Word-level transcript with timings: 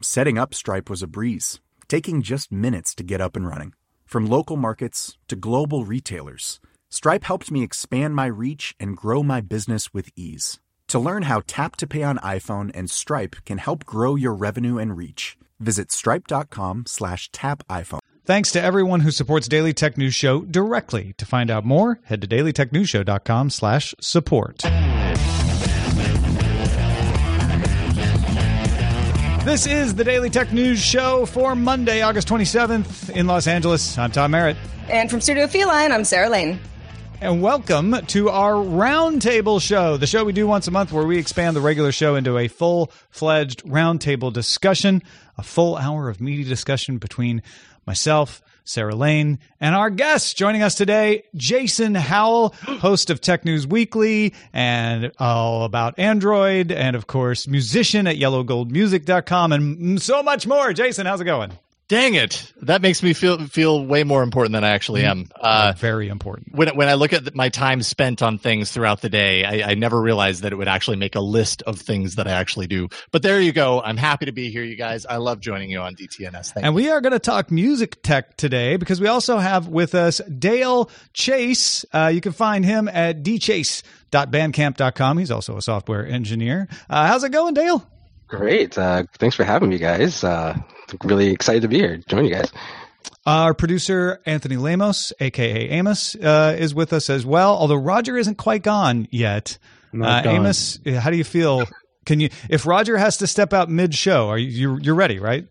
Setting 0.00 0.38
up 0.38 0.54
Stripe 0.54 0.88
was 0.88 1.02
a 1.02 1.08
breeze, 1.08 1.60
taking 1.88 2.22
just 2.22 2.52
minutes 2.52 2.94
to 2.94 3.02
get 3.02 3.20
up 3.20 3.34
and 3.34 3.46
running. 3.46 3.72
From 4.06 4.26
local 4.26 4.56
markets 4.56 5.18
to 5.26 5.34
global 5.34 5.84
retailers, 5.84 6.60
Stripe 6.88 7.24
helped 7.24 7.50
me 7.50 7.64
expand 7.64 8.14
my 8.14 8.26
reach 8.26 8.76
and 8.78 8.96
grow 8.96 9.24
my 9.24 9.40
business 9.40 9.92
with 9.92 10.10
ease. 10.14 10.60
To 10.88 11.00
learn 11.00 11.22
how 11.22 11.42
Tap 11.48 11.74
to 11.76 11.86
Pay 11.86 12.04
on 12.04 12.18
iPhone 12.18 12.70
and 12.74 12.88
Stripe 12.88 13.36
can 13.44 13.58
help 13.58 13.84
grow 13.84 14.14
your 14.14 14.34
revenue 14.34 14.78
and 14.78 14.96
reach, 14.96 15.36
visit 15.58 15.90
stripe.com 15.90 16.84
slash 16.86 17.28
tap 17.32 17.66
iPhone. 17.68 17.98
Thanks 18.24 18.52
to 18.52 18.62
everyone 18.62 19.00
who 19.00 19.10
supports 19.10 19.48
Daily 19.48 19.72
Tech 19.72 19.98
News 19.98 20.14
Show 20.14 20.42
directly. 20.42 21.14
To 21.18 21.26
find 21.26 21.50
out 21.50 21.64
more, 21.64 21.98
head 22.04 22.20
to 22.22 22.28
dailytechnewsshow.com 22.28 23.50
slash 23.50 23.94
support. 24.00 24.62
This 29.48 29.66
is 29.66 29.94
the 29.94 30.04
Daily 30.04 30.28
Tech 30.28 30.52
News 30.52 30.78
Show 30.78 31.24
for 31.24 31.56
Monday, 31.56 32.02
August 32.02 32.28
27th 32.28 33.08
in 33.08 33.26
Los 33.26 33.46
Angeles. 33.46 33.96
I'm 33.96 34.12
Tom 34.12 34.32
Merritt. 34.32 34.58
And 34.90 35.10
from 35.10 35.22
Studio 35.22 35.46
Feline, 35.46 35.90
I'm 35.90 36.04
Sarah 36.04 36.28
Lane. 36.28 36.60
And 37.22 37.40
welcome 37.40 37.96
to 38.08 38.28
our 38.28 38.52
Roundtable 38.52 39.58
Show, 39.58 39.96
the 39.96 40.06
show 40.06 40.22
we 40.22 40.34
do 40.34 40.46
once 40.46 40.68
a 40.68 40.70
month 40.70 40.92
where 40.92 41.06
we 41.06 41.16
expand 41.16 41.56
the 41.56 41.62
regular 41.62 41.92
show 41.92 42.14
into 42.14 42.36
a 42.36 42.46
full 42.46 42.92
fledged 43.08 43.64
roundtable 43.64 44.30
discussion, 44.30 45.02
a 45.38 45.42
full 45.42 45.78
hour 45.78 46.10
of 46.10 46.20
meaty 46.20 46.44
discussion 46.44 46.98
between 46.98 47.42
myself, 47.86 48.42
Sarah 48.68 48.94
Lane, 48.94 49.38
and 49.60 49.74
our 49.74 49.88
guest 49.88 50.36
joining 50.36 50.62
us 50.62 50.74
today, 50.74 51.24
Jason 51.34 51.94
Howell, 51.94 52.50
host 52.62 53.08
of 53.08 53.20
Tech 53.20 53.44
News 53.44 53.66
Weekly 53.66 54.34
and 54.52 55.10
all 55.18 55.64
about 55.64 55.98
Android, 55.98 56.70
and 56.70 56.94
of 56.94 57.06
course, 57.06 57.48
musician 57.48 58.06
at 58.06 58.16
yellowgoldmusic.com, 58.16 59.52
and 59.52 60.02
so 60.02 60.22
much 60.22 60.46
more. 60.46 60.72
Jason, 60.74 61.06
how's 61.06 61.20
it 61.20 61.24
going? 61.24 61.52
Dang 61.88 62.14
it! 62.14 62.52
That 62.60 62.82
makes 62.82 63.02
me 63.02 63.14
feel 63.14 63.46
feel 63.46 63.82
way 63.82 64.04
more 64.04 64.22
important 64.22 64.52
than 64.52 64.62
I 64.62 64.68
actually 64.70 65.04
am. 65.04 65.26
Uh, 65.34 65.72
Very 65.78 66.08
important. 66.08 66.54
When 66.54 66.68
when 66.76 66.86
I 66.86 66.94
look 66.94 67.14
at 67.14 67.34
my 67.34 67.48
time 67.48 67.80
spent 67.82 68.20
on 68.20 68.36
things 68.36 68.70
throughout 68.70 69.00
the 69.00 69.08
day, 69.08 69.42
I, 69.46 69.70
I 69.70 69.74
never 69.74 69.98
realized 69.98 70.42
that 70.42 70.52
it 70.52 70.56
would 70.56 70.68
actually 70.68 70.98
make 70.98 71.14
a 71.14 71.20
list 71.20 71.62
of 71.62 71.80
things 71.80 72.16
that 72.16 72.28
I 72.28 72.32
actually 72.32 72.66
do. 72.66 72.88
But 73.10 73.22
there 73.22 73.40
you 73.40 73.52
go. 73.52 73.80
I'm 73.80 73.96
happy 73.96 74.26
to 74.26 74.32
be 74.32 74.50
here, 74.50 74.62
you 74.64 74.76
guys. 74.76 75.06
I 75.06 75.16
love 75.16 75.40
joining 75.40 75.70
you 75.70 75.80
on 75.80 75.94
DTNS. 75.94 76.52
Thank 76.52 76.66
and 76.66 76.74
you. 76.74 76.84
we 76.84 76.90
are 76.90 77.00
going 77.00 77.14
to 77.14 77.18
talk 77.18 77.50
music 77.50 78.02
tech 78.02 78.36
today 78.36 78.76
because 78.76 79.00
we 79.00 79.06
also 79.06 79.38
have 79.38 79.68
with 79.68 79.94
us 79.94 80.18
Dale 80.38 80.90
Chase. 81.14 81.86
Uh, 81.90 82.10
you 82.12 82.20
can 82.20 82.32
find 82.32 82.66
him 82.66 82.88
at 82.88 83.22
dchase.bandcamp.com. 83.22 85.16
He's 85.16 85.30
also 85.30 85.56
a 85.56 85.62
software 85.62 86.06
engineer. 86.06 86.68
Uh, 86.90 87.06
how's 87.06 87.24
it 87.24 87.32
going, 87.32 87.54
Dale? 87.54 87.88
Great. 88.26 88.76
Uh, 88.76 89.04
thanks 89.18 89.36
for 89.36 89.44
having 89.44 89.70
me, 89.70 89.78
guys. 89.78 90.22
Uh, 90.22 90.54
really 91.04 91.30
excited 91.30 91.62
to 91.62 91.68
be 91.68 91.78
here. 91.78 91.98
Join 92.08 92.24
you 92.24 92.34
guys. 92.34 92.52
Our 93.26 93.52
producer, 93.54 94.20
Anthony 94.26 94.56
Lemos, 94.56 95.12
aka 95.20 95.68
Amos, 95.70 96.14
uh, 96.14 96.56
is 96.58 96.74
with 96.74 96.92
us 96.92 97.10
as 97.10 97.26
well, 97.26 97.54
although 97.56 97.74
Roger 97.76 98.16
isn't 98.16 98.36
quite 98.38 98.62
gone 98.62 99.06
yet. 99.10 99.58
Not 99.92 100.20
Uh, 100.20 100.22
gone. 100.24 100.34
Amos, 100.36 100.78
how 100.86 101.10
do 101.10 101.16
you 101.16 101.24
feel? 101.24 101.64
Can 102.06 102.20
you, 102.20 102.30
if 102.48 102.64
Roger 102.66 102.96
has 102.96 103.18
to 103.18 103.26
step 103.26 103.52
out 103.52 103.68
mid 103.68 103.94
show, 103.94 104.28
are 104.28 104.38
you, 104.38 104.48
you're, 104.48 104.80
you're 104.80 104.94
ready, 104.94 105.18
right? 105.18 105.46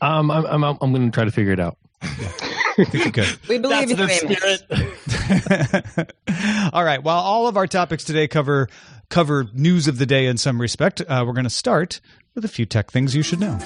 Um, 0.00 0.30
I'm 0.30 0.46
I'm 0.46 0.64
I'm 0.64 0.92
going 0.94 1.10
to 1.10 1.14
try 1.14 1.24
to 1.24 1.30
figure 1.30 1.52
it 1.52 1.60
out. 1.60 1.76
I 2.02 3.10
good. 3.12 3.28
We 3.48 3.58
believe 3.58 3.94
That's 3.94 4.22
you, 4.22 4.28
Amos. 4.30 4.60
spirit. 4.60 6.12
all 6.72 6.82
right. 6.84 7.02
While 7.02 7.18
all 7.18 7.46
of 7.48 7.58
our 7.58 7.66
topics 7.66 8.04
today 8.04 8.26
cover 8.28 8.68
cover 9.10 9.46
news 9.52 9.88
of 9.88 9.98
the 9.98 10.06
day 10.06 10.24
in 10.24 10.38
some 10.38 10.58
respect, 10.58 11.02
uh, 11.02 11.24
we're 11.26 11.34
going 11.34 11.44
to 11.44 11.50
start 11.50 12.00
with 12.34 12.46
a 12.46 12.48
few 12.48 12.64
tech 12.64 12.90
things 12.90 13.14
you 13.14 13.22
should 13.22 13.40
know. 13.40 13.58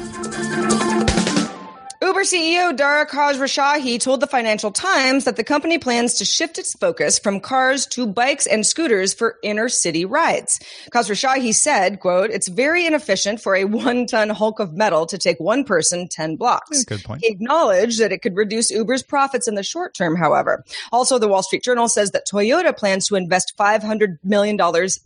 CEO 2.25 2.77
Dara 2.77 3.07
Khosrowshahi 3.07 4.01
told 4.01 4.21
the 4.21 4.27
Financial 4.27 4.71
Times 4.71 5.25
that 5.25 5.37
the 5.37 5.45
company 5.45 5.79
plans 5.79 6.15
to 6.15 6.25
shift 6.25 6.59
its 6.59 6.73
focus 6.75 7.19
from 7.19 7.41
cars 7.41 7.87
to 7.87 8.07
bikes 8.07 8.47
and 8.47 8.67
scooters 8.67 9.15
for 9.15 9.37
inner 9.43 9.69
city 9.69 10.05
rides. 10.05 10.59
Khosrowshahi 10.91 11.55
said, 11.55 12.01
quote, 12.01 12.31
it's 12.31 12.49
very 12.49 12.87
inefficient 12.87 13.41
for 13.41 13.55
a 13.55 13.65
one-ton 13.65 14.31
hulk 14.31 14.59
of 14.59 14.73
metal 14.73 15.07
to 15.07 15.19
take 15.19 15.39
one 15.39 15.65
person 15.65 16.09
10 16.09 16.37
blocks. 16.37 16.85
Good 16.85 17.05
point. 17.05 17.23
He 17.23 17.31
acknowledged 17.31 18.01
that 18.01 18.12
it 18.12 18.23
could 18.23 18.37
reduce 18.37 18.71
Uber's 18.71 19.03
profits 19.03 19.47
in 19.47 19.55
the 19.55 19.62
short 19.62 19.95
term, 19.95 20.17
however. 20.17 20.65
Also, 20.93 21.19
the 21.19 21.29
Wall 21.29 21.43
Street 21.43 21.62
Journal 21.62 21.89
says 21.89 22.11
that 22.12 22.27
Toyota 22.27 22.77
plans 22.77 23.06
to 23.09 23.17
invest 23.17 23.55
$500 23.59 24.19
million 24.25 24.59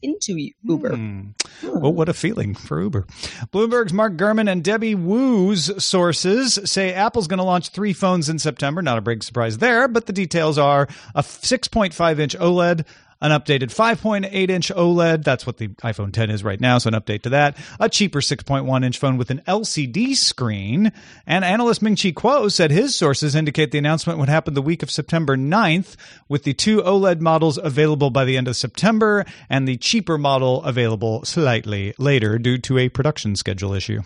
into 0.03 0.51
Uber. 0.65 0.97
Hmm. 0.97 1.29
Well, 1.63 1.93
what 1.93 2.09
a 2.09 2.15
feeling 2.15 2.55
for 2.55 2.81
Uber. 2.81 3.07
Bloomberg's 3.53 3.93
Mark 3.93 4.15
Gurman 4.15 4.51
and 4.51 4.63
Debbie 4.63 4.95
Wu's 4.95 5.83
sources 5.83 6.59
say 6.65 6.93
Apple's 7.09 7.27
going 7.27 7.39
to 7.39 7.45
launch 7.45 7.71
three 7.71 7.95
phones 7.95 8.29
in 8.29 8.39
September. 8.39 8.83
Not 8.83 8.99
a 8.99 9.01
big 9.01 9.25
surprise 9.25 9.57
there, 9.57 9.89
but 9.89 10.05
the 10.05 10.13
details 10.13 10.59
are 10.59 10.87
a 11.15 11.23
6.5 11.23 12.19
inch 12.19 12.37
OLED. 12.37 12.85
An 13.23 13.31
updated 13.31 13.75
5.8 13.75 14.51
inch 14.51 14.69
OLED. 14.69 15.25
That's 15.25 15.47
what 15.47 15.57
the 15.57 15.69
iPhone 15.69 16.13
10 16.13 16.29
is 16.29 16.45
right 16.45 16.61
now. 16.61 16.77
So, 16.77 16.89
an 16.89 16.95
update 16.95 17.23
to 17.23 17.31
that. 17.31 17.57
A 17.81 17.89
cheaper 17.89 18.21
6.1 18.21 18.85
inch 18.85 18.99
phone 18.99 19.17
with 19.17 19.31
an 19.31 19.41
LCD 19.49 20.17
screen. 20.17 20.93
And 21.27 21.47
analyst 21.47 21.81
Ming 21.81 21.97
Chi 21.97 22.11
Kuo 22.11 22.53
said 22.53 22.71
his 22.71 22.95
sources 22.95 23.35
indicate 23.35 23.71
the 23.71 23.79
announcement 23.79 24.19
would 24.19 24.29
happen 24.29 24.53
the 24.53 24.61
week 24.61 24.83
of 24.83 24.91
September 24.91 25.35
9th, 25.35 25.97
with 26.29 26.43
the 26.43 26.53
two 26.53 26.83
OLED 26.83 27.21
models 27.21 27.57
available 27.57 28.11
by 28.11 28.27
the 28.27 28.37
end 28.37 28.49
of 28.49 28.57
September 28.57 29.25
and 29.49 29.67
the 29.67 29.79
cheaper 29.79 30.19
model 30.19 30.63
available 30.63 31.25
slightly 31.25 31.95
later 31.97 32.39
due 32.39 32.59
to 32.59 32.77
a 32.77 32.91
production 32.91 33.35
schedule 33.35 33.73
issue. 33.73 34.03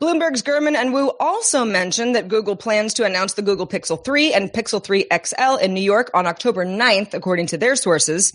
Bloomberg's 0.00 0.42
Gurman 0.42 0.74
and 0.74 0.92
Wu 0.92 1.12
also 1.20 1.64
mentioned 1.64 2.14
that 2.14 2.28
Google 2.28 2.56
plans 2.56 2.94
to 2.94 3.04
announce 3.04 3.34
the 3.34 3.42
Google 3.42 3.66
Pixel 3.66 4.02
3 4.02 4.32
and 4.32 4.52
Pixel 4.52 4.82
3 4.82 5.06
XL 5.12 5.56
in 5.56 5.74
New 5.74 5.82
York 5.82 6.10
on 6.14 6.26
October 6.26 6.64
9th, 6.64 7.14
according 7.14 7.46
to 7.48 7.58
their 7.58 7.76
sources. 7.76 8.32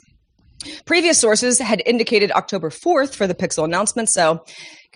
Previous 0.85 1.19
sources 1.19 1.59
had 1.59 1.83
indicated 1.85 2.31
October 2.31 2.69
4th 2.69 3.13
for 3.13 3.27
the 3.27 3.35
Pixel 3.35 3.63
announcement, 3.63 4.09
so 4.09 4.43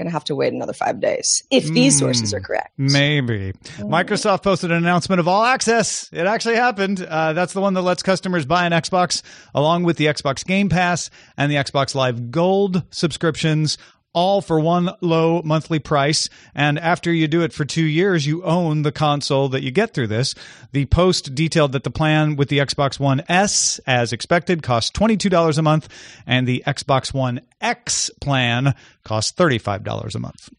going 0.02 0.10
to 0.10 0.14
have 0.14 0.24
to 0.26 0.36
wait 0.36 0.52
another 0.52 0.74
five 0.74 1.00
days 1.00 1.44
if 1.52 1.66
these 1.66 1.98
sources 1.98 2.34
are 2.34 2.40
correct. 2.40 2.72
Maybe. 2.78 3.54
Microsoft 3.78 4.44
posted 4.44 4.72
an 4.72 4.78
announcement 4.78 5.20
of 5.20 5.28
all 5.28 5.44
access. 5.44 6.10
It 6.12 6.26
actually 6.26 6.56
happened. 6.56 7.02
Uh, 7.02 7.34
that's 7.34 7.54
the 7.54 7.62
one 7.62 7.76
that 7.76 7.82
lets 7.82 8.02
customers 8.02 8.46
buy 8.46 8.66
an 8.66 8.72
Xbox 8.72 9.22
along 9.54 9.84
with 9.84 9.98
the 9.98 10.06
Xbox 10.06 10.46
Game 10.46 10.70
Pass 10.70 11.10
and 11.38 11.52
the 11.52 11.56
Xbox 11.56 11.94
Live 11.94 12.32
Gold 12.32 12.84
subscriptions. 12.90 13.78
All 14.14 14.42
for 14.42 14.60
one 14.60 14.90
low 15.00 15.42
monthly 15.44 15.80
price. 15.80 16.28
And 16.54 16.78
after 16.78 17.14
you 17.14 17.28
do 17.28 17.42
it 17.44 17.54
for 17.54 17.64
two 17.64 17.86
years, 17.86 18.28
you 18.28 18.44
own 18.44 18.82
the 18.82 18.92
console 18.92 19.48
that 19.50 19.64
you 19.64 19.72
get 19.72 19.94
through 19.94 20.08
this. 20.08 20.36
The 20.74 20.86
post 20.86 21.34
detailed 21.34 21.72
that 21.72 21.84
the 21.84 21.92
plan 21.92 22.36
with 22.36 22.50
the 22.50 22.60
Xbox 22.60 23.00
One 23.00 23.24
S, 23.30 23.80
as 23.88 24.12
expected, 24.12 24.64
costs 24.64 24.92
$22 24.92 25.58
a 25.58 25.62
month, 25.62 25.88
and 26.28 26.48
the 26.48 26.64
Xbox 26.68 27.14
One 27.14 27.42
X 27.62 28.10
plan 28.20 28.76
costs 29.04 29.32
$35 29.32 30.16
a 30.16 30.20
month. 30.20 30.50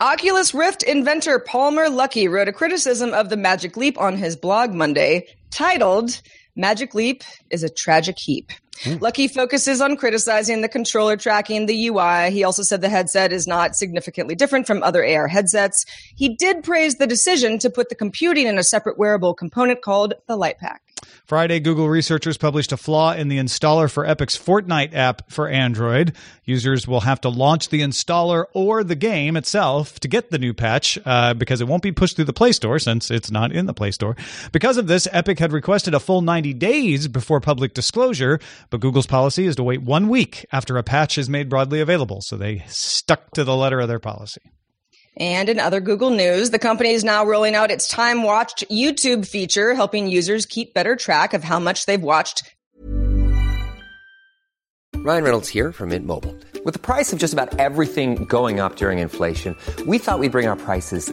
Oculus 0.00 0.54
Rift 0.54 0.82
inventor 0.82 1.38
Palmer 1.38 1.86
Luckey 1.86 2.28
wrote 2.30 2.48
a 2.48 2.52
criticism 2.52 3.14
of 3.14 3.28
the 3.28 3.36
Magic 3.36 3.76
Leap 3.76 3.98
on 3.98 4.16
his 4.16 4.36
blog 4.36 4.72
Monday 4.72 5.26
titled 5.50 6.20
Magic 6.56 6.94
Leap 6.94 7.22
is 7.50 7.62
a 7.62 7.68
tragic 7.68 8.18
heap. 8.18 8.52
Hmm. 8.82 8.94
Luckey 8.94 9.30
focuses 9.30 9.80
on 9.80 9.96
criticizing 9.96 10.60
the 10.60 10.68
controller 10.68 11.16
tracking, 11.16 11.66
the 11.66 11.88
UI. 11.88 12.30
He 12.30 12.44
also 12.44 12.62
said 12.62 12.80
the 12.80 12.88
headset 12.88 13.32
is 13.32 13.46
not 13.46 13.76
significantly 13.76 14.34
different 14.34 14.66
from 14.66 14.82
other 14.82 15.04
AR 15.04 15.28
headsets. 15.28 15.84
He 16.16 16.34
did 16.34 16.64
praise 16.64 16.96
the 16.96 17.06
decision 17.06 17.58
to 17.60 17.70
put 17.70 17.88
the 17.88 17.94
computing 17.94 18.46
in 18.46 18.58
a 18.58 18.64
separate 18.64 18.98
wearable 18.98 19.34
component 19.34 19.82
called 19.82 20.14
the 20.26 20.36
Lightpack. 20.36 20.78
Friday, 21.26 21.60
Google 21.60 21.88
researchers 21.88 22.36
published 22.36 22.72
a 22.72 22.76
flaw 22.76 23.12
in 23.12 23.28
the 23.28 23.38
installer 23.38 23.90
for 23.90 24.04
Epic's 24.04 24.36
Fortnite 24.36 24.94
app 24.94 25.30
for 25.30 25.48
Android. 25.48 26.14
Users 26.44 26.86
will 26.86 27.00
have 27.00 27.20
to 27.22 27.28
launch 27.28 27.70
the 27.70 27.80
installer 27.80 28.44
or 28.52 28.84
the 28.84 28.94
game 28.94 29.36
itself 29.36 29.98
to 30.00 30.08
get 30.08 30.30
the 30.30 30.38
new 30.38 30.52
patch 30.52 30.98
uh, 31.04 31.34
because 31.34 31.60
it 31.60 31.68
won't 31.68 31.82
be 31.82 31.92
pushed 31.92 32.16
through 32.16 32.26
the 32.26 32.32
Play 32.32 32.52
Store 32.52 32.78
since 32.78 33.10
it's 33.10 33.30
not 33.30 33.52
in 33.52 33.66
the 33.66 33.74
Play 33.74 33.90
Store. 33.90 34.16
Because 34.52 34.76
of 34.76 34.86
this, 34.86 35.08
Epic 35.12 35.38
had 35.38 35.52
requested 35.52 35.94
a 35.94 36.00
full 36.00 36.20
90 36.20 36.54
days 36.54 37.08
before 37.08 37.40
public 37.40 37.74
disclosure, 37.74 38.38
but 38.70 38.80
Google's 38.80 39.06
policy 39.06 39.46
is 39.46 39.56
to 39.56 39.62
wait 39.62 39.82
one 39.82 40.08
week 40.08 40.44
after 40.52 40.76
a 40.76 40.82
patch 40.82 41.18
is 41.18 41.28
made 41.28 41.48
broadly 41.48 41.80
available. 41.80 42.20
So 42.20 42.36
they 42.36 42.64
stuck 42.68 43.30
to 43.32 43.44
the 43.44 43.56
letter 43.56 43.80
of 43.80 43.88
their 43.88 43.98
policy. 43.98 44.42
And 45.16 45.48
in 45.48 45.60
other 45.60 45.80
Google 45.80 46.10
news, 46.10 46.50
the 46.50 46.58
company 46.58 46.92
is 46.92 47.04
now 47.04 47.24
rolling 47.24 47.54
out 47.54 47.70
its 47.70 47.86
time 47.86 48.22
watched 48.22 48.68
YouTube 48.68 49.26
feature, 49.26 49.74
helping 49.74 50.08
users 50.08 50.46
keep 50.46 50.74
better 50.74 50.96
track 50.96 51.34
of 51.34 51.44
how 51.44 51.58
much 51.58 51.86
they've 51.86 52.02
watched. 52.02 52.54
Ryan 54.96 55.24
Reynolds 55.24 55.48
here 55.50 55.70
from 55.70 55.90
Mint 55.90 56.06
Mobile. 56.06 56.34
With 56.64 56.72
the 56.72 56.80
price 56.80 57.12
of 57.12 57.18
just 57.18 57.34
about 57.34 57.58
everything 57.58 58.24
going 58.24 58.58
up 58.58 58.76
during 58.76 59.00
inflation, 59.00 59.54
we 59.86 59.98
thought 59.98 60.18
we'd 60.18 60.32
bring 60.32 60.46
our 60.46 60.56
prices 60.56 61.12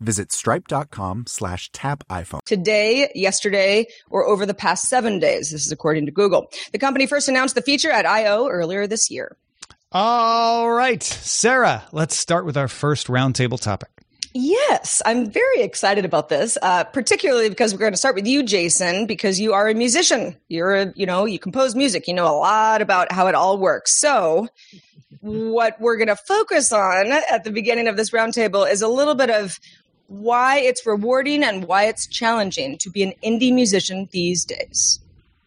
visit 0.00 0.32
stripe.com 0.32 1.24
slash 1.26 1.70
tap 1.72 2.04
iPhone. 2.08 2.42
Today, 2.44 3.10
yesterday, 3.14 3.86
or 4.08 4.26
over 4.26 4.46
the 4.46 4.54
past 4.54 4.88
seven 4.88 5.18
days. 5.18 5.50
This 5.50 5.66
is 5.66 5.72
according 5.72 6.06
to 6.06 6.12
Google. 6.12 6.50
The 6.72 6.78
company 6.78 7.06
first 7.06 7.28
announced 7.28 7.54
the 7.54 7.62
feature 7.62 7.90
at 7.90 8.06
I/O 8.06 8.48
earlier 8.48 8.86
this 8.86 9.10
year. 9.10 9.36
All 9.92 10.70
right, 10.70 11.02
Sarah, 11.02 11.84
let's 11.90 12.16
start 12.16 12.46
with 12.46 12.56
our 12.56 12.68
first 12.68 13.08
roundtable 13.08 13.60
topic. 13.60 13.90
Yes, 14.32 15.02
I'm 15.04 15.28
very 15.28 15.62
excited 15.62 16.04
about 16.04 16.28
this, 16.28 16.56
uh, 16.62 16.84
particularly 16.84 17.48
because 17.48 17.72
we're 17.72 17.80
going 17.80 17.92
to 17.92 17.98
start 17.98 18.14
with 18.14 18.28
you, 18.28 18.44
Jason, 18.44 19.06
because 19.06 19.40
you 19.40 19.52
are 19.54 19.68
a 19.68 19.74
musician. 19.74 20.36
You're 20.46 20.74
a, 20.74 20.92
you 20.94 21.04
know, 21.06 21.24
you 21.24 21.40
compose 21.40 21.74
music. 21.74 22.06
You 22.06 22.14
know 22.14 22.28
a 22.28 22.38
lot 22.38 22.80
about 22.80 23.10
how 23.10 23.26
it 23.26 23.34
all 23.34 23.58
works. 23.58 23.98
So, 23.98 24.46
what 25.20 25.80
we're 25.80 25.96
going 25.96 26.08
to 26.08 26.16
focus 26.16 26.72
on 26.72 27.10
at 27.10 27.42
the 27.42 27.50
beginning 27.50 27.88
of 27.88 27.96
this 27.96 28.10
roundtable 28.10 28.70
is 28.70 28.82
a 28.82 28.88
little 28.88 29.16
bit 29.16 29.30
of 29.30 29.58
why 30.10 30.58
it's 30.58 30.84
rewarding 30.84 31.44
and 31.44 31.68
why 31.68 31.84
it's 31.84 32.04
challenging 32.04 32.76
to 32.78 32.90
be 32.90 33.04
an 33.04 33.12
indie 33.24 33.54
musician 33.54 34.08
these 34.10 34.44
days. 34.44 34.98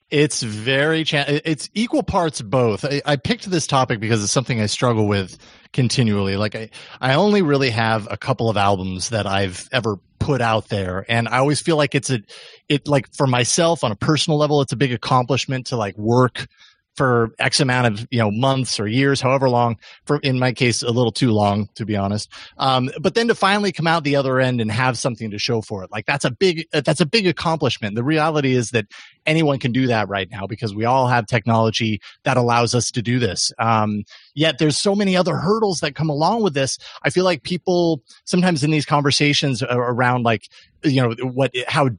It's 0.10 0.42
very 0.42 1.04
cha- 1.04 1.26
it's 1.28 1.70
equal 1.74 2.02
parts 2.02 2.42
both. 2.42 2.86
I, 2.86 3.02
I, 3.06 3.16
picked 3.18 3.50
this 3.50 3.68
topic 3.68 4.00
because 4.00 4.24
it's 4.24 4.32
something 4.32 4.62
I 4.62 4.68
struggle 4.68 5.08
with 5.08 5.38
continually. 5.74 6.38
Like 6.38 6.56
I, 6.56 6.70
I 7.02 7.16
only 7.16 7.42
really 7.42 7.72
have 7.72 8.08
a 8.10 8.16
couple 8.16 8.50
of 8.50 8.56
albums 8.56 9.10
that 9.10 9.26
I've 9.26 9.68
ever 9.72 9.98
put 10.20 10.40
out 10.40 10.70
there, 10.70 11.04
and 11.10 11.28
I 11.28 11.40
always 11.40 11.60
feel 11.60 11.76
like 11.76 11.94
it's 11.94 12.10
a, 12.10 12.22
it 12.70 12.88
like 12.88 13.14
for 13.14 13.28
myself 13.28 13.84
on 13.84 13.92
a 13.92 13.96
personal 13.96 14.38
level, 14.38 14.62
it's 14.62 14.72
a 14.72 14.78
big 14.78 14.94
accomplishment 14.94 15.68
to 15.68 15.78
like 15.78 15.98
work 15.98 16.48
for 16.96 17.32
X 17.40 17.60
amount 17.60 17.88
of 17.88 18.08
you 18.12 18.20
know 18.20 18.32
months 18.32 18.80
or 18.80 18.88
years, 18.88 19.20
however 19.20 19.50
long. 19.50 19.78
For 20.06 20.20
in 20.20 20.40
my 20.40 20.52
case, 20.52 20.82
a 20.82 20.92
little 20.92 21.12
too 21.12 21.32
long 21.32 21.70
to 21.76 21.86
be 21.86 21.96
honest. 21.96 22.30
Um, 22.58 22.90
but 23.02 23.16
then 23.16 23.28
to 23.28 23.36
finally 23.36 23.72
come 23.72 23.88
out 23.88 24.04
the 24.04 24.16
other 24.16 24.40
end 24.40 24.62
and 24.62 24.72
have 24.72 24.98
something 24.98 25.32
to 25.32 25.40
show 25.40 25.62
for 25.62 25.84
it, 25.84 25.92
like 25.92 26.06
that's 26.06 26.26
a 26.26 26.32
big 26.32 26.66
that's 26.72 27.02
a 27.02 27.06
big 27.06 27.28
accomplishment. 27.28 27.96
The 27.96 28.04
reality 28.04 28.54
is 28.54 28.72
that 28.72 28.86
anyone 29.26 29.60
can 29.60 29.72
do 29.72 29.88
that 29.88 30.08
right 30.10 30.30
now 30.30 30.46
because 30.46 30.76
we 30.76 30.86
all 30.86 31.08
have 31.08 31.26
technology 31.26 32.02
that 32.24 32.38
allows 32.38 32.76
us 32.76 32.92
to 32.92 33.02
do 33.02 33.20
this. 33.20 33.52
Um, 33.58 34.04
yet 34.36 34.58
there's 34.60 34.78
so 34.78 34.96
many 34.96 35.16
other 35.16 35.38
hurdles 35.38 35.80
that 35.80 35.96
come 35.96 36.10
along 36.10 36.44
with 36.44 36.54
this. 36.54 36.78
I 37.04 37.10
feel 37.10 37.26
like 37.26 37.44
people 37.44 38.02
sometimes 38.26 38.64
in 38.64 38.72
these 38.72 38.86
conversations 38.86 39.64
around 39.64 40.24
like 40.24 40.50
you 40.84 41.02
know 41.02 41.14
what 41.24 41.52
how 41.68 41.90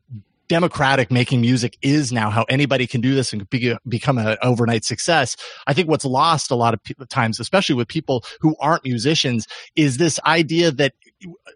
democratic 0.49 1.11
making 1.11 1.41
music 1.41 1.79
is 1.83 2.13
now 2.13 2.31
how 2.31 2.45
anybody 2.49 2.87
can 2.87 3.01
do 3.01 3.15
this 3.15 3.33
and 3.33 3.49
be, 3.51 3.77
become 3.89 4.19
an 4.19 4.37
overnight 4.43 4.85
success. 4.85 5.37
I 5.67 5.73
think 5.73 5.89
what's 5.89 6.05
lost 6.05 6.51
a 6.51 6.55
lot 6.55 6.75
of 6.75 6.83
pe- 6.83 6.95
times 7.09 7.41
especially 7.41 7.75
with 7.75 7.89
people 7.89 8.25
who 8.41 8.57
aren't 8.61 8.85
musicians 8.85 9.47
is 9.77 9.97
this 9.97 10.21
idea 10.27 10.71
that 10.73 10.95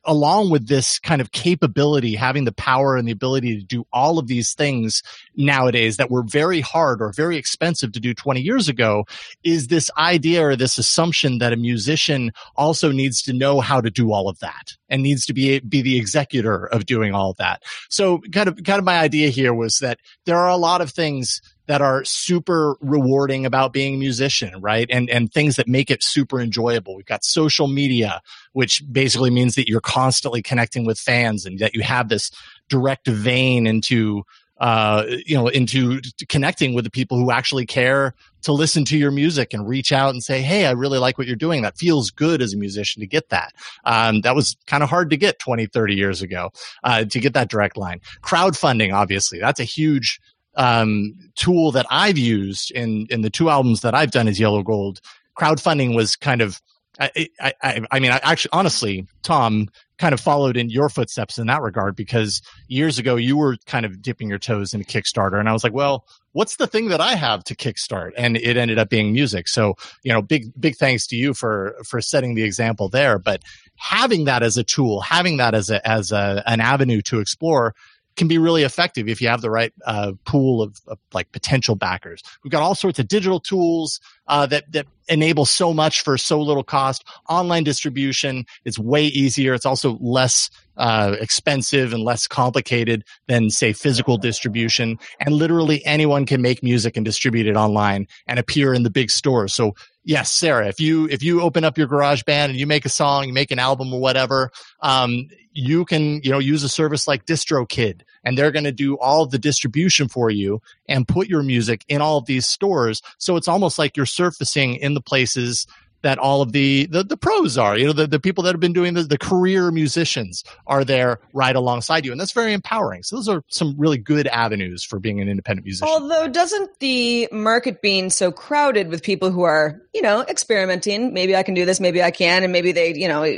along 0.05 0.51
with 0.51 0.69
this 0.69 0.99
kind 0.99 1.21
of 1.21 1.33
capability, 1.33 2.15
having 2.15 2.45
the 2.45 2.53
power 2.53 2.97
and 2.97 3.07
the 3.07 3.13
ability 3.13 3.59
to 3.59 3.65
do 3.65 3.85
all 3.93 4.19
of 4.19 4.27
these 4.27 4.55
things 4.55 5.03
nowadays 5.37 5.97
that 5.97 6.11
were 6.11 6.23
very 6.23 6.61
hard 6.61 7.03
or 7.03 7.13
very 7.13 7.37
expensive 7.37 7.93
to 7.93 8.01
do 8.01 8.15
20 8.15 8.41
years 8.41 8.69
ago, 8.69 9.05
is 9.45 9.67
this 9.67 9.91
idea 9.99 10.45
or 10.45 10.57
this 10.57 10.79
assumption 10.79 11.39
that 11.39 11.53
a 11.53 11.57
musician 11.57 12.33
also 12.57 12.93
needs 12.93 13.23
to 13.23 13.33
know 13.33 13.61
how 13.61 13.81
to 13.81 13.91
do 13.91 14.13
all 14.13 14.29
of 14.29 14.39
that 14.39 14.77
and 14.89 15.03
needs 15.03 15.27
to 15.27 15.35
be 15.35 15.61
be 15.61 15.83
the 15.83 15.99
executor 15.99 16.67
of 16.67 16.87
doing 16.87 17.15
all 17.15 17.31
of 17.31 17.37
that. 17.37 17.63
So 17.91 18.21
kind 18.33 18.49
of 18.49 18.57
kind 18.65 18.79
of 18.79 18.85
my 18.85 18.99
idea 18.99 19.29
here 19.29 19.55
was 19.55 19.79
that 19.79 19.99
there 20.25 20.39
are 20.39 20.49
a 20.49 20.57
lot 20.57 20.81
of 20.81 20.91
things 20.91 21.41
that 21.69 21.83
are 21.83 22.03
super 22.05 22.77
rewarding 22.81 23.47
about 23.47 23.73
being 23.73 23.95
a 23.95 23.99
musician, 23.99 24.61
right? 24.61 24.89
And 24.91 25.09
and 25.11 25.33
things 25.33 25.57
that 25.57 25.69
make 25.69 25.91
it 25.91 26.03
super 26.03 26.41
enjoyable. 26.41 26.97
We've 26.97 27.07
got 27.07 27.25
social 27.25 27.69
media, 27.69 28.21
which 28.55 28.83
basically 28.91 29.31
means 29.31 29.55
that 29.55 29.69
you're 29.69 29.81
constantly 29.81 30.43
connecting 30.43 30.87
with 30.87 30.99
fans 30.99 31.47
and 31.47 31.59
that 31.61 31.75
you 31.75 31.83
have 31.83 32.09
this 32.09 32.31
direct 32.69 33.07
vein 33.07 33.67
into 33.67 34.25
uh, 34.61 35.05
you 35.25 35.37
know, 35.37 35.47
into 35.47 36.01
connecting 36.29 36.75
with 36.75 36.85
the 36.85 36.91
people 36.91 37.17
who 37.17 37.31
actually 37.31 37.65
care 37.65 38.13
to 38.43 38.53
listen 38.53 38.85
to 38.85 38.99
your 38.99 39.13
music 39.13 39.55
and 39.55 39.69
reach 39.69 39.93
out 39.93 40.11
and 40.11 40.23
say, 40.23 40.43
Hey, 40.43 40.67
I 40.67 40.73
really 40.73 40.99
like 40.99 41.17
what 41.17 41.29
you're 41.29 41.37
doing. 41.37 41.63
That 41.63 41.79
feels 41.79 42.11
good 42.11 42.43
as 42.43 42.55
a 42.55 42.57
musician 42.57 43.01
to 43.01 43.07
get 43.07 43.29
that. 43.29 43.53
Um, 43.85 44.23
that 44.23 44.35
was 44.35 44.57
kind 44.67 44.83
of 44.83 44.89
hard 44.89 45.11
to 45.11 45.17
get 45.17 45.39
20, 45.39 45.67
30 45.67 45.95
years 45.95 46.23
ago, 46.23 46.51
uh, 46.83 47.05
to 47.05 47.21
get 47.21 47.35
that 47.35 47.51
direct 47.51 47.77
line. 47.77 48.01
Crowdfunding, 48.23 48.93
obviously, 48.93 49.39
that's 49.39 49.61
a 49.61 49.65
huge 49.65 50.21
um, 50.59 51.15
tool 51.37 51.73
that 51.73 51.87
I've 51.91 52.19
used 52.19 52.71
in 52.73 53.07
in 53.09 53.23
the 53.23 53.31
two 53.31 53.49
albums 53.49 53.81
that 53.81 53.95
I've 53.95 54.11
done 54.11 54.29
is 54.29 54.39
Yellow 54.39 54.63
Gold. 54.63 55.01
Crowdfunding 55.39 55.95
was 55.95 56.17
kind 56.17 56.43
of 56.43 56.61
I, 57.01 57.29
I, 57.41 57.81
I, 57.93 58.01
mean, 58.01 58.11
I 58.11 58.19
actually, 58.25 58.51
honestly, 58.53 59.07
Tom 59.23 59.69
kind 59.99 60.13
of 60.13 60.21
followed 60.21 60.57
in 60.57 60.69
your 60.69 60.89
footsteps 60.89 61.39
in 61.39 61.47
that 61.47 61.63
regard 61.63 61.95
because 61.95 62.43
years 62.67 62.99
ago 62.99 63.15
you 63.15 63.37
were 63.37 63.57
kind 63.67 63.87
of 63.87 64.03
dipping 64.03 64.29
your 64.29 64.39
toes 64.39 64.75
into 64.75 64.85
Kickstarter, 64.85 65.39
and 65.39 65.49
I 65.49 65.53
was 65.53 65.63
like, 65.63 65.73
well, 65.73 66.05
what's 66.33 66.57
the 66.57 66.67
thing 66.67 66.89
that 66.89 67.01
I 67.01 67.15
have 67.15 67.45
to 67.45 67.55
kickstart? 67.55 68.13
And 68.17 68.37
it 68.37 68.57
ended 68.57 68.79
up 68.79 68.91
being 68.91 69.13
music. 69.13 69.49
So, 69.49 69.75
you 70.03 70.13
know, 70.13 70.23
big 70.23 70.53
big 70.61 70.77
thanks 70.77 71.07
to 71.09 71.17
you 71.17 71.35
for 71.35 71.77
for 71.85 72.01
setting 72.01 72.35
the 72.35 72.45
example 72.45 72.89
there. 72.89 73.19
But 73.19 73.43
having 73.77 74.25
that 74.25 74.43
as 74.43 74.57
a 74.57 74.65
tool, 74.65 75.01
having 75.01 75.37
that 75.39 75.55
as 75.55 75.71
a 75.71 75.87
as 75.87 76.13
a, 76.13 76.43
an 76.47 76.61
avenue 76.61 77.01
to 77.03 77.21
explore 77.21 77.75
can 78.19 78.29
be 78.29 78.37
really 78.39 78.65
effective 78.65 79.09
if 79.09 79.21
you 79.23 79.29
have 79.29 79.41
the 79.41 79.51
right 79.51 79.73
uh, 79.87 80.13
pool 80.25 80.61
of, 80.61 80.81
of, 80.87 80.99
like 81.13 81.31
potential 81.33 81.75
backers. 81.75 82.23
We've 82.45 82.51
got 82.51 82.63
all 82.63 82.75
sorts 82.75 82.99
of 82.99 83.09
digital 83.09 83.41
tools 83.41 84.01
uh, 84.27 84.47
that 84.47 84.71
that 84.73 84.87
enable 85.09 85.47
so 85.47 85.73
much 85.73 86.03
for 86.03 86.19
so 86.19 86.41
little 86.41 86.63
cost. 86.63 87.05
Online 87.29 87.65
distribution 87.65 88.45
is 88.65 88.79
way 88.79 89.05
easier. 89.07 89.55
It's 89.55 89.65
also 89.65 89.97
less 90.01 90.51
uh, 90.77 91.17
expensive 91.21 91.93
and 91.93 92.03
less 92.03 92.27
complicated 92.27 93.05
than 93.27 93.51
say 93.51 93.73
physical 93.73 94.19
distribution. 94.19 94.99
And 95.21 95.35
literally 95.35 95.85
anyone 95.87 96.27
can 96.27 96.43
make 96.43 96.63
music 96.63 96.97
and 96.97 97.05
distribute 97.05 97.47
it 97.47 97.57
online 97.57 98.07
and 98.27 98.39
appear 98.39 98.75
in 98.75 98.83
the 98.83 98.91
big 98.91 99.11
stores. 99.11 99.55
So 99.55 99.75
yes, 100.09 100.33
Sarah, 100.33 100.67
if 100.67 100.81
you 100.81 101.07
if 101.07 101.23
you 101.23 101.43
open 101.43 101.65
up 101.65 101.77
your 101.77 101.87
garage 101.87 102.23
band 102.23 102.51
and 102.51 102.59
you 102.59 102.67
make 102.67 102.87
a 102.87 102.89
song, 102.89 103.29
you 103.29 103.33
make 103.35 103.51
an 103.51 103.59
album 103.59 103.93
or 103.93 104.01
whatever, 104.01 104.51
um, 104.81 105.29
you 105.53 105.85
can 105.85 106.21
you 106.25 106.31
know 106.31 106.39
use 106.39 106.65
a 106.65 106.69
service 106.69 107.07
like 107.07 107.27
DistroKid 107.27 108.01
and 108.25 108.37
they're 108.37 108.51
going 108.51 108.65
to 108.65 108.73
do 108.73 108.97
all 108.97 109.27
the 109.27 109.39
distribution 109.39 110.09
for 110.09 110.31
you 110.31 110.61
and 110.89 111.07
put 111.07 111.29
your 111.29 111.43
music 111.43 111.85
in 111.89 112.01
all 112.01 112.17
of 112.17 112.27
these 112.27 112.47
stores. 112.47 113.03
So 113.19 113.37
it's 113.37 113.49
almost 113.49 113.79
like 113.79 113.97
you're 113.97 114.07
surfacing 114.07 114.77
in 114.77 114.95
the 114.95 115.03
places 115.03 115.67
that 116.03 116.19
all 116.19 116.43
of 116.43 116.53
the, 116.53 116.87
the, 116.87 117.03
the 117.03 117.17
pros 117.17 117.59
are. 117.59 117.77
You 117.77 117.87
know, 117.87 117.93
the, 117.93 118.07
the 118.07 118.21
people 118.21 118.45
that 118.45 118.53
have 118.53 118.61
been 118.61 118.73
doing 118.73 118.95
the, 118.95 119.03
the 119.03 119.19
career 119.19 119.71
musicians 119.71 120.45
are 120.67 120.85
there 120.85 121.21
right 121.33 121.55
alongside 121.55 122.05
you. 122.05 122.13
And 122.13 122.21
that's 122.21 122.33
very 122.33 122.53
empowering. 122.53 123.03
So 123.03 123.17
those 123.17 123.29
are 123.29 123.43
some 123.49 123.75
really 123.77 123.99
good 123.99 124.27
avenues 124.29 124.85
for 124.85 125.01
being 125.01 125.21
an 125.21 125.29
independent 125.29 125.65
musician. 125.65 125.89
Although 125.89 126.29
doesn't 126.29 126.79
the 126.79 127.29
market 127.33 127.83
being 127.83 128.11
so 128.11 128.31
crowded 128.31 128.89
with 128.89 129.03
people 129.03 129.31
who 129.31 129.43
are, 129.43 129.81
you 129.93 130.03
know, 130.03 130.23
experimenting, 130.29 131.13
maybe 131.13 131.35
I 131.35 131.43
can 131.43 131.55
do 131.55 131.65
this, 131.65 131.81
maybe 131.81 132.03
I 132.03 132.11
can, 132.11 132.45
and 132.45 132.53
maybe 132.53 132.73
they, 132.73 132.95
you 132.95 133.09
know, 133.09 133.37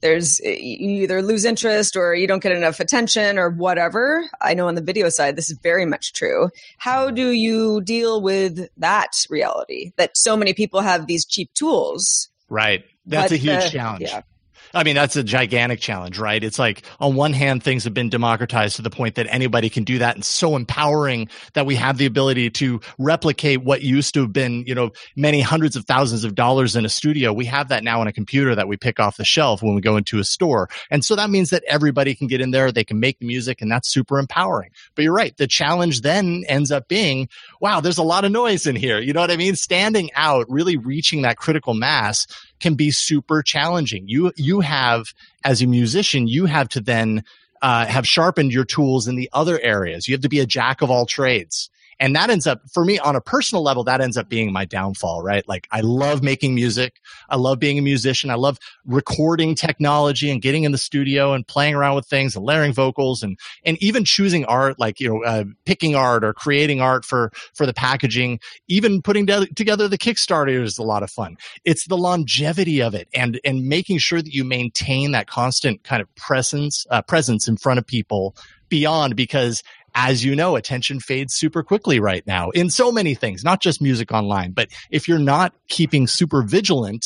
there's 0.00 0.40
you 0.40 1.04
either 1.04 1.22
lose 1.22 1.44
interest 1.44 1.96
or 1.96 2.14
you 2.14 2.26
don't 2.26 2.42
get 2.42 2.52
enough 2.52 2.80
attention 2.80 3.38
or 3.38 3.50
whatever. 3.50 4.24
I 4.40 4.54
know 4.54 4.68
on 4.68 4.74
the 4.74 4.82
video 4.82 5.08
side 5.08 5.36
this 5.36 5.50
is 5.50 5.58
very 5.58 5.86
much 5.86 6.12
true. 6.12 6.50
How 6.76 7.10
do 7.10 7.30
you 7.30 7.80
deal 7.80 8.20
with 8.20 8.68
that 8.76 9.12
reality 9.30 9.92
that 9.96 10.16
so 10.16 10.36
many 10.36 10.52
people 10.52 10.80
have 10.80 11.06
these 11.06 11.24
cheap 11.24 11.52
tools 11.54 11.93
Right. 12.48 12.84
That's 13.06 13.30
but, 13.30 13.32
a 13.32 13.36
huge 13.36 13.54
uh, 13.54 13.68
challenge. 13.70 14.02
Yeah. 14.02 14.22
I 14.74 14.82
mean, 14.82 14.96
that's 14.96 15.14
a 15.16 15.22
gigantic 15.22 15.80
challenge, 15.80 16.18
right? 16.18 16.42
It's 16.42 16.58
like 16.58 16.84
on 16.98 17.14
one 17.14 17.32
hand, 17.32 17.62
things 17.62 17.84
have 17.84 17.94
been 17.94 18.10
democratized 18.10 18.76
to 18.76 18.82
the 18.82 18.90
point 18.90 19.14
that 19.14 19.26
anybody 19.28 19.70
can 19.70 19.84
do 19.84 19.98
that 19.98 20.16
and 20.16 20.24
so 20.24 20.56
empowering 20.56 21.28
that 21.54 21.64
we 21.64 21.76
have 21.76 21.96
the 21.96 22.06
ability 22.06 22.50
to 22.50 22.80
replicate 22.98 23.62
what 23.62 23.82
used 23.82 24.14
to 24.14 24.22
have 24.22 24.32
been, 24.32 24.64
you 24.66 24.74
know, 24.74 24.90
many 25.16 25.40
hundreds 25.40 25.76
of 25.76 25.84
thousands 25.84 26.24
of 26.24 26.34
dollars 26.34 26.74
in 26.74 26.84
a 26.84 26.88
studio. 26.88 27.32
We 27.32 27.44
have 27.44 27.68
that 27.68 27.84
now 27.84 28.00
on 28.00 28.08
a 28.08 28.12
computer 28.12 28.54
that 28.54 28.66
we 28.66 28.76
pick 28.76 28.98
off 28.98 29.16
the 29.16 29.24
shelf 29.24 29.62
when 29.62 29.74
we 29.74 29.80
go 29.80 29.96
into 29.96 30.18
a 30.18 30.24
store. 30.24 30.68
And 30.90 31.04
so 31.04 31.14
that 31.16 31.30
means 31.30 31.50
that 31.50 31.62
everybody 31.68 32.14
can 32.14 32.26
get 32.26 32.40
in 32.40 32.50
there, 32.50 32.72
they 32.72 32.84
can 32.84 32.98
make 32.98 33.20
the 33.20 33.26
music 33.26 33.62
and 33.62 33.70
that's 33.70 33.88
super 33.88 34.18
empowering. 34.18 34.70
But 34.96 35.02
you're 35.02 35.14
right. 35.14 35.36
The 35.36 35.46
challenge 35.46 36.00
then 36.00 36.44
ends 36.48 36.72
up 36.72 36.88
being, 36.88 37.28
wow, 37.60 37.80
there's 37.80 37.98
a 37.98 38.02
lot 38.02 38.24
of 38.24 38.32
noise 38.32 38.66
in 38.66 38.74
here. 38.76 38.98
You 38.98 39.12
know 39.12 39.20
what 39.20 39.30
I 39.30 39.36
mean? 39.36 39.54
Standing 39.54 40.10
out, 40.14 40.46
really 40.48 40.76
reaching 40.76 41.22
that 41.22 41.36
critical 41.36 41.74
mass 41.74 42.26
can 42.60 42.74
be 42.74 42.90
super 42.90 43.42
challenging. 43.42 44.04
You 44.06 44.32
you 44.36 44.60
have 44.60 45.06
as 45.44 45.62
a 45.62 45.66
musician, 45.66 46.26
you 46.26 46.46
have 46.46 46.68
to 46.70 46.80
then 46.80 47.24
uh, 47.62 47.86
have 47.86 48.06
sharpened 48.06 48.52
your 48.52 48.64
tools 48.64 49.08
in 49.08 49.16
the 49.16 49.30
other 49.32 49.58
areas. 49.60 50.06
You 50.06 50.14
have 50.14 50.22
to 50.22 50.28
be 50.28 50.40
a 50.40 50.46
jack 50.46 50.82
of 50.82 50.90
all 50.90 51.06
trades. 51.06 51.70
And 52.00 52.14
that 52.16 52.30
ends 52.30 52.46
up, 52.46 52.60
for 52.72 52.84
me, 52.84 52.98
on 52.98 53.16
a 53.16 53.20
personal 53.20 53.62
level, 53.62 53.84
that 53.84 54.00
ends 54.00 54.16
up 54.16 54.28
being 54.28 54.52
my 54.52 54.64
downfall, 54.64 55.22
right? 55.22 55.46
Like, 55.48 55.68
I 55.70 55.80
love 55.80 56.22
making 56.22 56.54
music. 56.54 57.00
I 57.28 57.36
love 57.36 57.58
being 57.58 57.78
a 57.78 57.82
musician. 57.82 58.30
I 58.30 58.34
love 58.34 58.58
recording 58.86 59.54
technology 59.54 60.30
and 60.30 60.42
getting 60.42 60.64
in 60.64 60.72
the 60.72 60.78
studio 60.78 61.32
and 61.32 61.46
playing 61.46 61.74
around 61.74 61.94
with 61.94 62.06
things 62.06 62.36
and 62.36 62.44
layering 62.44 62.72
vocals 62.72 63.22
and, 63.22 63.38
and 63.64 63.80
even 63.82 64.04
choosing 64.04 64.44
art, 64.46 64.78
like, 64.78 65.00
you 65.00 65.08
know, 65.08 65.24
uh, 65.24 65.44
picking 65.64 65.94
art 65.94 66.24
or 66.24 66.32
creating 66.32 66.80
art 66.80 67.04
for, 67.04 67.30
for 67.54 67.66
the 67.66 67.74
packaging. 67.74 68.40
Even 68.68 69.02
putting 69.02 69.26
together 69.26 69.88
the 69.88 69.98
Kickstarter 69.98 70.62
is 70.62 70.78
a 70.78 70.82
lot 70.82 71.02
of 71.02 71.10
fun. 71.10 71.36
It's 71.64 71.86
the 71.86 71.96
longevity 71.96 72.80
of 72.80 72.94
it 72.94 73.08
and, 73.14 73.40
and 73.44 73.66
making 73.66 73.98
sure 73.98 74.20
that 74.20 74.32
you 74.32 74.44
maintain 74.44 75.12
that 75.12 75.26
constant 75.26 75.84
kind 75.84 76.02
of 76.02 76.14
presence, 76.16 76.86
uh, 76.90 77.02
presence 77.02 77.48
in 77.48 77.56
front 77.56 77.78
of 77.78 77.86
people 77.86 78.36
beyond 78.68 79.14
because 79.14 79.62
as 79.94 80.24
you 80.24 80.34
know, 80.34 80.56
attention 80.56 81.00
fades 81.00 81.34
super 81.34 81.62
quickly 81.62 82.00
right 82.00 82.26
now 82.26 82.50
in 82.50 82.70
so 82.70 82.90
many 82.90 83.14
things, 83.14 83.44
not 83.44 83.60
just 83.62 83.80
music 83.80 84.12
online. 84.12 84.52
But 84.52 84.68
if 84.90 85.06
you're 85.08 85.18
not 85.18 85.54
keeping 85.68 86.06
super 86.06 86.42
vigilant 86.42 87.04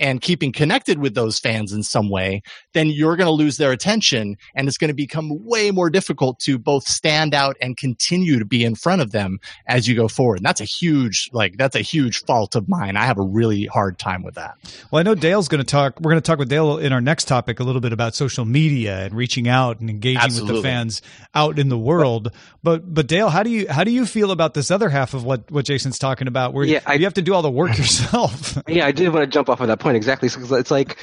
and 0.00 0.20
keeping 0.20 0.50
connected 0.50 0.98
with 0.98 1.14
those 1.14 1.38
fans 1.38 1.72
in 1.72 1.82
some 1.82 2.08
way, 2.08 2.42
then 2.72 2.88
you're 2.88 3.16
going 3.16 3.26
to 3.26 3.32
lose 3.32 3.58
their 3.58 3.70
attention 3.70 4.36
and 4.54 4.66
it's 4.66 4.78
going 4.78 4.88
to 4.88 4.94
become 4.94 5.44
way 5.44 5.70
more 5.70 5.90
difficult 5.90 6.40
to 6.40 6.58
both 6.58 6.84
stand 6.84 7.34
out 7.34 7.56
and 7.60 7.76
continue 7.76 8.38
to 8.38 8.44
be 8.44 8.64
in 8.64 8.74
front 8.74 9.02
of 9.02 9.12
them 9.12 9.38
as 9.66 9.86
you 9.86 9.94
go 9.94 10.08
forward. 10.08 10.38
And 10.38 10.46
that's 10.46 10.60
a 10.60 10.64
huge, 10.64 11.28
like, 11.32 11.58
that's 11.58 11.76
a 11.76 11.80
huge 11.80 12.24
fault 12.24 12.56
of 12.56 12.68
mine. 12.68 12.96
I 12.96 13.04
have 13.04 13.18
a 13.18 13.22
really 13.22 13.66
hard 13.66 13.98
time 13.98 14.22
with 14.22 14.34
that. 14.36 14.54
Well, 14.90 15.00
I 15.00 15.02
know 15.02 15.14
Dale's 15.14 15.48
going 15.48 15.62
to 15.62 15.70
talk, 15.70 16.00
we're 16.00 16.12
going 16.12 16.22
to 16.22 16.26
talk 16.26 16.38
with 16.38 16.48
Dale 16.48 16.78
in 16.78 16.92
our 16.92 17.02
next 17.02 17.28
topic 17.28 17.60
a 17.60 17.64
little 17.64 17.82
bit 17.82 17.92
about 17.92 18.14
social 18.14 18.46
media 18.46 19.00
and 19.00 19.14
reaching 19.14 19.48
out 19.48 19.80
and 19.80 19.90
engaging 19.90 20.22
Absolutely. 20.22 20.54
with 20.54 20.62
the 20.62 20.68
fans 20.68 21.02
out 21.34 21.58
in 21.58 21.68
the 21.68 21.78
world. 21.78 22.32
But, 22.62 22.92
but 22.92 23.06
Dale, 23.06 23.28
how 23.28 23.42
do 23.42 23.50
you, 23.50 23.68
how 23.68 23.84
do 23.84 23.90
you 23.90 24.06
feel 24.06 24.30
about 24.30 24.54
this 24.54 24.70
other 24.70 24.88
half 24.88 25.12
of 25.12 25.24
what, 25.24 25.50
what 25.50 25.66
Jason's 25.66 25.98
talking 25.98 26.26
about 26.26 26.54
where 26.54 26.64
yeah, 26.64 26.80
I, 26.86 26.94
you 26.94 27.04
have 27.04 27.14
to 27.14 27.22
do 27.22 27.34
all 27.34 27.42
the 27.42 27.50
work 27.50 27.76
yourself? 27.78 28.56
yeah, 28.66 28.86
I 28.86 28.92
did 28.92 29.12
want 29.12 29.24
to 29.24 29.26
jump 29.26 29.50
off 29.50 29.60
of 29.60 29.68
that 29.68 29.78
point 29.78 29.89
exactly. 29.96 30.28
So 30.28 30.56
it's 30.56 30.70
like, 30.70 30.96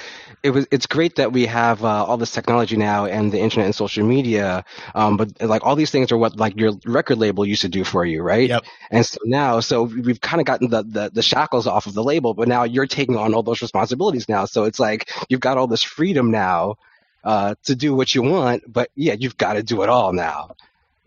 it 0.44 0.52
was, 0.52 0.68
it's 0.72 0.86
great 0.86 1.16
that 1.16 1.32
we 1.32 1.46
have 1.46 1.84
uh, 1.84 2.06
all 2.06 2.18
this 2.18 2.32
technology 2.32 2.78
now 2.78 3.06
and 3.06 3.32
the 3.32 3.40
internet 3.40 3.66
and 3.66 3.76
social 3.76 4.06
media. 4.06 4.64
Um, 4.96 5.18
but 5.18 5.42
like 5.42 5.66
all 5.66 5.76
these 5.76 5.92
things 5.92 6.12
are 6.12 6.18
what 6.18 6.38
like 6.38 6.58
your 6.58 6.74
record 6.86 7.18
label 7.18 7.46
used 7.46 7.64
to 7.64 7.70
do 7.70 7.84
for 7.84 8.06
you, 8.06 8.22
right? 8.22 8.50
Yep. 8.50 8.66
And 8.92 9.06
so 9.06 9.18
now, 9.26 9.60
so 9.60 9.84
we've 9.84 10.22
kind 10.22 10.40
of 10.40 10.46
gotten 10.46 10.70
the, 10.70 10.84
the, 10.84 11.12
the 11.14 11.22
shackles 11.22 11.68
off 11.68 11.88
of 11.88 11.94
the 11.94 12.04
label, 12.04 12.34
but 12.34 12.48
now 12.48 12.64
you're 12.64 12.88
taking 12.88 13.18
on 13.18 13.34
all 13.34 13.44
those 13.44 13.62
responsibilities 13.62 14.30
now. 14.30 14.46
So 14.46 14.66
it's 14.66 14.80
like 14.80 15.10
you've 15.30 15.40
got 15.42 15.58
all 15.58 15.68
this 15.68 15.84
freedom 15.84 16.32
now 16.32 16.78
uh, 17.24 17.56
to 17.64 17.76
do 17.76 17.96
what 17.96 18.14
you 18.16 18.22
want, 18.22 18.72
but 18.72 18.90
yeah, 18.96 19.16
you've 19.20 19.38
got 19.38 19.54
to 19.54 19.64
do 19.64 19.82
it 19.82 19.90
all 19.90 20.14
now. 20.14 20.56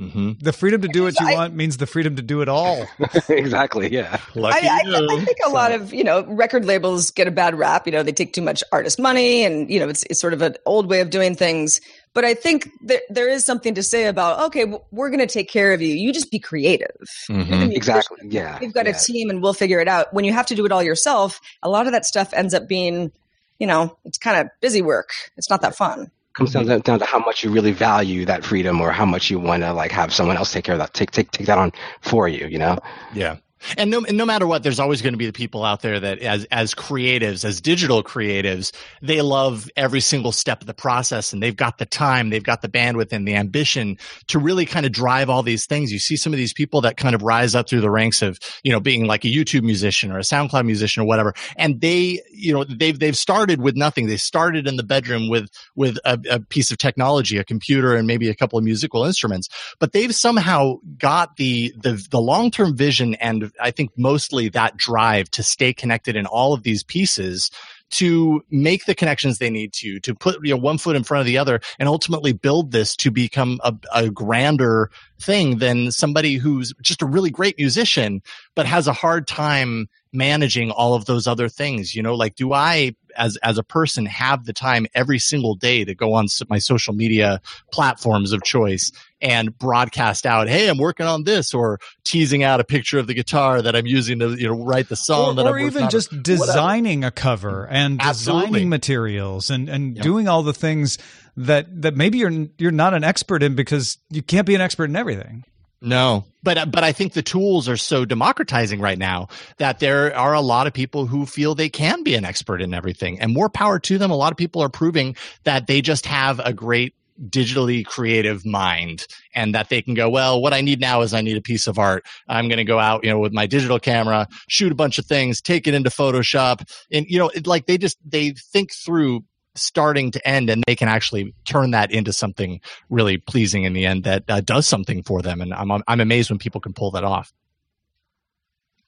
Mm-hmm. 0.01 0.33
The 0.41 0.53
freedom 0.55 0.81
to 0.81 0.89
do 0.89 1.03
what 1.03 1.21
you 1.21 1.27
I, 1.29 1.35
want 1.35 1.55
means 1.55 1.77
the 1.77 1.87
freedom 1.87 2.17
to 2.17 2.23
do 2.23 2.41
it 2.41 2.49
all. 2.49 2.87
exactly. 3.29 3.93
Yeah. 3.93 4.19
Lucky 4.35 4.67
I, 4.67 4.81
I, 4.87 5.07
I, 5.11 5.25
think 5.25 5.37
a 5.45 5.51
lot 5.51 5.73
of 5.73 5.93
you 5.93 6.03
know 6.03 6.25
record 6.25 6.65
labels 6.65 7.11
get 7.11 7.29
a 7.29 7.31
bad 7.31 7.55
rap. 7.55 7.87
You 7.87 7.93
know, 7.93 8.03
they 8.03 8.13
take 8.13 8.33
too 8.33 8.41
much 8.41 8.65
artist 8.73 8.99
money, 8.99 9.45
and 9.45 9.71
you 9.71 9.79
know, 9.79 9.91
it's, 9.91 10.03
it's 10.05 10.19
sort 10.19 10.33
of 10.33 10.41
an 10.41 10.57
old 10.65 10.89
way 10.89 11.01
of 11.01 11.11
doing 11.11 11.37
things. 11.37 11.83
But 12.15 12.25
I 12.25 12.33
think 12.33 12.71
that 12.87 13.03
there 13.11 13.29
is 13.29 13.45
something 13.45 13.75
to 13.75 13.83
say 13.83 14.07
about 14.07 14.41
okay, 14.47 14.65
we're 14.91 15.11
going 15.11 15.21
to 15.21 15.27
take 15.27 15.51
care 15.51 15.75
of 15.75 15.83
you. 15.83 15.95
You 15.95 16.15
just 16.15 16.31
be 16.31 16.39
creative. 16.39 17.07
Mm-hmm. 17.29 17.73
Exactly. 17.73 18.21
Yeah. 18.25 18.59
We've 18.59 18.73
got 18.73 18.87
yeah. 18.87 18.97
a 18.97 18.99
team, 18.99 19.29
and 19.29 19.43
we'll 19.43 19.53
figure 19.53 19.81
it 19.81 19.89
out. 19.89 20.15
When 20.15 20.25
you 20.25 20.33
have 20.33 20.47
to 20.47 20.55
do 20.55 20.65
it 20.65 20.73
all 20.73 20.83
yourself, 20.83 21.43
a 21.63 21.69
lot 21.69 21.85
of 21.85 21.93
that 21.93 22.07
stuff 22.07 22.33
ends 22.33 22.55
up 22.55 22.67
being, 22.67 23.13
you 23.59 23.67
know, 23.67 23.99
it's 24.07 24.17
kind 24.17 24.41
of 24.41 24.49
busy 24.63 24.81
work. 24.81 25.11
It's 25.37 25.51
not 25.51 25.61
that 25.61 25.77
fun 25.77 26.11
comes 26.35 26.53
down, 26.53 26.65
mm-hmm. 26.67 26.81
down 26.81 26.99
to 26.99 27.05
how 27.05 27.19
much 27.19 27.43
you 27.45 27.51
really 27.51 27.73
value 27.73 28.25
that 28.25 28.45
freedom 28.45 28.81
or 28.81 28.93
how 28.93 29.05
much 29.05 29.31
you 29.31 29.39
want 29.39 29.63
to 29.63 29.73
like 29.73 29.91
have 29.91 30.13
someone 30.13 30.37
else 30.37 30.53
take 30.53 30.65
care 30.65 30.75
of 30.75 30.79
that 30.79 30.95
take 30.95 31.11
take 31.11 31.31
take 31.31 31.47
that 31.47 31.59
on 31.59 31.73
for 32.01 32.29
you 32.29 32.47
you 32.47 32.59
know 32.59 32.79
yeah 33.15 33.37
and 33.77 33.91
no, 33.91 34.05
and 34.05 34.17
no 34.17 34.25
matter 34.25 34.47
what, 34.47 34.63
there's 34.63 34.81
always 34.81 35.03
going 35.03 35.13
to 35.13 35.19
be 35.19 35.27
the 35.27 35.33
people 35.33 35.65
out 35.65 35.83
there 35.83 36.01
that, 36.01 36.19
as 36.21 36.45
as 36.51 36.75
creatives, 36.75 37.45
as 37.45 37.61
digital 37.61 38.03
creatives, 38.03 38.73
they 39.03 39.21
love 39.21 39.71
every 39.77 40.01
single 40.01 40.33
step 40.33 40.61
of 40.61 40.67
the 40.67 40.75
process, 40.75 41.33
and 41.33 41.43
they've 41.43 41.57
got 41.57 41.79
the 41.79 41.87
time, 41.87 42.31
they've 42.31 42.43
got 42.43 42.63
the 42.63 42.69
bandwidth, 42.69 43.13
and 43.13 43.27
the 43.27 43.35
ambition 43.35 43.99
to 44.29 44.39
really 44.39 44.67
kind 44.67 44.87
of 44.87 44.93
drive 44.93 45.29
all 45.29 45.43
these 45.43 45.67
things. 45.67 45.93
You 45.93 45.99
see 45.99 46.17
some 46.17 46.33
of 46.33 46.39
these 46.39 46.53
people 46.53 46.81
that 46.83 46.97
kind 46.97 47.15
of 47.15 47.23
rise 47.23 47.55
up 47.55 47.69
through 47.69 47.81
the 47.81 47.91
ranks 47.91 48.23
of, 48.23 48.39
you 48.63 48.73
know, 48.73 48.81
being 48.81 49.07
like 49.07 49.25
a 49.25 49.29
YouTube 49.29 49.63
musician 49.63 50.11
or 50.11 50.19
a 50.19 50.23
SoundCloud 50.23 50.65
musician 50.65 51.03
or 51.03 51.07
whatever, 51.07 51.35
and 51.57 51.81
they, 51.81 52.23
you 52.31 52.53
know, 52.53 52.65
they've 52.65 52.99
they've 52.99 53.17
started 53.17 53.61
with 53.61 53.77
nothing. 53.77 54.07
They 54.07 54.17
started 54.17 54.67
in 54.67 54.77
the 54.77 54.83
bedroom 54.83 55.29
with 55.29 55.49
with 55.75 55.99
a, 56.05 56.19
a 56.31 56.41
piece 56.41 56.71
of 56.71 56.79
technology, 56.79 57.39
a 57.39 57.45
computer, 57.45 57.95
and 57.95 58.07
maybe 58.07 58.29
a 58.29 58.35
couple 58.35 58.59
of 58.59 58.65
musical 58.65 59.05
instruments, 59.05 59.49
but 59.79 59.93
they've 59.93 60.15
somehow 60.15 60.77
got 60.99 61.37
the 61.37 61.75
the 61.83 62.05
the 62.11 62.21
long 62.21 62.51
term 62.51 62.77
vision 62.77 63.15
and 63.17 63.50
I 63.61 63.71
think 63.71 63.91
mostly 63.97 64.49
that 64.51 64.77
drive 64.77 65.31
to 65.33 65.43
stay 65.43 65.73
connected 65.73 66.17
in 66.17 66.27
all 66.27 66.53
of 66.53 66.63
these 66.63 66.83
pieces 66.83 67.51
to 67.91 68.43
make 68.51 68.85
the 68.85 68.95
connections 68.95 69.39
they 69.39 69.51
need 69.51 69.73
to, 69.73 69.99
to 70.01 70.15
put 70.15 70.39
you 70.45 70.55
know 70.55 70.61
one 70.61 70.79
foot 70.79 70.97
in 70.97 71.05
front 71.05 71.21
of 71.21 71.27
the 71.27 71.39
other, 71.39 71.61
and 71.79 71.89
ultimately 71.89 72.33
build 72.33 72.71
this 72.71 72.95
to 72.97 73.11
become 73.11 73.61
a, 73.65 73.75
a 73.95 74.11
grander 74.11 74.91
thing 75.21 75.59
than 75.59 75.91
somebody 75.91 76.37
who's 76.37 76.73
just 76.83 77.03
a 77.03 77.07
really 77.07 77.31
great 77.31 77.59
musician 77.59 78.23
but 78.55 78.67
has 78.67 78.87
a 78.87 78.93
hard 78.93 79.27
time 79.27 79.89
managing 80.13 80.71
all 80.71 80.95
of 80.95 81.05
those 81.05 81.27
other 81.27 81.49
things 81.49 81.95
you 81.95 82.03
know 82.03 82.15
like 82.15 82.35
do 82.35 82.53
i 82.53 82.95
as 83.17 83.37
as 83.43 83.59
a 83.59 83.63
person 83.63 84.07
have 84.07 84.45
the 84.45 84.53
time 84.53 84.87
every 84.95 85.19
single 85.19 85.55
day 85.55 85.85
to 85.85 85.95
go 85.95 86.15
on 86.15 86.27
my 86.49 86.59
social 86.59 86.93
media 86.93 87.41
platforms 87.73 88.33
of 88.33 88.43
choice 88.43 88.91
and 89.21 89.57
broadcast 89.59 90.27
out 90.27 90.49
hey 90.49 90.69
i'm 90.69 90.79
working 90.79 91.07
on 91.07 91.23
this 91.25 91.55
or 91.55 91.79
teasing 92.05 92.43
out 92.43 92.59
a 92.59 92.65
picture 92.65 92.99
of 92.99 93.07
the 93.07 93.15
guitar 93.15 93.63
that 93.63 93.77
i'm 93.77 93.87
using 93.87 94.19
to 94.19 94.35
you 94.35 94.49
know 94.49 94.65
write 94.65 94.89
the 94.89 94.97
song 94.97 95.31
or, 95.31 95.35
that 95.35 95.47
or 95.47 95.59
I'm 95.59 95.67
even 95.67 95.85
on, 95.85 95.91
just 95.91 96.23
designing 96.23 97.05
a 97.05 97.11
cover 97.11 97.67
and 97.69 98.01
Absolutely. 98.01 98.43
designing 98.43 98.69
materials 98.69 99.51
and 99.51 99.69
and 99.69 99.97
Yep. 99.97 100.03
doing 100.03 100.29
all 100.29 100.43
the 100.43 100.53
things 100.53 100.99
that 101.37 101.83
that 101.83 101.97
maybe 101.97 102.19
you're 102.19 102.47
you're 102.59 102.71
not 102.73 102.95
an 102.95 103.05
expert 103.05 103.43
in 103.43 103.55
because 103.55 103.97
you 104.11 104.23
can't 104.23 104.47
be 104.47 104.55
an 104.55 104.61
expert 104.61 104.85
in 104.85 104.97
everything 104.97 105.45
No, 105.83 106.25
but 106.43 106.59
uh, 106.59 106.67
but 106.67 106.85
I 106.85 106.93
think 106.93 107.15
the 107.15 107.23
tools 107.23 107.69
are 107.69 107.77
so 107.77 108.05
democratizing 108.05 108.81
right 108.81 108.99
now 108.99 109.29
that 109.57 109.79
there 109.79 110.15
are 110.15 110.35
a 110.35 110.43
lot 110.43 110.67
of 110.67 110.75
people 110.75 111.07
who 111.07 111.25
feel 111.25 111.55
they 111.55 111.71
can 111.71 112.03
be 112.03 112.15
an 112.15 112.25
expert 112.25 112.61
in 112.61 112.75
everything, 112.75 113.19
and 113.19 113.33
more 113.33 113.49
power 113.49 113.79
to 113.81 113.97
them. 113.97 114.11
A 114.11 114.17
lot 114.17 114.31
of 114.31 114.37
people 114.37 114.63
are 114.63 114.69
proving 114.69 115.17
that 115.45 115.67
they 115.67 115.81
just 115.81 116.05
have 116.05 116.39
a 116.41 116.53
great 116.53 116.95
digitally 117.29 117.85
creative 117.85 118.47
mind 118.47 119.07
and 119.35 119.55
that 119.55 119.69
they 119.69 119.83
can 119.83 119.93
go 119.93 120.09
well 120.09 120.41
what 120.41 120.55
i 120.55 120.63
need 120.63 120.81
now 120.81 121.03
is 121.03 121.13
i 121.13 121.21
need 121.21 121.37
a 121.37 121.43
piece 121.43 121.67
of 121.67 121.79
art. 121.79 122.03
I'm 122.29 122.49
going 122.49 122.57
to 122.57 122.65
go 122.65 122.79
out 122.79 123.05
you 123.05 123.11
know 123.11 123.19
with 123.19 123.35
my 123.35 123.47
digital 123.47 123.79
camera 123.79 124.27
shoot 124.49 124.73
a 124.73 124.75
bunch 124.75 124.99
of 124.99 125.05
things 125.05 125.43
take 125.43 125.67
it 125.67 125.75
into 125.75 125.91
photoshop. 125.91 126.67
And 126.91 127.05
you 127.09 127.19
know 127.19 127.29
it, 127.29 127.47
like 127.47 127.67
they 127.67 127.77
just 127.77 127.99
they 128.07 128.31
think 128.31 128.73
through 128.73 129.25
starting 129.55 130.11
to 130.13 130.29
end 130.29 130.49
and 130.51 130.63
they 130.67 130.77
can 130.77 130.89
actually 130.89 131.35
turn 131.45 131.73
that 131.73 131.91
into 131.91 132.13
something 132.13 132.61
really 132.89 133.19
pleasing 133.19 133.65
in 133.65 133.73
the 133.73 133.87
end 133.87 134.05
that 134.05 134.25
uh, 134.29 134.41
does 134.41 134.67
something 134.67 135.03
for 135.03 135.23
them 135.23 135.41
and 135.41 135.53
I'm 135.53 135.71
I'm 135.71 136.01
amazed 136.01 136.31
when 136.31 136.39
people 136.39 136.61
can 136.61 136.73
pull 136.73 136.91
that 136.93 137.05
off. 137.05 137.33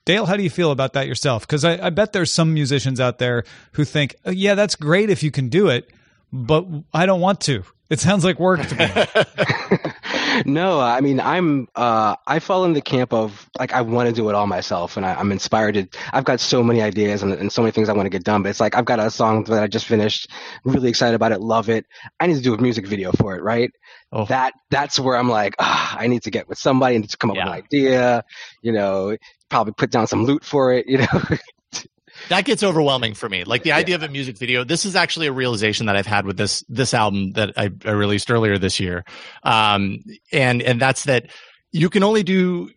Dale, 0.05 0.27
how 0.27 0.37
do 0.37 0.43
you 0.43 0.51
feel 0.51 0.73
about 0.73 0.95
that 0.95 1.07
yourself? 1.07 1.47
Because 1.47 1.65
I, 1.65 1.87
I 1.87 1.91
bet 1.91 2.13
there's 2.13 2.35
some 2.35 2.53
musicians 2.53 2.99
out 2.99 3.19
there 3.19 3.45
who 3.73 3.85
think, 3.85 4.17
oh, 4.25 4.33
yeah, 4.33 4.57
that's 4.57 4.75
great 4.75 5.11
if 5.11 5.23
you 5.23 5.31
can 5.31 5.49
do 5.49 5.69
it, 5.69 5.93
but 6.33 6.67
I 6.93 7.07
don't 7.07 7.21
want 7.21 7.41
to. 7.43 7.65
It 7.91 8.01
sounds 8.01 8.25
like 8.25 8.41
work 8.41 8.67
to 8.67 8.75
me. 8.75 9.93
no, 10.47 10.81
I 10.81 11.01
mean 11.01 11.21
I'm 11.21 11.69
uh, 11.75 12.17
I 12.27 12.39
fall 12.39 12.65
in 12.65 12.73
the 12.73 12.81
camp 12.81 13.13
of 13.13 13.49
like 13.59 13.73
I 13.73 13.83
want 13.83 14.09
to 14.09 14.15
do 14.15 14.29
it 14.29 14.35
all 14.35 14.47
myself, 14.47 14.97
and 14.97 15.05
I, 15.05 15.15
I'm 15.15 15.33
inspired. 15.33 15.75
To, 15.75 15.89
I've 16.13 16.25
got 16.25 16.41
so 16.41 16.63
many 16.63 16.81
ideas 16.81 17.23
and, 17.23 17.33
and 17.33 17.53
so 17.53 17.63
many 17.63 17.73
things 17.73 17.89
I 17.89 17.93
want 17.93 18.07
to 18.07 18.11
get 18.11 18.25
done, 18.25 18.43
but 18.43 18.49
it's 18.49 18.61
like 18.61 18.77
I've 18.77 18.85
got 18.85 18.99
a 18.99 19.11
song 19.11 19.45
that 19.45 19.63
I 19.63 19.67
just 19.67 19.87
finished, 19.87 20.31
really 20.65 20.89
excited 20.89 21.15
about 21.15 21.33
it, 21.33 21.41
love 21.41 21.69
it. 21.69 21.87
I 22.19 22.27
need 22.27 22.37
to 22.37 22.43
do 22.43 22.55
a 22.55 22.59
music 22.59 22.87
video 22.87 23.13
for 23.13 23.37
it, 23.37 23.43
right? 23.43 23.71
Oh. 24.11 24.25
That 24.27 24.55
that's 24.71 24.99
where 24.99 25.17
I'm 25.17 25.29
like, 25.29 25.55
ah, 25.59 25.97
I 25.99 26.07
need 26.07 26.23
to 26.23 26.31
get 26.31 26.49
with 26.49 26.59
somebody 26.59 26.97
and 26.97 27.09
to 27.09 27.17
come 27.17 27.31
up 27.31 27.37
with 27.37 27.47
an 27.47 27.53
idea, 27.53 28.25
you 28.63 28.73
know, 28.73 29.17
probably 29.49 29.75
put 29.75 29.91
down 29.91 30.07
some 30.07 30.25
loot 30.25 30.45
for 30.45 30.73
it, 30.73 30.87
you 30.89 30.99
know. 30.99 31.07
that 32.29 32.45
gets 32.45 32.63
overwhelming 32.63 33.15
for 33.15 33.29
me. 33.29 33.45
Like 33.45 33.63
the 33.63 33.73
idea 33.73 33.95
of 33.95 34.03
a 34.03 34.09
music 34.09 34.39
video. 34.39 34.65
This 34.65 34.85
is 34.85 34.97
actually 34.97 35.27
a 35.27 35.33
realization 35.33 35.87
that 35.87 35.97
I've 35.97 36.07
had 36.07 36.27
with 36.27 36.37
this 36.37 36.65
this 36.69 36.95
album 36.95 37.33
that 37.33 37.53
I, 37.57 37.71
I 37.85 37.91
released 37.91 38.31
earlier 38.31 38.59
this 38.59 38.81
year, 38.81 39.05
um, 39.43 39.99
and 40.33 40.63
and 40.63 40.81
that's 40.81 41.05
that 41.05 41.31
you 41.73 41.91
can 41.91 42.03
only 42.03 42.23
do. 42.23 42.71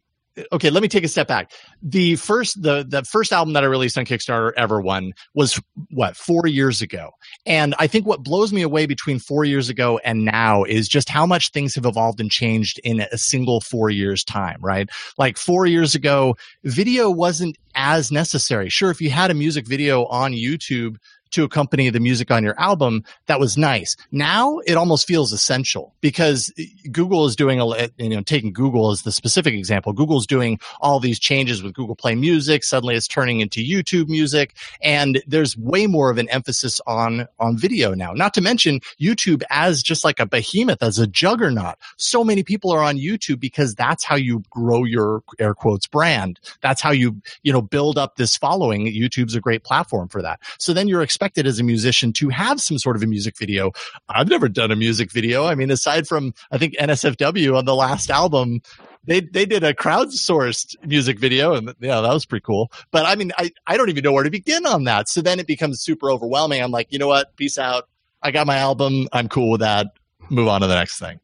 Okay, 0.51 0.69
let 0.69 0.83
me 0.83 0.89
take 0.89 1.03
a 1.03 1.07
step 1.07 1.27
back. 1.27 1.51
The 1.81 2.15
first 2.17 2.61
the 2.61 2.85
the 2.87 3.03
first 3.03 3.31
album 3.31 3.53
that 3.53 3.63
I 3.63 3.67
released 3.67 3.97
on 3.97 4.05
Kickstarter 4.05 4.51
ever 4.57 4.81
one 4.81 5.13
was 5.33 5.61
what 5.91 6.17
four 6.17 6.47
years 6.47 6.81
ago, 6.81 7.11
and 7.45 7.73
I 7.79 7.87
think 7.87 8.05
what 8.05 8.23
blows 8.23 8.51
me 8.51 8.61
away 8.61 8.85
between 8.85 9.19
four 9.19 9.45
years 9.45 9.69
ago 9.69 9.99
and 10.03 10.25
now 10.25 10.63
is 10.63 10.87
just 10.87 11.09
how 11.09 11.25
much 11.25 11.51
things 11.51 11.75
have 11.75 11.85
evolved 11.85 12.19
and 12.19 12.29
changed 12.29 12.79
in 12.83 12.99
a 12.99 13.17
single 13.17 13.61
four 13.61 13.89
years 13.89 14.23
time. 14.23 14.59
Right, 14.61 14.89
like 15.17 15.37
four 15.37 15.65
years 15.65 15.95
ago, 15.95 16.35
video 16.63 17.09
wasn't 17.09 17.57
as 17.75 18.11
necessary. 18.11 18.69
Sure, 18.69 18.91
if 18.91 18.99
you 18.99 19.09
had 19.09 19.31
a 19.31 19.35
music 19.35 19.67
video 19.67 20.05
on 20.05 20.33
YouTube 20.33 20.97
to 21.31 21.43
accompany 21.43 21.89
the 21.89 21.99
music 21.99 22.31
on 22.31 22.43
your 22.43 22.59
album, 22.59 23.03
that 23.27 23.39
was 23.39 23.57
nice. 23.57 23.95
Now 24.11 24.59
it 24.59 24.75
almost 24.75 25.07
feels 25.07 25.31
essential 25.31 25.93
because 26.01 26.51
Google 26.91 27.25
is 27.25 27.35
doing 27.35 27.59
a, 27.59 27.67
eh, 27.69 27.87
you 27.97 28.09
know, 28.09 28.21
taking 28.21 28.53
Google 28.53 28.91
as 28.91 29.03
the 29.03 29.11
specific 29.11 29.53
example. 29.53 29.93
Google's 29.93 30.27
doing 30.27 30.59
all 30.81 30.99
these 30.99 31.19
changes 31.19 31.61
with 31.63 31.73
Google 31.73 31.95
Play 31.95 32.15
Music. 32.15 32.63
Suddenly 32.63 32.95
it's 32.95 33.07
turning 33.07 33.41
into 33.41 33.61
YouTube 33.61 34.07
music 34.07 34.55
and 34.81 35.21
there's 35.27 35.57
way 35.57 35.87
more 35.87 36.09
of 36.09 36.17
an 36.17 36.29
emphasis 36.29 36.79
on, 36.87 37.27
on 37.39 37.57
video 37.57 37.93
now. 37.93 38.13
Not 38.13 38.33
to 38.35 38.41
mention 38.41 38.79
YouTube 39.01 39.43
as 39.49 39.81
just 39.83 40.03
like 40.03 40.19
a 40.19 40.25
behemoth, 40.25 40.81
as 40.81 40.99
a 40.99 41.07
juggernaut. 41.07 41.75
So 41.97 42.23
many 42.23 42.43
people 42.43 42.71
are 42.71 42.81
on 42.81 42.97
YouTube 42.97 43.39
because 43.39 43.75
that's 43.75 44.03
how 44.03 44.15
you 44.15 44.43
grow 44.49 44.83
your 44.83 45.23
air 45.39 45.53
quotes 45.53 45.87
brand. 45.87 46.39
That's 46.61 46.81
how 46.81 46.91
you, 46.91 47.21
you 47.43 47.51
know, 47.51 47.61
build 47.61 47.97
up 47.97 48.15
this 48.15 48.37
following. 48.37 48.85
YouTube's 48.85 49.35
a 49.35 49.41
great 49.41 49.63
platform 49.63 50.07
for 50.07 50.21
that. 50.21 50.39
So 50.59 50.73
then 50.73 50.87
you're 50.87 51.01
expected 51.15 51.47
as 51.47 51.59
a 51.59 51.63
musician 51.63 52.11
to 52.11 52.27
have 52.27 52.59
some 52.59 52.77
sort 52.77 52.97
of 52.97 53.01
a 53.01 53.07
music 53.07 53.37
video. 53.37 53.71
I've 54.09 54.27
never 54.27 54.49
done 54.49 54.69
a 54.69 54.75
music 54.75 55.13
video. 55.13 55.45
I 55.45 55.55
mean, 55.55 55.71
aside 55.71 56.09
from 56.09 56.33
I 56.51 56.57
think 56.57 56.75
NSFW 56.75 57.57
on 57.57 57.63
the 57.63 57.73
last 57.73 58.11
album, 58.11 58.59
they 59.05 59.21
they 59.21 59.45
did 59.45 59.63
a 59.63 59.73
crowdsourced 59.73 60.75
music 60.85 61.17
video 61.17 61.53
and 61.53 61.73
yeah, 61.79 62.01
that 62.01 62.13
was 62.13 62.25
pretty 62.25 62.43
cool. 62.43 62.69
But 62.91 63.05
I 63.05 63.15
mean, 63.15 63.31
I 63.37 63.51
I 63.65 63.77
don't 63.77 63.87
even 63.87 64.03
know 64.03 64.11
where 64.11 64.25
to 64.25 64.29
begin 64.29 64.65
on 64.65 64.83
that. 64.83 65.07
So 65.07 65.21
then 65.21 65.39
it 65.39 65.47
becomes 65.47 65.81
super 65.81 66.11
overwhelming. 66.11 66.61
I'm 66.61 66.71
like, 66.71 66.91
you 66.91 66.99
know 66.99 67.07
what? 67.07 67.33
Peace 67.37 67.57
out. 67.57 67.87
I 68.21 68.31
got 68.31 68.45
my 68.45 68.57
album. 68.57 69.07
I'm 69.13 69.29
cool 69.29 69.51
with 69.51 69.61
that. 69.61 69.87
Move 70.29 70.49
on 70.49 70.59
to 70.61 70.67
the 70.67 70.75
next 70.75 70.99
thing. 70.99 71.21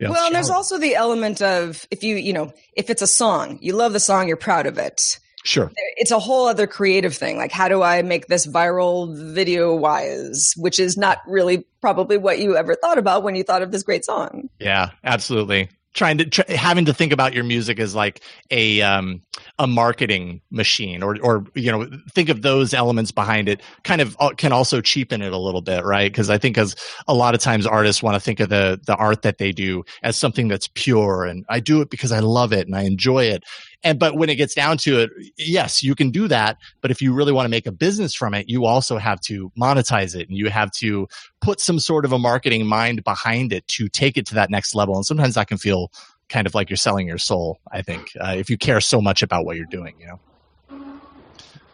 Yeah, 0.00 0.10
well, 0.10 0.26
and 0.26 0.34
there's 0.34 0.50
also 0.50 0.78
the 0.78 0.96
element 0.96 1.40
of 1.40 1.86
if 1.92 2.02
you, 2.02 2.16
you 2.16 2.32
know, 2.32 2.52
if 2.74 2.90
it's 2.90 3.02
a 3.02 3.06
song, 3.06 3.60
you 3.62 3.76
love 3.76 3.92
the 3.92 4.00
song, 4.00 4.26
you're 4.26 4.36
proud 4.36 4.66
of 4.66 4.76
it. 4.76 5.20
Sure. 5.44 5.72
It's 5.96 6.10
a 6.10 6.18
whole 6.18 6.46
other 6.46 6.66
creative 6.66 7.14
thing. 7.16 7.36
Like, 7.36 7.52
how 7.52 7.68
do 7.68 7.82
I 7.82 8.02
make 8.02 8.26
this 8.26 8.46
viral 8.46 9.14
video 9.34 9.74
wise? 9.74 10.52
Which 10.56 10.78
is 10.78 10.96
not 10.96 11.18
really 11.26 11.66
probably 11.80 12.16
what 12.16 12.38
you 12.38 12.56
ever 12.56 12.74
thought 12.76 12.98
about 12.98 13.22
when 13.22 13.34
you 13.34 13.42
thought 13.42 13.62
of 13.62 13.72
this 13.72 13.82
great 13.82 14.04
song. 14.04 14.48
Yeah, 14.60 14.90
absolutely. 15.04 15.68
Trying 15.94 16.18
to 16.18 16.24
tr- 16.24 16.50
having 16.50 16.86
to 16.86 16.94
think 16.94 17.12
about 17.12 17.34
your 17.34 17.44
music 17.44 17.78
as 17.78 17.94
like 17.94 18.22
a 18.50 18.80
um, 18.80 19.20
a 19.58 19.66
marketing 19.66 20.40
machine, 20.50 21.02
or 21.02 21.18
or 21.20 21.44
you 21.54 21.70
know 21.70 21.86
think 22.14 22.30
of 22.30 22.40
those 22.40 22.72
elements 22.72 23.10
behind 23.10 23.46
it. 23.46 23.60
Kind 23.84 24.00
of 24.00 24.16
uh, 24.18 24.30
can 24.30 24.52
also 24.52 24.80
cheapen 24.80 25.20
it 25.20 25.34
a 25.34 25.38
little 25.38 25.60
bit, 25.60 25.84
right? 25.84 26.10
Because 26.10 26.30
I 26.30 26.38
think 26.38 26.56
as 26.56 26.74
a 27.06 27.12
lot 27.12 27.34
of 27.34 27.42
times 27.42 27.66
artists 27.66 28.02
want 28.02 28.14
to 28.14 28.20
think 28.20 28.40
of 28.40 28.48
the 28.48 28.80
the 28.86 28.96
art 28.96 29.20
that 29.20 29.36
they 29.36 29.52
do 29.52 29.84
as 30.02 30.16
something 30.16 30.48
that's 30.48 30.70
pure, 30.72 31.26
and 31.26 31.44
I 31.50 31.60
do 31.60 31.82
it 31.82 31.90
because 31.90 32.10
I 32.10 32.20
love 32.20 32.54
it 32.54 32.66
and 32.66 32.74
I 32.74 32.84
enjoy 32.84 33.24
it. 33.24 33.44
And 33.84 33.98
but 33.98 34.16
when 34.16 34.28
it 34.28 34.36
gets 34.36 34.54
down 34.54 34.78
to 34.78 35.00
it, 35.00 35.10
yes, 35.36 35.82
you 35.82 35.94
can 35.94 36.10
do 36.10 36.28
that. 36.28 36.58
But 36.80 36.90
if 36.90 37.02
you 37.02 37.12
really 37.12 37.32
want 37.32 37.46
to 37.46 37.50
make 37.50 37.66
a 37.66 37.72
business 37.72 38.14
from 38.14 38.34
it, 38.34 38.48
you 38.48 38.64
also 38.64 38.98
have 38.98 39.20
to 39.22 39.50
monetize 39.58 40.14
it 40.14 40.28
and 40.28 40.36
you 40.38 40.50
have 40.50 40.70
to 40.72 41.08
put 41.40 41.60
some 41.60 41.78
sort 41.78 42.04
of 42.04 42.12
a 42.12 42.18
marketing 42.18 42.66
mind 42.66 43.02
behind 43.04 43.52
it 43.52 43.66
to 43.68 43.88
take 43.88 44.16
it 44.16 44.26
to 44.26 44.34
that 44.34 44.50
next 44.50 44.74
level. 44.74 44.94
And 44.96 45.04
sometimes 45.04 45.34
that 45.34 45.48
can 45.48 45.58
feel 45.58 45.90
kind 46.28 46.46
of 46.46 46.54
like 46.54 46.70
you're 46.70 46.76
selling 46.76 47.06
your 47.06 47.18
soul, 47.18 47.58
I 47.70 47.82
think, 47.82 48.12
uh, 48.20 48.34
if 48.36 48.48
you 48.48 48.56
care 48.56 48.80
so 48.80 49.00
much 49.02 49.22
about 49.22 49.44
what 49.44 49.56
you're 49.56 49.66
doing, 49.66 49.94
you 50.00 50.06
know? 50.06 50.20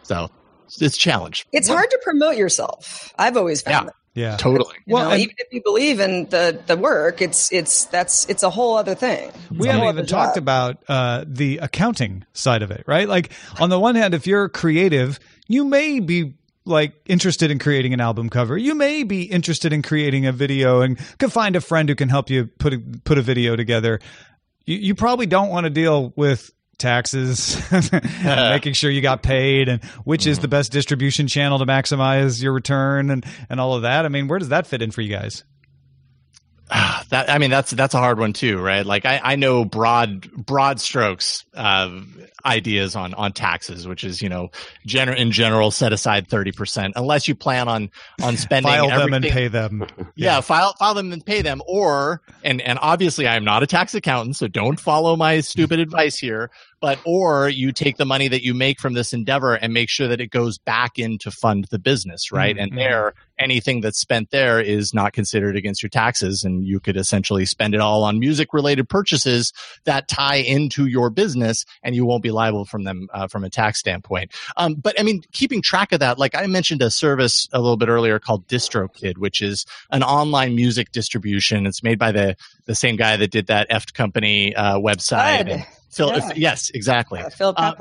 So 0.03 0.29
it's 0.65 0.81
a 0.81 0.89
challenge. 0.89 1.45
It's 1.51 1.67
hard 1.67 1.89
to 1.89 1.99
promote 2.03 2.35
yourself. 2.35 3.13
I've 3.17 3.37
always 3.37 3.61
found 3.61 3.87
Yeah. 3.87 3.91
That. 4.13 4.19
Yeah. 4.19 4.37
Totally. 4.37 4.75
You 4.85 4.95
Well, 4.95 5.05
know, 5.05 5.11
and- 5.11 5.21
even 5.21 5.35
if 5.37 5.47
you 5.53 5.61
believe 5.63 5.99
in 5.99 6.25
the 6.29 6.59
the 6.67 6.75
work, 6.77 7.21
it's 7.21 7.51
it's 7.51 7.85
that's 7.85 8.25
it's 8.29 8.43
a 8.43 8.49
whole 8.49 8.75
other 8.77 8.95
thing. 8.95 9.29
It's 9.29 9.59
we 9.59 9.67
haven't 9.67 9.87
even 9.89 10.05
talked 10.05 10.35
job. 10.35 10.43
about 10.43 10.77
uh, 10.87 11.23
the 11.27 11.59
accounting 11.59 12.25
side 12.33 12.61
of 12.61 12.71
it, 12.71 12.83
right? 12.87 13.07
Like, 13.07 13.31
on 13.59 13.69
the 13.69 13.79
one 13.79 13.95
hand, 13.95 14.13
if 14.13 14.27
you're 14.27 14.49
creative, 14.49 15.19
you 15.47 15.63
may 15.65 15.99
be 15.99 16.35
like 16.65 16.93
interested 17.07 17.49
in 17.49 17.57
creating 17.57 17.93
an 17.93 18.01
album 18.01 18.29
cover. 18.29 18.55
You 18.57 18.75
may 18.75 19.03
be 19.03 19.23
interested 19.23 19.73
in 19.73 19.81
creating 19.81 20.27
a 20.27 20.31
video 20.31 20.81
and 20.81 20.99
could 21.17 21.31
find 21.31 21.55
a 21.55 21.61
friend 21.61 21.89
who 21.89 21.95
can 21.95 22.09
help 22.09 22.29
you 22.29 22.45
put 22.45 22.73
a, 22.73 22.79
put 23.03 23.17
a 23.17 23.21
video 23.23 23.55
together. 23.55 23.99
You, 24.65 24.77
you 24.77 24.93
probably 24.95 25.25
don't 25.25 25.49
want 25.49 25.63
to 25.63 25.71
deal 25.71 26.13
with 26.15 26.51
taxes 26.79 27.61
and 27.71 28.49
making 28.49 28.73
sure 28.73 28.89
you 28.89 29.01
got 29.01 29.21
paid 29.21 29.69
and 29.69 29.83
which 30.03 30.25
is 30.25 30.39
the 30.39 30.47
best 30.47 30.71
distribution 30.71 31.27
channel 31.27 31.59
to 31.59 31.65
maximize 31.65 32.41
your 32.41 32.53
return 32.53 33.09
and 33.09 33.25
and 33.49 33.59
all 33.59 33.75
of 33.75 33.83
that. 33.83 34.05
I 34.05 34.09
mean, 34.09 34.27
where 34.27 34.39
does 34.39 34.49
that 34.49 34.67
fit 34.67 34.81
in 34.81 34.91
for 34.91 35.01
you 35.01 35.09
guys? 35.09 35.43
that 37.09 37.29
I 37.29 37.39
mean 37.39 37.49
that's 37.49 37.71
that's 37.71 37.95
a 37.95 37.97
hard 37.97 38.19
one 38.19 38.33
too, 38.33 38.59
right? 38.59 38.85
Like 38.85 39.05
I, 39.05 39.19
I 39.23 39.35
know 39.37 39.65
broad 39.65 40.31
broad 40.31 40.79
strokes 40.79 41.43
uh, 41.55 42.01
ideas 42.45 42.95
on 42.95 43.15
on 43.15 43.33
taxes, 43.33 43.87
which 43.87 44.03
is 44.03 44.21
you 44.21 44.29
know 44.29 44.49
gener- 44.87 45.17
in 45.17 45.31
general 45.31 45.71
set 45.71 45.93
aside 45.93 46.27
thirty 46.27 46.51
percent 46.51 46.93
unless 46.95 47.27
you 47.27 47.33
plan 47.33 47.67
on 47.67 47.89
on 48.21 48.37
spending 48.37 48.71
File 48.71 48.87
them 48.87 49.13
and 49.13 49.25
pay 49.25 49.47
them. 49.47 49.85
Yeah, 50.15 50.41
file 50.41 50.73
file 50.77 50.95
them 50.95 51.11
and 51.11 51.25
pay 51.25 51.41
them, 51.41 51.61
or 51.65 52.21
and 52.43 52.61
and 52.61 52.77
obviously 52.81 53.27
I'm 53.27 53.45
not 53.45 53.63
a 53.63 53.67
tax 53.67 53.95
accountant, 53.95 54.35
so 54.35 54.47
don't 54.47 54.79
follow 54.79 55.15
my 55.15 55.39
stupid 55.39 55.79
advice 55.79 56.17
here. 56.17 56.51
But 56.79 56.99
or 57.05 57.49
you 57.49 57.71
take 57.71 57.97
the 57.97 58.05
money 58.05 58.27
that 58.27 58.43
you 58.43 58.53
make 58.53 58.79
from 58.79 58.93
this 58.93 59.13
endeavor 59.13 59.53
and 59.53 59.73
make 59.73 59.89
sure 59.89 60.07
that 60.07 60.21
it 60.21 60.27
goes 60.27 60.57
back 60.57 60.97
in 60.97 61.17
to 61.19 61.31
fund 61.31 61.65
the 61.71 61.79
business, 61.79 62.31
right? 62.31 62.55
Mhm. 62.55 62.63
And 62.63 62.77
there, 62.77 63.13
anything 63.37 63.79
that's 63.81 63.99
spent 63.99 64.31
there 64.31 64.59
is 64.59 64.93
not 64.93 65.13
considered 65.13 65.55
against 65.55 65.81
your 65.81 65.89
taxes, 65.89 66.43
and 66.43 66.65
you 66.65 66.79
could 66.79 66.97
essentially 66.97 67.45
spend 67.45 67.73
it 67.73 67.79
all 67.79 68.03
on 68.03 68.19
music 68.19 68.53
related 68.53 68.87
purchases 68.89 69.53
that 69.85 70.07
tie 70.07 70.35
into 70.35 70.87
your 70.87 71.09
business, 71.09 71.65
and 71.83 71.95
you 71.95 72.05
won't 72.05 72.21
be 72.21 72.31
liable 72.31 72.65
from 72.65 72.83
them 72.83 73.07
uh, 73.13 73.27
from 73.27 73.43
a 73.43 73.49
tax 73.49 73.79
standpoint. 73.79 74.31
Um, 74.57 74.75
but 74.75 74.99
I 74.99 75.03
mean, 75.03 75.21
keeping 75.31 75.61
track 75.61 75.91
of 75.91 75.99
that, 76.01 76.19
like 76.19 76.35
I 76.35 76.47
mentioned 76.47 76.81
a 76.81 76.91
service 76.91 77.47
a 77.53 77.59
little 77.59 77.77
bit 77.77 77.87
earlier 77.89 78.19
called 78.19 78.47
DistroKid, 78.47 79.17
which 79.17 79.41
is 79.41 79.65
an 79.89 80.03
online 80.03 80.55
music 80.55 80.91
distribution. 80.91 81.65
It's 81.65 81.81
made 81.83 81.97
by 81.99 82.11
the 82.11 82.35
the 82.65 82.75
same 82.75 82.97
guy 82.97 83.17
that 83.17 83.31
did 83.31 83.47
that 83.47 83.67
Eft 83.69 83.93
Company 83.93 84.55
uh, 84.55 84.77
website. 84.77 85.65
Phil, 85.91 86.09
Yeah. 86.09 86.31
yes, 86.35 86.69
exactly. 86.71 87.21
Phil 87.31 87.53
Uh, 87.57 87.73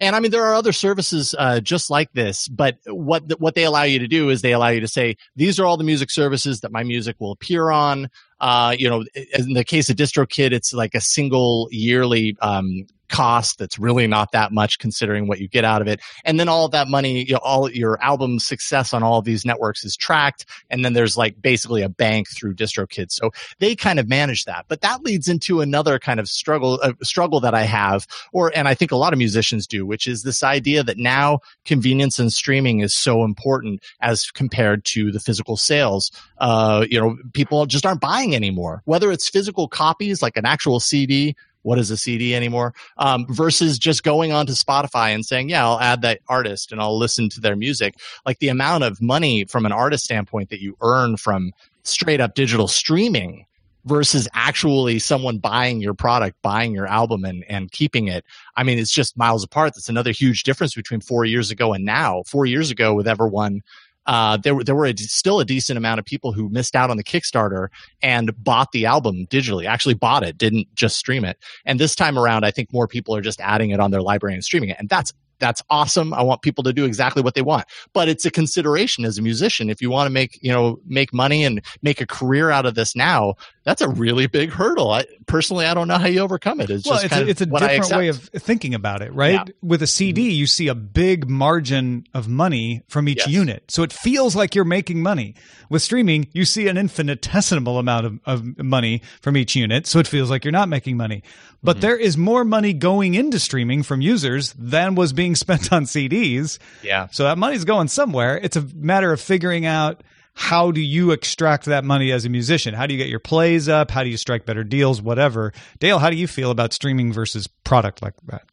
and 0.00 0.16
I 0.16 0.20
mean, 0.20 0.32
there 0.32 0.44
are 0.44 0.54
other 0.54 0.72
services 0.72 1.32
uh, 1.38 1.60
just 1.60 1.88
like 1.88 2.12
this, 2.12 2.48
but 2.48 2.78
what 2.86 3.38
what 3.40 3.54
they 3.54 3.62
allow 3.62 3.84
you 3.84 4.00
to 4.00 4.08
do 4.08 4.30
is 4.30 4.42
they 4.42 4.52
allow 4.52 4.68
you 4.68 4.80
to 4.80 4.88
say 4.88 5.16
these 5.36 5.60
are 5.60 5.66
all 5.66 5.76
the 5.76 5.84
music 5.84 6.10
services 6.10 6.60
that 6.62 6.72
my 6.72 6.82
music 6.82 7.16
will 7.20 7.30
appear 7.30 7.70
on. 7.70 8.08
Uh, 8.40 8.74
you 8.76 8.90
know, 8.90 9.04
in 9.14 9.52
the 9.52 9.62
case 9.64 9.88
of 9.90 9.96
DistroKid, 9.96 10.50
it's 10.50 10.72
like 10.72 10.96
a 10.96 11.00
single 11.00 11.68
yearly 11.70 12.36
um, 12.42 12.84
cost 13.12 13.58
that's 13.58 13.78
really 13.78 14.06
not 14.06 14.32
that 14.32 14.50
much 14.50 14.78
considering 14.78 15.28
what 15.28 15.38
you 15.38 15.46
get 15.46 15.64
out 15.64 15.82
of 15.82 15.86
it. 15.86 16.00
And 16.24 16.40
then 16.40 16.48
all 16.48 16.68
that 16.70 16.88
money, 16.88 17.24
you 17.24 17.34
know, 17.34 17.40
all 17.44 17.70
your 17.70 18.02
album 18.02 18.38
success 18.38 18.92
on 18.92 19.02
all 19.02 19.22
these 19.22 19.44
networks 19.44 19.84
is 19.84 19.94
tracked. 19.96 20.46
And 20.70 20.84
then 20.84 20.94
there's 20.94 21.16
like 21.16 21.40
basically 21.40 21.82
a 21.82 21.88
bank 21.88 22.26
through 22.34 22.54
DistroKid. 22.54 23.12
So 23.12 23.30
they 23.58 23.76
kind 23.76 24.00
of 24.00 24.08
manage 24.08 24.44
that. 24.44 24.64
But 24.66 24.80
that 24.80 25.02
leads 25.02 25.28
into 25.28 25.60
another 25.60 25.98
kind 25.98 26.18
of 26.18 26.26
struggle, 26.26 26.80
uh, 26.82 26.94
struggle 27.02 27.38
that 27.40 27.54
I 27.54 27.64
have, 27.64 28.06
or, 28.32 28.50
and 28.56 28.66
I 28.66 28.74
think 28.74 28.90
a 28.90 28.96
lot 28.96 29.12
of 29.12 29.18
musicians 29.18 29.66
do, 29.66 29.84
which 29.84 30.06
is 30.06 30.22
this 30.22 30.42
idea 30.42 30.82
that 30.82 30.96
now 30.96 31.40
convenience 31.66 32.18
and 32.18 32.32
streaming 32.32 32.80
is 32.80 32.94
so 32.94 33.24
important 33.24 33.82
as 34.00 34.30
compared 34.30 34.84
to 34.86 35.12
the 35.12 35.20
physical 35.20 35.58
sales. 35.58 36.10
Uh, 36.38 36.86
you 36.88 36.98
know, 36.98 37.16
people 37.34 37.66
just 37.66 37.84
aren't 37.84 38.00
buying 38.00 38.34
anymore, 38.34 38.80
whether 38.86 39.12
it's 39.12 39.28
physical 39.28 39.68
copies, 39.68 40.22
like 40.22 40.38
an 40.38 40.46
actual 40.46 40.80
CD, 40.80 41.36
what 41.62 41.78
is 41.78 41.90
a 41.90 41.96
CD 41.96 42.34
anymore? 42.34 42.74
Um, 42.98 43.26
versus 43.28 43.78
just 43.78 44.02
going 44.02 44.32
onto 44.32 44.52
Spotify 44.52 45.14
and 45.14 45.24
saying, 45.24 45.48
yeah, 45.48 45.64
I'll 45.64 45.80
add 45.80 46.02
that 46.02 46.20
artist 46.28 46.72
and 46.72 46.80
I'll 46.80 46.98
listen 46.98 47.28
to 47.30 47.40
their 47.40 47.56
music. 47.56 47.94
Like 48.26 48.38
the 48.38 48.48
amount 48.48 48.84
of 48.84 49.00
money 49.00 49.44
from 49.44 49.66
an 49.66 49.72
artist 49.72 50.04
standpoint 50.04 50.50
that 50.50 50.60
you 50.60 50.76
earn 50.80 51.16
from 51.16 51.52
straight 51.84 52.20
up 52.20 52.34
digital 52.34 52.68
streaming 52.68 53.46
versus 53.84 54.28
actually 54.32 54.98
someone 54.98 55.38
buying 55.38 55.80
your 55.80 55.94
product, 55.94 56.40
buying 56.42 56.72
your 56.72 56.86
album 56.86 57.24
and, 57.24 57.44
and 57.48 57.72
keeping 57.72 58.08
it. 58.08 58.24
I 58.56 58.62
mean, 58.62 58.78
it's 58.78 58.92
just 58.92 59.16
miles 59.16 59.42
apart. 59.42 59.74
That's 59.74 59.88
another 59.88 60.12
huge 60.12 60.44
difference 60.44 60.74
between 60.74 61.00
four 61.00 61.24
years 61.24 61.50
ago 61.50 61.72
and 61.72 61.84
now. 61.84 62.22
Four 62.26 62.46
years 62.46 62.70
ago 62.70 62.94
with 62.94 63.08
Everone, 63.08 63.62
uh, 64.06 64.36
there 64.36 64.62
there 64.64 64.74
were 64.74 64.86
a, 64.86 64.96
still 64.96 65.40
a 65.40 65.44
decent 65.44 65.76
amount 65.76 65.98
of 65.98 66.04
people 66.04 66.32
who 66.32 66.48
missed 66.48 66.74
out 66.74 66.90
on 66.90 66.96
the 66.96 67.04
Kickstarter 67.04 67.68
and 68.02 68.32
bought 68.42 68.72
the 68.72 68.86
album 68.86 69.26
digitally. 69.28 69.66
Actually, 69.66 69.94
bought 69.94 70.24
it, 70.24 70.38
didn't 70.38 70.66
just 70.74 70.96
stream 70.96 71.24
it. 71.24 71.38
And 71.64 71.78
this 71.78 71.94
time 71.94 72.18
around, 72.18 72.44
I 72.44 72.50
think 72.50 72.72
more 72.72 72.88
people 72.88 73.14
are 73.14 73.20
just 73.20 73.40
adding 73.40 73.70
it 73.70 73.80
on 73.80 73.90
their 73.90 74.02
library 74.02 74.34
and 74.34 74.44
streaming 74.44 74.70
it, 74.70 74.76
and 74.78 74.88
that's 74.88 75.12
that's 75.38 75.62
awesome. 75.70 76.14
I 76.14 76.22
want 76.22 76.42
people 76.42 76.62
to 76.64 76.72
do 76.72 76.84
exactly 76.84 77.22
what 77.22 77.34
they 77.34 77.42
want, 77.42 77.64
but 77.92 78.08
it's 78.08 78.24
a 78.24 78.30
consideration 78.30 79.04
as 79.04 79.18
a 79.18 79.22
musician. 79.22 79.70
If 79.70 79.82
you 79.82 79.90
want 79.90 80.06
to 80.06 80.10
make 80.10 80.38
you 80.42 80.52
know 80.52 80.78
make 80.86 81.12
money 81.12 81.44
and 81.44 81.60
make 81.82 82.00
a 82.00 82.06
career 82.06 82.50
out 82.50 82.66
of 82.66 82.74
this 82.74 82.94
now, 82.94 83.34
that's 83.64 83.80
a 83.82 83.88
really 83.88 84.26
big 84.26 84.50
hurdle. 84.50 84.90
I 84.90 85.04
personally, 85.26 85.66
I 85.66 85.74
don't 85.74 85.88
know 85.88 85.98
how 85.98 86.06
you 86.06 86.20
overcome 86.20 86.60
it. 86.60 86.70
It's 86.70 86.84
well, 86.86 86.94
just 86.94 87.06
it's 87.06 87.14
kind 87.14 87.26
a, 87.26 87.30
it's 87.30 87.40
a 87.40 87.46
different 87.46 87.90
way 87.90 88.08
of 88.08 88.18
thinking 88.34 88.74
about 88.74 89.02
it, 89.02 89.12
right? 89.14 89.32
Yeah. 89.34 89.44
Mm-hmm. 89.44 89.68
With 89.68 89.82
a 89.82 89.86
CD, 89.86 90.30
you 90.30 90.46
see 90.46 90.68
a 90.68 90.74
big 90.74 91.28
margin 91.28 92.06
of 92.14 92.28
money 92.28 92.82
from 92.88 93.08
each 93.08 93.18
Yes. 93.18 93.28
unit, 93.28 93.70
so 93.70 93.82
it 93.82 93.92
feels 93.92 94.34
like 94.36 94.54
you're 94.54 94.64
making 94.64 95.02
money. 95.02 95.34
With 95.68 95.82
streaming, 95.82 96.28
you 96.32 96.44
see 96.44 96.68
an 96.68 96.76
infinitesimal 96.76 97.78
amount 97.78 98.06
of, 98.06 98.20
of 98.26 98.58
money 98.58 99.02
from 99.20 99.36
each 99.36 99.54
unit, 99.56 99.86
so 99.86 99.98
it 99.98 100.06
feels 100.06 100.30
like 100.30 100.44
you're 100.44 100.52
not 100.52 100.68
making 100.68 100.96
money. 100.96 101.22
But 101.62 101.76
Mm-hmm. 101.76 101.80
there 101.80 101.96
is 101.96 102.16
more 102.16 102.44
money 102.44 102.72
going 102.72 103.14
into 103.14 103.38
streaming 103.38 103.82
from 103.84 104.00
users 104.00 104.52
than 104.58 104.94
was 104.96 105.12
being 105.12 105.31
spent 105.34 105.72
on 105.72 105.84
CDs. 105.84 106.58
Yeah. 106.82 107.08
So 107.12 107.24
that 107.24 107.38
money's 107.38 107.64
going 107.64 107.88
somewhere. 107.88 108.38
It's 108.42 108.56
a 108.56 108.62
matter 108.74 109.12
of 109.12 109.20
figuring 109.20 109.66
out 109.66 110.02
how 110.34 110.70
do 110.70 110.80
you 110.80 111.10
extract 111.10 111.66
that 111.66 111.84
money 111.84 112.10
as 112.10 112.24
a 112.24 112.28
musician? 112.30 112.72
How 112.72 112.86
do 112.86 112.94
you 112.94 112.98
get 112.98 113.08
your 113.10 113.20
plays 113.20 113.68
up? 113.68 113.90
How 113.90 114.02
do 114.02 114.08
you 114.08 114.16
strike 114.16 114.46
better 114.46 114.64
deals? 114.64 115.02
Whatever. 115.02 115.52
Dale, 115.78 115.98
how 115.98 116.08
do 116.08 116.16
you 116.16 116.26
feel 116.26 116.50
about 116.50 116.72
streaming 116.72 117.12
versus 117.12 117.46
product 117.46 118.00
like 118.02 118.14
that? 118.28 118.44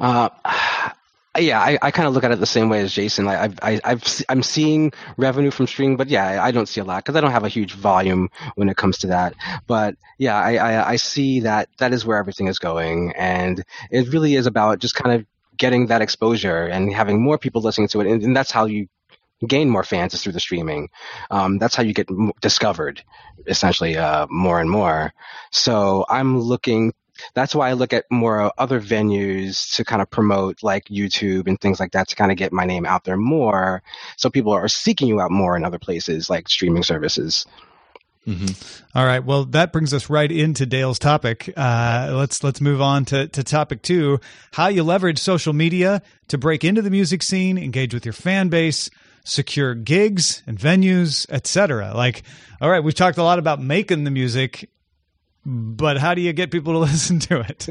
Uh, 0.00 0.28
yeah, 1.38 1.60
I, 1.60 1.78
I 1.80 1.90
kind 1.92 2.06
of 2.06 2.14
look 2.14 2.24
at 2.24 2.30
it 2.32 2.40
the 2.40 2.46
same 2.46 2.68
way 2.68 2.80
as 2.80 2.92
Jason. 2.92 3.24
Like 3.24 3.38
I've, 3.38 3.58
I, 3.62 3.80
I've, 3.84 4.24
I'm 4.28 4.42
seeing 4.42 4.92
revenue 5.16 5.50
from 5.50 5.66
streaming, 5.66 5.96
but 5.96 6.08
yeah, 6.08 6.26
I- 6.26 6.48
I 6.48 6.50
don't 6.50 6.66
see 6.66 6.80
a 6.80 6.84
lot 6.84 7.04
because 7.04 7.16
I 7.16 7.20
don't 7.20 7.30
have 7.30 7.44
a 7.44 7.48
huge 7.48 7.74
volume 7.74 8.28
when 8.56 8.68
it 8.68 8.76
comes 8.76 8.98
to 8.98 9.06
that. 9.08 9.34
But 9.66 9.96
yeah, 10.18 10.36
I, 10.36 10.56
I, 10.56 10.88
I 10.90 10.96
see 10.96 11.40
that 11.40 11.68
that 11.78 11.92
is 11.94 12.04
where 12.04 12.18
everything 12.18 12.48
is 12.48 12.58
going, 12.58 13.12
and 13.16 13.64
it 13.90 14.08
really 14.12 14.34
is 14.34 14.46
about 14.46 14.78
just 14.80 14.94
kind 14.94 15.20
of 15.20 15.26
getting 15.56 15.86
that 15.86 16.02
exposure 16.02 16.66
and 16.66 16.92
having 16.92 17.22
more 17.22 17.38
people 17.38 17.62
listening 17.62 17.88
to 17.88 18.00
it, 18.00 18.06
and, 18.06 18.22
and 18.22 18.36
that's 18.36 18.50
how 18.50 18.64
you 18.66 18.88
gain 19.46 19.68
more 19.68 19.82
fans 19.84 20.14
is 20.14 20.22
through 20.22 20.32
the 20.32 20.40
streaming. 20.40 20.88
Um, 21.30 21.58
that's 21.58 21.74
how 21.74 21.82
you 21.82 21.92
get 21.92 22.10
m- 22.10 22.32
discovered, 22.40 23.02
essentially, 23.46 23.96
uh, 23.96 24.26
more 24.30 24.60
and 24.60 24.70
more. 24.70 25.12
So 25.50 26.06
I'm 26.08 26.38
looking. 26.38 26.92
That's 27.34 27.54
why 27.54 27.68
I 27.68 27.74
look 27.74 27.92
at 27.92 28.06
more 28.10 28.52
other 28.58 28.80
venues 28.80 29.74
to 29.76 29.84
kind 29.84 30.00
of 30.00 30.10
promote, 30.10 30.62
like 30.62 30.84
YouTube 30.86 31.46
and 31.46 31.60
things 31.60 31.78
like 31.78 31.92
that, 31.92 32.08
to 32.08 32.16
kind 32.16 32.32
of 32.32 32.38
get 32.38 32.52
my 32.52 32.64
name 32.64 32.86
out 32.86 33.04
there 33.04 33.16
more, 33.16 33.82
so 34.16 34.30
people 34.30 34.52
are 34.52 34.68
seeking 34.68 35.08
you 35.08 35.20
out 35.20 35.30
more 35.30 35.56
in 35.56 35.64
other 35.64 35.78
places, 35.78 36.30
like 36.30 36.48
streaming 36.48 36.82
services. 36.82 37.46
All 38.94 39.04
right. 39.04 39.24
Well, 39.24 39.46
that 39.46 39.72
brings 39.72 39.92
us 39.92 40.08
right 40.08 40.30
into 40.30 40.64
Dale's 40.64 40.98
topic. 40.98 41.52
Uh, 41.56 42.12
let's 42.12 42.44
let's 42.44 42.60
move 42.60 42.80
on 42.80 43.04
to, 43.06 43.26
to 43.28 43.42
topic 43.42 43.82
two: 43.82 44.20
how 44.52 44.68
you 44.68 44.84
leverage 44.84 45.18
social 45.18 45.52
media 45.52 46.02
to 46.28 46.38
break 46.38 46.62
into 46.62 46.82
the 46.82 46.90
music 46.90 47.22
scene, 47.22 47.58
engage 47.58 47.92
with 47.92 48.06
your 48.06 48.12
fan 48.12 48.48
base, 48.48 48.90
secure 49.24 49.74
gigs 49.74 50.42
and 50.46 50.58
venues, 50.58 51.26
etc. 51.30 51.92
Like, 51.94 52.22
all 52.60 52.70
right, 52.70 52.80
we've 52.80 52.94
talked 52.94 53.18
a 53.18 53.24
lot 53.24 53.38
about 53.38 53.60
making 53.60 54.04
the 54.04 54.10
music, 54.10 54.70
but 55.44 55.98
how 55.98 56.14
do 56.14 56.20
you 56.20 56.32
get 56.32 56.50
people 56.50 56.74
to 56.74 56.78
listen 56.90 57.18
to 57.20 57.40
it? 57.40 57.68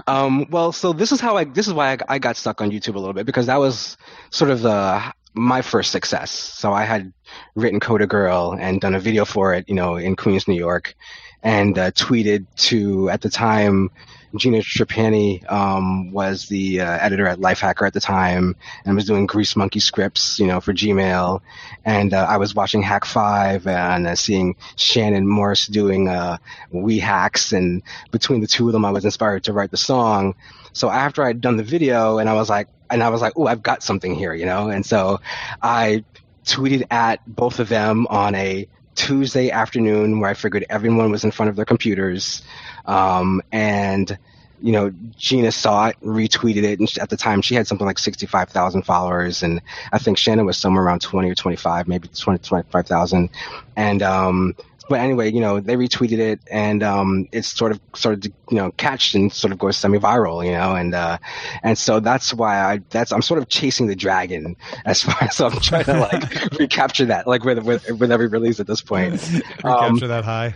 um, 0.08 0.46
well, 0.50 0.72
so 0.72 0.92
this 0.92 1.12
is 1.12 1.20
how 1.20 1.36
I 1.36 1.44
this 1.44 1.68
is 1.68 1.72
why 1.72 1.92
I, 1.92 1.98
I 2.08 2.18
got 2.18 2.36
stuck 2.36 2.60
on 2.60 2.70
YouTube 2.70 2.96
a 2.96 2.98
little 2.98 3.14
bit 3.14 3.26
because 3.26 3.46
that 3.46 3.60
was 3.60 3.96
sort 4.30 4.50
of 4.50 4.62
the 4.62 5.12
my 5.36 5.62
first 5.62 5.92
success. 5.92 6.30
So 6.30 6.72
I 6.72 6.84
had 6.84 7.12
written 7.54 7.78
Coda 7.78 8.06
Girl 8.06 8.56
and 8.58 8.80
done 8.80 8.94
a 8.94 9.00
video 9.00 9.24
for 9.24 9.54
it, 9.54 9.68
you 9.68 9.74
know, 9.74 9.96
in 9.96 10.16
Queens, 10.16 10.48
New 10.48 10.54
York, 10.54 10.94
and 11.42 11.78
uh, 11.78 11.90
tweeted 11.92 12.46
to 12.56 13.10
at 13.10 13.20
the 13.20 13.30
time. 13.30 13.90
Gina 14.34 14.58
Trapani 14.58 15.50
um, 15.50 16.12
was 16.12 16.48
the 16.48 16.82
uh, 16.82 16.98
editor 16.98 17.26
at 17.26 17.38
Lifehacker 17.38 17.86
at 17.86 17.94
the 17.94 18.00
time 18.00 18.54
and 18.84 18.94
was 18.94 19.06
doing 19.06 19.26
Greasemonkey 19.26 19.80
scripts, 19.80 20.38
you 20.38 20.46
know, 20.46 20.60
for 20.60 20.74
Gmail. 20.74 21.40
And 21.86 22.12
uh, 22.12 22.26
I 22.28 22.36
was 22.36 22.54
watching 22.54 22.82
Hak5 22.82 23.66
and 23.66 24.06
uh, 24.06 24.14
seeing 24.14 24.56
Shannon 24.74 25.26
Morse 25.26 25.66
doing 25.66 26.08
uh, 26.08 26.36
Wii 26.74 27.00
Hacks, 27.00 27.52
and 27.52 27.82
between 28.10 28.42
the 28.42 28.46
two 28.46 28.66
of 28.66 28.72
them, 28.74 28.84
I 28.84 28.90
was 28.90 29.06
inspired 29.06 29.44
to 29.44 29.54
write 29.54 29.70
the 29.70 29.78
song. 29.78 30.34
So 30.74 30.90
after 30.90 31.22
I'd 31.22 31.40
done 31.40 31.56
the 31.56 31.62
video, 31.62 32.18
and 32.18 32.28
I 32.28 32.34
was 32.34 32.50
like, 32.50 32.68
and 32.90 33.02
I 33.02 33.08
was 33.08 33.20
like, 33.20 33.34
oh, 33.36 33.46
I've 33.46 33.62
got 33.62 33.82
something 33.82 34.14
here, 34.14 34.34
you 34.34 34.46
know. 34.46 34.68
And 34.68 34.84
so 34.84 35.20
I 35.62 36.04
tweeted 36.44 36.86
at 36.90 37.20
both 37.26 37.58
of 37.58 37.68
them 37.68 38.06
on 38.08 38.34
a 38.34 38.68
Tuesday 38.94 39.50
afternoon 39.50 40.20
where 40.20 40.30
I 40.30 40.34
figured 40.34 40.64
everyone 40.70 41.10
was 41.10 41.24
in 41.24 41.30
front 41.30 41.50
of 41.50 41.56
their 41.56 41.64
computers. 41.64 42.42
Um, 42.86 43.42
and, 43.52 44.18
you 44.62 44.72
know, 44.72 44.92
Gina 45.16 45.52
saw 45.52 45.88
it, 45.88 45.96
retweeted 46.02 46.62
it, 46.62 46.80
and 46.80 46.90
at 46.98 47.10
the 47.10 47.16
time 47.16 47.42
she 47.42 47.54
had 47.54 47.66
something 47.66 47.86
like 47.86 47.98
65,000 47.98 48.82
followers, 48.82 49.42
and 49.42 49.60
I 49.92 49.98
think 49.98 50.16
Shannon 50.16 50.46
was 50.46 50.56
somewhere 50.56 50.82
around 50.82 51.02
20 51.02 51.30
or 51.30 51.34
25, 51.34 51.88
maybe 51.88 52.08
20, 52.08 52.38
25,000. 52.38 53.28
And, 53.76 54.02
um, 54.02 54.56
but 54.88 55.00
anyway, 55.00 55.32
you 55.32 55.40
know, 55.40 55.60
they 55.60 55.76
retweeted 55.76 56.18
it, 56.18 56.40
and 56.50 56.82
um, 56.82 57.28
it's 57.32 57.48
sort 57.48 57.72
of 57.72 57.80
sort 57.94 58.14
of 58.14 58.32
you 58.50 58.56
know 58.56 58.70
catched 58.72 59.14
and 59.14 59.32
sort 59.32 59.52
of 59.52 59.58
goes 59.58 59.76
semi-viral, 59.76 60.44
you 60.44 60.52
know, 60.52 60.74
and 60.74 60.94
uh, 60.94 61.18
and 61.62 61.76
so 61.76 62.00
that's 62.00 62.32
why 62.32 62.58
I 62.58 62.80
that's 62.90 63.12
I'm 63.12 63.22
sort 63.22 63.38
of 63.38 63.48
chasing 63.48 63.86
the 63.86 63.96
dragon 63.96 64.56
as 64.84 65.02
far 65.02 65.16
as 65.22 65.40
I'm 65.40 65.58
trying 65.60 65.84
to 65.84 66.00
like 66.12 66.58
recapture 66.58 67.06
that 67.06 67.26
like 67.26 67.44
with 67.44 67.58
with 67.64 67.90
with 67.90 68.12
every 68.12 68.28
release 68.28 68.60
at 68.60 68.66
this 68.66 68.80
point. 68.80 69.06
Um, 69.64 69.94
Recapture 69.94 70.08
that 70.08 70.24
high. 70.24 70.54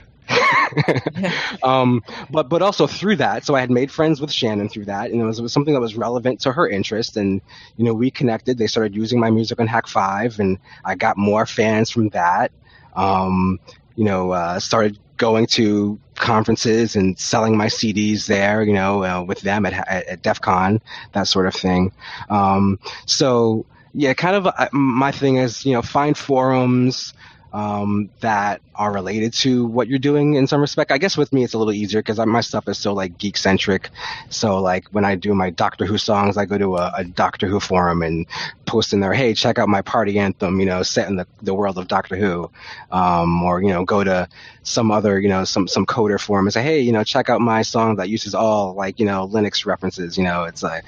um, 1.62 2.02
but 2.30 2.48
but 2.48 2.62
also 2.62 2.86
through 2.86 3.16
that, 3.16 3.44
so 3.44 3.54
I 3.54 3.60
had 3.60 3.70
made 3.70 3.90
friends 3.90 4.20
with 4.20 4.30
Shannon 4.30 4.68
through 4.68 4.86
that, 4.86 5.10
and 5.10 5.20
it 5.20 5.24
was, 5.24 5.38
it 5.38 5.42
was 5.42 5.52
something 5.52 5.74
that 5.74 5.80
was 5.80 5.96
relevant 5.96 6.40
to 6.40 6.52
her 6.52 6.68
interest, 6.68 7.16
and 7.16 7.40
you 7.76 7.84
know 7.84 7.94
we 7.94 8.10
connected. 8.10 8.58
They 8.58 8.66
started 8.66 8.94
using 8.94 9.18
my 9.18 9.30
music 9.30 9.60
on 9.60 9.68
Hak5, 9.68 10.38
and 10.38 10.58
I 10.84 10.94
got 10.94 11.16
more 11.16 11.46
fans 11.46 11.90
from 11.90 12.10
that. 12.10 12.52
Um, 12.94 13.58
you 13.96 14.05
know, 14.05 14.31
uh, 14.31 14.59
started 14.59 14.98
going 15.16 15.46
to 15.46 15.98
conferences 16.14 16.96
and 16.96 17.18
selling 17.18 17.57
my 17.57 17.66
CDs 17.66 18.26
there, 18.26 18.62
you 18.62 18.72
know, 18.72 19.05
uh, 19.05 19.22
with 19.22 19.40
them 19.40 19.66
at, 19.66 19.72
at, 19.72 20.07
at 20.07 20.22
DEF 20.22 20.40
CON, 20.40 20.81
that 21.12 21.26
sort 21.26 21.46
of 21.46 21.55
thing. 21.55 21.92
Um, 22.29 22.79
so 23.07 23.66
yeah, 23.92 24.14
kind 24.14 24.37
of 24.37 24.46
uh, 24.46 24.68
my 24.72 25.12
thing 25.12 25.37
is, 25.37 25.64
you 25.64 25.72
know, 25.72 25.83
find 25.83 26.16
forums, 26.16 27.12
um, 27.53 28.11
that 28.20 28.61
are 28.74 28.92
related 28.92 29.33
to 29.33 29.66
what 29.66 29.88
you're 29.88 29.98
doing 29.98 30.35
in 30.35 30.46
some 30.46 30.61
respect. 30.61 30.92
I 30.92 30.98
guess 30.98 31.16
with 31.16 31.33
me 31.33 31.42
it's 31.42 31.55
a 31.55 31.59
little 31.59 31.72
easier 31.72 32.00
because 32.00 32.18
my 32.18 32.40
stuff 32.40 32.68
is 32.68 32.79
so 32.79 32.92
like 32.92 33.18
geek 33.18 33.37
centric. 33.37 33.90
So 34.29 34.61
like 34.61 34.87
when 34.92 35.05
I 35.05 35.16
do 35.16 35.35
my 35.35 35.50
Doctor 35.50 35.85
Who 35.85 35.98
songs, 35.98 36.37
I 36.37 36.44
go 36.44 36.59
to 36.59 36.76
a, 36.76 36.92
a, 36.98 37.05
Doctor 37.05 37.48
Who 37.48 37.59
forum 37.59 38.03
and 38.03 38.26
post 38.70 38.92
in 38.92 39.00
there, 39.00 39.12
hey, 39.12 39.35
check 39.35 39.59
out 39.59 39.68
my 39.68 39.83
party 39.83 40.18
anthem, 40.18 40.61
you 40.61 40.66
know, 40.66 40.85
set 40.85 41.09
in 41.09 41.16
the, 41.16 41.26
the 41.42 41.52
world 41.52 41.76
of 41.76 41.88
Doctor 41.88 42.14
Who, 42.14 42.48
um, 42.92 43.42
or 43.42 43.61
you 43.61 43.68
know, 43.68 43.85
go 43.85 44.04
to 44.04 44.28
some 44.62 44.92
other 44.92 45.18
you 45.18 45.28
know 45.28 45.44
some 45.44 45.66
some 45.66 45.85
coder 45.85 46.20
forum 46.20 46.46
and 46.46 46.52
say, 46.52 46.62
hey, 46.62 46.80
you 46.80 46.92
know, 46.92 47.02
check 47.02 47.28
out 47.28 47.40
my 47.40 47.62
song 47.62 47.96
that 47.96 48.09
uses 48.09 48.35
all 48.35 48.74
like 48.74 49.00
you 49.00 49.06
know 49.06 49.26
Linux 49.26 49.66
references. 49.66 50.16
You 50.16 50.22
know, 50.22 50.44
it's 50.44 50.62
like 50.62 50.85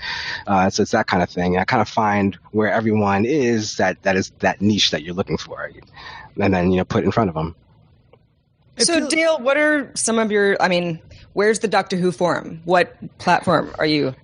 uh, 0.47 0.71
so 0.71 0.83
it's 0.83 0.93
that 0.93 1.09
kind 1.09 1.23
of 1.23 1.29
thing. 1.29 1.59
I 1.59 1.65
kind 1.65 1.83
of 1.83 1.89
find 1.89 2.39
where 2.53 2.71
everyone 2.71 3.25
is 3.25 3.77
that 3.77 4.01
that 4.03 4.17
is 4.17 4.31
that 4.39 4.61
niche 4.61 4.93
that 4.93 5.03
you're 5.03 5.15
looking 5.15 5.37
for 5.37 5.71
and 6.41 6.55
then 6.55 6.71
you 6.71 6.77
know 6.77 6.85
put 6.85 7.05
in 7.05 7.11
front 7.11 7.29
of 7.31 7.35
them. 7.35 7.55
So 8.79 9.07
Dale, 9.09 9.39
what 9.39 9.57
are 9.57 9.91
some 9.95 10.19
of 10.19 10.31
your? 10.31 10.57
I 10.61 10.69
mean, 10.69 11.01
where's 11.35 11.59
the 11.59 11.69
Doctor 11.69 11.97
Who 11.97 12.13
forum? 12.13 12.63
What 12.65 12.97
platform 13.19 13.75
are 13.79 13.87
you? 13.87 14.15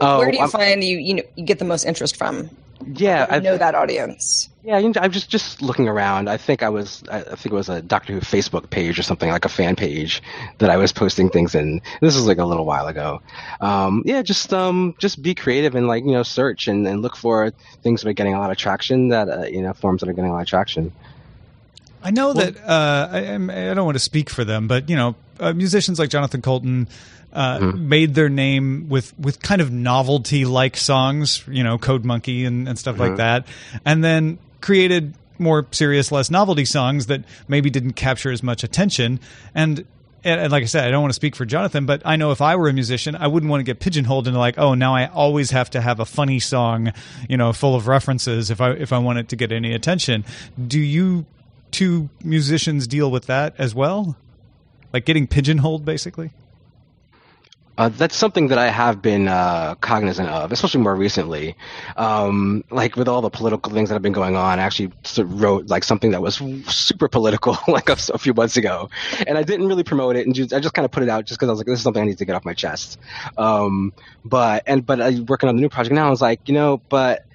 Oh, 0.00 0.18
Where 0.18 0.30
do 0.30 0.36
you 0.36 0.42
I'm- 0.42 0.50
find 0.50 0.82
you 0.84 0.98
you 0.98 1.14
know 1.14 1.22
you 1.36 1.44
get 1.44 1.58
the 1.58 1.64
most 1.64 1.84
interest 1.84 2.16
from? 2.16 2.50
Yeah, 2.94 3.26
I 3.28 3.36
I 3.36 3.38
know 3.40 3.58
that 3.58 3.74
audience. 3.74 4.48
Yeah, 4.62 4.78
you 4.78 4.88
know, 4.88 5.00
I'm 5.00 5.10
just 5.10 5.28
just 5.28 5.60
looking 5.62 5.88
around. 5.88 6.28
I 6.28 6.36
think 6.36 6.62
I 6.62 6.68
was, 6.68 7.02
I 7.10 7.18
I 7.18 7.22
think 7.34 7.46
it 7.46 7.52
was 7.52 7.68
a 7.68 7.82
Doctor 7.82 8.12
Who 8.12 8.20
Facebook 8.20 8.70
page 8.70 8.98
or 8.98 9.02
something 9.02 9.28
like 9.30 9.44
a 9.44 9.48
fan 9.48 9.74
page 9.74 10.22
that 10.58 10.70
I 10.70 10.76
was 10.76 10.92
posting 10.92 11.28
things 11.28 11.54
in. 11.56 11.80
This 12.00 12.14
was 12.14 12.26
like 12.26 12.38
a 12.38 12.44
little 12.44 12.64
while 12.64 12.86
ago. 12.86 13.20
Um, 13.60 14.02
yeah, 14.06 14.22
just 14.22 14.54
um, 14.54 14.94
just 14.98 15.20
be 15.22 15.34
creative 15.34 15.74
and 15.74 15.88
like 15.88 16.04
you 16.04 16.12
know 16.12 16.22
search 16.22 16.68
and, 16.68 16.86
and 16.86 17.02
look 17.02 17.16
for 17.16 17.50
things 17.82 18.02
that 18.02 18.08
are 18.10 18.12
getting 18.12 18.34
a 18.34 18.38
lot 18.38 18.52
of 18.52 18.56
traction. 18.56 19.08
That 19.08 19.28
uh, 19.28 19.42
you 19.46 19.60
know 19.62 19.72
forms 19.72 20.00
that 20.00 20.08
are 20.08 20.12
getting 20.12 20.30
a 20.30 20.34
lot 20.34 20.42
of 20.42 20.46
traction. 20.48 20.92
I 22.00 22.12
know 22.12 22.32
that 22.32 22.56
uh, 22.64 23.08
I, 23.10 23.34
I 23.34 23.74
don't 23.74 23.84
want 23.86 23.96
to 23.96 24.00
speak 24.04 24.30
for 24.30 24.44
them, 24.44 24.68
but 24.68 24.88
you 24.88 24.94
know, 24.94 25.16
uh, 25.40 25.52
musicians 25.52 25.98
like 25.98 26.10
Jonathan 26.10 26.42
Coulton 26.42 26.88
uh, 27.32 27.72
made 27.76 28.14
their 28.14 28.28
name 28.28 28.88
with 28.88 29.12
with 29.18 29.40
kind 29.42 29.60
of 29.60 29.70
novelty 29.70 30.44
like 30.44 30.76
songs, 30.76 31.44
you 31.48 31.62
know, 31.62 31.76
Code 31.78 32.04
Monkey 32.04 32.44
and, 32.44 32.68
and 32.68 32.78
stuff 32.78 32.98
like 32.98 33.12
Mhm. 33.12 33.16
that, 33.18 33.46
and 33.84 34.02
then 34.02 34.38
created 34.60 35.14
more 35.38 35.66
serious, 35.70 36.10
less 36.10 36.30
novelty 36.30 36.64
songs 36.64 37.06
that 37.06 37.22
maybe 37.46 37.70
didn't 37.70 37.92
capture 37.92 38.32
as 38.32 38.42
much 38.42 38.64
attention. 38.64 39.20
And 39.54 39.84
and, 40.24 40.40
and 40.40 40.50
like 40.50 40.64
I 40.64 40.66
said, 40.66 40.84
I 40.84 40.90
don't 40.90 41.00
want 41.02 41.10
to 41.10 41.14
speak 41.16 41.36
for 41.36 41.44
Jonathan, 41.44 41.86
but 41.86 42.02
I 42.04 42.16
know 42.16 42.32
if 42.32 42.40
I 42.40 42.56
were 42.56 42.68
a 42.68 42.72
musician, 42.72 43.14
I 43.14 43.28
wouldn't 43.28 43.48
want 43.48 43.60
to 43.60 43.64
get 43.64 43.78
pigeonholed 43.78 44.26
into 44.26 44.38
like, 44.38 44.58
oh, 44.58 44.74
now 44.74 44.96
I 44.96 45.06
always 45.06 45.52
have 45.52 45.70
to 45.70 45.80
have 45.80 46.00
a 46.00 46.04
funny 46.04 46.40
song, 46.40 46.92
you 47.28 47.36
know, 47.36 47.52
full 47.52 47.76
of 47.76 47.86
references 47.86 48.50
if 48.50 48.60
I 48.60 48.70
if 48.72 48.92
I 48.92 48.98
want 48.98 49.18
it 49.20 49.28
to 49.28 49.36
get 49.36 49.52
any 49.52 49.74
attention. 49.74 50.24
Do 50.66 50.80
you 50.80 51.24
two 51.70 52.08
musicians 52.24 52.86
deal 52.88 53.10
with 53.10 53.26
that 53.26 53.54
as 53.58 53.74
well? 53.74 54.16
Like 54.92 55.04
getting 55.04 55.26
pigeonholed, 55.26 55.84
basically. 55.84 56.32
Uh, 57.78 57.88
that's 57.90 58.16
something 58.16 58.48
that 58.48 58.58
I 58.58 58.70
have 58.70 59.00
been 59.00 59.28
uh, 59.28 59.76
cognizant 59.76 60.28
of, 60.28 60.50
especially 60.50 60.80
more 60.80 60.96
recently. 60.96 61.54
Um, 61.96 62.64
like 62.72 62.96
with 62.96 63.06
all 63.06 63.22
the 63.22 63.30
political 63.30 63.72
things 63.72 63.88
that 63.88 63.94
have 63.94 64.02
been 64.02 64.12
going 64.12 64.34
on, 64.34 64.58
I 64.58 64.64
actually 64.64 64.92
wrote 65.16 65.68
like 65.68 65.84
something 65.84 66.10
that 66.10 66.20
was 66.20 66.42
super 66.66 67.06
political 67.06 67.56
like 67.68 67.88
a, 67.88 67.96
a 68.12 68.18
few 68.18 68.34
months 68.34 68.56
ago, 68.56 68.90
and 69.24 69.38
I 69.38 69.44
didn't 69.44 69.68
really 69.68 69.84
promote 69.84 70.16
it, 70.16 70.26
and 70.26 70.34
just, 70.34 70.52
I 70.52 70.58
just 70.58 70.74
kind 70.74 70.84
of 70.84 70.90
put 70.90 71.04
it 71.04 71.08
out 71.08 71.24
just 71.24 71.38
because 71.38 71.48
I 71.48 71.52
was 71.52 71.60
like, 71.60 71.66
this 71.66 71.78
is 71.78 71.84
something 71.84 72.02
I 72.02 72.06
need 72.06 72.18
to 72.18 72.24
get 72.24 72.34
off 72.34 72.44
my 72.44 72.54
chest. 72.54 72.98
Um, 73.36 73.92
but 74.24 74.64
and 74.66 74.84
but 74.84 75.00
I 75.00 75.20
working 75.20 75.48
on 75.48 75.54
the 75.54 75.60
new 75.60 75.68
project 75.68 75.94
now. 75.94 76.08
I 76.08 76.10
was 76.10 76.20
like, 76.20 76.48
you 76.48 76.54
know, 76.54 76.82
but 76.88 77.27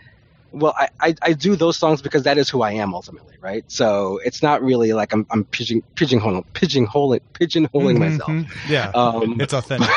well, 0.54 0.74
I, 0.78 0.90
I, 1.00 1.16
I 1.22 1.34
do 1.34 1.56
those 1.56 1.78
songs 1.78 2.02
because 2.02 2.24
that 2.24 2.38
is 2.38 2.50
who 2.50 2.62
I 2.62 2.74
am 2.74 2.94
ultimately, 2.94 3.36
right? 3.42 3.66
So 3.68 4.20
it's 4.24 4.44
not 4.44 4.62
really 4.62 4.94
like 4.94 5.12
I'm 5.12 5.26
I'm 5.32 5.46
pigeon 5.46 5.84
pigeonholing 5.96 6.46
pigeonholing 6.54 7.22
pigeonholing 7.34 7.98
myself. 7.98 8.30
Mhm. 8.30 8.48
Yeah, 8.70 8.92
Um, 8.94 9.42
it's 9.42 9.54
authentic. 9.54 9.90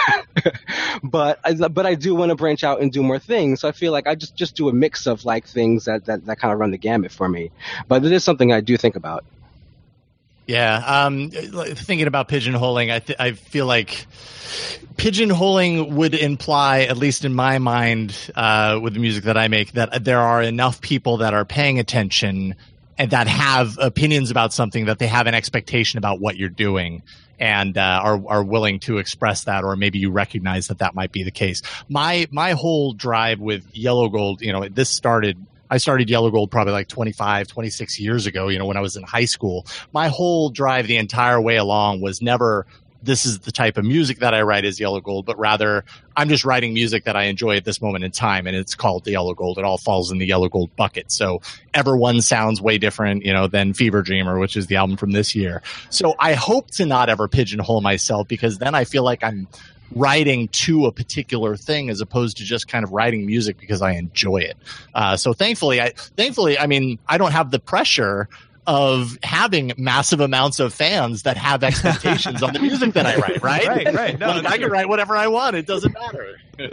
but 1.03 1.38
I, 1.45 1.53
but 1.53 1.87
I 1.87 1.95
do 1.95 2.14
want 2.14 2.31
to 2.31 2.37
branch 2.37 2.64
out 2.64 2.81
and 2.81 2.90
do 2.90 3.03
more 3.03 3.19
things. 3.19 3.61
So 3.61 3.69
I 3.69 3.73
feel 3.73 3.92
like 3.92 4.07
I 4.07 4.14
just 4.14 4.35
just 4.35 4.57
do 4.57 4.69
a 4.69 4.73
mix 4.73 5.07
of 5.07 5.25
like 5.25 5.47
things 5.47 5.85
that 5.85 6.07
that, 6.07 6.25
that 6.27 6.38
kind 6.38 6.53
of 6.53 6.59
run 6.59 6.71
the 6.71 6.79
gamut 6.79 7.12
for 7.12 7.29
me. 7.29 7.51
But 7.88 8.05
it 8.05 8.12
is 8.12 8.25
something 8.25 8.53
I 8.53 8.61
do 8.61 8.77
think 8.77 8.97
about. 8.97 9.25
Yeah, 10.46 10.76
um, 10.76 11.30
thinking 11.30 12.06
about 12.06 12.28
pigeonholing, 12.28 12.92
I 12.92 13.00
th- 13.00 13.18
I 13.18 13.32
feel 13.32 13.66
like 13.66 14.06
pigeonholing 14.94 15.92
would 15.92 16.14
imply, 16.14 16.82
at 16.82 16.96
least 16.96 17.24
in 17.24 17.35
my 17.35 17.59
mind, 17.59 18.16
uh, 18.37 18.78
with 18.80 18.94
the 18.94 19.00
music 19.00 19.24
that 19.24 19.37
I 19.37 19.48
make, 19.48 19.72
that 19.72 20.04
there 20.04 20.20
are 20.20 20.40
enough 20.40 20.80
people 20.80 21.16
that 21.18 21.35
are 21.35 21.44
paying 21.44 21.80
attention 21.80 22.54
and 22.96 23.11
that 23.11 23.26
have 23.26 23.76
opinions 23.80 24.30
about 24.30 24.52
something 24.52 24.87
that 24.87 24.98
they 25.00 25.09
have 25.09 25.26
an 25.26 25.35
expectation 25.35 25.98
about 25.98 26.20
what 26.20 26.37
you're 26.37 26.48
doing 26.48 27.02
and 27.38 27.76
uh, 27.76 28.00
are 28.02 28.22
are 28.28 28.42
willing 28.42 28.78
to 28.80 28.98
express 28.98 29.44
that, 29.44 29.64
or 29.64 29.76
maybe 29.76 29.98
you 29.98 30.11
recognize 30.11 30.68
that 30.68 30.78
that 30.78 30.94
might 30.94 31.12
be 31.12 31.22
the 31.22 31.30
case. 31.30 31.61
My 31.88 32.26
my 32.30 32.52
whole 32.52 32.92
drive 32.92 33.40
with 33.40 33.66
Yellow 33.74 34.09
Gold, 34.09 34.40
you 34.42 34.52
know, 34.52 34.68
this 34.68 34.88
started. 34.88 35.44
I 35.70 35.79
started 35.79 36.09
Yellow 36.09 36.31
Gold 36.31 36.50
probably 36.50 36.72
like 36.72 36.88
25, 36.88 37.48
26 37.48 38.00
years 38.00 38.26
ago, 38.26 38.48
you 38.48 38.59
know, 38.59 38.66
when 38.66 38.76
I 38.76 38.81
was 38.81 38.96
in 38.96 39.02
high 39.02 39.24
school. 39.24 39.66
My 39.92 40.09
whole 40.09 40.50
drive 40.50 40.87
the 40.87 40.96
entire 40.96 41.40
way 41.40 41.57
along 41.57 42.00
was 42.00 42.22
never 42.22 42.66
this 43.07 43.24
is 43.24 43.40
the 43.40 43.52
type 43.52 43.79
of 43.79 43.85
music 43.85 44.18
that 44.18 44.35
I 44.35 44.42
write 44.42 44.64
is 44.64 44.79
Yellow 44.81 45.00
Gold, 45.00 45.26
but 45.26 45.38
rather 45.38 45.85
I'm 46.16 46.29
just 46.29 46.44
writing 46.44 46.74
music 46.74 47.05
that 47.05 47.16
I 47.16 47.24
enjoy 47.24 47.57
at 47.57 47.64
this 47.64 47.81
moment 47.81 48.05
in 48.05 48.11
time, 48.11 48.46
and 48.46 48.57
it's 48.57 48.74
called 48.74 49.05
the 49.05 49.12
Yellow 49.12 49.35
Gold. 49.35 49.59
It 49.59 49.64
all 49.64 49.79
falls 49.79 50.11
in 50.11 50.18
the 50.18 50.26
Yellow 50.26 50.48
Gold 50.48 50.74
bucket. 50.76 51.12
So 51.12 51.40
Everone 51.72 52.20
sounds 52.20 52.61
way 52.61 52.79
different, 52.79 53.24
you 53.24 53.33
know, 53.33 53.46
than 53.46 53.74
Fever 53.74 54.02
Dreamer, 54.02 54.38
which 54.38 54.57
is 54.57 54.66
the 54.66 54.76
album 54.76 54.96
from 54.96 55.12
this 55.12 55.35
year. 55.35 55.62
So 55.90 56.14
I 56.18 56.35
hope 56.35 56.70
to 56.72 56.87
not 56.87 57.09
ever 57.09 57.29
pigeonhole 57.29 57.81
myself 57.81 58.29
because 58.29 58.59
then 58.59 58.74
I 58.74 58.85
feel 58.85 59.05
like 59.05 59.22
I'm 59.22 59.46
writing 59.94 60.49
to 60.49 60.87
a 60.87 60.92
particular 60.92 61.57
thing 61.57 61.90
as 61.90 62.01
opposed 62.01 62.37
to 62.38 62.44
just 62.44 62.68
kind 62.68 62.85
of 62.85 62.92
writing 62.92 63.27
music 63.27 63.59
because 63.59 63.83
I 63.83 63.92
enjoy 63.92 64.38
it. 64.38 64.57
Uh, 64.94 65.16
so 65.16 65.33
thankfully, 65.33 65.81
I 65.81 65.90
thankfully, 66.16 66.59
I 66.59 66.66
mean, 66.66 66.99
I 67.09 67.18
don't 67.18 67.33
have 67.33 67.51
the 67.51 67.59
pressure 67.59 68.29
of 68.66 69.16
having 69.22 69.72
massive 69.77 70.20
amounts 70.20 70.59
of 70.59 70.75
fans 70.75 71.22
that 71.22 71.37
have 71.37 71.62
expectations 71.62 72.42
on 72.42 72.53
the 72.53 72.59
music 72.59 72.94
that 72.94 73.07
I 73.07 73.14
write, 73.20 73.42
right? 73.42 73.66
Right, 73.66 73.94
right. 73.94 74.18
No, 74.18 74.29
Like, 74.29 74.46
I 74.46 74.59
can 74.59 74.70
write 74.70 74.88
whatever 74.88 75.16
I 75.16 75.29
want. 75.29 75.55
It 75.55 75.66
doesn't 75.66 75.94
matter. 75.94 76.40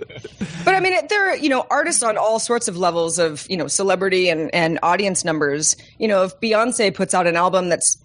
But 0.64 0.76
I 0.76 0.80
mean, 0.80 0.94
there 1.10 1.30
are 1.30 1.36
you 1.36 1.50
know 1.50 1.68
artists 1.70 2.02
on 2.04 2.18
all 2.18 2.40
sorts 2.40 2.70
of 2.70 2.78
levels 2.78 3.20
of 3.20 3.46
you 3.50 3.58
know 3.58 3.68
celebrity 3.68 4.30
and 4.30 4.50
and 4.56 4.80
audience 4.82 5.26
numbers. 5.26 5.76
You 6.00 6.08
know, 6.08 6.24
if 6.24 6.40
Beyonce 6.40 6.94
puts 6.96 7.14
out 7.14 7.28
an 7.28 7.36
album 7.36 7.68
that's 7.68 7.98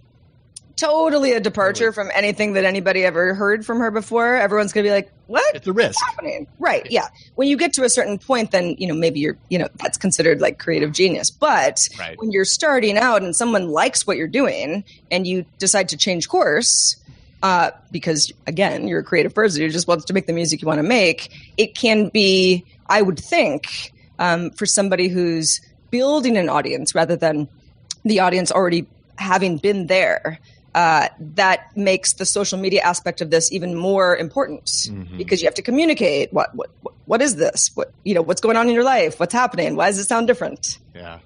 totally 0.78 1.32
a 1.32 1.40
departure 1.40 1.92
from 1.92 2.10
anything 2.14 2.54
that 2.54 2.64
anybody 2.64 3.04
ever 3.04 3.34
heard 3.34 3.66
from 3.66 3.80
her 3.80 3.90
before, 3.90 4.36
everyone's 4.36 4.72
gonna 4.72 4.84
be 4.84 4.90
like, 4.90 5.10
"What? 5.26 5.54
It's 5.54 5.66
a 5.66 5.72
risk. 5.72 5.98
happening?" 6.06 6.46
Right? 6.58 6.86
Yeah. 6.90 7.08
When 7.34 7.48
you 7.48 7.56
get 7.56 7.72
to 7.74 7.84
a 7.84 7.90
certain 7.90 8.16
point, 8.18 8.50
then 8.52 8.76
you 8.78 8.86
know 8.86 8.94
maybe 8.94 9.20
you're 9.20 9.36
you 9.50 9.58
know 9.58 9.68
that's 9.82 9.98
considered 9.98 10.40
like 10.40 10.58
creative 10.58 10.92
genius. 10.92 11.30
But 11.30 11.86
Right. 11.98 12.18
when 12.18 12.30
you're 12.30 12.44
starting 12.44 12.96
out 12.96 13.22
and 13.22 13.34
someone 13.36 13.68
likes 13.68 14.06
what 14.06 14.16
you're 14.16 14.26
doing 14.28 14.84
and 15.10 15.26
you 15.26 15.44
decide 15.58 15.88
to 15.90 15.96
change 15.96 16.28
course. 16.28 16.96
Uh, 17.40 17.70
because 17.92 18.32
again, 18.48 18.88
you're 18.88 18.98
a 18.98 19.04
creative 19.04 19.32
person 19.32 19.62
you 19.62 19.68
just 19.70 19.86
wants 19.86 20.04
to 20.06 20.12
make 20.12 20.26
the 20.26 20.32
music 20.32 20.60
you 20.60 20.66
want 20.66 20.78
to 20.80 20.82
make. 20.82 21.30
It 21.56 21.76
can 21.76 22.08
be, 22.08 22.64
I 22.88 23.00
would 23.00 23.16
think, 23.18 23.92
um, 24.18 24.50
for 24.50 24.66
somebody 24.66 25.06
who's 25.06 25.60
building 25.92 26.36
an 26.36 26.48
audience 26.48 26.96
rather 26.96 27.14
than 27.14 27.46
the 28.04 28.18
audience 28.18 28.50
already 28.50 28.86
having 29.18 29.56
been 29.58 29.86
there. 29.86 30.40
Uh, 30.78 31.08
that 31.34 31.76
makes 31.76 32.12
the 32.12 32.24
social 32.24 32.56
media 32.56 32.80
aspect 32.82 33.20
of 33.20 33.30
this 33.30 33.50
even 33.50 33.74
more 33.74 34.16
important 34.16 34.88
because 35.16 35.42
you 35.42 35.46
have 35.48 35.54
to 35.54 35.62
communicate 35.62 36.32
what, 36.32 36.54
what 36.54 36.70
what- 36.82 36.94
what 37.06 37.20
is 37.22 37.34
this? 37.36 37.70
What 37.74 37.90
you 38.04 38.14
know 38.14 38.22
what's 38.22 38.40
going 38.40 38.56
on 38.56 38.68
in 38.68 38.74
your 38.74 38.84
life? 38.84 39.18
What's 39.18 39.32
happening? 39.34 39.74
Why 39.74 39.86
does 39.90 39.98
it 39.98 40.04
sound 40.04 40.26
different? 40.28 40.78
Yeah. 40.94 41.18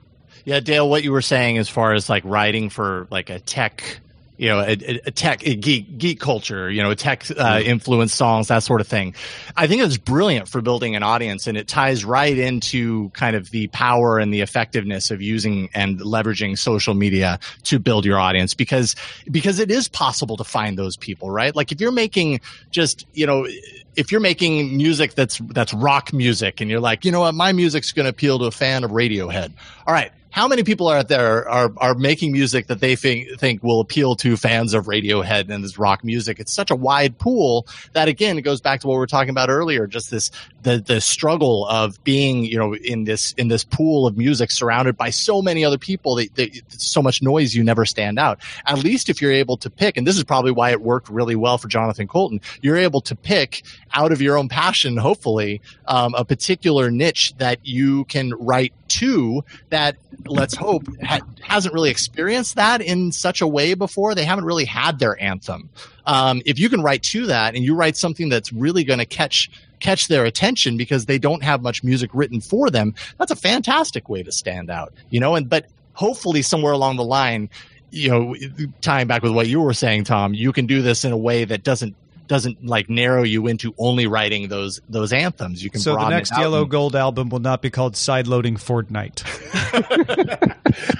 Yeah, 0.44 0.60
Dale, 0.60 0.88
what 0.88 1.02
you 1.04 1.12
were 1.12 1.20
saying 1.34 1.58
as 1.58 1.68
far 1.68 1.92
as 1.92 2.08
like 2.08 2.24
writing 2.24 2.70
for 2.70 3.06
like 3.10 3.28
a 3.30 3.40
tech, 3.40 4.00
you 4.42 4.48
know, 4.48 4.58
a, 4.58 4.72
a- 4.72 5.10
tech 5.12 5.46
a 5.46 5.54
geek 5.54 5.98
geek 5.98 6.18
culture, 6.18 6.68
you 6.68 6.82
know, 6.82 6.92
tech 6.94 7.24
uh, 7.38 7.60
influenced 7.64 8.16
songs, 8.16 8.48
that 8.48 8.64
sort 8.64 8.80
of 8.80 8.88
thing. 8.88 9.14
I 9.56 9.68
think 9.68 9.82
it's 9.82 9.96
brilliant 9.96 10.48
for 10.48 10.60
building 10.60 10.96
an 10.96 11.04
audience, 11.04 11.46
and 11.46 11.56
it 11.56 11.68
ties 11.68 12.04
right 12.04 12.36
into 12.36 13.10
kind 13.10 13.36
of 13.36 13.50
the 13.52 13.68
power 13.68 14.18
and 14.18 14.34
the 14.34 14.40
effectiveness 14.40 15.12
of 15.12 15.22
using 15.22 15.70
and 15.74 16.00
leveraging 16.00 16.58
social 16.58 16.94
media 16.94 17.38
to 17.62 17.78
build 17.78 18.04
your 18.04 18.18
audience 18.18 18.52
because 18.52 18.96
because 19.30 19.60
it 19.60 19.70
is 19.70 19.86
possible 19.86 20.36
to 20.36 20.42
find 20.42 20.76
those 20.76 20.96
people, 20.96 21.30
right? 21.30 21.54
Like 21.54 21.70
if 21.70 21.80
you're 21.80 21.92
making 21.92 22.40
just 22.72 23.06
you 23.12 23.28
know 23.28 23.46
if 23.94 24.10
you're 24.10 24.20
making 24.20 24.76
music 24.76 25.14
that's 25.14 25.38
that's 25.50 25.72
rock 25.72 26.12
music 26.12 26.60
and 26.60 26.68
you're 26.68 26.80
like, 26.80 27.04
you 27.04 27.12
know 27.12 27.20
what, 27.20 27.36
my 27.36 27.52
music's 27.52 27.92
going 27.92 28.06
to 28.06 28.10
appeal 28.10 28.40
to 28.40 28.46
a 28.46 28.50
fan 28.50 28.82
of 28.82 28.90
Radiohead. 28.90 29.52
All 29.86 29.94
right, 29.94 30.10
how 30.32 30.48
many 30.48 30.64
people 30.64 30.88
are 30.88 30.96
out 30.96 31.08
there 31.08 31.46
are 31.48 31.72
are 31.76 31.94
making 31.94 32.32
music 32.32 32.66
that 32.68 32.80
they 32.80 32.96
think 32.96 33.38
think 33.38 33.62
will 33.62 33.80
appeal 33.80 34.16
to 34.16 34.36
fans 34.38 34.72
of 34.72 34.86
Radiohead 34.86 35.50
and 35.50 35.62
this 35.62 35.78
rock 35.78 36.02
music? 36.02 36.40
It's 36.40 36.54
such 36.54 36.70
a 36.70 36.74
wide 36.74 37.18
pool 37.18 37.66
that 37.92 38.08
again 38.08 38.38
it 38.38 38.42
goes 38.42 38.62
back 38.62 38.80
to 38.80 38.86
what 38.88 38.94
we 38.94 38.98
were 38.98 39.06
talking 39.06 39.28
about 39.28 39.50
earlier, 39.50 39.86
just 39.86 40.10
this 40.10 40.30
the 40.62 40.80
the 40.80 41.02
struggle 41.02 41.66
of 41.68 42.02
being 42.02 42.46
you 42.46 42.58
know 42.58 42.74
in 42.74 43.04
this 43.04 43.32
in 43.32 43.48
this 43.48 43.62
pool 43.62 44.06
of 44.06 44.16
music 44.16 44.50
surrounded 44.50 44.96
by 44.96 45.10
so 45.10 45.42
many 45.42 45.66
other 45.66 45.78
people 45.78 46.16
that, 46.16 46.34
that 46.36 46.50
so 46.68 47.02
much 47.02 47.20
noise 47.20 47.54
you 47.54 47.62
never 47.62 47.84
stand 47.84 48.18
out. 48.18 48.40
At 48.64 48.78
least 48.78 49.10
if 49.10 49.20
you're 49.20 49.32
able 49.32 49.58
to 49.58 49.68
pick, 49.68 49.98
and 49.98 50.06
this 50.06 50.16
is 50.16 50.24
probably 50.24 50.50
why 50.50 50.70
it 50.70 50.80
worked 50.80 51.10
really 51.10 51.36
well 51.36 51.58
for 51.58 51.68
Jonathan 51.68 52.08
Coulton, 52.08 52.40
you're 52.62 52.78
able 52.78 53.02
to 53.02 53.14
pick 53.14 53.64
out 53.92 54.12
of 54.12 54.22
your 54.22 54.38
own 54.38 54.48
passion, 54.48 54.96
hopefully, 54.96 55.60
um, 55.86 56.14
a 56.14 56.24
particular 56.24 56.90
niche 56.90 57.34
that 57.36 57.58
you 57.66 58.06
can 58.06 58.32
write 58.38 58.72
to 58.88 59.44
that 59.70 59.96
let's 60.26 60.54
hope 60.54 60.84
ha- 61.02 61.20
hasn't 61.40 61.74
really 61.74 61.90
experienced 61.90 62.56
that 62.56 62.80
in 62.80 63.12
such 63.12 63.40
a 63.40 63.46
way 63.46 63.74
before. 63.74 64.14
They 64.14 64.24
haven't 64.24 64.44
really 64.44 64.64
had 64.64 64.98
their 64.98 65.20
anthem. 65.20 65.70
Um, 66.06 66.42
if 66.44 66.58
you 66.58 66.68
can 66.68 66.82
write 66.82 67.02
to 67.04 67.26
that 67.26 67.54
and 67.54 67.64
you 67.64 67.74
write 67.74 67.96
something 67.96 68.28
that's 68.28 68.52
really 68.52 68.84
going 68.84 68.98
to 68.98 69.06
catch 69.06 69.50
catch 69.80 70.06
their 70.06 70.24
attention 70.24 70.76
because 70.76 71.06
they 71.06 71.18
don't 71.18 71.42
have 71.42 71.60
much 71.60 71.82
music 71.82 72.08
written 72.14 72.40
for 72.40 72.70
them 72.70 72.94
that's 73.18 73.32
a 73.32 73.36
fantastic 73.36 74.08
way 74.08 74.22
to 74.22 74.30
stand 74.30 74.70
out 74.70 74.92
you 75.10 75.18
know? 75.18 75.34
And 75.34 75.48
but 75.48 75.66
hopefully 75.94 76.40
somewhere 76.40 76.72
along 76.72 76.96
the 76.96 77.04
line 77.04 77.50
you 77.90 78.08
know 78.08 78.36
tying 78.80 79.08
back 79.08 79.22
with 79.22 79.32
what 79.32 79.48
you 79.48 79.60
were 79.60 79.74
saying 79.74 80.04
tom 80.04 80.34
you 80.34 80.52
can 80.52 80.66
do 80.66 80.82
this 80.82 81.04
in 81.04 81.10
a 81.10 81.16
way 81.16 81.44
that 81.44 81.64
doesn't 81.64 81.96
doesn't 82.32 82.64
like 82.64 82.88
narrow 82.88 83.24
you 83.24 83.46
into 83.46 83.74
only 83.76 84.06
writing 84.06 84.48
those 84.48 84.80
those 84.88 85.12
anthems. 85.12 85.62
You 85.62 85.68
can 85.68 85.82
so 85.82 85.96
the 85.96 86.08
next 86.08 86.32
Yellow 86.38 86.62
and- 86.62 86.70
Gold 86.70 86.96
album 86.96 87.28
will 87.28 87.40
not 87.40 87.60
be 87.60 87.68
called 87.68 87.92
Sideloading 87.92 88.54
Fortnite. 88.54 89.20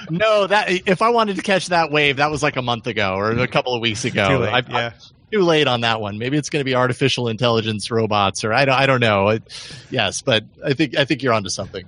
no, 0.11 0.45
that 0.45 0.69
if 0.69 1.01
I 1.01 1.09
wanted 1.09 1.37
to 1.37 1.41
catch 1.41 1.69
that 1.69 1.89
wave, 1.89 2.17
that 2.17 2.29
was 2.29 2.43
like 2.43 2.55
a 2.55 2.61
month 2.61 2.85
ago 2.85 3.15
or 3.15 3.31
a 3.31 3.35
mm. 3.35 3.51
couple 3.51 3.73
of 3.73 3.81
weeks 3.81 4.05
ago. 4.05 4.29
Too 4.29 4.37
late, 4.43 4.53
I, 4.53 4.63
yeah. 4.69 4.91
I- 4.93 4.93
too 5.31 5.41
late 5.41 5.67
on 5.67 5.81
that 5.81 5.99
one. 5.99 6.19
Maybe 6.19 6.37
it's 6.37 6.51
going 6.51 6.59
to 6.59 6.65
be 6.65 6.75
artificial 6.75 7.27
intelligence 7.27 7.89
robots, 7.89 8.43
or 8.43 8.53
I 8.53 8.65
don't, 8.65 8.75
I 8.75 8.85
don't 8.85 8.99
know. 8.99 9.29
It, 9.29 9.41
yes, 9.89 10.21
but 10.21 10.43
I 10.63 10.73
think 10.73 10.95
I 10.95 11.05
think 11.05 11.23
you're 11.23 11.33
onto 11.33 11.49
something. 11.49 11.87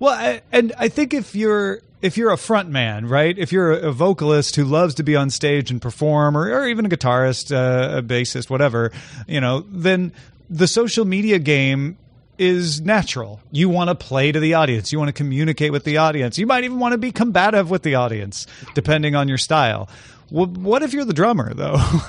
Well, 0.00 0.12
I, 0.12 0.42
and 0.50 0.72
I 0.76 0.88
think 0.88 1.14
if 1.14 1.36
you're 1.36 1.82
if 2.02 2.16
you're 2.16 2.30
a 2.30 2.36
front 2.36 2.68
man, 2.68 3.06
right? 3.06 3.36
If 3.38 3.52
you're 3.52 3.72
a, 3.72 3.92
vocalist 3.92 4.56
who 4.56 4.64
loves 4.64 4.94
to 4.96 5.02
be 5.02 5.16
on 5.16 5.30
stage 5.30 5.70
and 5.70 5.80
perform, 5.80 6.36
or, 6.36 6.52
or 6.52 6.66
even 6.66 6.84
a 6.84 6.88
guitarist, 6.88 7.54
uh, 7.54 7.98
a 7.98 8.02
bassist, 8.02 8.50
whatever, 8.50 8.92
you 9.26 9.40
know, 9.40 9.64
then 9.70 10.12
the 10.50 10.66
social 10.66 11.04
media 11.04 11.38
game 11.38 11.96
is 12.38 12.82
natural. 12.82 13.40
You 13.50 13.68
want 13.68 13.88
to 13.88 13.94
play 13.94 14.30
to 14.30 14.38
the 14.38 14.54
audience. 14.54 14.92
You 14.92 14.98
want 14.98 15.08
to 15.08 15.14
communicate 15.14 15.72
with 15.72 15.84
the 15.84 15.96
audience. 15.96 16.38
You 16.38 16.46
might 16.46 16.64
even 16.64 16.78
want 16.78 16.92
to 16.92 16.98
be 16.98 17.12
combative 17.12 17.70
with 17.70 17.82
the 17.82 17.94
audience, 17.94 18.46
depending 18.74 19.14
on 19.14 19.28
your 19.28 19.38
style. 19.38 19.88
Well, 20.30 20.46
what 20.46 20.82
if 20.82 20.92
you're 20.92 21.04
the 21.04 21.14
drummer 21.14 21.54
though? 21.54 21.76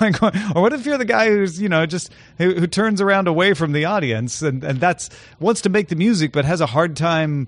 or 0.54 0.62
what 0.62 0.72
if 0.72 0.84
you're 0.84 0.98
the 0.98 1.04
guy 1.04 1.28
who's 1.28 1.60
you 1.60 1.68
know 1.68 1.86
just 1.86 2.12
who, 2.36 2.54
who 2.54 2.66
turns 2.66 3.00
around 3.00 3.28
away 3.28 3.54
from 3.54 3.72
the 3.72 3.84
audience 3.84 4.42
and 4.42 4.64
and 4.64 4.80
that's 4.80 5.08
wants 5.38 5.60
to 5.62 5.68
make 5.68 5.88
the 5.88 5.94
music 5.94 6.32
but 6.32 6.44
has 6.44 6.60
a 6.60 6.66
hard 6.66 6.96
time 6.96 7.46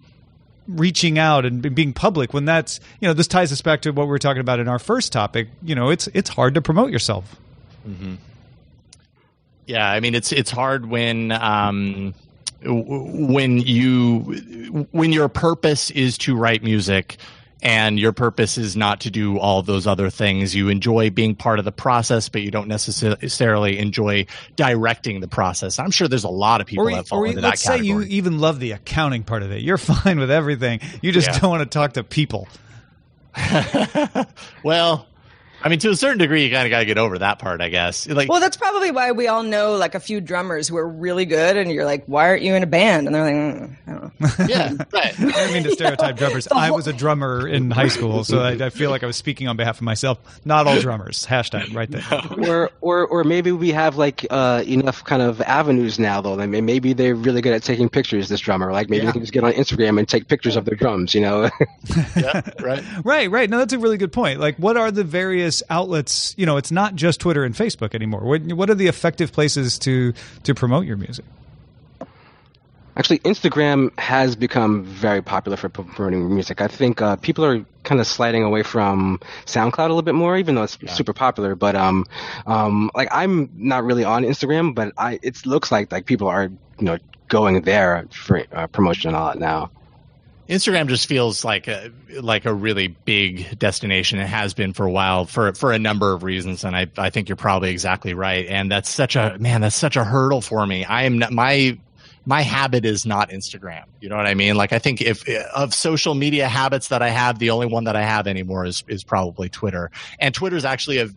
reaching 0.70 1.18
out 1.18 1.44
and 1.44 1.74
being 1.74 1.92
public 1.92 2.33
when 2.33 2.44
that's 2.44 2.80
you 3.00 3.09
know 3.09 3.14
this 3.14 3.26
ties 3.26 3.52
us 3.52 3.61
back 3.62 3.83
to 3.83 3.90
what 3.90 4.04
we 4.04 4.11
were 4.11 4.18
talking 4.18 4.40
about 4.40 4.61
in 4.61 4.68
our 4.68 4.78
first 4.78 5.12
topic. 5.12 5.48
You 5.62 5.74
know, 5.74 5.90
it's 5.90 6.09
it's 6.14 6.30
hard 6.30 6.54
to 6.54 6.62
promote 6.62 6.90
yourself. 6.90 7.37
Yeah, 9.66 9.88
I 9.88 10.00
mean 10.00 10.14
it's 10.14 10.33
it's 10.33 10.50
hard 10.50 10.87
when 10.87 11.33
um, 11.33 12.14
when 12.62 13.59
you 13.59 14.87
when 14.92 15.12
your 15.12 15.28
purpose 15.28 15.90
is 15.90 16.18
to 16.18 16.37
write 16.37 16.62
music 16.62 17.16
and 17.62 17.99
your 17.99 18.12
purpose 18.12 18.57
is 18.59 18.77
not 18.77 19.01
to 19.03 19.11
do 19.11 19.38
all 19.38 19.62
those 19.62 19.87
other 19.87 20.09
things. 20.11 20.55
You 20.55 20.68
enjoy 20.68 21.11
being 21.11 21.35
part 21.35 21.59
of 21.59 21.64
the 21.64 21.73
process, 21.73 22.29
but 22.29 22.42
you 22.42 22.51
don't 22.51 22.68
necessarily 22.68 23.79
enjoy 23.79 24.27
directing 24.57 25.20
the 25.20 25.29
process. 25.29 25.79
I'm 25.79 25.90
sure 25.90 26.09
there's 26.09 26.25
a 26.25 26.29
lot 26.29 26.61
of 26.61 26.66
people 26.66 26.88
Or, 26.88 26.92
that 26.92 27.09
fall 27.09 27.20
or 27.20 27.27
into 27.27 27.40
let's 27.42 27.62
that 27.64 27.79
say 27.79 27.85
you 27.85 28.01
even 28.03 28.38
love 28.38 28.61
the 28.61 28.73
accounting 28.73 29.23
part 29.25 29.42
of 29.42 29.53
it. 29.53 29.62
You're 29.62 29.79
fine 29.79 30.18
with 30.18 30.31
everything. 30.31 30.81
You 31.03 31.12
just 31.12 31.29
Yeah. 31.29 31.38
don't 31.38 31.51
want 31.51 31.62
to 31.62 31.79
talk 31.79 31.92
to 31.94 32.05
people. 32.05 32.49
well, 34.64 35.07
I 35.62 35.68
mean, 35.68 35.79
to 35.81 35.90
a 35.90 35.96
certain 35.96 36.18
degree, 36.18 36.44
you 36.44 36.51
kind 36.51 36.66
of 36.66 36.70
got 36.70 36.81
to 36.81 36.85
get 36.87 36.99
over 36.99 37.18
that 37.18 37.38
part, 37.38 37.61
I 37.61 37.68
guess. 37.68 38.09
Like, 38.09 38.29
Well, 38.29 38.40
that's 38.40 38.57
probably 38.57 38.90
why 38.90 39.12
we 39.12 39.29
all 39.29 39.42
know 39.42 39.75
like 39.77 39.94
a 39.94 40.01
few 40.01 40.20
drummers 40.20 40.68
who 40.68 40.77
are 40.77 40.88
really 40.88 41.25
good, 41.27 41.57
and 41.57 41.70
you're 41.70 41.85
like, 41.85 42.05
"Why 42.07 42.29
aren't 42.29 42.42
you 42.42 42.55
in 42.55 42.62
a 42.62 42.66
band?" 42.66 43.07
And 43.07 43.14
they're 43.14 43.25
like, 43.25 43.35
mm, 43.35 43.77
"I 43.87 43.90
don't 43.92 44.20
know." 44.20 44.46
yeah, 44.49 44.73
right. 44.92 45.20
I 45.20 45.25
didn't 45.33 45.53
mean 45.53 45.62
to 45.64 45.70
stereotype 45.73 46.16
drummers. 46.18 46.49
I 46.49 46.70
was 46.70 46.87
a 46.87 46.92
drummer 46.92 47.46
in 47.46 47.70
high 47.70 47.88
school, 47.88 48.25
so 48.25 48.40
I, 48.40 48.53
I 48.53 48.70
feel 48.70 48.90
like 48.90 49.03
I 49.03 49.07
was 49.07 49.16
speaking 49.16 49.49
on 49.49 49.57
behalf 49.57 49.77
of 49.77 49.83
myself. 49.83 50.18
Not 50.44 50.66
all 50.66 50.81
drummers. 50.81 51.27
Hashtag 51.27 51.75
right 51.75 51.90
there. 51.90 52.05
or 52.51 52.70
or 52.81 53.07
or 53.07 53.25
maybe 53.25 53.53
we 53.53 53.70
have 53.73 53.96
like 53.96 54.27
uh, 54.31 54.62
enough 54.66 55.05
kind 55.05 55.23
of 55.23 55.40
avenues 55.42 55.99
now 55.99 56.20
though. 56.20 56.38
I 56.40 56.46
mean, 56.46 56.64
maybe 56.64 56.92
they're 56.94 57.14
really 57.14 57.42
good 57.42 57.53
at 57.53 57.62
taking 57.62 57.88
pictures. 57.88 58.29
This 58.29 58.40
drummer, 58.40 58.73
like 58.73 58.88
maybe 58.88 59.03
Yeah. 59.05 59.07
they 59.11 59.12
can 59.12 59.20
just 59.23 59.33
get 59.33 59.44
on 59.44 59.53
Instagram 59.53 59.99
and 59.99 60.09
take 60.09 60.29
pictures 60.29 60.57
of 60.57 60.64
their 60.64 60.77
drums. 60.77 61.14
You 61.14 61.20
know, 61.23 61.51
yeah, 62.16 62.40
right. 62.61 62.83
Right, 63.05 63.31
right. 63.31 63.51
No, 63.51 63.59
that's 63.59 63.73
a 63.73 63.79
really 63.79 63.96
good 63.99 64.12
point. 64.12 64.40
Like, 64.40 64.57
what 64.57 64.77
are 64.77 64.90
the 64.90 65.05
various 65.05 65.50
outlets? 65.71 66.35
You 66.37 66.47
know, 66.47 66.57
it's 66.57 66.71
not 66.71 66.95
just 66.95 67.21
Twitter 67.21 67.45
and 67.45 67.55
Facebook 67.55 67.95
anymore. 67.95 68.21
What, 68.21 68.43
what 68.53 68.71
are 68.71 68.75
the 68.75 68.87
effective 68.87 69.33
places 69.33 69.79
to 69.81 70.13
to 70.45 70.55
promote 70.55 70.87
your 70.87 70.97
music? 70.97 71.25
actually, 73.01 73.19
Instagram 73.21 73.99
has 73.99 74.37
become 74.37 74.85
very 74.85 75.23
popular 75.23 75.57
for 75.57 75.71
promoting 75.71 76.33
music. 76.33 76.61
I 76.61 76.69
think 76.69 77.01
uh, 77.01 77.17
people 77.17 77.45
are 77.47 77.65
kind 77.83 77.99
of 77.99 78.07
sliding 78.07 78.43
away 78.45 78.63
from 78.63 79.21
SoundCloud 79.47 79.79
a 79.79 79.83
little 79.83 80.03
bit 80.03 80.15
more, 80.15 80.37
even 80.37 80.55
though 80.55 80.65
it's 80.65 80.77
super 80.87 81.15
popular. 81.15 81.55
But 81.55 81.77
um, 81.77 82.05
um, 82.47 82.91
like 82.95 83.09
I'm 83.11 83.51
not 83.57 83.85
really 83.85 84.05
on 84.05 84.25
Instagram, 84.25 84.75
but 84.75 84.93
I 84.99 85.19
it 85.23 85.47
looks 85.47 85.73
like 85.73 85.91
like 85.91 86.05
people 86.05 86.29
are 86.29 86.45
you 86.79 86.85
know 86.85 86.99
going 87.29 87.63
there 87.63 88.07
for 88.13 88.45
uh, 88.53 88.67
promotion 88.67 89.15
a 89.15 89.19
lot 89.19 89.39
now. 89.39 89.71
Instagram 90.51 90.89
just 90.89 91.07
feels 91.07 91.45
like 91.45 91.69
a 91.69 91.93
like 92.21 92.45
a 92.45 92.53
really 92.53 92.89
big 92.89 93.57
destination. 93.57 94.19
It 94.19 94.27
has 94.27 94.53
been 94.53 94.73
for 94.73 94.85
a 94.85 94.91
while 94.91 95.25
for 95.25 95.53
for 95.55 95.71
a 95.71 95.79
number 95.79 96.13
of 96.13 96.25
reasons, 96.25 96.65
and 96.65 96.75
I 96.75 96.89
I 96.99 97.11
think 97.11 97.29
you're 97.29 97.37
probably 97.37 97.71
exactly 97.71 98.15
right. 98.15 98.47
And 98.49 98.69
that's 98.69 98.91
such 98.91 99.15
a 99.15 99.37
man, 99.39 99.61
that's 99.61 99.77
such 99.77 99.97
a 99.97 100.03
hurdle 100.03 100.41
for 100.41 100.67
me. 100.67 100.85
I 100.85 101.05
am 101.05 101.19
not, 101.21 101.31
my 101.31 101.79
my 102.27 102.43
habit 102.43 102.85
is 102.85 103.07
not 103.07 103.31
Instagram. 103.31 103.85
You 104.01 104.09
know 104.09 104.17
what 104.17 104.27
I 104.27 104.35
mean? 104.35 104.57
Like 104.57 104.73
I 104.73 104.81
think 104.81 105.01
if 105.01 105.27
of 105.55 105.73
social 105.73 106.17
media 106.17 106.49
habits 106.49 106.89
that 106.89 107.01
I 107.01 107.11
have, 107.11 107.39
the 107.39 107.51
only 107.51 107.67
one 107.67 107.85
that 107.85 107.95
I 107.95 108.03
have 108.03 108.27
anymore 108.27 108.67
is 108.67 108.83
is 108.89 109.05
probably 109.05 109.49
Twitter. 109.49 109.93
And 110.19 110.35
Twitter 110.35 110.57
is 110.57 110.65
actually 110.65 110.99
a 110.99 111.11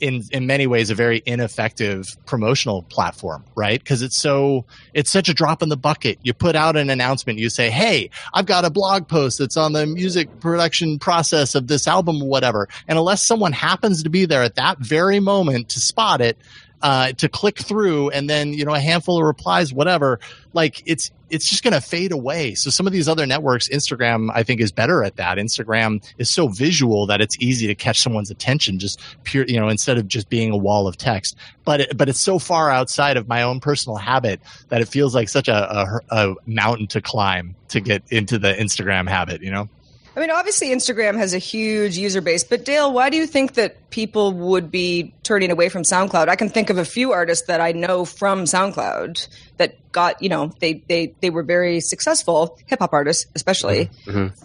in 0.00 0.24
in 0.32 0.46
many 0.46 0.66
ways 0.66 0.90
a 0.90 0.94
very 0.94 1.22
ineffective 1.26 2.16
promotional 2.26 2.82
platform, 2.82 3.44
right? 3.54 3.78
Because 3.78 4.02
it's 4.02 4.20
so 4.20 4.64
it's 4.94 5.10
such 5.10 5.28
a 5.28 5.34
drop 5.34 5.62
in 5.62 5.68
the 5.68 5.76
bucket. 5.76 6.18
You 6.22 6.34
put 6.34 6.56
out 6.56 6.76
an 6.76 6.90
announcement, 6.90 7.38
you 7.38 7.50
say, 7.50 7.70
"Hey, 7.70 8.10
I've 8.34 8.46
got 8.46 8.64
a 8.64 8.70
blog 8.70 9.08
post 9.08 9.38
that's 9.38 9.56
on 9.56 9.72
the 9.72 9.86
music 9.86 10.40
production 10.40 10.98
process 10.98 11.54
of 11.54 11.66
this 11.66 11.86
album, 11.86 12.22
or 12.22 12.28
whatever." 12.28 12.68
And 12.88 12.98
unless 12.98 13.26
someone 13.26 13.52
happens 13.52 14.02
to 14.02 14.10
be 14.10 14.24
there 14.24 14.42
at 14.42 14.56
that 14.56 14.78
very 14.78 15.20
moment 15.20 15.68
to 15.70 15.80
spot 15.80 16.20
it, 16.20 16.36
uh, 16.82 17.12
to 17.12 17.28
click 17.28 17.58
through, 17.58 18.10
and 18.10 18.28
then 18.28 18.52
you 18.52 18.64
know 18.64 18.74
a 18.74 18.80
handful 18.80 19.18
of 19.18 19.24
replies, 19.24 19.72
whatever, 19.72 20.20
like 20.52 20.82
it's 20.86 21.10
it's 21.30 21.48
just 21.48 21.62
going 21.62 21.72
to 21.72 21.80
fade 21.80 22.12
away. 22.12 22.54
So 22.54 22.70
some 22.70 22.86
of 22.86 22.92
these 22.92 23.08
other 23.08 23.24
networks, 23.24 23.68
Instagram, 23.68 24.30
I 24.34 24.42
think 24.42 24.60
is 24.60 24.72
better 24.72 25.04
at 25.04 25.16
that. 25.16 25.38
Instagram 25.38 26.04
is 26.18 26.28
so 26.28 26.48
visual 26.48 27.06
that 27.06 27.20
it's 27.20 27.36
easy 27.38 27.66
to 27.68 27.74
catch 27.74 28.00
someone's 28.00 28.30
attention 28.30 28.78
just 28.78 29.00
pure, 29.22 29.44
you 29.46 29.58
know, 29.58 29.68
instead 29.68 29.96
of 29.96 30.08
just 30.08 30.28
being 30.28 30.50
a 30.50 30.56
wall 30.56 30.88
of 30.88 30.96
text. 30.96 31.36
But 31.64 31.82
it, 31.82 31.96
but 31.96 32.08
it's 32.08 32.20
so 32.20 32.38
far 32.38 32.70
outside 32.70 33.16
of 33.16 33.28
my 33.28 33.42
own 33.42 33.60
personal 33.60 33.96
habit 33.96 34.40
that 34.68 34.80
it 34.80 34.88
feels 34.88 35.14
like 35.14 35.28
such 35.28 35.48
a, 35.48 35.54
a, 35.54 36.00
a 36.10 36.34
mountain 36.46 36.88
to 36.88 37.00
climb 37.00 37.54
to 37.68 37.80
get 37.80 38.02
into 38.10 38.38
the 38.38 38.52
Instagram 38.52 39.08
habit, 39.08 39.42
you 39.42 39.50
know? 39.50 39.68
I 40.16 40.20
mean, 40.20 40.30
obviously, 40.32 40.68
Instagram 40.70 41.16
has 41.18 41.34
a 41.34 41.38
huge 41.38 41.96
user 41.96 42.20
base, 42.20 42.42
but 42.42 42.64
Dale, 42.64 42.92
why 42.92 43.10
do 43.10 43.16
you 43.16 43.26
think 43.28 43.54
that 43.54 43.90
people 43.90 44.32
would 44.32 44.70
be 44.70 45.14
turning 45.22 45.52
away 45.52 45.68
from 45.68 45.82
SoundCloud? 45.82 46.28
I 46.28 46.34
can 46.34 46.48
think 46.48 46.68
of 46.68 46.78
a 46.78 46.84
few 46.84 47.12
artists 47.12 47.46
that 47.46 47.60
I 47.60 47.72
know 47.72 48.04
from 48.04 48.44
SoundCloud 48.44 49.28
that 49.58 49.76
got, 49.92 50.20
you 50.20 50.28
know, 50.28 50.52
they 50.58 50.82
they 50.88 51.14
they 51.20 51.30
were 51.30 51.44
very 51.44 51.80
successful, 51.80 52.58
hip 52.66 52.80
hop 52.80 52.92
artists 52.92 53.26
especially, 53.36 53.88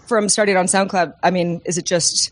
from 0.06 0.30
starting 0.30 0.56
on 0.56 0.66
SoundCloud. 0.68 1.16
I 1.24 1.32
mean, 1.32 1.62
is 1.66 1.80
it 1.80 1.86
just 1.86 2.32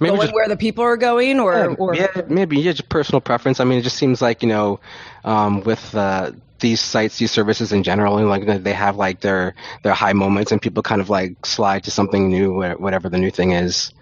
Maybe 0.00 0.10
going 0.16 0.22
just- 0.22 0.34
where 0.34 0.48
the 0.48 0.56
people 0.56 0.82
are 0.82 0.96
going, 0.96 1.38
or, 1.38 1.54
Yeah, 1.54 1.66
or 1.78 1.94
yeah, 1.94 2.08
maybe 2.26 2.58
yeah, 2.58 2.72
just 2.72 2.88
personal 2.88 3.20
preference. 3.20 3.60
I 3.60 3.64
mean, 3.64 3.78
it 3.78 3.82
just 3.82 3.96
seems 3.96 4.20
like 4.20 4.42
you 4.42 4.48
know, 4.48 4.80
um, 5.24 5.60
with 5.60 5.94
uh, 5.94 6.32
these 6.60 6.80
sites, 6.80 7.18
these 7.18 7.30
services 7.30 7.72
in 7.72 7.82
general, 7.82 8.18
and 8.18 8.28
like 8.28 8.46
they- 8.46 8.58
they 8.58 8.72
have 8.72 8.96
like 8.96 9.20
their 9.20 9.54
their 9.82 9.94
high 9.94 10.12
moments, 10.12 10.52
and 10.52 10.60
people 10.60 10.82
kind 10.82 11.00
of 11.00 11.08
like 11.10 11.44
slide 11.46 11.84
to 11.84 11.90
something 11.90 12.28
new, 12.28 12.52
whatever 12.78 13.08
the 13.08 13.18
new 13.18 13.30
thing 13.30 13.52
is. 13.52 13.92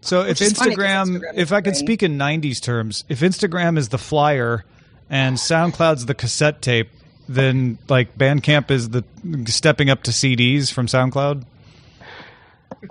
So 0.00 0.20
if 0.20 0.28
Which 0.40 0.42
is 0.42 0.52
funny 0.54 0.74
'cause 0.76 0.84
Instagram, 0.84 1.06
Instagram 1.20 1.32
if 1.36 1.52
I 1.52 1.60
could 1.62 1.76
speak 1.76 2.02
in 2.02 2.18
'90s 2.18 2.60
terms, 2.60 3.04
if 3.08 3.20
Instagram 3.20 3.78
is 3.78 3.88
the 3.88 3.98
flyer 3.98 4.64
and 5.08 5.36
SoundCloud's 5.36 6.06
the 6.06 6.14
cassette 6.14 6.60
tape, 6.62 6.90
then 7.28 7.78
like 7.88 8.16
Bandcamp 8.18 8.70
is 8.70 8.90
the 8.90 9.02
stepping 9.46 9.88
up 9.90 10.02
to 10.04 10.10
CDs 10.12 10.70
from 10.70 10.86
SoundCloud. 10.86 11.44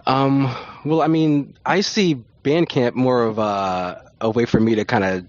Um, 0.07 0.53
well, 0.85 1.01
I 1.01 1.07
mean, 1.07 1.53
I 1.65 1.81
see 1.81 2.23
Bandcamp 2.43 2.95
more 2.95 3.23
of 3.23 3.37
a, 3.37 4.11
a 4.21 4.29
way 4.29 4.45
for 4.45 4.59
me 4.59 4.75
to 4.75 4.85
kind 4.85 5.03
of 5.03 5.25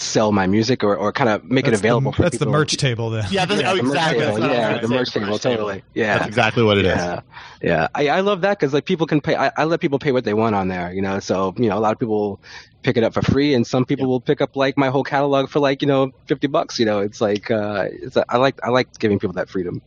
sell 0.00 0.32
my 0.32 0.46
music 0.46 0.84
or, 0.84 0.96
or 0.96 1.12
kind 1.12 1.28
of 1.30 1.44
make 1.44 1.64
That's 1.64 1.78
it 1.78 1.80
available 1.80 2.10
The, 2.12 2.16
for 2.16 2.22
that's 2.22 2.34
people. 2.36 2.52
the 2.52 2.58
merch 2.58 2.76
table 2.76 3.10
then. 3.10 3.24
Yeah, 3.30 3.44
that's, 3.44 3.60
Yeah, 3.60 3.72
oh, 3.72 3.76
the 3.76 3.82
merch 3.82 3.94
exactly. 3.96 4.20
table. 4.20 4.34
That's 4.34 4.40
what 4.40 4.50
I 4.50 4.58
was 4.58 4.58
Yeah, 4.74 4.80
the 4.80 4.88
merch 4.88 5.10
table, 5.10 5.38
totally. 5.38 5.82
Yeah. 5.94 6.18
That's 6.18 6.28
exactly 6.28 6.62
what 6.62 6.78
it 6.78 6.84
is. 6.86 6.96
yeah, 6.96 7.20
yeah. 7.62 7.88
I, 7.94 8.08
I 8.08 8.20
love 8.20 8.40
that 8.42 8.58
because 8.58 8.72
like 8.72 8.84
people 8.84 9.06
can 9.06 9.20
pay. 9.20 9.34
I, 9.36 9.50
I 9.56 9.64
let 9.64 9.80
people 9.80 9.98
pay 9.98 10.12
what 10.12 10.24
they 10.24 10.34
want 10.34 10.54
on 10.54 10.68
there, 10.68 10.92
you 10.92 11.02
know. 11.02 11.18
So 11.20 11.54
you 11.58 11.68
know, 11.68 11.76
a 11.78 11.80
lot 11.80 11.92
of 11.92 11.98
people 11.98 12.40
pick 12.82 12.96
it 12.96 13.02
up 13.02 13.12
for 13.14 13.22
free, 13.22 13.54
and 13.54 13.66
some 13.66 13.84
people 13.84 14.06
will 14.06 14.20
pick 14.20 14.40
up 14.40 14.54
like 14.56 14.76
my 14.78 14.88
whole 14.88 15.02
catalog 15.04 15.48
for 15.50 15.58
like 15.60 15.82
you 15.82 15.88
know 15.88 16.12
fifty 16.26 16.46
bucks. 16.46 16.78
You 16.78 16.86
know, 16.86 17.00
it's 17.00 17.20
like 17.20 17.50
uh, 17.50 17.88
it's 17.90 18.16
I 18.28 18.36
like 18.36 18.60
I 18.62 18.68
like 18.70 18.96
giving 18.98 19.18
people 19.18 19.34
that 19.34 19.48
freedom. 19.48 19.82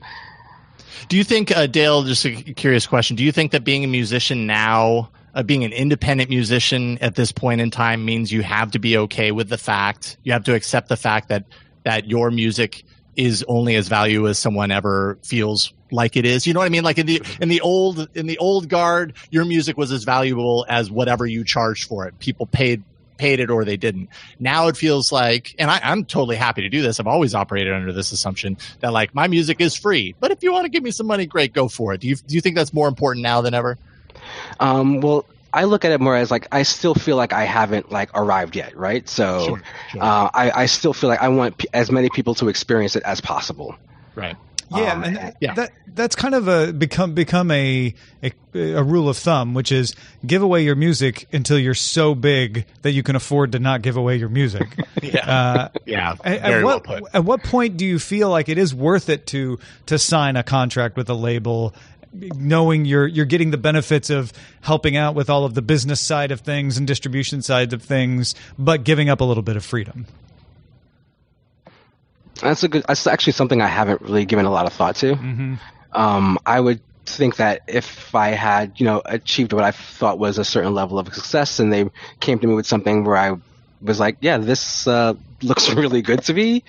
Do 1.08 1.18
you 1.18 1.24
think, 1.24 1.56
uh, 1.56 1.66
Dale? 1.68 2.04
Just 2.04 2.26
a 2.26 2.32
curious 2.32 2.86
question. 2.86 3.16
Do 3.16 3.24
you 3.24 3.32
think 3.32 3.52
that 3.54 3.64
being 3.64 3.84
a 3.84 3.88
musician 3.88 4.46
now, 4.46 5.10
uh, 5.34 5.44
being 5.44 5.64
an 5.64 5.74
independent 5.74 6.30
musician 6.30 6.98
at 7.00 7.16
this 7.16 7.32
point 7.32 7.62
in 7.62 7.72
time, 7.72 8.06
means 8.06 8.32
you 8.32 8.42
have 8.44 8.72
to 8.72 8.80
be 8.80 8.98
okay 8.98 9.32
with 9.32 9.50
the 9.50 9.58
fact 9.58 10.18
you 10.24 10.32
have 10.32 10.44
to 10.46 10.54
accept 10.54 10.90
the 10.90 10.98
fact 10.98 11.30
that 11.30 11.46
that 11.84 12.08
your 12.08 12.32
music 12.32 12.84
is 13.16 13.44
only 13.48 13.76
as 13.76 13.88
valuable 13.88 14.28
as 14.28 14.40
someone 14.40 14.72
ever 14.72 15.18
feels 15.24 15.74
like 15.92 16.16
it 16.16 16.26
is. 16.26 16.48
You 16.48 16.54
know 16.54 16.60
what 16.60 16.66
I 16.66 16.70
mean? 16.70 16.84
Like 16.84 16.98
in 16.98 17.06
the 17.06 17.22
in 17.42 17.50
the 17.50 17.62
old 17.62 18.10
in 18.16 18.28
the 18.28 18.38
old 18.38 18.70
guard, 18.70 19.14
your 19.30 19.46
music 19.46 19.78
was 19.78 19.92
as 19.92 20.04
valuable 20.04 20.66
as 20.70 20.90
whatever 20.90 21.26
you 21.26 21.44
charged 21.44 21.88
for 21.88 22.08
it. 22.08 22.18
People 22.20 22.46
paid 22.46 22.84
paid 23.18 23.40
it 23.40 23.52
or 23.52 23.64
they 23.64 23.78
didn't. 23.78 24.10
Now 24.40 24.68
it 24.68 24.76
feels 24.76 25.12
like, 25.12 25.54
and 25.60 25.70
I, 25.70 25.80
I'm 25.84 26.06
totally 26.06 26.38
happy 26.38 26.64
to 26.64 26.70
do 26.70 26.82
this. 26.82 27.00
I've 27.00 27.06
always 27.06 27.36
operated 27.36 27.72
under 27.72 27.94
this 27.94 28.12
assumption 28.12 28.58
that 28.80 28.94
like 28.94 29.14
my 29.14 29.28
music 29.28 29.62
is 29.62 29.76
free, 29.76 30.16
but 30.20 30.32
if 30.32 30.42
you 30.42 30.52
want 30.52 30.66
to 30.66 30.70
give 30.70 30.82
me 30.82 30.90
some 30.90 31.06
money, 31.06 31.28
great, 31.28 31.54
go 31.54 31.68
for 31.68 31.94
it. 31.94 32.02
Do 32.02 32.08
you 32.08 32.16
do 32.16 32.34
you 32.34 32.42
think 32.42 32.56
that's 32.56 32.74
more 32.74 32.88
important 32.88 33.24
now 33.24 33.42
than 33.42 33.54
ever? 33.54 33.78
Um, 34.60 35.02
well, 35.02 35.26
I 35.54 35.66
look 35.66 35.84
at 35.86 35.92
it 35.92 36.00
more 36.00 36.16
as 36.16 36.32
like 36.32 36.48
I 36.52 36.64
still 36.64 36.96
feel 36.96 37.18
like 37.18 37.34
I 37.34 37.44
haven't 37.44 37.92
like 37.92 38.10
arrived 38.16 38.56
yet, 38.56 38.76
right? 38.78 39.08
So 39.10 39.46
Sure, 39.46 39.62
sure. 39.92 40.02
Uh, 40.04 40.30
I, 40.34 40.52
I 40.52 40.66
still 40.68 40.94
feel 40.94 41.10
like 41.10 41.22
I 41.22 41.28
want 41.30 41.58
p- 41.58 41.68
as 41.74 41.92
many 41.92 42.10
people 42.10 42.36
to 42.36 42.48
experience 42.48 42.96
it 42.96 43.04
as 43.04 43.20
possible. 43.22 43.76
Right. 44.16 44.36
Yeah, 44.74 44.94
Um, 44.94 45.04
and 45.04 45.18
that, 45.18 45.36
yeah. 45.42 45.54
that 45.56 45.72
that's 45.94 46.16
kind 46.16 46.34
of 46.34 46.48
a 46.48 46.72
become 46.72 47.14
become 47.14 47.52
a, 47.52 47.94
a 48.24 48.32
a 48.54 48.82
rule 48.82 49.10
of 49.10 49.18
thumb, 49.18 49.54
which 49.54 49.70
is 49.70 49.94
give 50.26 50.42
away 50.42 50.64
your 50.64 50.76
music 50.78 51.28
until 51.34 51.60
you're 51.60 51.74
so 51.74 52.16
big 52.16 52.66
that 52.82 52.92
you 52.92 53.04
can 53.04 53.18
afford 53.18 53.52
to 53.52 53.60
not 53.60 53.82
give 53.82 53.98
away 53.98 54.16
your 54.16 54.30
music. 54.30 54.68
Yeah. 55.02 55.26
Uh, 55.30 55.70
yeah. 55.86 56.12
at, 56.24 56.36
at 56.38 56.42
Very 56.44 56.64
well 56.64 56.76
what 56.76 56.84
put. 56.84 57.04
at 57.16 57.26
what 57.26 57.44
point 57.44 57.76
do 57.76 57.86
you 57.86 57.98
feel 57.98 58.30
like 58.30 58.50
it 58.50 58.60
is 58.60 58.74
worth 58.74 59.10
it 59.10 59.26
to 59.28 59.58
to 59.88 59.98
sign 59.98 60.36
a 60.38 60.44
contract 60.44 60.96
with 60.96 61.10
a 61.10 61.16
label? 61.16 61.74
Knowing 62.14 62.86
you're 62.86 63.08
you're 63.08 63.26
getting 63.26 63.52
the 63.52 63.58
benefits 63.58 64.10
of 64.10 64.34
helping 64.62 64.98
out 64.98 65.16
with 65.16 65.30
all 65.30 65.46
of 65.46 65.54
the 65.54 65.62
business 65.62 66.02
side 66.02 66.32
of 66.32 66.42
things 66.42 66.78
and 66.78 66.86
distribution 66.86 67.42
side 67.42 67.72
of 67.72 67.82
things 67.82 68.36
but 68.60 68.84
giving 68.84 69.10
up 69.10 69.22
a 69.22 69.24
little 69.24 69.44
bit 69.44 69.56
of 69.56 69.64
freedom 69.64 70.06
That's 72.42 72.64
a 72.64 72.68
good. 72.68 72.84
That's 72.88 73.08
actually 73.08 73.34
something 73.34 73.62
I 73.62 73.68
haven't 73.68 74.02
really 74.02 74.26
given 74.26 74.46
a 74.46 74.52
lot 74.52 74.66
of 74.66 74.74
thought 74.74 74.96
to. 74.98 75.14
mm-hmm. 75.14 75.56
Um, 75.94 76.40
I 76.46 76.60
would 76.60 76.80
think 77.06 77.36
that 77.36 77.62
if 77.68 78.16
I 78.16 78.30
had, 78.30 78.80
you 78.80 78.86
know, 78.86 79.02
achieved 79.04 79.54
what 79.54 79.64
I 79.64 79.72
thought 79.72 80.18
was 80.18 80.38
a 80.38 80.46
certain 80.46 80.74
level 80.74 80.98
of 81.00 81.14
success, 81.14 81.60
and 81.60 81.72
they 81.72 81.90
came 82.20 82.40
to 82.40 82.48
me 82.48 82.56
with 82.56 82.66
something 82.66 83.04
where 83.04 83.18
I 83.18 83.36
was 83.82 84.00
like, 84.00 84.18
"Yeah, 84.22 84.38
this 84.38 84.88
uh, 84.88 85.14
looks 85.42 85.70
really 85.70 86.02
good 86.02 86.24
to 86.24 86.34
me," 86.34 86.64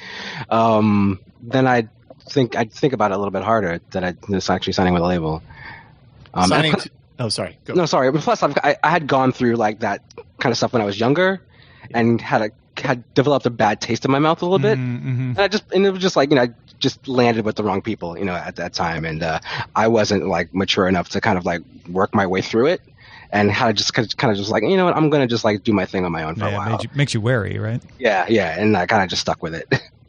um, 0.50 1.20
then 1.40 1.66
I'd 1.66 1.88
think 2.32 2.56
I'd 2.56 2.72
think 2.72 2.92
about 2.92 3.10
it 3.10 3.14
a 3.14 3.18
little 3.18 3.30
bit 3.30 3.42
harder 3.42 3.80
that 3.90 4.04
I 4.04 4.14
was 4.28 4.48
actually 4.50 4.72
signing 4.72 4.94
with 4.94 5.02
a 5.02 5.06
label. 5.06 5.42
Um, 6.34 6.48
Signing. 6.48 6.72
plus- 6.72 6.84
To, 6.84 6.90
oh, 7.20 7.28
sorry. 7.28 7.58
Go. 7.64 7.74
no, 7.74 7.86
sorry. 7.86 8.10
But 8.10 8.22
plus, 8.22 8.42
I've, 8.42 8.56
I, 8.58 8.76
I 8.82 8.90
had 8.90 9.06
gone 9.06 9.32
through 9.32 9.56
like 9.56 9.80
that 9.80 10.02
kind 10.38 10.50
of 10.50 10.56
stuff 10.56 10.72
when 10.72 10.82
I 10.82 10.84
was 10.84 10.98
younger, 10.98 11.40
and 11.92 12.20
had 12.20 12.42
a 12.42 12.50
had 12.80 13.14
developed 13.14 13.44
a 13.44 13.50
bad 13.50 13.80
taste 13.80 14.04
in 14.04 14.10
my 14.10 14.18
mouth 14.18 14.40
a 14.40 14.46
little 14.46 14.58
bit. 14.58 14.78
Mm-hmm. 14.78 15.30
And 15.30 15.38
I 15.38 15.48
just 15.48 15.64
and 15.72 15.84
it 15.86 15.90
was 15.90 16.00
just 16.00 16.16
like 16.16 16.30
you 16.30 16.36
know 16.36 16.42
I 16.42 16.48
just 16.78 17.06
landed 17.06 17.44
with 17.44 17.56
the 17.56 17.62
wrong 17.62 17.82
people 17.82 18.18
you 18.18 18.24
know 18.24 18.34
at 18.34 18.56
that 18.56 18.72
time, 18.72 19.04
and 19.04 19.22
uh, 19.22 19.40
I 19.76 19.88
wasn't 19.88 20.26
like 20.26 20.54
mature 20.54 20.88
enough 20.88 21.10
to 21.10 21.20
kind 21.20 21.36
of 21.38 21.44
like 21.44 21.60
work 21.88 22.14
my 22.14 22.26
way 22.26 22.40
through 22.40 22.68
it, 22.68 22.80
and 23.30 23.50
had 23.50 23.66
to 23.68 23.72
just 23.74 24.16
kind 24.16 24.30
of 24.30 24.36
just 24.36 24.50
like 24.50 24.62
you 24.62 24.76
know 24.76 24.86
what 24.86 24.96
I'm 24.96 25.10
gonna 25.10 25.26
just 25.26 25.44
like 25.44 25.62
do 25.64 25.72
my 25.72 25.84
thing 25.84 26.04
on 26.04 26.12
my 26.12 26.24
own 26.24 26.36
for 26.36 26.46
a 26.46 26.52
while. 26.52 26.80
you, 26.82 26.88
makes 26.94 27.12
you 27.12 27.20
wary 27.20 27.58
right 27.58 27.82
yeah, 27.98 28.24
yeah, 28.28 28.58
and 28.58 28.76
I 28.76 28.86
kind 28.86 29.02
of 29.02 29.10
just 29.10 29.20
stuck 29.22 29.42
with 29.42 29.54
it. 29.54 29.68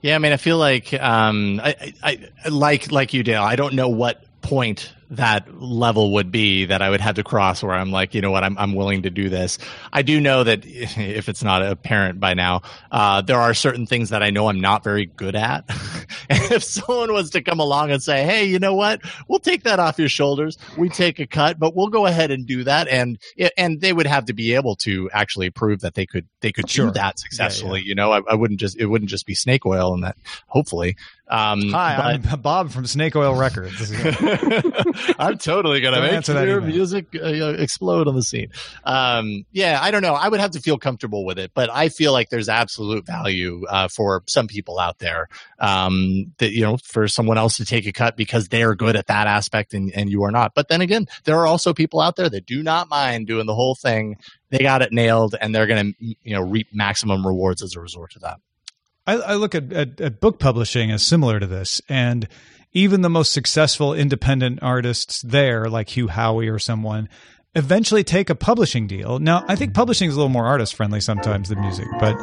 Yeah, 0.00 0.14
I 0.14 0.18
mean, 0.18 0.32
I 0.32 0.36
feel 0.36 0.58
like, 0.58 0.94
um, 0.94 1.60
I, 1.62 1.92
I, 2.02 2.28
I 2.44 2.48
like, 2.48 2.92
like 2.92 3.12
you, 3.14 3.22
Dale. 3.22 3.42
I 3.42 3.56
don't 3.56 3.74
know 3.74 3.88
what 3.88 4.22
point 4.42 4.92
that 5.10 5.60
level 5.62 6.12
would 6.12 6.30
be 6.30 6.66
that 6.66 6.82
I 6.82 6.90
would 6.90 7.00
have 7.00 7.14
to 7.14 7.24
cross 7.24 7.62
where 7.62 7.72
I'm 7.74 7.90
like, 7.90 8.14
you 8.14 8.20
know 8.20 8.30
what, 8.30 8.44
I'm, 8.44 8.58
I'm 8.58 8.74
willing 8.74 9.02
to 9.02 9.10
do 9.10 9.28
this. 9.30 9.58
I 9.92 10.02
do 10.02 10.20
know 10.20 10.44
that 10.44 10.62
if 10.66 11.28
it's 11.28 11.42
not 11.42 11.62
apparent 11.62 12.20
by 12.20 12.34
now, 12.34 12.62
uh, 12.92 13.22
there 13.22 13.38
are 13.38 13.54
certain 13.54 13.86
things 13.86 14.10
that 14.10 14.22
I 14.22 14.30
know 14.30 14.48
I'm 14.48 14.60
not 14.60 14.84
very 14.84 15.06
good 15.06 15.34
at. 15.34 15.64
and 16.28 16.42
if 16.52 16.62
someone 16.62 17.12
was 17.12 17.30
to 17.30 17.42
come 17.42 17.58
along 17.58 17.90
and 17.90 18.02
say, 18.02 18.22
Hey, 18.24 18.44
you 18.44 18.58
know 18.58 18.74
what, 18.74 19.00
we'll 19.28 19.38
take 19.38 19.62
that 19.64 19.78
off 19.80 19.98
your 19.98 20.10
shoulders. 20.10 20.58
We 20.76 20.88
take 20.90 21.18
a 21.18 21.26
cut, 21.26 21.58
but 21.58 21.74
we'll 21.74 21.88
go 21.88 22.04
ahead 22.06 22.30
and 22.30 22.46
do 22.46 22.64
that. 22.64 22.88
And, 22.88 23.18
and 23.56 23.80
they 23.80 23.92
would 23.94 24.06
have 24.06 24.26
to 24.26 24.34
be 24.34 24.54
able 24.54 24.76
to 24.76 25.08
actually 25.12 25.48
prove 25.50 25.80
that 25.80 25.94
they 25.94 26.04
could, 26.06 26.26
they 26.40 26.52
could 26.52 26.68
Sure. 26.68 26.86
do 26.86 26.92
that 26.92 27.18
successfully. 27.18 27.80
You 27.82 27.94
know, 27.94 28.12
I, 28.12 28.20
I 28.28 28.34
wouldn't 28.34 28.60
just, 28.60 28.76
it 28.78 28.86
wouldn't 28.86 29.10
just 29.10 29.24
be 29.26 29.34
snake 29.34 29.64
oil 29.64 29.94
and 29.94 30.04
that 30.04 30.16
hopefully. 30.48 30.96
Um, 31.30 31.68
hi 31.68 32.18
but- 32.22 32.32
i'm 32.32 32.40
bob 32.40 32.70
from 32.70 32.86
snake 32.86 33.14
oil 33.14 33.34
records 33.34 33.90
I'm 35.18 35.38
totally 35.38 35.80
gonna 35.80 36.00
make 36.00 36.26
your 36.26 36.60
music 36.60 37.06
uh, 37.14 37.54
explode 37.58 38.08
on 38.08 38.14
the 38.14 38.22
scene. 38.22 38.50
Um, 38.84 39.44
yeah, 39.52 39.78
I 39.80 39.90
don't 39.90 40.02
know. 40.02 40.14
I 40.14 40.28
would 40.28 40.40
have 40.40 40.52
to 40.52 40.60
feel 40.60 40.78
comfortable 40.78 41.24
with 41.24 41.38
it, 41.38 41.52
but 41.54 41.70
I 41.70 41.88
feel 41.88 42.12
like 42.12 42.30
there's 42.30 42.48
absolute 42.48 43.06
value 43.06 43.64
uh, 43.68 43.88
for 43.88 44.22
some 44.26 44.46
people 44.46 44.78
out 44.78 44.98
there 44.98 45.28
um, 45.58 46.32
that 46.38 46.52
you 46.52 46.62
know 46.62 46.78
for 46.84 47.08
someone 47.08 47.38
else 47.38 47.56
to 47.56 47.64
take 47.64 47.86
a 47.86 47.92
cut 47.92 48.16
because 48.16 48.48
they're 48.48 48.74
good 48.74 48.96
at 48.96 49.06
that 49.06 49.26
aspect 49.26 49.74
and, 49.74 49.92
and 49.94 50.10
you 50.10 50.22
are 50.24 50.30
not. 50.30 50.54
But 50.54 50.68
then 50.68 50.80
again, 50.80 51.06
there 51.24 51.36
are 51.36 51.46
also 51.46 51.72
people 51.72 52.00
out 52.00 52.16
there 52.16 52.28
that 52.28 52.46
do 52.46 52.62
not 52.62 52.88
mind 52.88 53.26
doing 53.26 53.46
the 53.46 53.54
whole 53.54 53.74
thing. 53.74 54.16
They 54.50 54.58
got 54.58 54.82
it 54.82 54.92
nailed, 54.92 55.34
and 55.40 55.54
they're 55.54 55.66
gonna 55.66 55.92
you 55.98 56.34
know 56.34 56.42
reap 56.42 56.68
maximum 56.72 57.26
rewards 57.26 57.62
as 57.62 57.74
a 57.76 57.80
result 57.80 58.16
of 58.16 58.22
that. 58.22 58.38
I, 59.06 59.14
I 59.14 59.34
look 59.36 59.54
at, 59.54 59.72
at, 59.72 60.00
at 60.02 60.20
book 60.20 60.38
publishing 60.38 60.90
as 60.90 61.02
similar 61.02 61.40
to 61.40 61.46
this, 61.46 61.80
and 61.88 62.28
even 62.78 63.00
the 63.00 63.10
most 63.10 63.32
successful 63.32 63.92
independent 63.92 64.60
artists 64.62 65.20
there, 65.22 65.68
like 65.68 65.88
Hugh 65.88 66.06
Howey 66.06 66.52
or 66.52 66.60
someone, 66.60 67.08
eventually 67.56 68.04
take 68.04 68.30
a 68.30 68.36
publishing 68.36 68.86
deal. 68.86 69.18
Now, 69.18 69.44
I 69.48 69.56
think 69.56 69.74
publishing 69.74 70.08
is 70.08 70.14
a 70.14 70.16
little 70.16 70.28
more 70.28 70.46
artist 70.46 70.76
friendly 70.76 71.00
sometimes 71.00 71.48
than 71.48 71.60
music, 71.60 71.88
but 71.98 72.14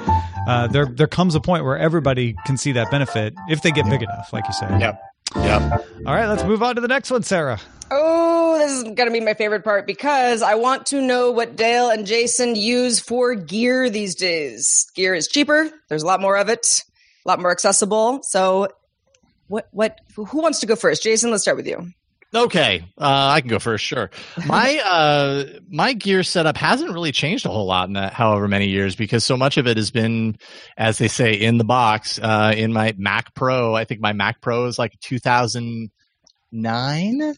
uh, 0.48 0.68
there 0.68 0.86
there 0.86 1.08
comes 1.08 1.36
a 1.36 1.42
point 1.42 1.66
where 1.66 1.78
everybody 1.78 2.36
can 2.46 2.56
see 2.56 2.72
that 2.74 2.90
benefit 2.90 3.34
if 3.50 3.62
they 3.64 3.72
get 3.72 3.90
big 3.90 4.02
enough, 4.02 4.32
like 4.32 4.48
you 4.48 4.54
said. 4.54 4.80
Yep. 4.80 5.02
Yep. 5.36 5.86
All 6.06 6.14
right, 6.14 6.28
let's 6.28 6.44
move 6.44 6.64
on 6.64 6.76
to 6.76 6.82
the 6.82 6.88
next 6.88 7.12
one, 7.12 7.24
Sarah. 7.24 7.60
Oh, 7.92 8.58
this 8.58 8.72
is 8.72 8.84
going 8.84 9.08
to 9.08 9.12
be 9.12 9.20
my 9.20 9.34
favorite 9.34 9.66
part 9.66 9.86
because 9.86 10.42
I 10.42 10.56
want 10.56 10.86
to 10.88 11.02
know 11.02 11.32
what 11.32 11.58
Dale 11.58 11.90
and 11.90 12.06
Jason 12.06 12.56
use 12.56 13.02
for 13.02 13.36
gear 13.36 13.90
these 13.90 14.16
days. 14.16 14.88
Gear 14.96 15.14
is 15.14 15.28
cheaper. 15.28 15.70
There's 15.90 16.04
a 16.04 16.06
lot 16.06 16.22
more 16.22 16.38
of 16.38 16.48
it, 16.48 16.84
a 17.26 17.28
lot 17.28 17.42
more 17.42 17.52
accessible. 17.52 18.22
So, 18.24 18.70
what, 19.48 19.68
what, 19.72 20.00
who 20.16 20.42
wants 20.42 20.60
to 20.62 20.66
go 20.66 20.76
first? 20.76 21.04
Jason, 21.04 21.32
let's 21.32 21.44
start 21.44 21.58
with 21.58 21.68
you. 21.68 21.88
Okay, 22.34 22.84
uh, 22.98 23.30
I 23.34 23.40
can 23.40 23.50
go 23.50 23.60
first. 23.60 23.86
Sure. 23.86 24.10
My 24.46 24.78
uh, 24.92 25.44
my 25.70 25.94
gear 25.94 26.22
setup 26.22 26.58
hasn't 26.58 26.92
really 26.92 27.14
changed 27.14 27.46
a 27.46 27.50
whole 27.50 27.66
lot 27.66 27.88
in 27.88 27.94
that 27.94 28.12
however 28.12 28.50
many 28.50 28.68
years 28.68 28.94
because 28.96 29.24
so 29.24 29.38
much 29.38 29.56
of 29.58 29.68
it 29.68 29.78
has 29.78 29.90
been, 29.90 30.36
as 30.76 30.98
they 30.98 31.08
say, 31.08 31.34
in 31.34 31.58
the 31.58 31.64
box. 31.64 32.20
Uh, 32.22 32.54
in 32.58 32.74
my 32.74 32.94
Mac 32.98 33.34
Pro, 33.36 33.74
I 33.74 33.86
think 33.86 34.02
my 34.02 34.12
Mac 34.12 34.42
Pro 34.42 34.66
is 34.66 34.78
like 34.78 35.00
2009. 35.00 35.92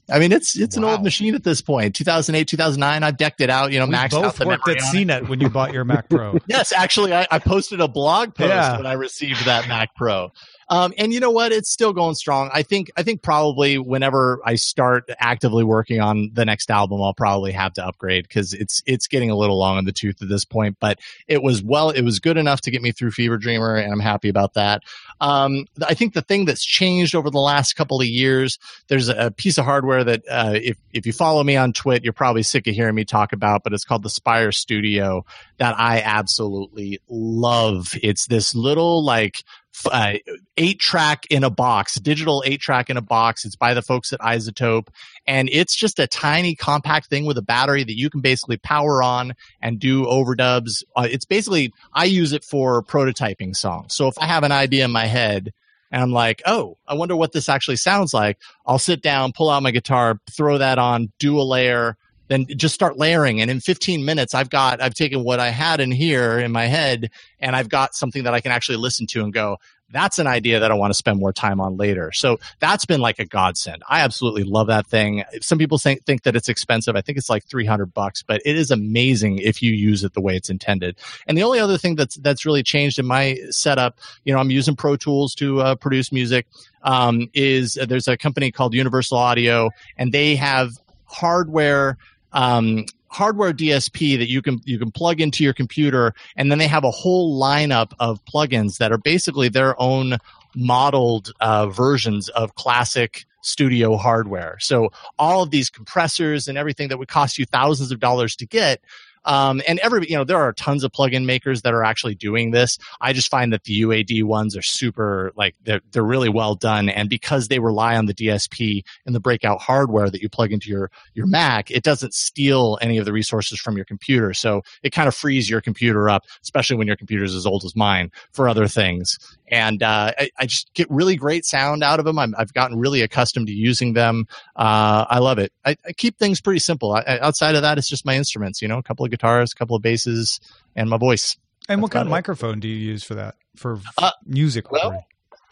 I 0.09 0.19
mean, 0.19 0.31
it's 0.31 0.57
it's 0.57 0.77
an 0.77 0.83
old 0.83 1.03
machine 1.03 1.35
at 1.35 1.43
this 1.43 1.61
point. 1.61 1.93
2008, 1.95 2.47
2009. 2.47 3.03
I 3.03 3.11
decked 3.11 3.41
it 3.41 3.51
out. 3.51 3.71
You 3.71 3.79
know, 3.79 3.85
We 3.85 3.93
maxed 3.93 4.13
out 4.13 4.23
both 4.23 4.37
the 4.37 4.47
worked 4.47 4.65
memory 4.67 4.79
at 4.81 4.87
on 4.87 4.95
it. 4.95 5.07
CNET 5.07 5.29
when 5.29 5.39
you 5.41 5.49
bought 5.49 5.73
your 5.73 5.83
Mac 5.83 6.09
Pro. 6.09 6.39
Yes, 6.47 6.71
actually, 6.71 7.13
I, 7.13 7.27
I 7.29 7.37
posted 7.39 7.81
a 7.81 7.87
blog 7.87 8.33
post 8.33 8.49
Yeah. 8.49 8.77
when 8.77 8.85
I 8.87 8.93
received 8.93 9.45
that 9.45 9.67
Mac 9.67 9.95
Pro. 9.95 10.31
Um, 10.69 10.93
and 10.97 11.13
you 11.13 11.19
know 11.19 11.31
what? 11.31 11.51
It's 11.51 11.71
still 11.71 11.93
going 11.93 12.15
strong. 12.15 12.49
I 12.53 12.63
think. 12.63 12.91
I 12.97 13.03
think 13.03 13.21
probably 13.21 13.77
whenever 13.77 14.39
I 14.43 14.55
start 14.55 15.09
actively 15.19 15.63
working 15.63 16.01
on 16.01 16.31
the 16.33 16.45
next 16.45 16.69
album, 16.69 17.01
I'll 17.01 17.13
probably 17.13 17.53
have 17.53 17.73
to 17.73 17.85
upgrade 17.85 18.27
because 18.27 18.53
it's 18.53 18.83
it's 18.85 19.07
getting 19.07 19.29
a 19.29 19.35
little 19.35 19.57
long 19.57 19.77
in 19.77 19.85
the 19.85 19.91
tooth 19.91 20.21
at 20.21 20.29
this 20.29 20.45
point. 20.45 20.77
But 20.79 20.99
it 21.27 21.41
was 21.41 21.63
well, 21.63 21.89
it 21.89 22.01
was 22.01 22.19
good 22.19 22.37
enough 22.37 22.61
to 22.61 22.71
get 22.71 22.81
me 22.81 22.91
through 22.91 23.11
Fever 23.11 23.37
Dreamer, 23.37 23.75
and 23.75 23.91
I'm 23.91 23.99
happy 23.99 24.29
about 24.29 24.55
that. 24.55 24.83
Um, 25.19 25.65
I 25.85 25.93
think 25.93 26.13
the 26.13 26.21
thing 26.21 26.45
that's 26.45 26.65
changed 26.65 27.15
over 27.15 27.29
the 27.29 27.39
last 27.39 27.73
couple 27.73 27.99
of 27.99 28.07
years, 28.07 28.57
there's 28.87 29.09
a 29.09 29.31
piece 29.31 29.57
of 29.57 29.65
hardware 29.65 30.03
that 30.03 30.23
uh, 30.29 30.53
if 30.55 30.77
if 30.93 31.05
you 31.05 31.13
follow 31.13 31.43
me 31.43 31.55
on 31.55 31.73
Twitter, 31.73 32.03
you're 32.03 32.13
probably 32.13 32.43
sick 32.43 32.67
of 32.67 32.75
hearing 32.75 32.95
me 32.95 33.05
talk 33.05 33.33
about, 33.33 33.63
but 33.63 33.73
it's 33.73 33.83
called 33.83 34.03
the 34.03 34.09
Spire 34.09 34.51
Studio 34.51 35.25
that 35.57 35.75
I 35.77 36.01
absolutely 36.01 36.99
love. 37.09 37.89
It's 38.01 38.27
this 38.27 38.53
little 38.55 39.03
like 39.03 39.43
uh, 39.85 40.13
eight 40.57 40.79
track 40.79 41.25
in 41.29 41.43
a 41.43 41.49
box, 41.49 41.95
digital 41.95 42.43
eight 42.45 42.61
track 42.61 42.89
in 42.89 42.97
a 42.97 43.01
box. 43.01 43.45
It's 43.45 43.55
by 43.55 43.73
the 43.73 43.81
folks 43.81 44.13
at 44.13 44.19
iZotope, 44.19 44.87
and 45.27 45.49
it's 45.51 45.75
just 45.75 45.99
a 45.99 46.07
tiny 46.07 46.55
compact 46.55 47.07
thing 47.07 47.25
with 47.25 47.37
a 47.37 47.41
battery 47.41 47.83
that 47.83 47.97
you 47.97 48.09
can 48.09 48.21
basically 48.21 48.57
power 48.57 49.03
on 49.03 49.33
and 49.61 49.77
do 49.79 50.05
overdubs. 50.05 50.83
Uh, 50.95 51.07
it's 51.09 51.25
basically 51.25 51.73
I 51.93 52.05
use 52.05 52.31
it 52.31 52.45
for 52.45 52.81
prototyping 52.81 53.55
songs. 53.55 53.93
So 53.93 54.07
if 54.07 54.17
I 54.19 54.25
have 54.25 54.43
an 54.43 54.53
idea 54.53 54.85
in 54.85 54.91
my 54.91 55.05
head 55.05 55.53
and 55.91 56.01
I'm 56.01 56.11
like, 56.11 56.41
oh, 56.45 56.77
I 56.87 56.93
wonder 56.93 57.15
what 57.15 57.33
this 57.33 57.49
actually 57.49 57.75
sounds 57.75 58.13
like. 58.13 58.37
I'll 58.65 58.79
sit 58.79 59.01
down, 59.01 59.33
pull 59.33 59.49
out 59.49 59.63
my 59.63 59.71
guitar, 59.71 60.19
throw 60.31 60.57
that 60.57 60.79
on, 60.79 61.11
do 61.19 61.39
a 61.39 61.43
layer, 61.43 61.97
then 62.29 62.45
just 62.55 62.75
start 62.75 62.97
layering. 62.97 63.41
And 63.41 63.51
in 63.51 63.59
15 63.59 64.03
minutes, 64.05 64.33
I've 64.33 64.49
got, 64.49 64.81
I've 64.81 64.93
taken 64.93 65.23
what 65.23 65.39
I 65.39 65.49
had 65.49 65.79
in 65.79 65.91
here 65.91 66.39
in 66.39 66.51
my 66.51 66.65
head 66.65 67.09
and 67.39 67.55
I've 67.55 67.69
got 67.69 67.95
something 67.95 68.23
that 68.23 68.33
I 68.33 68.41
can 68.41 68.51
actually 68.51 68.77
listen 68.77 69.07
to 69.07 69.23
and 69.23 69.33
go, 69.33 69.57
that's 69.91 70.19
an 70.19 70.27
idea 70.27 70.59
that 70.59 70.71
I 70.71 70.73
want 70.73 70.91
to 70.91 70.95
spend 70.95 71.19
more 71.19 71.31
time 71.31 71.61
on 71.61 71.77
later. 71.77 72.11
So 72.11 72.39
that's 72.59 72.85
been 72.85 72.99
like 72.99 73.19
a 73.19 73.25
godsend. 73.25 73.83
I 73.87 74.01
absolutely 74.01 74.43
love 74.43 74.67
that 74.67 74.87
thing. 74.87 75.23
Some 75.41 75.57
people 75.57 75.77
think, 75.77 76.05
think 76.05 76.23
that 76.23 76.35
it's 76.35 76.49
expensive. 76.49 76.95
I 76.95 77.01
think 77.01 77.17
it's 77.17 77.29
like 77.29 77.45
300 77.45 77.93
bucks, 77.93 78.21
but 78.21 78.41
it 78.45 78.57
is 78.57 78.69
amazing 78.69 79.39
if 79.39 79.61
you 79.61 79.71
use 79.71 80.03
it 80.03 80.13
the 80.13 80.21
way 80.21 80.35
it's 80.35 80.49
intended. 80.49 80.97
And 81.25 81.37
the 81.37 81.43
only 81.43 81.59
other 81.59 81.77
thing 81.77 81.95
that's, 81.95 82.15
that's 82.15 82.45
really 82.45 82.63
changed 82.63 82.99
in 82.99 83.05
my 83.05 83.37
setup, 83.49 83.99
you 84.25 84.33
know, 84.33 84.39
I'm 84.39 84.51
using 84.51 84.75
Pro 84.75 84.97
Tools 84.97 85.33
to 85.35 85.61
uh, 85.61 85.75
produce 85.75 86.11
music, 86.11 86.47
um, 86.83 87.29
is 87.33 87.77
uh, 87.77 87.85
there's 87.85 88.07
a 88.07 88.17
company 88.17 88.51
called 88.51 88.73
Universal 88.73 89.17
Audio 89.17 89.69
and 89.97 90.11
they 90.11 90.35
have 90.35 90.71
hardware 91.05 91.97
um, 92.33 92.85
hardware 93.17 93.51
DSP 93.51 94.15
that 94.19 94.29
you 94.29 94.43
can 94.43 94.61
you 94.63 94.77
can 94.77 94.91
plug 94.91 95.19
into 95.19 95.43
your 95.43 95.53
computer, 95.53 96.13
and 96.35 96.51
then 96.51 96.59
they 96.59 96.67
have 96.67 96.83
a 96.83 96.91
whole 96.91 97.39
lineup 97.41 97.91
of 97.99 98.23
plugins 98.25 98.77
that 98.77 98.91
are 98.91 98.99
basically 98.99 99.49
their 99.49 99.79
own 99.81 100.17
modeled 100.55 101.33
uh, 101.39 101.67
versions 101.67 102.29
of 102.29 102.53
classic 102.55 103.25
studio 103.41 103.97
hardware. 103.97 104.57
So 104.59 104.91
all 105.17 105.41
of 105.41 105.49
these 105.49 105.69
compressors 105.69 106.47
and 106.47 106.57
everything 106.57 106.89
that 106.89 106.99
would 106.99 107.07
cost 107.07 107.37
you 107.39 107.45
thousands 107.45 107.91
of 107.91 107.99
dollars 107.99 108.35
to 108.35 108.45
get 108.45 108.81
um, 109.25 109.61
and 109.67 109.79
every, 109.79 110.07
you 110.09 110.15
know, 110.15 110.23
there 110.23 110.37
are 110.37 110.53
tons 110.53 110.83
of 110.83 110.91
plugin 110.91 111.25
makers 111.25 111.61
that 111.61 111.73
are 111.73 111.83
actually 111.83 112.15
doing 112.15 112.51
this. 112.51 112.77
I 113.01 113.13
just 113.13 113.29
find 113.29 113.51
that 113.53 113.63
the 113.63 113.81
UAD 113.81 114.23
ones 114.23 114.55
are 114.55 114.61
super, 114.61 115.31
like, 115.35 115.55
they're, 115.63 115.81
they're 115.91 116.03
really 116.03 116.29
well 116.29 116.55
done. 116.55 116.89
And 116.89 117.09
because 117.09 117.47
they 117.47 117.59
rely 117.59 117.95
on 117.95 118.05
the 118.05 118.13
DSP 118.13 118.81
and 119.05 119.15
the 119.15 119.19
breakout 119.19 119.61
hardware 119.61 120.09
that 120.09 120.21
you 120.21 120.29
plug 120.29 120.51
into 120.51 120.69
your, 120.69 120.91
your 121.13 121.27
Mac, 121.27 121.71
it 121.71 121.83
doesn't 121.83 122.13
steal 122.13 122.77
any 122.81 122.97
of 122.97 123.05
the 123.05 123.13
resources 123.13 123.59
from 123.59 123.75
your 123.75 123.85
computer. 123.85 124.33
So 124.33 124.61
it 124.83 124.91
kind 124.91 125.07
of 125.07 125.15
frees 125.15 125.49
your 125.49 125.61
computer 125.61 126.09
up, 126.09 126.23
especially 126.43 126.77
when 126.77 126.87
your 126.87 126.97
computer 126.97 127.23
is 127.23 127.35
as 127.35 127.45
old 127.45 127.63
as 127.65 127.75
mine 127.75 128.11
for 128.31 128.47
other 128.47 128.67
things. 128.67 129.17
And 129.49 129.81
uh, 129.81 130.11
I, 130.17 130.29
I, 130.37 130.45
just 130.45 130.73
get 130.73 130.89
really 130.89 131.15
great 131.15 131.45
sound 131.45 131.81
out 131.81 131.99
of 131.99 132.05
them. 132.05 132.19
i 132.19 132.27
have 132.37 132.53
gotten 132.53 132.77
really 132.77 133.01
accustomed 133.01 133.47
to 133.47 133.53
using 133.53 133.93
them. 133.93 134.25
Uh, 134.57 135.05
I 135.09 135.19
love 135.19 135.39
it. 135.39 135.53
I, 135.65 135.77
I, 135.85 135.93
keep 135.93 136.17
things 136.17 136.41
pretty 136.41 136.59
simple. 136.59 136.93
I, 136.93 137.17
outside 137.21 137.55
of 137.55 137.61
that, 137.61 137.77
it's 137.77 137.87
just 137.87 138.05
my 138.05 138.15
instruments. 138.15 138.61
You 138.61 138.67
know, 138.67 138.77
a 138.77 138.83
couple 138.83 139.05
of 139.05 139.11
guitars, 139.17 139.51
a 139.53 139.55
couple 139.55 139.75
of 139.75 139.81
basses, 139.81 140.39
and 140.75 140.89
my 140.89 140.97
voice. 140.97 141.37
And 141.69 141.79
That's 141.79 141.83
what 141.83 141.91
kind 141.91 142.07
of 142.07 142.11
microphone 142.11 142.59
do 142.59 142.67
you 142.67 142.75
use 142.75 143.03
for 143.03 143.15
that? 143.15 143.35
For 143.55 143.79
uh, 143.97 144.11
music? 144.25 144.71
Well, 144.71 145.05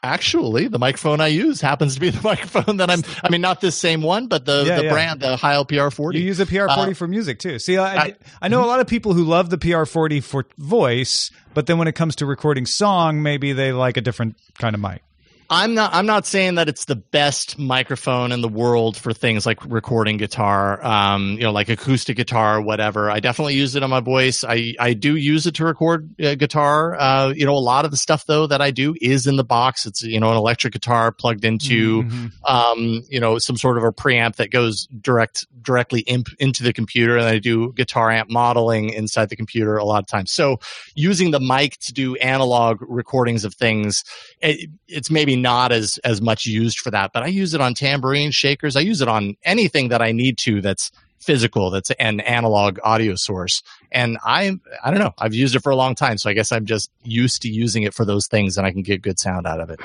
actually, 0.06 0.68
the 0.68 0.80
microphone 0.80 1.20
I 1.20 1.28
use 1.28 1.60
happens 1.60 1.96
to 1.96 2.00
be 2.00 2.10
the 2.12 2.22
microphone 2.22 2.78
that 2.78 2.90
I'm. 2.90 3.04
I 3.24 3.30
mean, 3.30 3.42
not 3.42 3.62
this 3.62 3.78
same 3.78 4.02
one, 4.02 4.28
but 4.28 4.46
the 4.46 4.64
yeah, 4.66 4.78
the 4.78 4.84
yeah. 4.86 4.92
brand, 4.92 5.20
the 5.20 5.36
Heil 5.36 5.66
PR40. 5.66 6.14
You 6.14 6.22
use 6.22 6.40
a 6.40 6.46
PR40 6.46 6.70
uh, 6.70 6.94
for 6.94 7.08
music 7.08 7.40
too. 7.40 7.60
See, 7.60 7.78
I, 7.78 7.96
I, 7.96 8.16
I 8.44 8.48
know 8.48 8.64
a 8.64 8.68
lot 8.68 8.80
of 8.80 8.88
people 8.88 9.14
who 9.14 9.24
love 9.24 9.50
the 9.50 9.58
PR40 9.58 10.24
for 10.24 10.46
voice, 10.58 11.32
but 11.54 11.66
then 11.66 11.78
when 11.78 11.88
it 11.88 11.96
comes 11.96 12.16
to 12.18 12.26
recording 12.26 12.66
song, 12.66 13.22
maybe 13.22 13.54
they 13.54 13.74
like 13.74 13.98
a 13.98 14.02
different 14.02 14.38
kind 14.58 14.76
of 14.76 14.82
mic. 14.82 15.02
I'm 15.50 15.76
not. 15.76 15.94
I'm 15.94 16.06
not 16.06 16.26
saying 16.26 16.56
that 16.56 16.68
it's 16.68 16.86
the 16.86 16.96
best 16.96 17.60
microphone 17.60 18.32
in 18.32 18.42
the 18.42 18.50
world 18.50 18.98
for 18.98 19.14
things 19.14 19.46
like 19.46 19.64
recording 19.66 20.18
guitar, 20.18 20.84
um, 20.84 21.34
you 21.34 21.44
know, 21.44 21.52
like 21.52 21.70
acoustic 21.70 22.18
guitar 22.18 22.60
whatever. 22.62 23.12
I 23.12 23.20
definitely 23.20 23.54
use 23.54 23.76
it 23.76 23.84
on 23.84 23.90
my 23.90 24.00
voice. 24.00 24.44
I 24.44 24.74
I 24.80 24.94
do 24.94 25.16
use 25.16 25.46
it 25.46 25.56
to 25.56 25.66
record 25.66 26.10
uh, 26.20 26.36
guitar. 26.36 26.96
Uh, 27.00 27.34
you 27.36 27.46
know, 27.46 27.56
a 27.56 27.60
lot 27.60 27.86
of 27.86 27.92
the 27.92 27.98
stuff 27.98 28.26
though 28.26 28.48
that 28.48 28.62
I 28.62 28.72
do 28.72 28.96
is 29.00 29.28
in 29.28 29.36
the 29.36 29.44
box. 29.44 29.86
It's 29.86 30.02
you 30.02 30.20
know 30.20 30.32
an 30.32 30.38
electric 30.38 30.74
guitar 30.74 31.12
plugged 31.12 31.46
into, 31.46 32.04
mm-hmm. 32.04 32.28
um, 32.46 33.04
you 33.10 33.20
know, 33.20 33.38
some 33.38 33.58
sort 33.58 33.78
of 33.78 33.84
a 33.84 33.92
preamp 33.92 34.38
that 34.38 34.50
goes 34.50 34.88
direct 35.00 35.46
directly 35.62 36.02
imp, 36.02 36.28
into 36.40 36.64
the 36.64 36.74
computer, 36.74 37.18
and 37.18 37.28
I 37.28 37.38
do 37.38 37.72
guitar 37.74 38.10
amp 38.10 38.32
modeling 38.32 38.90
inside 38.90 39.30
the 39.30 39.36
computer 39.36 39.78
a 39.78 39.86
lot 39.86 40.02
of 40.02 40.08
times. 40.08 40.32
So 40.32 40.60
using 40.96 41.32
the 41.32 41.40
mic 41.40 41.78
to 41.82 41.94
do 41.94 42.16
analog 42.16 42.78
recordings 42.82 43.46
of 43.46 43.54
things, 43.54 44.04
it, 44.42 44.70
it's 44.88 45.12
maybe 45.12 45.35
not 45.36 45.72
as 45.72 45.98
as 46.04 46.22
much 46.22 46.46
used 46.46 46.80
for 46.80 46.92
that, 46.92 47.12
but 47.14 47.24
I 47.24 47.28
use 47.28 47.54
it 47.54 47.62
on 47.62 47.74
tambourine 47.74 48.32
shakers. 48.32 48.76
I 48.76 48.82
use 48.82 49.02
it 49.02 49.08
on 49.08 49.36
anything 49.44 49.90
that 49.90 50.02
I 50.02 50.12
need 50.12 50.38
to 50.40 50.62
that's 50.62 50.92
physical 51.20 51.72
that's 51.72 51.90
an 51.92 52.20
analog 52.20 52.78
audio 52.84 53.16
source 53.16 53.64
and 53.92 54.16
i 54.24 54.56
i 54.84 54.92
don't 54.92 55.00
know 55.00 55.14
i've 55.18 55.34
used 55.34 55.56
it 55.56 55.64
for 55.64 55.72
a 55.72 55.76
long 55.76 55.96
time 55.96 56.20
so 56.20 56.30
i 56.30 56.34
guess 56.34 56.52
i'm 56.52 56.66
just 56.66 56.92
used 57.04 57.42
to 57.42 57.50
using 57.50 57.82
it 57.82 57.96
for 57.96 58.06
those 58.06 58.28
things 58.28 58.58
and 58.60 58.68
i 58.68 58.72
can 58.72 58.84
get 58.84 59.02
good 59.02 59.18
sound 59.18 59.48
out 59.48 59.60
of 59.60 59.72
it 59.72 59.80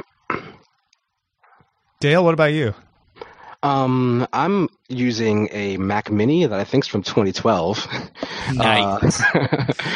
dale 1.98 2.22
what 2.22 2.34
about 2.34 2.52
you 2.52 2.74
um, 3.62 4.26
I'm 4.32 4.70
using 4.88 5.48
a 5.52 5.76
Mac 5.76 6.10
Mini 6.10 6.46
that 6.46 6.58
I 6.58 6.64
think 6.64 6.84
is 6.84 6.88
from 6.88 7.02
2012. 7.02 7.86
Nice. 8.54 9.22
Uh, 9.22 9.46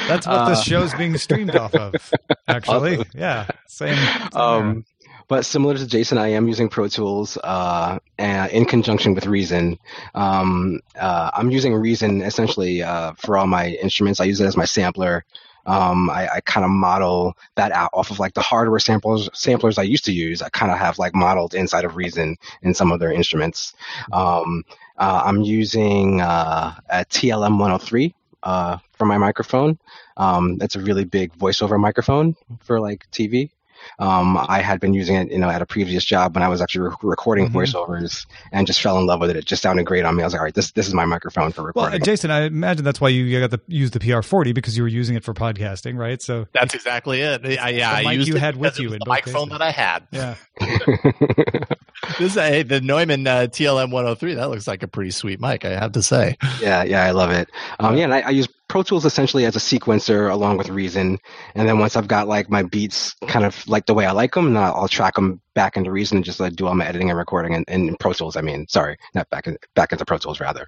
That's 0.06 0.28
what 0.28 0.36
uh, 0.36 0.48
this 0.50 0.62
show's 0.62 0.94
being 0.94 1.18
streamed 1.18 1.56
off 1.56 1.74
of. 1.74 2.12
Actually, 2.46 3.04
yeah, 3.12 3.48
same. 3.66 3.96
same 3.96 4.28
um, 4.32 4.84
but 5.28 5.44
similar 5.44 5.76
to 5.76 5.86
Jason, 5.86 6.18
I 6.18 6.28
am 6.28 6.48
using 6.48 6.68
Pro 6.68 6.88
Tools 6.88 7.36
uh, 7.38 7.98
in 8.18 8.64
conjunction 8.64 9.14
with 9.14 9.26
Reason. 9.26 9.78
Um, 10.14 10.80
uh, 10.98 11.30
I'm 11.34 11.50
using 11.50 11.74
Reason 11.74 12.22
essentially 12.22 12.82
uh, 12.82 13.12
for 13.14 13.36
all 13.36 13.46
my 13.46 13.68
instruments. 13.68 14.20
I 14.20 14.24
use 14.24 14.40
it 14.40 14.46
as 14.46 14.56
my 14.56 14.64
sampler. 14.64 15.24
Um, 15.66 16.10
I, 16.10 16.28
I 16.28 16.40
kind 16.40 16.64
of 16.64 16.70
model 16.70 17.36
that 17.54 17.72
out 17.72 17.90
off 17.94 18.10
of 18.10 18.18
like 18.18 18.34
the 18.34 18.42
hardware 18.42 18.78
samples 18.78 19.30
samplers 19.32 19.78
I 19.78 19.82
used 19.82 20.04
to 20.04 20.12
use. 20.12 20.42
I 20.42 20.50
kind 20.50 20.70
of 20.70 20.78
have 20.78 20.98
like 20.98 21.14
modeled 21.14 21.54
inside 21.54 21.84
of 21.84 21.96
Reason 21.96 22.36
in 22.62 22.74
some 22.74 22.92
of 22.92 23.00
their 23.00 23.12
instruments. 23.12 23.72
Um, 24.12 24.64
uh, 24.98 25.22
I'm 25.24 25.40
using 25.40 26.20
uh, 26.20 26.74
a 26.90 27.04
TLM 27.06 27.52
103 27.58 28.14
uh, 28.42 28.78
for 28.92 29.06
my 29.06 29.18
microphone. 29.18 29.78
Um, 30.16 30.58
it's 30.60 30.76
a 30.76 30.80
really 30.80 31.04
big 31.04 31.36
voiceover 31.36 31.80
microphone 31.80 32.36
for 32.60 32.78
like 32.78 33.10
TV. 33.10 33.50
Um, 33.98 34.36
I 34.36 34.60
had 34.60 34.80
been 34.80 34.94
using 34.94 35.16
it, 35.16 35.30
you 35.30 35.38
know, 35.38 35.48
at 35.50 35.62
a 35.62 35.66
previous 35.66 36.04
job 36.04 36.34
when 36.34 36.42
I 36.42 36.48
was 36.48 36.60
actually 36.60 36.88
re- 36.88 36.96
recording 37.02 37.48
mm-hmm. 37.48 37.58
voiceovers 37.58 38.26
and 38.52 38.66
just 38.66 38.80
fell 38.80 38.98
in 38.98 39.06
love 39.06 39.20
with 39.20 39.30
it. 39.30 39.36
It 39.36 39.44
just 39.44 39.62
sounded 39.62 39.84
great 39.84 40.04
on 40.04 40.16
me. 40.16 40.22
I 40.22 40.26
was 40.26 40.32
like, 40.32 40.40
all 40.40 40.44
right, 40.44 40.54
this 40.54 40.72
this 40.72 40.86
is 40.86 40.94
my 40.94 41.04
microphone 41.04 41.52
for 41.52 41.62
recording. 41.62 41.92
Well, 41.92 42.04
Jason, 42.04 42.30
I 42.30 42.42
imagine 42.42 42.84
that's 42.84 43.00
why 43.00 43.08
you 43.08 43.40
got 43.40 43.50
to 43.50 43.60
use 43.68 43.90
the 43.92 43.98
PR40 43.98 44.54
because 44.54 44.76
you 44.76 44.82
were 44.82 44.88
using 44.88 45.16
it 45.16 45.24
for 45.24 45.34
podcasting, 45.34 45.96
right? 45.96 46.20
So 46.20 46.46
that's 46.52 46.74
exactly 46.74 47.20
it. 47.20 47.44
I, 47.58 47.70
yeah, 47.70 47.92
I 47.92 48.12
used 48.12 48.28
you 48.28 48.36
had 48.36 48.56
with 48.56 48.78
you 48.78 48.90
the 48.90 49.00
microphone 49.06 49.48
cases. 49.48 49.58
that 49.58 49.62
I 49.62 49.70
had. 49.70 50.06
Yeah. 50.10 50.34
this 52.18 52.34
hey, 52.34 52.62
the 52.62 52.80
Neumann 52.80 53.26
uh, 53.26 53.46
TLM 53.50 53.90
103. 53.90 54.34
That 54.34 54.50
looks 54.50 54.66
like 54.66 54.82
a 54.82 54.88
pretty 54.88 55.10
sweet 55.10 55.40
mic, 55.40 55.64
I 55.64 55.70
have 55.70 55.92
to 55.92 56.02
say. 56.02 56.36
Yeah, 56.60 56.84
yeah, 56.84 57.04
I 57.04 57.10
love 57.10 57.30
it. 57.30 57.48
Um, 57.78 57.96
yeah, 57.96 58.04
and 58.04 58.14
I, 58.14 58.20
I 58.20 58.30
use 58.30 58.48
Pro 58.74 58.82
Tools 58.82 59.04
essentially 59.04 59.44
as 59.44 59.54
a 59.54 59.60
sequencer 59.60 60.28
along 60.28 60.56
with 60.56 60.68
Reason, 60.68 61.16
and 61.54 61.68
then 61.68 61.78
once 61.78 61.94
I've 61.94 62.08
got 62.08 62.26
like 62.26 62.50
my 62.50 62.64
beats 62.64 63.14
kind 63.28 63.44
of 63.44 63.64
like 63.68 63.86
the 63.86 63.94
way 63.94 64.04
I 64.04 64.10
like 64.10 64.34
them, 64.34 64.56
I'll, 64.56 64.74
I'll 64.74 64.88
track 64.88 65.14
them 65.14 65.40
back 65.54 65.76
into 65.76 65.92
Reason 65.92 66.16
and 66.16 66.24
just 66.24 66.40
like, 66.40 66.56
do 66.56 66.66
all 66.66 66.74
my 66.74 66.84
editing 66.84 67.08
and 67.08 67.16
recording 67.16 67.52
in, 67.52 67.62
in 67.68 67.94
Pro 68.00 68.12
Tools. 68.14 68.34
I 68.34 68.40
mean, 68.40 68.66
sorry, 68.66 68.96
not 69.14 69.30
back 69.30 69.46
in, 69.46 69.58
back 69.76 69.92
into 69.92 70.04
Pro 70.04 70.18
Tools 70.18 70.40
rather. 70.40 70.66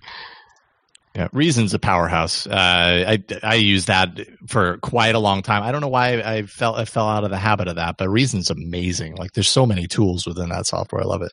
Yeah, 1.16 1.26
Reason's 1.32 1.74
a 1.74 1.80
powerhouse. 1.80 2.46
Uh, 2.46 3.04
I 3.08 3.24
I 3.42 3.56
use 3.56 3.86
that 3.86 4.20
for 4.46 4.78
quite 4.78 5.16
a 5.16 5.18
long 5.18 5.42
time. 5.42 5.64
I 5.64 5.72
don't 5.72 5.80
know 5.80 5.88
why 5.88 6.20
I 6.20 6.42
felt 6.42 6.78
I 6.78 6.84
fell 6.84 7.08
out 7.08 7.24
of 7.24 7.30
the 7.30 7.38
habit 7.38 7.66
of 7.66 7.74
that, 7.74 7.96
but 7.98 8.08
Reason's 8.08 8.50
amazing. 8.50 9.16
Like 9.16 9.32
there's 9.32 9.48
so 9.48 9.66
many 9.66 9.88
tools 9.88 10.28
within 10.28 10.50
that 10.50 10.66
software. 10.66 11.02
I 11.02 11.06
love 11.06 11.22
it. 11.22 11.32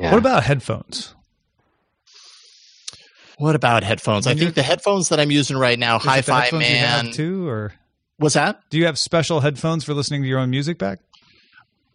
Yeah. 0.00 0.10
What 0.10 0.18
about 0.18 0.42
headphones? 0.42 1.14
What 3.38 3.54
about 3.54 3.82
headphones? 3.82 4.26
I 4.26 4.34
think 4.34 4.54
the 4.54 4.62
headphones 4.62 5.08
that 5.08 5.18
I'm 5.18 5.30
using 5.30 5.56
right 5.56 5.78
now, 5.78 5.98
Hi-Fi 5.98 6.50
Man, 6.52 7.10
too, 7.10 7.48
or 7.48 7.72
what's 8.18 8.34
that? 8.34 8.60
Do 8.70 8.78
you 8.78 8.86
have 8.86 8.98
special 8.98 9.40
headphones 9.40 9.84
for 9.84 9.94
listening 9.94 10.22
to 10.22 10.28
your 10.28 10.38
own 10.38 10.50
music 10.50 10.78
back? 10.78 11.00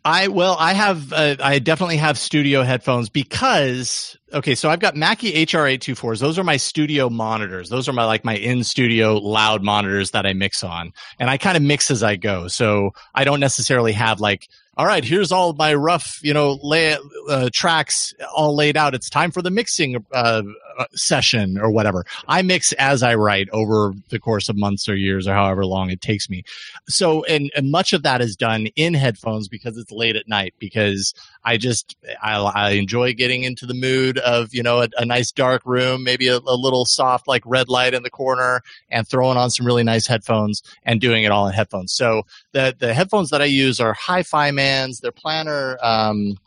I 0.06 0.30
well, 0.30 0.56
I 0.58 0.74
have 0.74 1.12
uh, 1.12 1.36
I 1.42 1.60
definitely 1.60 1.98
have 1.98 2.18
studio 2.18 2.64
headphones 2.64 3.10
because 3.10 4.18
okay, 4.32 4.56
so 4.56 4.70
I've 4.70 4.80
got 4.80 4.96
Mackie 4.96 5.46
HR824s. 5.46 6.20
Those 6.20 6.40
are 6.40 6.44
my 6.44 6.56
studio 6.56 7.10
monitors. 7.10 7.70
Those 7.70 7.90
are 7.90 7.94
my 7.94 8.06
like 8.06 8.24
my 8.24 8.36
in 8.36 8.64
studio 8.64 9.18
loud 9.18 9.62
monitors 9.62 10.12
that 10.12 10.26
I 10.26 10.32
mix 10.32 10.64
on, 10.64 10.94
and 11.20 11.30
I 11.30 11.38
kind 11.38 11.58
of 11.58 11.64
mix 11.64 11.92
as 11.92 12.02
I 12.02 12.16
go. 12.16 12.48
So 12.48 12.92
I 13.14 13.26
don't 13.26 13.42
necessarily 13.42 13.92
have 13.92 14.22
like 14.22 14.48
all 14.80 14.86
right, 14.86 15.04
here's 15.04 15.30
all 15.30 15.52
my 15.52 15.74
rough, 15.74 16.22
you 16.24 16.34
know, 16.34 16.58
lay, 16.64 16.96
uh, 17.28 17.50
tracks 17.52 18.14
all 18.34 18.56
laid 18.56 18.78
out. 18.78 18.96
It's 18.96 19.10
time 19.10 19.30
for 19.30 19.42
the 19.42 19.52
mixing 19.52 20.06
uh, 20.14 20.42
session 20.94 21.58
or 21.60 21.70
whatever. 21.70 22.06
I 22.30 22.42
mix 22.44 22.72
as 22.74 23.04
I 23.04 23.16
write 23.16 23.50
over 23.52 23.92
the 24.08 24.20
course 24.20 24.48
of 24.48 24.56
months 24.56 24.88
or 24.88 24.96
years 24.96 25.28
or 25.28 25.34
however 25.34 25.66
long 25.66 25.90
it 25.90 26.00
takes 26.00 26.30
me. 26.30 26.44
So, 26.88 27.26
and, 27.26 27.52
and 27.58 27.70
much 27.70 27.92
of 27.92 28.04
that 28.04 28.22
is 28.22 28.38
done 28.38 28.68
in 28.78 28.94
headphones 28.94 29.50
because 29.50 29.78
it's 29.78 29.92
late 29.92 30.16
at 30.16 30.30
night 30.30 30.54
because 30.60 31.14
I 31.44 31.58
just, 31.58 31.96
I, 32.22 32.36
I 32.38 32.70
enjoy 32.72 33.14
getting 33.14 33.44
into 33.44 33.66
the 33.66 33.74
mood 33.74 34.18
of, 34.20 34.54
you 34.54 34.62
know, 34.62 34.82
a, 34.82 34.90
a 34.98 35.06
nice 35.06 35.32
dark 35.32 35.62
room, 35.66 36.04
maybe 36.04 36.28
a, 36.28 36.38
a 36.38 36.56
little 36.56 36.86
soft 36.86 37.28
like 37.28 37.42
red 37.46 37.70
light 37.70 37.94
in 37.94 38.04
the 38.04 38.10
corner 38.10 38.62
and 38.90 39.08
throwing 39.08 39.38
on 39.38 39.50
some 39.50 39.66
really 39.66 39.84
nice 39.84 40.06
headphones 40.06 40.62
and 40.84 41.00
doing 41.00 41.24
it 41.24 41.32
all 41.32 41.48
in 41.48 41.54
headphones. 41.54 41.94
So 41.94 42.24
the, 42.52 42.76
the 42.78 42.94
headphones 42.94 43.30
that 43.30 43.42
I 43.42 43.46
use 43.46 43.80
are 43.80 43.94
Hi-Fi 43.94 44.52
Mans, 44.52 45.00
they're 45.00 45.12
um, 45.82 46.38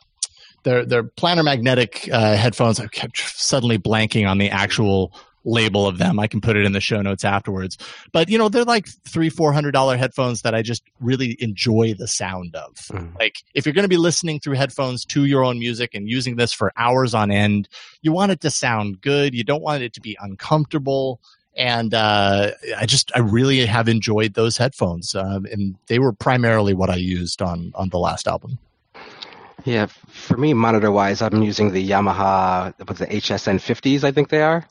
they're 0.64 0.84
they're 0.84 1.03
magnetic 1.43 2.09
uh, 2.12 2.36
headphones. 2.36 2.78
I 2.78 2.86
kept 2.86 3.18
suddenly 3.18 3.78
blanking 3.78 4.28
on 4.28 4.38
the 4.38 4.51
actual 4.51 5.12
label 5.45 5.86
of 5.86 5.99
them. 5.99 6.18
I 6.18 6.26
can 6.26 6.40
put 6.40 6.57
it 6.57 6.64
in 6.64 6.72
the 6.72 6.80
show 6.80 7.01
notes 7.03 7.24
afterwards. 7.24 7.78
But 8.12 8.28
you 8.28 8.38
know, 8.38 8.49
they're 8.49 8.64
like 8.64 8.88
three, 9.09 9.28
four 9.28 9.53
hundred 9.53 9.72
dollar 9.72 9.97
headphones 9.97 10.43
that 10.43 10.55
I 10.55 10.62
just 10.62 10.82
really 11.01 11.36
enjoy 11.40 11.95
the 11.95 12.09
sound 12.09 12.55
of. 12.55 12.74
Mm. 12.88 13.18
Like 13.18 13.43
if 13.55 13.66
you're 13.66 13.72
going 13.72 13.84
to 13.84 13.88
be 13.88 13.97
listening 13.97 14.40
through 14.40 14.57
headphones 14.57 15.05
to 15.07 15.24
your 15.24 15.45
own 15.45 15.59
music 15.59 15.95
and 15.95 16.09
using 16.09 16.36
this 16.36 16.53
for 16.53 16.72
hours 16.76 17.14
on 17.14 17.30
end, 17.30 17.68
you 18.03 18.12
want 18.12 18.32
it 18.32 18.40
to 18.43 18.51
sound 18.51 19.01
good. 19.01 19.34
You 19.34 19.45
don't 19.45 19.62
want 19.62 19.82
it 19.82 19.93
to 19.95 20.01
be 20.01 20.16
uncomfortable. 20.20 21.20
And 21.55 21.93
uh, 21.93 22.53
I 22.78 22.86
just 22.86 23.12
I 23.14 23.18
really 23.18 23.64
have 23.66 23.86
enjoyed 23.86 24.34
those 24.34 24.57
headphones, 24.57 25.14
uh, 25.14 25.40
and 25.51 25.76
they 25.86 25.99
were 25.99 26.14
primarily 26.14 26.72
what 26.72 26.88
I 26.88 26.97
used 26.97 27.43
on 27.43 27.72
on 27.74 27.90
the 27.90 27.99
last 27.99 28.26
album. 28.26 28.59
Yeah, 29.64 29.86
for 29.86 30.36
me, 30.36 30.55
monitor 30.55 30.90
wise, 30.90 31.22
I'm 31.22 31.43
using 31.43 31.72
the 31.72 31.88
Yamaha, 31.88 32.74
what's 32.86 32.99
the 32.99 33.07
HSN 33.07 33.57
50s, 33.57 34.03
I 34.03 34.11
think 34.11 34.28
they 34.28 34.43
are. 34.43 34.66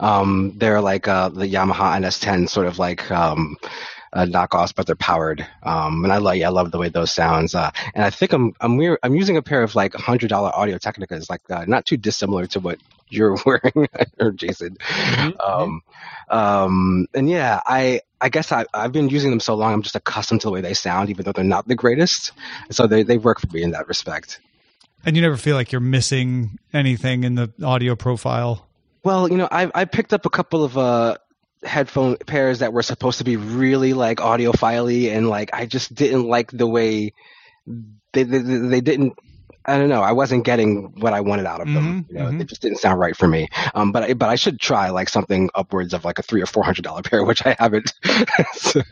Um, 0.00 0.52
they're 0.56 0.80
like 0.80 1.08
uh, 1.08 1.28
the 1.28 1.46
Yamaha 1.46 1.98
NS10, 2.00 2.48
sort 2.48 2.66
of 2.66 2.78
like 2.78 3.10
um, 3.10 3.56
uh, 4.12 4.26
knockoffs, 4.26 4.74
but 4.74 4.86
they're 4.86 4.96
powered. 4.96 5.46
Um, 5.62 6.04
and 6.04 6.12
I 6.12 6.18
love, 6.18 6.36
yeah, 6.36 6.48
I 6.48 6.50
love 6.50 6.70
the 6.70 6.78
way 6.78 6.88
those 6.88 7.12
sounds. 7.12 7.54
Uh, 7.54 7.70
and 7.94 8.04
I 8.04 8.10
think 8.10 8.32
I'm, 8.32 8.52
I'm, 8.60 8.76
weird, 8.76 8.98
I'm 9.02 9.14
using 9.14 9.36
a 9.36 9.42
pair 9.42 9.62
of 9.62 9.74
like 9.74 9.92
$100 9.92 10.30
Audio 10.32 10.78
Technicas, 10.78 11.30
like 11.30 11.40
uh, 11.50 11.64
not 11.66 11.86
too 11.86 11.96
dissimilar 11.96 12.46
to 12.48 12.60
what 12.60 12.78
you're 13.08 13.36
wearing, 13.46 13.88
or 14.20 14.32
Jason. 14.32 14.76
Mm-hmm. 14.76 15.40
Um, 15.40 15.82
um, 16.28 17.06
and 17.14 17.28
yeah, 17.28 17.60
I, 17.66 18.00
I 18.20 18.28
guess 18.28 18.52
I, 18.52 18.66
I've 18.74 18.92
been 18.92 19.08
using 19.08 19.30
them 19.30 19.40
so 19.40 19.54
long, 19.54 19.72
I'm 19.72 19.82
just 19.82 19.96
accustomed 19.96 20.42
to 20.42 20.48
the 20.48 20.52
way 20.52 20.60
they 20.60 20.74
sound, 20.74 21.10
even 21.10 21.24
though 21.24 21.32
they're 21.32 21.44
not 21.44 21.66
the 21.66 21.74
greatest. 21.74 22.32
So 22.70 22.86
they, 22.86 23.02
they 23.02 23.18
work 23.18 23.40
for 23.40 23.48
me 23.48 23.62
in 23.62 23.70
that 23.72 23.88
respect. 23.88 24.40
And 25.04 25.16
you 25.16 25.22
never 25.22 25.36
feel 25.36 25.56
like 25.56 25.72
you're 25.72 25.80
missing 25.80 26.58
anything 26.72 27.24
in 27.24 27.34
the 27.34 27.52
audio 27.64 27.96
profile? 27.96 28.68
Well, 29.04 29.28
you 29.30 29.36
know, 29.36 29.48
I 29.50 29.70
I 29.74 29.84
picked 29.84 30.12
up 30.12 30.26
a 30.26 30.30
couple 30.30 30.64
of 30.64 30.78
uh, 30.78 31.16
headphone 31.64 32.16
pairs 32.16 32.60
that 32.60 32.72
were 32.72 32.82
supposed 32.82 33.18
to 33.18 33.24
be 33.24 33.36
really 33.36 33.92
like 33.92 34.18
audiophile 34.18 35.10
and 35.10 35.28
like 35.28 35.50
I 35.52 35.66
just 35.66 35.94
didn't 35.94 36.26
like 36.26 36.50
the 36.50 36.66
way 36.66 37.12
they 38.12 38.22
they, 38.24 38.38
they 38.38 38.80
didn't 38.80 39.14
I 39.66 39.78
don't 39.78 39.88
know. 39.88 40.02
I 40.02 40.12
wasn't 40.12 40.44
getting 40.44 40.92
what 41.00 41.12
I 41.12 41.20
wanted 41.20 41.46
out 41.46 41.60
of 41.60 41.68
them. 41.68 42.04
Mm-hmm, 42.04 42.12
you 42.12 42.18
know, 42.22 42.28
mm-hmm. 42.30 42.40
it 42.40 42.48
just 42.48 42.62
didn't 42.62 42.78
sound 42.78 42.98
right 42.98 43.16
for 43.16 43.28
me. 43.28 43.48
Um, 43.74 43.92
but 43.92 44.02
I, 44.02 44.14
but 44.14 44.28
I 44.28 44.34
should 44.34 44.60
try 44.60 44.90
like 44.90 45.08
something 45.08 45.50
upwards 45.54 45.94
of 45.94 46.04
like 46.04 46.18
a 46.18 46.22
three 46.22 46.42
or 46.42 46.46
four 46.46 46.64
hundred 46.64 46.82
dollar 46.82 47.02
pair, 47.02 47.24
which 47.24 47.44
I 47.46 47.56
haven't. 47.58 47.92
so. 48.54 48.82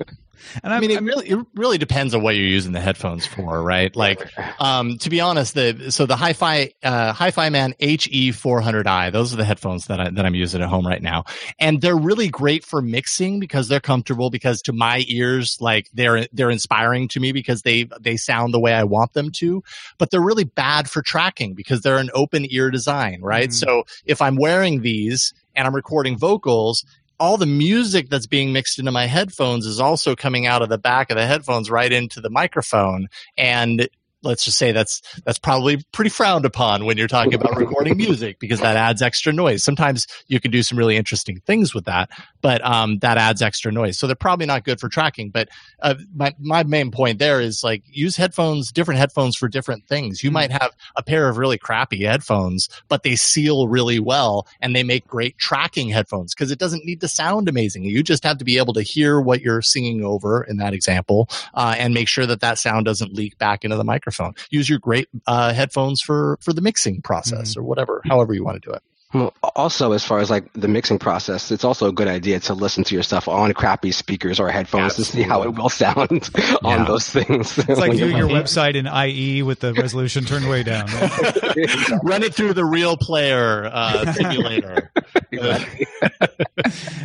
And 0.63 0.73
I, 0.73 0.77
I 0.77 0.81
mean, 0.81 0.91
it 0.91 1.03
really 1.03 1.29
it 1.29 1.39
really 1.55 1.79
depends 1.79 2.15
on 2.15 2.23
what 2.23 2.35
you're 2.35 2.47
using 2.47 2.73
the 2.73 2.81
headphones 2.81 3.27
for, 3.27 3.63
right? 3.63 3.95
Like, 3.95 4.27
um, 4.61 4.99
to 4.99 5.11
be 5.11 5.21
honest, 5.21 5.55
the 5.55 5.91
so 5.91 6.07
the 6.07 6.17
Hi-Fi 6.17 6.73
uh, 6.83 7.13
Hi-Fi 7.13 7.51
Man 7.51 7.75
HE 7.79 8.33
400i, 8.33 9.13
those 9.13 9.33
are 9.33 9.37
the 9.37 9.45
headphones 9.45 9.87
that 9.87 10.01
I 10.01 10.11
that 10.11 10.25
I'm 10.25 10.35
using 10.35 10.63
at 10.63 10.69
home 10.69 10.87
right 10.87 11.03
now, 11.03 11.25
and 11.59 11.81
they're 11.81 11.97
really 11.97 12.29
great 12.29 12.65
for 12.65 12.83
mixing 12.83 13.41
because 13.41 13.69
they're 13.69 13.81
comfortable. 13.81 14.31
Because 14.31 14.63
to 14.63 14.73
my 14.73 15.05
ears, 15.09 15.57
like 15.61 15.89
they're 15.93 16.27
they're 16.33 16.51
inspiring 16.51 17.09
to 17.09 17.21
me 17.21 17.33
because 17.33 17.63
they 17.63 17.89
they 18.01 18.17
sound 18.17 18.55
the 18.55 18.61
way 18.61 18.73
I 18.73 18.85
want 18.85 19.13
them 19.13 19.31
to. 19.37 19.63
But 19.99 20.11
they're 20.11 20.21
really 20.21 20.45
bad 20.61 20.91
for 20.91 21.01
tracking 21.01 21.55
because 21.55 21.81
they're 21.81 21.97
an 21.97 22.11
open 22.13 22.45
ear 22.51 22.71
design, 22.71 23.23
right? 23.23 23.49
Mm. 23.49 23.55
So 23.55 23.85
if 24.05 24.21
I'm 24.21 24.37
wearing 24.37 24.83
these 24.83 25.33
and 25.57 25.67
I'm 25.67 25.75
recording 25.75 26.19
vocals 26.19 26.85
all 27.19 27.37
the 27.37 27.47
music 27.47 28.09
that's 28.09 28.27
being 28.27 28.51
mixed 28.51 28.79
into 28.79 28.91
my 28.91 29.05
headphones 29.05 29.67
is 29.67 29.79
also 29.79 30.17
coming 30.17 30.47
out 30.47 30.63
of 30.63 30.71
the 30.71 30.79
back 30.79 31.11
of 31.11 31.19
the 31.19 31.27
headphones 31.27 31.71
right 31.71 31.93
into 31.93 32.19
the 32.19 32.31
microphone 32.31 33.09
and 33.37 33.89
let's 34.23 34.45
just 34.45 34.59
say 34.59 34.73
that's 34.73 35.01
that's 35.25 35.39
probably 35.39 35.83
pretty 35.93 36.11
frowned 36.11 36.45
upon 36.45 36.85
when 36.85 36.97
you're 36.97 37.09
talking 37.09 37.35
about 37.35 37.57
recording 37.57 37.97
music 37.97 38.39
because 38.39 38.61
that 38.61 38.77
adds 38.77 39.03
extra 39.03 39.33
noise. 39.33 39.63
Sometimes 39.63 40.07
you 40.27 40.41
can 40.41 40.51
do 40.51 40.63
some 40.63 40.79
really 40.79 40.97
interesting 40.97 41.41
things 41.47 41.75
with 41.75 41.87
that, 41.87 42.11
but 42.43 42.65
um, 42.65 42.99
that 42.99 43.19
adds 43.19 43.43
extra 43.43 43.73
noise. 43.73 43.99
So 43.99 44.07
they're 44.07 44.17
probably 44.17 44.47
not 44.47 44.65
good 44.65 44.81
for 44.81 44.89
tracking. 44.89 45.31
But 45.31 45.49
uh, 45.81 45.95
my 46.15 46.35
my 46.39 46.63
main 46.65 46.91
point 46.91 47.19
there 47.19 47.41
is 47.41 47.63
like 47.65 47.83
use 47.87 48.17
headphones, 48.17 48.73
different 48.73 49.01
headphones 49.01 49.37
for 49.37 49.49
different 49.49 49.87
things. 49.87 50.23
You 50.23 50.31
might 50.31 50.51
have 50.51 50.71
a 50.97 51.03
pair 51.03 51.29
of 51.29 51.39
really 51.39 51.59
crappy 51.59 52.05
headphones, 52.05 52.69
but 52.89 53.03
they 53.03 53.17
seal 53.17 53.69
really 53.69 53.99
well 53.99 54.47
and 54.61 54.77
they 54.77 54.83
make 54.83 55.07
great 55.07 55.39
tracking 55.39 55.89
headphones 55.89 56.35
because 56.35 56.51
it 56.51 56.59
doesn't 56.59 56.85
need 56.85 57.01
to 57.01 57.09
sound 57.09 57.49
amazing. 57.49 57.85
You 57.85 58.03
just 58.03 58.25
have 58.25 58.39
to 58.39 58.45
be 58.45 58.59
able 58.59 58.75
to 58.75 58.83
hear 58.83 59.21
what 59.21 59.41
you're 59.41 59.63
singing 59.63 60.05
over 60.05 60.43
in 60.45 60.59
that 60.59 60.75
example 60.75 61.29
uh, 61.55 61.75
and 61.79 61.95
make 61.95 62.09
sure 62.09 62.27
that 62.27 62.41
that 62.41 62.59
sound 62.59 62.85
doesn't 62.85 63.15
leak 63.15 63.39
back 63.39 63.65
into 63.65 63.77
the 63.77 63.85
microphone 63.85 64.10
microphone. 64.11 64.35
Use 64.51 64.69
your 64.69 64.79
great 64.79 65.09
uh, 65.27 65.53
headphones 65.53 66.01
for 66.01 66.39
for 66.41 66.53
the 66.53 66.61
mixing 66.61 67.03
process 67.03 67.53
mm-hmm. 67.53 67.61
or 67.61 67.65
whatever, 67.65 68.03
however 68.05 68.35
you 68.35 68.45
want 68.45 68.61
to 68.61 68.69
do 68.69 68.75
it. 68.75 68.83
Well, 69.13 69.35
also, 69.57 69.91
as 69.91 70.05
far 70.05 70.21
as 70.21 70.31
like 70.31 70.53
the 70.53 70.69
mixing 70.69 71.01
process, 71.01 71.51
it's 71.51 71.65
also 71.65 71.89
a 71.89 71.93
good 71.93 72.07
idea 72.07 72.39
to 72.41 72.55
listen 72.55 72.85
to 72.85 72.95
your 72.95 73.03
stuff 73.03 73.27
on 73.27 73.53
crappy 73.55 73.91
speakers 73.91 74.39
or 74.39 74.49
headphones 74.51 74.99
Absolutely. 74.99 75.05
to 75.05 75.25
see 75.25 75.29
how 75.29 75.43
it 75.43 75.55
will 75.57 75.69
sound 75.69 76.31
yeah. 76.39 76.57
on 76.63 76.85
those 76.87 77.09
things. 77.09 77.59
It's 77.59 77.81
like 77.81 77.97
doing 77.97 78.17
your 78.17 78.29
website 78.29 78.77
in 78.77 78.87
IE 78.87 79.43
with 79.43 79.61
the 79.61 79.75
resolution 79.75 80.25
turned 80.25 80.49
way 80.49 80.63
down. 80.63 80.87
Run 82.05 82.23
it 82.23 82.35
through 82.35 82.55
the 82.55 82.65
real 82.65 82.97
player 82.97 83.69
uh, 83.73 84.13
simulator. 84.13 84.93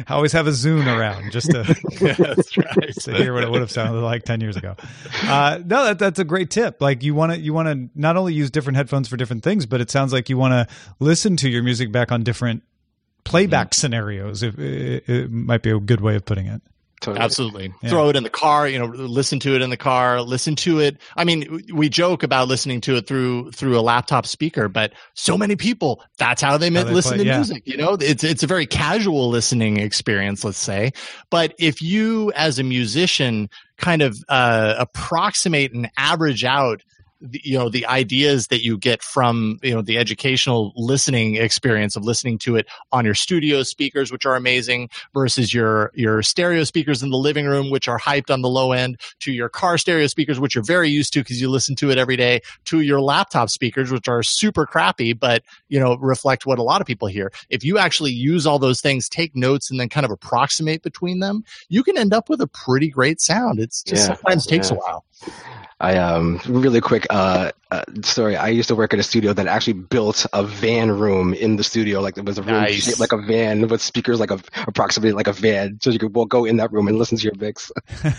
I 0.08 0.14
always 0.14 0.32
have 0.34 0.45
a 0.45 0.53
Zoom 0.53 0.88
around 0.88 1.32
just 1.32 1.49
to, 1.49 1.62
right. 2.01 2.93
to 2.93 3.14
hear 3.16 3.34
what 3.34 3.43
it 3.43 3.49
would 3.49 3.62
have 3.62 3.72
sounded 3.72 4.01
like 4.01 4.24
10 4.24 4.41
years 4.41 4.56
ago. 4.56 4.76
Uh, 5.24 5.60
no, 5.66 5.86
that, 5.86 5.97
that's 5.99 6.20
a 6.20 6.24
great 6.24 6.51
tip. 6.51 6.82
Like 6.82 7.01
you 7.01 7.16
want 7.16 7.34
to, 7.34 7.39
you 7.39 7.53
want 7.53 7.68
to 7.68 7.99
not 7.99 8.16
only 8.16 8.36
use 8.36 8.51
different 8.51 8.78
headphones 8.78 9.08
for 9.08 9.18
different 9.18 9.43
things, 9.43 9.66
but 9.66 9.82
it 9.82 9.89
sounds 9.89 10.14
like 10.14 10.30
you 10.30 10.38
want 10.38 10.51
to 10.51 10.68
listen 10.99 11.36
to 11.38 11.49
your 11.49 11.64
music 11.64 11.91
back 11.95 12.11
on 12.11 12.23
different 12.23 12.61
playback 13.23 13.69
mm-hmm. 13.71 13.79
scenarios. 13.79 14.43
It, 14.43 14.59
it, 14.59 15.09
it 15.09 15.31
might 15.31 15.63
be 15.63 15.71
a 15.71 15.79
good 15.79 16.01
way 16.01 16.15
of 16.15 16.25
putting 16.25 16.45
it. 16.45 16.61
Totally. 17.01 17.23
Absolutely. 17.23 17.73
Yeah. 17.83 17.89
Throw 17.89 18.09
it 18.09 18.15
in 18.15 18.23
the 18.23 18.29
car, 18.29 18.67
you 18.67 18.79
know, 18.79 18.85
listen 18.85 19.39
to 19.41 19.53
it 19.53 19.61
in 19.61 19.69
the 19.69 19.77
car, 19.77 20.21
listen 20.21 20.55
to 20.57 20.79
it. 20.79 20.97
I 21.15 21.23
mean, 21.23 21.61
we 21.73 21.89
joke 21.89 22.23
about 22.23 22.47
listening 22.47 22.81
to 22.81 22.95
it 22.95 23.05
through 23.05 23.51
through 23.51 23.77
a 23.77 23.81
laptop 23.81 24.25
speaker, 24.25 24.69
but 24.69 24.93
so 25.13 25.37
many 25.37 25.55
people, 25.55 26.01
that's 26.17 26.41
how 26.41 26.57
they, 26.57 26.71
how 26.71 26.83
they 26.83 26.91
listen 26.91 27.15
play, 27.15 27.23
to 27.23 27.25
yeah. 27.25 27.35
music, 27.37 27.63
you 27.65 27.77
know? 27.77 27.97
It's 27.99 28.23
it's 28.23 28.43
a 28.43 28.47
very 28.47 28.65
casual 28.65 29.29
listening 29.29 29.77
experience, 29.77 30.43
let's 30.43 30.57
say. 30.57 30.93
But 31.29 31.53
if 31.59 31.81
you 31.81 32.31
as 32.33 32.59
a 32.59 32.63
musician 32.63 33.49
kind 33.77 34.01
of 34.01 34.17
uh, 34.29 34.75
approximate 34.79 35.73
and 35.73 35.91
average 35.97 36.43
out 36.43 36.81
the, 37.32 37.41
you 37.43 37.57
know 37.57 37.69
the 37.69 37.86
ideas 37.86 38.47
that 38.47 38.63
you 38.63 38.78
get 38.78 39.01
from 39.01 39.59
you 39.63 39.73
know 39.73 39.82
the 39.82 39.97
educational 39.97 40.73
listening 40.76 41.36
experience 41.36 41.95
of 41.95 42.03
listening 42.03 42.38
to 42.38 42.55
it 42.55 42.67
on 42.91 43.05
your 43.05 43.13
studio 43.13 43.63
speakers 43.63 44.11
which 44.11 44.26
are 44.26 44.36
amazing 44.36 44.89
versus 45.13 45.53
your 45.53 45.91
your 45.93 46.21
stereo 46.21 46.63
speakers 46.63 47.01
in 47.01 47.09
the 47.09 47.17
living 47.17 47.45
room 47.45 47.69
which 47.69 47.88
are 47.88 47.99
hyped 47.99 48.32
on 48.32 48.41
the 48.41 48.49
low 48.49 48.71
end 48.71 48.99
to 49.19 49.32
your 49.32 49.49
car 49.49 49.78
stereo 49.78 50.07
speakers 50.07 50.39
which 50.39 50.55
you're 50.55 50.63
very 50.63 50.89
used 50.89 51.13
to 51.13 51.19
because 51.19 51.41
you 51.41 51.49
listen 51.49 51.76
to 51.76 51.89
it 51.89 51.97
every 51.97 52.15
day 52.15 52.39
to 52.65 52.82
your 52.82 53.01
laptop 53.01 53.49
speakers 53.49 53.91
which 53.91 54.07
are 54.07 54.23
super 54.23 54.65
crappy 54.65 55.13
but 55.13 55.43
you 55.67 55.80
know 55.80 55.97
reflect 55.97 56.45
what 56.45 56.59
a 56.59 56.63
lot 56.63 56.82
of 56.82 56.88
people 56.88 57.07
hear. 57.07 57.32
If 57.49 57.63
you 57.63 57.78
actually 57.78 58.11
use 58.11 58.45
all 58.45 58.59
those 58.59 58.82
things 58.82 59.09
take 59.09 59.36
notes 59.36 59.69
and 59.69 59.80
then 59.80 59.89
kind 59.89 60.05
of 60.05 60.11
approximate 60.11 60.84
between 60.84 61.19
them 61.19 61.43
you 61.69 61.84
can 61.84 61.97
end 61.97 62.13
up 62.13 62.30
with 62.30 62.41
a 62.41 62.47
pretty 62.47 62.89
great 62.89 63.21
sound. 63.21 63.59
It's 63.59 63.84
just 63.84 64.07
yeah, 64.07 64.15
sometimes 64.15 64.45
takes 64.45 64.71
a 64.71 64.76
while 64.76 65.05
I 65.80 65.97
um 65.97 66.39
really 66.47 66.80
quick 66.80 67.05
uh, 67.09 67.51
uh, 67.70 67.84
story. 68.01 68.38
I 68.38 68.47
used 68.47 68.70
to 68.70 68.76
work 68.76 68.93
at 68.93 68.99
a 68.99 69.03
studio 69.03 69.34
that 69.34 69.47
actually 69.47 69.74
built 69.74 70.26
a 70.32 70.43
van 70.43 70.89
room 70.89 71.34
in 71.34 71.57
the 71.57 71.63
studio. 71.63 71.99
Like 71.99 72.18
it 72.18 72.26
was 72.26 72.38
a 72.38 72.43
room 72.43 72.53
nice. 72.61 72.86
shaped 72.86 72.99
like 72.99 73.11
a 73.11 73.18
van 73.18 73.68
with 73.68 73.82
speakers 73.82 74.20
like 74.20 74.32
a 74.32 74.39
approximately 74.68 75.11
like 75.11 75.28
a 75.28 75.34
van, 75.34 75.80
so 75.82 75.89
you 75.89 75.99
could 75.99 76.16
well, 76.16 76.26
go 76.26 76.45
in 76.45 76.57
that 76.57 76.72
room 76.72 76.88
and 76.88 76.97
listen 76.97 77.18
to 77.18 77.24
your 77.24 77.36
mix. 77.36 77.72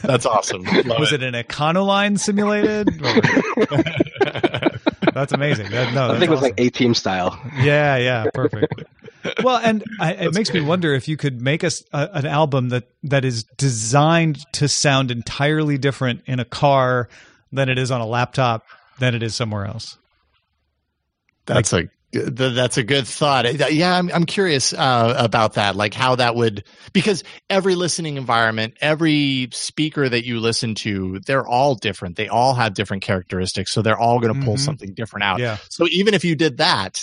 That's 0.03 0.27
awesome. 0.27 0.65
was 0.87 1.13
it. 1.13 1.23
it 1.23 1.35
an 1.35 1.43
Econoline 1.43 2.19
simulated? 2.19 2.89
that's 5.17 5.33
amazing. 5.33 5.71
That, 5.71 5.95
no, 5.95 6.11
I 6.11 6.19
think 6.19 6.25
it 6.25 6.31
was 6.31 6.41
awesome. 6.41 6.51
like 6.51 6.61
A 6.61 6.69
Team 6.69 6.93
style. 6.93 7.41
Yeah, 7.59 7.97
yeah, 7.97 8.27
perfect. 8.35 8.85
well, 9.43 9.57
and 9.57 9.83
I, 9.99 10.13
it 10.13 10.35
makes 10.35 10.51
great. 10.51 10.63
me 10.63 10.69
wonder 10.69 10.93
if 10.93 11.09
you 11.09 11.17
could 11.17 11.41
make 11.41 11.65
us 11.65 11.83
an 11.93 12.27
album 12.27 12.69
that 12.69 12.91
that 13.05 13.25
is 13.25 13.45
designed 13.57 14.45
to 14.53 14.69
sound 14.69 15.11
entirely 15.11 15.79
different 15.79 16.21
in 16.27 16.39
a 16.39 16.45
car 16.45 17.09
than 17.51 17.71
it 17.71 17.79
is 17.79 17.91
on 17.91 18.03
a 18.03 18.07
laptop 18.07 18.65
than 18.99 19.15
it 19.15 19.23
is 19.23 19.35
somewhere 19.35 19.65
else. 19.65 19.97
That's 21.47 21.73
a 21.73 21.89
that's 22.25 22.77
a 22.79 22.83
good 22.83 23.07
thought. 23.07 23.73
Yeah, 23.73 23.97
I'm 23.97 24.11
I'm 24.13 24.25
curious 24.27 24.73
uh, 24.73 25.15
about 25.19 25.55
that, 25.55 25.77
like 25.77 25.95
how 25.95 26.17
that 26.17 26.35
would 26.35 26.65
because 26.93 27.25
every 27.51 27.75
listening 27.75 28.17
environment, 28.17 28.75
every 28.81 29.49
speaker 29.53 30.09
that 30.09 30.25
you 30.25 30.41
listen 30.41 30.75
to, 30.77 31.21
they're 31.27 31.47
all 31.47 31.75
different. 31.75 32.17
They 32.17 32.29
all 32.29 32.55
have 32.55 32.75
different 32.75 33.03
characteristics, 33.03 33.73
so 33.73 33.83
they're 33.83 33.99
all 33.99 34.21
going 34.21 34.35
to 34.35 34.45
pull 34.45 34.57
Mhm. 34.57 34.61
something 34.61 34.95
different 34.95 35.25
out. 35.25 35.39
Yeah. 35.41 35.59
So 35.71 35.87
even 35.91 36.15
if 36.15 36.25
you 36.25 36.35
did 36.37 36.59
that, 36.59 37.01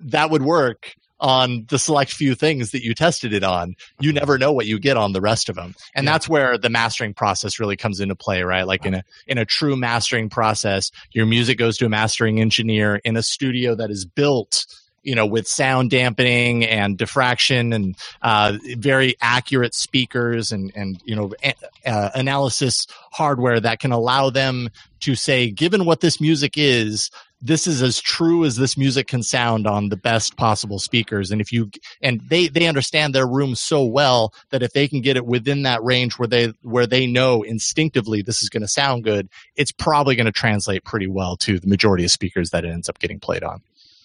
that 0.00 0.30
would 0.30 0.42
work 0.42 0.92
on 1.20 1.64
the 1.68 1.78
select 1.78 2.12
few 2.12 2.34
things 2.34 2.70
that 2.72 2.82
you 2.82 2.94
tested 2.94 3.32
it 3.32 3.42
on. 3.42 3.74
You 4.00 4.10
mm-hmm. 4.10 4.18
never 4.18 4.38
know 4.38 4.52
what 4.52 4.66
you 4.66 4.78
get 4.78 4.96
on 4.96 5.12
the 5.12 5.20
rest 5.20 5.48
of 5.48 5.56
them. 5.56 5.74
And 5.94 6.06
that's 6.06 6.28
where 6.28 6.58
the 6.58 6.70
mastering 6.70 7.14
process 7.14 7.58
really 7.58 7.76
comes 7.76 8.00
into 8.00 8.14
play, 8.14 8.42
right? 8.42 8.66
Like 8.66 8.84
in 8.84 8.94
a 8.94 9.04
in 9.26 9.38
a 9.38 9.44
true 9.44 9.76
mastering 9.76 10.28
process, 10.28 10.90
your 11.12 11.26
music 11.26 11.58
goes 11.58 11.78
to 11.78 11.86
a 11.86 11.88
mastering 11.88 12.40
engineer 12.40 12.96
in 13.04 13.16
a 13.16 13.22
studio 13.22 13.74
that 13.74 13.90
is 13.90 14.04
built 14.04 14.66
you 15.04 15.14
know, 15.14 15.26
with 15.26 15.46
sound 15.46 15.90
dampening 15.90 16.64
and 16.64 16.98
diffraction 16.98 17.72
and 17.72 17.96
uh, 18.22 18.56
very 18.76 19.14
accurate 19.20 19.74
speakers 19.74 20.50
and 20.50 20.72
and 20.74 21.00
you 21.04 21.14
know 21.14 21.32
a- 21.44 21.54
uh, 21.86 22.10
analysis 22.14 22.86
hardware 23.12 23.60
that 23.60 23.80
can 23.80 23.92
allow 23.92 24.30
them 24.30 24.68
to 25.00 25.14
say, 25.14 25.50
given 25.50 25.84
what 25.84 26.00
this 26.00 26.20
music 26.20 26.54
is, 26.56 27.10
this 27.44 27.66
is 27.66 27.82
as 27.82 28.00
true 28.00 28.42
as 28.46 28.56
this 28.56 28.78
music 28.78 29.06
can 29.06 29.22
sound 29.22 29.66
on 29.66 29.90
the 29.90 29.98
best 29.98 30.36
possible 30.36 30.78
speakers. 30.78 31.30
And 31.30 31.42
if 31.42 31.52
you 31.52 31.70
and 32.00 32.22
they 32.28 32.48
they 32.48 32.66
understand 32.66 33.14
their 33.14 33.26
room 33.26 33.54
so 33.54 33.84
well 33.84 34.32
that 34.50 34.62
if 34.62 34.72
they 34.72 34.88
can 34.88 35.02
get 35.02 35.18
it 35.18 35.26
within 35.26 35.62
that 35.62 35.84
range 35.84 36.14
where 36.14 36.26
they 36.26 36.54
where 36.62 36.86
they 36.86 37.06
know 37.06 37.42
instinctively 37.42 38.22
this 38.22 38.42
is 38.42 38.48
going 38.48 38.62
to 38.62 38.68
sound 38.68 39.04
good, 39.04 39.28
it's 39.56 39.72
probably 39.72 40.16
going 40.16 40.24
to 40.24 40.32
translate 40.32 40.84
pretty 40.84 41.06
well 41.06 41.36
to 41.36 41.58
the 41.60 41.66
majority 41.66 42.04
of 42.04 42.10
speakers 42.10 42.48
that 42.50 42.64
it 42.64 42.70
ends 42.70 42.88
up 42.88 42.98
getting 42.98 43.20
played 43.20 43.44
on. 43.44 43.60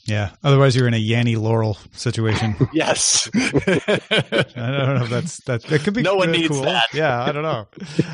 Yeah. 0.10 0.32
Otherwise, 0.43 0.76
you're 0.76 0.88
in 0.88 0.93
a 0.93 1.01
Yanny 1.01 1.39
Laurel 1.39 1.78
situation. 1.91 2.55
Yes. 2.74 3.30
I 3.36 3.39
don't 4.55 4.95
know 4.95 5.03
if 5.03 5.10
that's 5.10 5.43
that. 5.45 5.64
That 5.64 5.82
could 5.84 5.93
be 5.93 6.01
No 6.01 6.16
one 6.16 6.32
needs 6.32 6.49
cool. 6.49 6.64
that. 6.64 6.86
Yeah, 6.93 7.24
I 7.24 7.32
don't 7.32 7.43
know. 7.43 7.68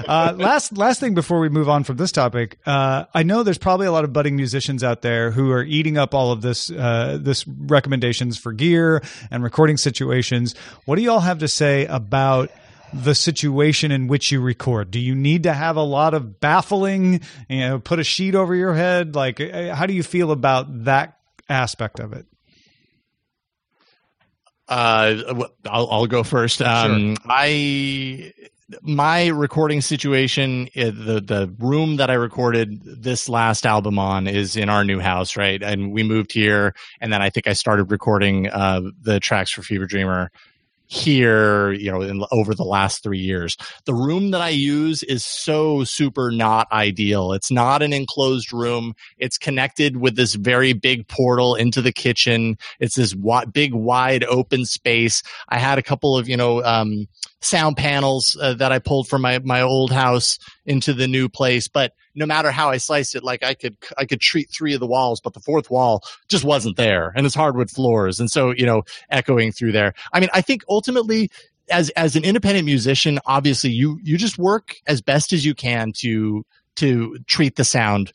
Uh, 0.08 0.34
last 0.38 0.78
last 0.78 1.00
thing 1.00 1.14
before 1.14 1.40
we 1.40 1.50
move 1.50 1.70
on 1.70 1.84
from 1.84 1.98
this 1.98 2.12
topic, 2.12 2.58
uh, 2.66 3.06
I 3.14 3.24
know 3.24 3.44
there's 3.44 3.58
probably 3.58 3.88
a 3.88 3.92
lot 3.92 4.04
of 4.04 4.14
budding 4.14 4.36
musicians 4.36 4.84
out 4.84 5.02
there 5.02 5.32
who 5.32 5.52
are 5.52 5.64
eating 5.64 5.98
up 5.98 6.14
all 6.14 6.32
of 6.32 6.42
this 6.42 6.70
uh, 6.72 7.18
this 7.22 7.46
recommendations 7.48 8.38
for 8.38 8.54
gear 8.54 9.02
and 9.32 9.44
recording 9.44 9.78
situations. 9.78 10.56
What 10.86 10.96
do 10.96 11.02
y'all 11.02 11.20
have 11.20 11.40
to 11.40 11.48
say 11.48 11.86
about? 11.86 12.50
The 12.94 13.16
situation 13.16 13.92
in 13.92 14.08
which 14.08 14.32
you 14.32 14.40
record. 14.40 14.90
Do 14.92 15.00
you 15.00 15.16
need 15.16 15.44
to 15.44 15.54
have 15.54 15.76
a 15.76 15.82
lot 15.82 16.14
of 16.14 16.40
baffling, 16.40 17.20
you 17.50 17.60
know, 17.60 17.80
put 17.80 18.00
a 18.00 18.06
sheet 18.06 18.36
over 18.36 18.56
your 18.56 18.74
head? 18.74 19.16
Like, 19.16 19.42
uh, 19.42 19.76
how 19.76 19.86
do 19.86 19.94
you 19.94 20.04
feel 20.04 20.32
about 20.32 20.86
that 20.86 21.18
aspect 21.50 22.00
of 22.00 22.14
it? 22.14 22.26
Uh, 24.68 25.46
I'll, 25.66 25.88
I'll 25.92 26.08
go 26.08 26.24
first. 26.24 26.62
Um, 26.62 27.18
I 27.26 28.34
my 28.82 29.28
recording 29.28 29.82
situation, 29.82 30.70
uh, 30.76 30.86
the 30.86 31.22
the 31.24 31.56
room 31.60 31.98
that 31.98 32.10
I 32.10 32.16
recorded 32.16 32.82
this 32.84 33.30
last 33.30 33.66
album 33.66 34.00
on 34.00 34.28
is 34.28 34.58
in 34.58 34.70
our 34.70 34.84
new 34.84 35.00
house, 35.00 35.38
right? 35.38 35.62
And 35.62 35.92
we 35.92 36.04
moved 36.04 36.34
here, 36.34 36.74
and 37.00 37.14
then 37.14 37.22
I 37.22 37.30
think 37.30 37.48
I 37.48 37.54
started 37.54 37.92
recording 37.92 38.50
uh, 38.50 38.82
the 39.02 39.20
tracks 39.20 39.52
for 39.52 39.62
Fever 39.62 39.86
Dreamer 39.86 40.32
here 40.88 41.72
you 41.72 41.92
know 41.92 42.02
in, 42.02 42.24
over 42.32 42.54
the 42.54 42.64
last 42.64 43.04
three 43.04 43.20
years. 43.20 43.56
The 43.86 43.94
room 43.94 44.32
that 44.32 44.42
i 44.42 44.50
use 44.50 45.04
is 45.04 45.26
so 45.26 45.84
super 45.84 46.32
not 46.32 46.72
ideal. 46.72 47.34
It's 47.34 47.52
not 47.52 47.82
an 47.82 47.94
enclosed 47.94 48.54
room. 48.54 48.94
It's 49.18 49.38
connected 49.38 49.98
with 49.98 50.16
this 50.16 50.36
very 50.36 50.74
big 50.74 51.08
portal 51.08 51.56
into 51.56 51.82
the 51.82 51.92
kitchen. 51.92 52.58
It's 52.80 52.96
this 52.96 53.12
wi- 53.12 53.46
big 53.46 53.74
wide 53.74 54.24
open 54.26 54.66
space. 54.66 55.22
I 55.50 55.58
had 55.58 55.78
a 55.78 55.84
couple 55.84 56.18
of 56.18 56.30
you 56.30 56.38
know 56.38 56.64
um, 56.64 57.08
sound 57.42 57.78
panels 57.78 58.38
uh, 58.42 58.54
that 58.56 58.72
i 58.72 58.80
pulled 58.80 59.08
from 59.08 59.22
my, 59.22 59.40
my 59.40 59.62
old 59.62 59.92
house 59.92 60.38
into 60.66 60.94
the 60.94 61.08
new 61.08 61.30
place 61.30 61.68
but 61.68 61.94
no 62.16 62.26
matter 62.26 62.52
how 62.52 62.70
i 62.70 62.78
sliced 62.78 63.16
it 63.16 63.24
like 63.24 63.44
i 63.44 63.54
could 63.54 63.78
i 63.98 64.06
could 64.06 64.22
treat 64.22 64.50
three 64.50 64.74
of 64.74 64.80
the 64.80 64.88
walls 64.88 65.22
but 65.22 65.34
the 65.34 65.40
fourth 65.40 65.70
wall 65.70 66.04
just 66.28 66.44
wasn't 66.44 66.76
there 66.78 67.14
and 67.16 67.26
it's 67.26 67.36
hardwood 67.36 67.70
floors 67.70 68.20
and 68.20 68.32
so 68.32 68.52
you 68.52 68.66
know 68.66 68.84
echoing 69.10 69.52
through 69.52 69.72
there. 69.72 69.94
I 70.14 70.20
mean 70.20 70.30
i 70.34 70.42
think 70.42 70.64
ultimately 70.70 71.30
as 71.70 71.90
as 71.92 72.16
an 72.16 72.24
independent 72.24 72.66
musician 72.66 73.20
obviously 73.26 73.72
you 73.72 74.00
you 74.04 74.18
just 74.18 74.38
work 74.38 74.76
as 74.88 75.02
best 75.02 75.34
as 75.34 75.46
you 75.46 75.56
can 75.56 75.92
to 75.94 76.46
to 76.76 77.18
treat 77.28 77.56
the 77.56 77.64
sound 77.64 78.12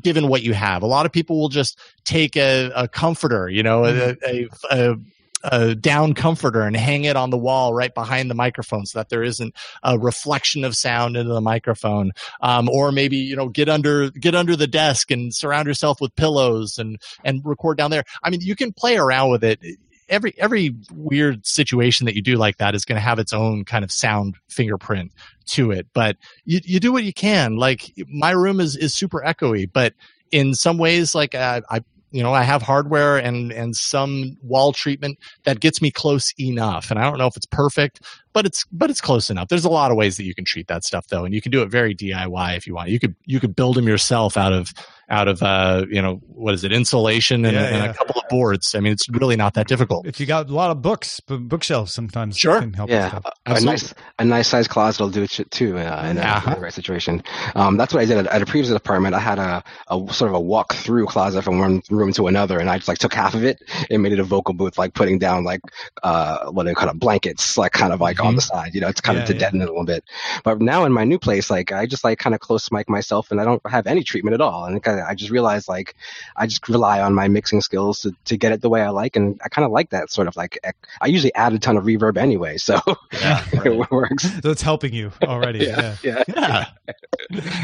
given 0.00 0.28
what 0.28 0.42
you 0.42 0.54
have. 0.54 0.82
A 0.82 0.86
lot 0.86 1.06
of 1.06 1.12
people 1.12 1.38
will 1.38 1.48
just 1.48 1.78
take 2.04 2.36
a, 2.36 2.70
a 2.74 2.88
comforter 2.88 3.48
you 3.48 3.62
know 3.62 3.84
a, 3.84 3.92
mm-hmm. 3.92 4.74
a, 4.74 4.90
a 4.92 4.96
a 5.42 5.74
down 5.74 6.14
comforter 6.14 6.62
and 6.62 6.76
hang 6.76 7.04
it 7.04 7.16
on 7.16 7.30
the 7.30 7.38
wall 7.38 7.74
right 7.74 7.94
behind 7.94 8.30
the 8.30 8.34
microphone 8.34 8.86
so 8.86 8.98
that 8.98 9.08
there 9.08 9.22
isn't 9.22 9.54
a 9.82 9.98
reflection 9.98 10.64
of 10.64 10.74
sound 10.74 11.16
into 11.16 11.32
the 11.32 11.40
microphone. 11.40 12.12
Um, 12.40 12.68
or 12.68 12.92
maybe 12.92 13.16
you 13.16 13.36
know 13.36 13.48
get 13.48 13.68
under 13.68 14.10
get 14.10 14.34
under 14.34 14.56
the 14.56 14.66
desk 14.66 15.10
and 15.10 15.34
surround 15.34 15.66
yourself 15.66 16.00
with 16.00 16.14
pillows 16.16 16.78
and 16.78 17.00
and 17.24 17.42
record 17.44 17.78
down 17.78 17.90
there. 17.90 18.04
I 18.22 18.30
mean 18.30 18.40
you 18.42 18.56
can 18.56 18.72
play 18.72 18.96
around 18.96 19.30
with 19.30 19.44
it. 19.44 19.60
Every 20.08 20.34
every 20.38 20.74
weird 20.92 21.46
situation 21.46 22.06
that 22.06 22.16
you 22.16 22.22
do 22.22 22.36
like 22.36 22.58
that 22.58 22.74
is 22.74 22.84
going 22.84 22.96
to 22.96 23.02
have 23.02 23.18
its 23.18 23.32
own 23.32 23.64
kind 23.64 23.84
of 23.84 23.92
sound 23.92 24.34
fingerprint 24.48 25.12
to 25.52 25.70
it 25.70 25.86
but 25.94 26.16
you, 26.44 26.60
you 26.64 26.80
do 26.80 26.92
what 26.92 27.04
you 27.04 27.12
can. 27.12 27.56
Like 27.56 27.92
my 28.08 28.30
room 28.30 28.60
is 28.60 28.76
is 28.76 28.94
super 28.94 29.22
echoey 29.24 29.70
but 29.72 29.94
in 30.30 30.54
some 30.54 30.78
ways 30.78 31.14
like 31.14 31.34
uh, 31.34 31.60
i 31.68 31.80
you 32.10 32.22
know 32.22 32.32
i 32.32 32.42
have 32.42 32.62
hardware 32.62 33.16
and 33.16 33.52
and 33.52 33.74
some 33.76 34.36
wall 34.42 34.72
treatment 34.72 35.18
that 35.44 35.60
gets 35.60 35.80
me 35.80 35.90
close 35.90 36.32
enough 36.38 36.90
and 36.90 36.98
i 36.98 37.02
don't 37.02 37.18
know 37.18 37.26
if 37.26 37.36
it's 37.36 37.46
perfect 37.46 38.00
but 38.32 38.46
it's 38.46 38.64
but 38.72 38.90
it's 38.90 39.00
close 39.00 39.30
enough 39.30 39.48
there's 39.48 39.64
a 39.64 39.68
lot 39.70 39.90
of 39.90 39.96
ways 39.96 40.16
that 40.16 40.24
you 40.24 40.34
can 40.34 40.44
treat 40.44 40.66
that 40.68 40.84
stuff 40.84 41.06
though 41.08 41.24
and 41.24 41.34
you 41.34 41.40
can 41.40 41.50
do 41.52 41.62
it 41.62 41.70
very 41.70 41.94
diy 41.94 42.56
if 42.56 42.66
you 42.66 42.74
want 42.74 42.88
you 42.88 42.98
could 42.98 43.14
you 43.26 43.40
could 43.40 43.54
build 43.56 43.76
them 43.76 43.86
yourself 43.88 44.36
out 44.36 44.52
of 44.52 44.72
out 45.08 45.26
of 45.26 45.42
uh 45.42 45.84
you 45.90 46.00
know 46.00 46.20
what 46.28 46.54
is 46.54 46.62
it 46.62 46.72
insulation 46.72 47.44
and, 47.44 47.54
Yeah, 47.54 47.64
and 47.64 47.76
yeah. 47.84 47.90
a 47.90 47.94
couple 47.94 48.20
of 48.20 48.28
boards 48.28 48.74
i 48.76 48.80
mean 48.80 48.92
it's 48.92 49.08
really 49.08 49.34
not 49.34 49.54
that 49.54 49.66
difficult 49.66 50.06
If 50.06 50.20
you 50.20 50.26
got 50.26 50.48
a 50.48 50.54
lot 50.54 50.70
of 50.70 50.80
books, 50.82 51.18
b- 51.20 51.36
bookshelves 51.36 51.92
sometimes 51.92 52.36
Sure. 52.38 52.60
can 52.60 52.72
help. 52.72 52.88
with 52.90 52.96
Yeah, 52.98 53.08
stuff. 53.08 53.24
a, 53.46 53.54
a 53.56 53.60
nice 53.60 53.94
a 54.20 54.24
nice 54.24 54.46
sized 54.48 54.70
closet 54.70 55.00
will 55.02 55.10
do 55.10 55.22
it 55.24 55.30
too 55.50 55.76
uh, 55.78 56.06
in, 56.08 56.16
a, 56.18 56.42
in 56.46 56.54
the 56.54 56.60
right 56.60 56.72
situation. 56.72 57.22
Um, 57.56 57.76
that's 57.76 57.92
what 57.92 58.00
I 58.02 58.06
did 58.06 58.18
at, 58.18 58.26
at 58.28 58.42
a 58.42 58.46
previous 58.46 58.70
apartment. 58.72 59.14
I 59.14 59.18
had 59.18 59.38
a, 59.40 59.64
a 59.88 60.12
sort 60.12 60.28
of 60.30 60.34
a 60.34 60.40
walk 60.40 60.74
through 60.74 61.06
closet 61.06 61.42
from 61.42 61.58
one 61.58 61.82
room 61.90 62.12
to 62.12 62.28
another, 62.28 62.58
and 62.60 62.70
I 62.70 62.76
just 62.78 62.86
like 62.88 62.98
took 62.98 63.12
half 63.14 63.34
of 63.34 63.42
it 63.44 63.58
and 63.90 64.02
made 64.02 64.12
it 64.12 64.20
a 64.20 64.24
vocal 64.24 64.54
booth, 64.54 64.78
like 64.78 64.94
putting 64.94 65.18
down 65.18 65.42
like 65.44 65.60
uh, 66.04 66.50
what 66.50 66.62
do 66.64 66.68
they 66.68 66.74
call 66.74 66.88
it, 66.88 66.98
blankets, 67.00 67.58
like 67.58 67.72
kind 67.72 67.92
of 67.92 68.00
like 68.00 68.19
on 68.20 68.28
mm-hmm. 68.28 68.36
the 68.36 68.42
side, 68.42 68.74
you 68.74 68.80
know, 68.80 68.88
it's 68.88 69.00
kind 69.00 69.16
Yeah, 69.16 69.22
of 69.22 69.28
to 69.28 69.34
yeah. 69.34 69.40
deaden 69.40 69.62
it 69.62 69.64
a 69.64 69.72
little 69.72 69.84
bit. 69.84 70.04
But 70.44 70.60
now 70.60 70.84
in 70.84 70.92
my 70.92 71.04
new 71.04 71.18
place, 71.18 71.50
like 71.50 71.72
I 71.72 71.86
just 71.86 72.04
like 72.04 72.18
kind 72.18 72.34
of 72.34 72.40
close 72.40 72.70
mic 72.70 72.88
myself, 72.88 73.30
and 73.30 73.40
I 73.40 73.44
don't 73.44 73.62
have 73.66 73.86
any 73.86 74.02
treatment 74.04 74.34
at 74.34 74.40
all. 74.40 74.64
And 74.64 74.80
I, 74.86 75.10
I 75.10 75.14
just 75.14 75.30
realized 75.30 75.68
like 75.68 75.94
I 76.36 76.46
just 76.46 76.68
rely 76.68 77.00
on 77.00 77.14
my 77.14 77.28
mixing 77.28 77.60
skills 77.60 78.00
to, 78.00 78.14
to 78.26 78.36
get 78.36 78.52
it 78.52 78.60
the 78.60 78.68
way 78.68 78.82
I 78.82 78.90
like, 78.90 79.16
and 79.16 79.40
I 79.44 79.48
kind 79.48 79.64
of 79.64 79.72
like 79.72 79.90
that 79.90 80.10
sort 80.10 80.28
of 80.28 80.36
like. 80.36 80.58
I 81.00 81.06
usually 81.06 81.34
add 81.34 81.52
a 81.52 81.58
ton 81.58 81.76
of 81.76 81.84
reverb 81.84 82.16
anyway, 82.16 82.56
so 82.56 82.80
it 83.12 83.90
works. 83.90 84.30
So 84.42 84.50
it's 84.50 84.62
helping 84.62 84.92
you 84.92 85.12
already. 85.22 85.66
yeah. 85.66 85.96
yeah. 86.02 86.24
yeah 86.28 86.66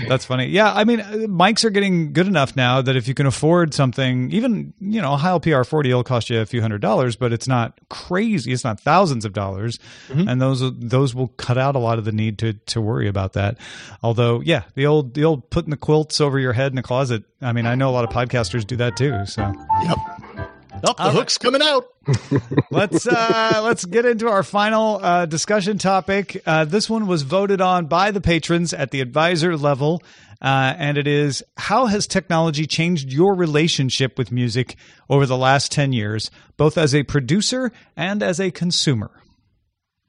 That's 0.09 0.25
funny. 0.25 0.47
Yeah, 0.47 0.73
I 0.73 0.85
mean, 0.85 1.01
mics 1.01 1.65
are 1.65 1.71
getting 1.71 2.13
good 2.13 2.27
enough 2.27 2.57
now 2.57 2.83
that 2.83 2.97
if 2.97 3.09
you 3.09 3.15
can 3.15 3.27
afford 3.27 3.75
something, 3.75 4.31
even 4.33 4.73
you 4.81 5.01
know, 5.01 5.15
a 5.15 5.17
Heil 5.17 5.41
PR40 5.41 5.93
will 5.93 6.05
cost 6.05 6.31
you 6.31 6.41
a 6.41 6.47
few 6.47 6.61
hundred 6.61 6.81
dollars, 6.81 7.17
but 7.17 7.33
it's 7.33 7.49
not 7.49 7.79
crazy. 7.89 8.53
It's 8.53 8.65
not 8.65 8.81
thousands 8.81 9.25
of 9.25 9.33
dollars, 9.33 9.79
mm-hmm. 10.09 10.29
and 10.29 10.41
those 10.55 10.72
those 10.78 11.14
will 11.14 11.28
cut 11.28 11.59
out 11.59 11.76
a 11.76 11.78
lot 11.78 11.99
of 11.99 12.05
the 12.05 12.12
need 12.12 12.38
to 12.38 12.55
to 12.55 12.80
worry 12.80 13.09
about 13.09 13.34
that. 13.34 13.59
Although, 14.03 14.40
yeah, 14.40 14.62
the 14.74 14.86
old 14.86 15.14
the 15.14 15.24
old 15.24 15.51
putting 15.51 15.70
the 15.70 15.76
quilts 15.76 16.20
over 16.20 16.38
your 16.38 16.53
head 16.53 16.72
in 16.72 16.78
a 16.78 16.82
closet. 16.82 17.24
I 17.40 17.53
mean, 17.53 17.66
I 17.66 17.74
know 17.74 17.90
a 17.90 17.92
lot 17.92 18.05
of 18.05 18.11
podcasters 18.11 18.66
do 18.66 18.76
that 18.76 18.97
too. 18.97 19.26
So 19.26 19.53
yep 19.82 19.99
oh, 20.84 20.94
the 20.99 21.11
hook's 21.11 21.38
coming 21.38 21.62
out 21.62 21.86
let's 22.70 23.07
uh, 23.07 23.61
let's 23.64 23.84
get 23.84 24.05
into 24.05 24.28
our 24.28 24.44
final 24.44 25.01
uh, 25.03 25.26
discussion 25.26 25.76
topic. 25.76 26.40
Uh, 26.47 26.64
this 26.64 26.88
one 26.88 27.09
was 27.09 27.22
voted 27.22 27.61
on 27.61 27.86
by 27.86 28.12
the 28.12 28.20
patrons 28.20 28.72
at 28.72 28.92
the 28.92 29.01
advisor 29.01 29.57
level, 29.57 30.01
uh, 30.40 30.74
and 30.78 30.99
it 30.99 31.09
is 31.09 31.42
how 31.57 31.86
has 31.86 32.07
technology 32.07 32.64
changed 32.64 33.12
your 33.12 33.34
relationship 33.34 34.16
with 34.16 34.30
music 34.30 34.76
over 35.11 35.26
the 35.26 35.36
last 35.36 35.72
ten 35.72 35.92
years, 35.92 36.30
both 36.57 36.78
as 36.78 36.94
a 36.94 37.03
producer 37.03 37.72
and 37.97 38.22
as 38.22 38.38
a 38.38 38.53
consumer. 38.53 39.11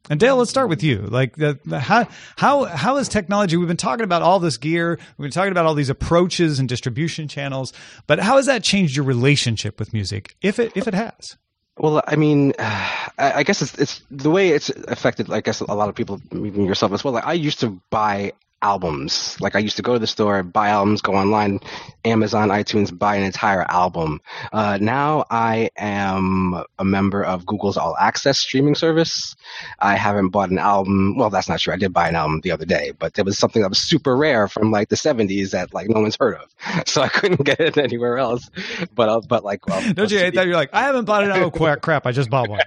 And 0.09 0.19
Dale, 0.19 0.37
let's 0.37 0.49
start 0.49 0.69
with 0.69 0.83
you. 0.83 0.99
Like, 0.99 1.35
the, 1.35 1.59
the, 1.65 1.79
how 1.79 2.07
how 2.37 2.65
how 2.65 2.97
is 2.97 3.09
technology? 3.09 3.57
We've 3.57 3.67
been 3.67 3.77
talking 3.77 4.03
about 4.03 4.21
all 4.21 4.39
this 4.39 4.57
gear. 4.57 4.99
We've 5.17 5.25
been 5.25 5.31
talking 5.31 5.51
about 5.51 5.65
all 5.65 5.73
these 5.73 5.89
approaches 5.89 6.59
and 6.59 6.69
distribution 6.69 7.27
channels. 7.27 7.73
But 8.07 8.19
how 8.19 8.37
has 8.37 8.45
that 8.45 8.63
changed 8.63 8.95
your 8.95 9.05
relationship 9.05 9.79
with 9.79 9.93
music, 9.93 10.35
if 10.41 10.59
it 10.59 10.71
if 10.75 10.87
it 10.87 10.93
has? 10.93 11.37
Well, 11.77 12.01
I 12.07 12.15
mean, 12.15 12.53
I, 12.59 13.43
guess 13.43 13.61
it's 13.61 13.77
it's 13.77 14.01
the 14.09 14.29
way 14.29 14.49
it's 14.49 14.69
affected. 14.69 15.31
I 15.31 15.41
guess 15.41 15.59
a 15.59 15.73
lot 15.73 15.89
of 15.89 15.95
people, 15.95 16.21
even 16.31 16.65
yourself 16.65 16.91
as 16.91 17.03
well. 17.03 17.13
Like 17.13 17.25
I 17.25 17.33
used 17.33 17.59
to 17.61 17.81
buy 17.89 18.33
albums. 18.61 19.39
Like 19.39 19.55
I 19.55 19.59
used 19.59 19.77
to 19.77 19.81
go 19.81 19.93
to 19.93 19.99
the 19.99 20.07
store, 20.07 20.43
buy 20.43 20.69
albums, 20.69 21.01
go 21.01 21.13
online, 21.13 21.59
Amazon, 22.05 22.49
iTunes, 22.49 22.97
buy 22.97 23.15
an 23.15 23.23
entire 23.23 23.63
album. 23.63 24.21
Uh, 24.51 24.77
now 24.81 25.25
I 25.29 25.69
am 25.77 26.63
a 26.79 26.85
member 26.85 27.23
of 27.23 27.45
Google's 27.45 27.77
All 27.77 27.95
Access 27.97 28.39
streaming 28.39 28.75
service. 28.75 29.35
I 29.79 29.95
haven't 29.95 30.29
bought 30.29 30.49
an 30.49 30.57
album. 30.57 31.17
Well, 31.17 31.29
that's 31.29 31.49
not 31.49 31.59
true. 31.59 31.73
I 31.73 31.77
did 31.77 31.93
buy 31.93 32.09
an 32.09 32.15
album 32.15 32.41
the 32.41 32.51
other 32.51 32.65
day, 32.65 32.93
but 32.97 33.13
there 33.13 33.25
was 33.25 33.37
something 33.37 33.61
that 33.61 33.69
was 33.69 33.79
super 33.79 34.15
rare 34.15 34.47
from 34.47 34.71
like 34.71 34.89
the 34.89 34.95
70s 34.95 35.51
that 35.51 35.73
like 35.73 35.89
no 35.89 36.01
one's 36.01 36.17
heard 36.19 36.35
of. 36.35 36.53
So 36.87 37.01
I 37.01 37.09
couldn't 37.09 37.43
get 37.43 37.59
it 37.59 37.77
anywhere 37.77 38.17
else. 38.17 38.49
But, 38.95 39.09
uh, 39.09 39.21
but 39.27 39.43
like, 39.43 39.67
well, 39.67 39.93
Don't 39.93 40.09
you 40.09 40.19
hate 40.19 40.35
that? 40.35 40.47
You're 40.47 40.55
like, 40.55 40.73
I 40.73 40.81
haven't 40.81 41.05
bought 41.05 41.23
it. 41.25 41.31
Oh, 41.31 41.51
crap, 41.57 41.81
crap. 41.81 42.05
I 42.07 42.11
just 42.11 42.29
bought 42.29 42.49
one. 42.49 42.61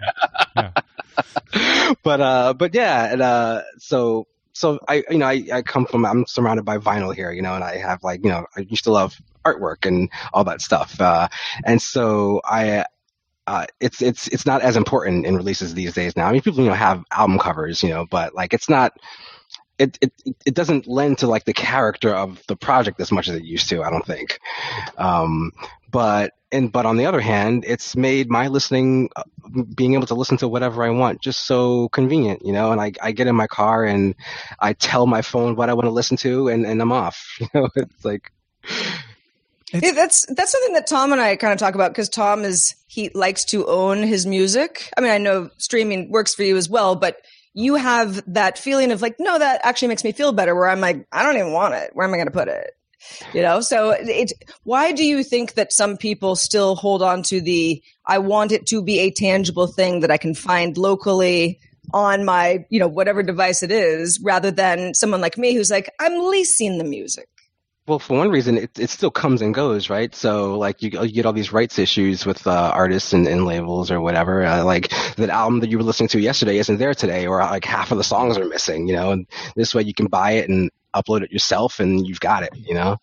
Yeah. 0.57 0.73
but 2.03 2.21
uh 2.21 2.55
but 2.55 2.75
yeah 2.75 3.13
and 3.13 3.21
uh 3.21 3.63
so 3.79 4.27
so 4.61 4.79
i 4.89 5.03
you 5.11 5.19
know 5.19 5.27
I, 5.27 5.43
I 5.53 5.63
come 5.63 5.87
from 5.87 6.05
i'm 6.05 6.27
surrounded 6.27 6.65
by 6.65 6.79
vinyl 6.79 7.15
here 7.15 7.33
you 7.33 7.43
know 7.43 7.55
and 7.55 7.65
i 7.65 7.77
have 7.79 8.03
like 8.03 8.23
you 8.23 8.31
know 8.31 8.47
i 8.57 8.61
used 8.61 8.85
to 8.85 8.93
love 8.93 9.17
artwork 9.45 9.87
and 9.87 10.11
all 10.33 10.45
that 10.45 10.61
stuff 10.61 11.01
uh 11.01 11.29
and 11.65 11.81
so 11.81 12.41
i 12.45 12.85
uh, 13.47 13.67
it's 13.81 14.01
it's 14.01 14.29
it's 14.29 14.47
not 14.47 14.63
as 14.63 14.77
important 14.77 15.27
in 15.27 15.37
releases 15.37 15.75
these 15.75 15.93
days 15.93 16.17
now. 16.17 16.27
I 16.29 16.33
mean, 16.33 16.41
people 16.41 16.63
you 16.63 16.69
know 16.69 16.75
have 16.75 17.03
album 17.11 17.39
covers, 17.41 17.83
you 17.83 17.89
know, 17.89 18.07
but 18.09 18.33
like 18.35 18.55
it's 18.55 18.69
not. 18.69 18.93
It, 19.77 19.99
it 20.03 20.13
it 20.45 20.55
doesn't 20.55 20.87
lend 20.87 21.19
to 21.19 21.27
like 21.27 21.47
the 21.47 21.55
character 21.55 22.15
of 22.15 22.41
the 22.47 22.55
project 22.55 23.01
as 23.01 23.11
much 23.11 23.29
as 23.29 23.35
it 23.35 23.45
used 23.45 23.69
to. 23.71 23.83
I 23.83 23.91
don't 23.91 24.07
think. 24.07 24.39
Um, 24.99 25.53
but 25.91 26.33
and 26.53 26.73
but 26.73 26.87
on 26.87 26.97
the 26.97 27.07
other 27.07 27.21
hand, 27.21 27.65
it's 27.67 27.97
made 27.97 28.29
my 28.29 28.49
listening, 28.49 29.11
uh, 29.17 29.23
being 29.75 29.95
able 29.95 30.07
to 30.07 30.15
listen 30.15 30.37
to 30.39 30.49
whatever 30.49 30.85
I 30.85 30.91
want, 30.91 31.21
just 31.23 31.47
so 31.47 31.89
convenient, 31.91 32.45
you 32.45 32.53
know. 32.53 32.73
And 32.73 32.81
I 32.81 32.93
I 33.01 33.13
get 33.13 33.27
in 33.27 33.37
my 33.37 33.47
car 33.47 33.85
and 33.85 34.15
I 34.59 34.73
tell 34.73 35.07
my 35.07 35.23
phone 35.23 35.57
what 35.57 35.71
I 35.71 35.75
want 35.75 35.87
to 35.87 35.93
listen 35.93 36.17
to, 36.19 36.49
and 36.49 36.67
and 36.67 36.81
I'm 36.81 36.93
off. 36.93 37.39
You 37.41 37.49
know, 37.55 37.69
it's 37.77 38.05
like 38.05 38.33
Yeah, 39.73 39.93
that's 39.93 40.27
that's 40.35 40.51
something 40.51 40.75
that 40.75 40.87
Tom 40.87 41.13
and 41.13 41.21
I 41.21 41.37
kind 41.37 41.53
of 41.53 41.59
talk 41.59 41.75
about 41.75 41.93
because 41.93 42.09
Tom 42.09 42.45
is 42.45 42.75
he 42.89 43.11
likes 43.15 43.45
to 43.47 43.67
own 43.67 44.03
his 44.03 44.27
music. 44.27 44.93
I 44.97 45.01
mean, 45.01 45.13
I 45.13 45.19
know 45.19 45.51
streaming 45.59 46.11
works 46.11 46.35
for 46.35 46.43
you 46.43 46.57
as 46.57 46.69
well, 46.69 46.97
but 46.97 47.19
you 47.55 47.77
have 47.77 48.23
that 48.33 48.59
feeling 48.59 48.91
of 48.93 49.03
like, 49.03 49.17
no, 49.19 49.39
that 49.39 49.61
actually 49.65 49.89
makes 49.89 50.05
me 50.05 50.13
feel 50.13 50.33
better. 50.33 50.55
Where 50.55 50.69
I'm 50.69 50.81
like, 50.81 51.07
I 51.13 51.23
don't 51.23 51.37
even 51.37 51.53
want 51.53 51.75
it. 51.75 51.91
Where 51.95 52.07
am 52.07 52.13
I 52.13 52.17
going 52.17 52.27
to 52.27 52.33
put 52.33 52.49
it? 52.49 52.77
You 53.33 53.43
know. 53.43 53.61
So 53.61 53.91
it. 53.99 54.33
Why 54.65 54.93
do 54.93 55.05
you 55.05 55.23
think 55.25 55.55
that 55.55 55.73
some 55.73 55.97
people 55.97 56.37
still 56.37 56.77
hold 56.77 57.03
on 57.03 57.23
to 57.25 57.41
the 57.41 57.83
I 58.07 58.19
want 58.19 58.53
it 58.53 58.67
to 58.67 58.83
be 58.83 59.01
a 59.01 59.11
tangible 59.11 59.67
thing 59.67 60.01
that 60.01 60.11
I 60.11 60.17
can 60.17 60.35
find 60.35 60.77
locally 60.77 61.61
on 61.93 62.25
my 62.25 62.65
you 62.71 62.79
know 62.79 62.89
whatever 62.89 63.23
device 63.23 63.63
it 63.63 63.73
is, 63.73 64.21
rather 64.23 64.51
than 64.51 64.95
someone 64.95 65.21
like 65.21 65.39
me 65.39 65.55
who's 65.55 65.71
like, 65.71 65.91
I'm 65.99 66.25
leasing 66.31 66.79
the 66.79 66.85
music. 66.85 67.29
Well, 67.87 67.99
for 67.99 68.19
one 68.19 68.31
reason, 68.31 68.57
it, 68.57 68.79
it 68.79 68.91
still 68.91 69.11
comes 69.11 69.43
and 69.43 69.53
goes, 69.53 69.91
right? 69.91 70.15
So, 70.15 70.57
like, 70.57 70.81
you, 70.81 70.91
you 71.03 71.11
get 71.11 71.27
all 71.27 71.33
these 71.33 71.53
rights 71.53 71.77
issues 71.77 72.25
with 72.25 72.47
uh, 72.47 72.71
artists 72.73 73.13
and, 73.13 73.27
and 73.27 73.47
labels 73.47 73.91
or 73.91 74.01
whatever. 74.01 74.45
Uh, 74.45 74.63
like, 74.63 74.91
the 75.17 75.29
album 75.29 75.59
that 75.59 75.71
you 75.71 75.79
were 75.79 75.83
listening 75.83 76.09
to 76.11 76.21
yesterday 76.21 76.59
isn't 76.59 76.77
there 76.77 76.95
today, 76.95 77.27
or 77.27 77.41
like 77.41 77.65
half 77.65 77.91
of 77.91 77.99
the 77.99 78.05
songs 78.05 78.39
are 78.39 78.45
missing, 78.45 78.87
you 78.87 78.95
know? 78.95 79.11
And 79.11 79.27
this 79.57 79.75
way 79.75 79.83
you 79.83 79.95
can 79.95 80.07
buy 80.07 80.33
it 80.33 80.49
and 80.49 80.71
upload 80.95 81.23
it 81.23 81.33
yourself 81.33 81.81
and 81.81 82.07
you've 82.07 82.21
got 82.21 82.43
it, 82.43 82.57
you 82.57 82.75
know? 82.75 82.99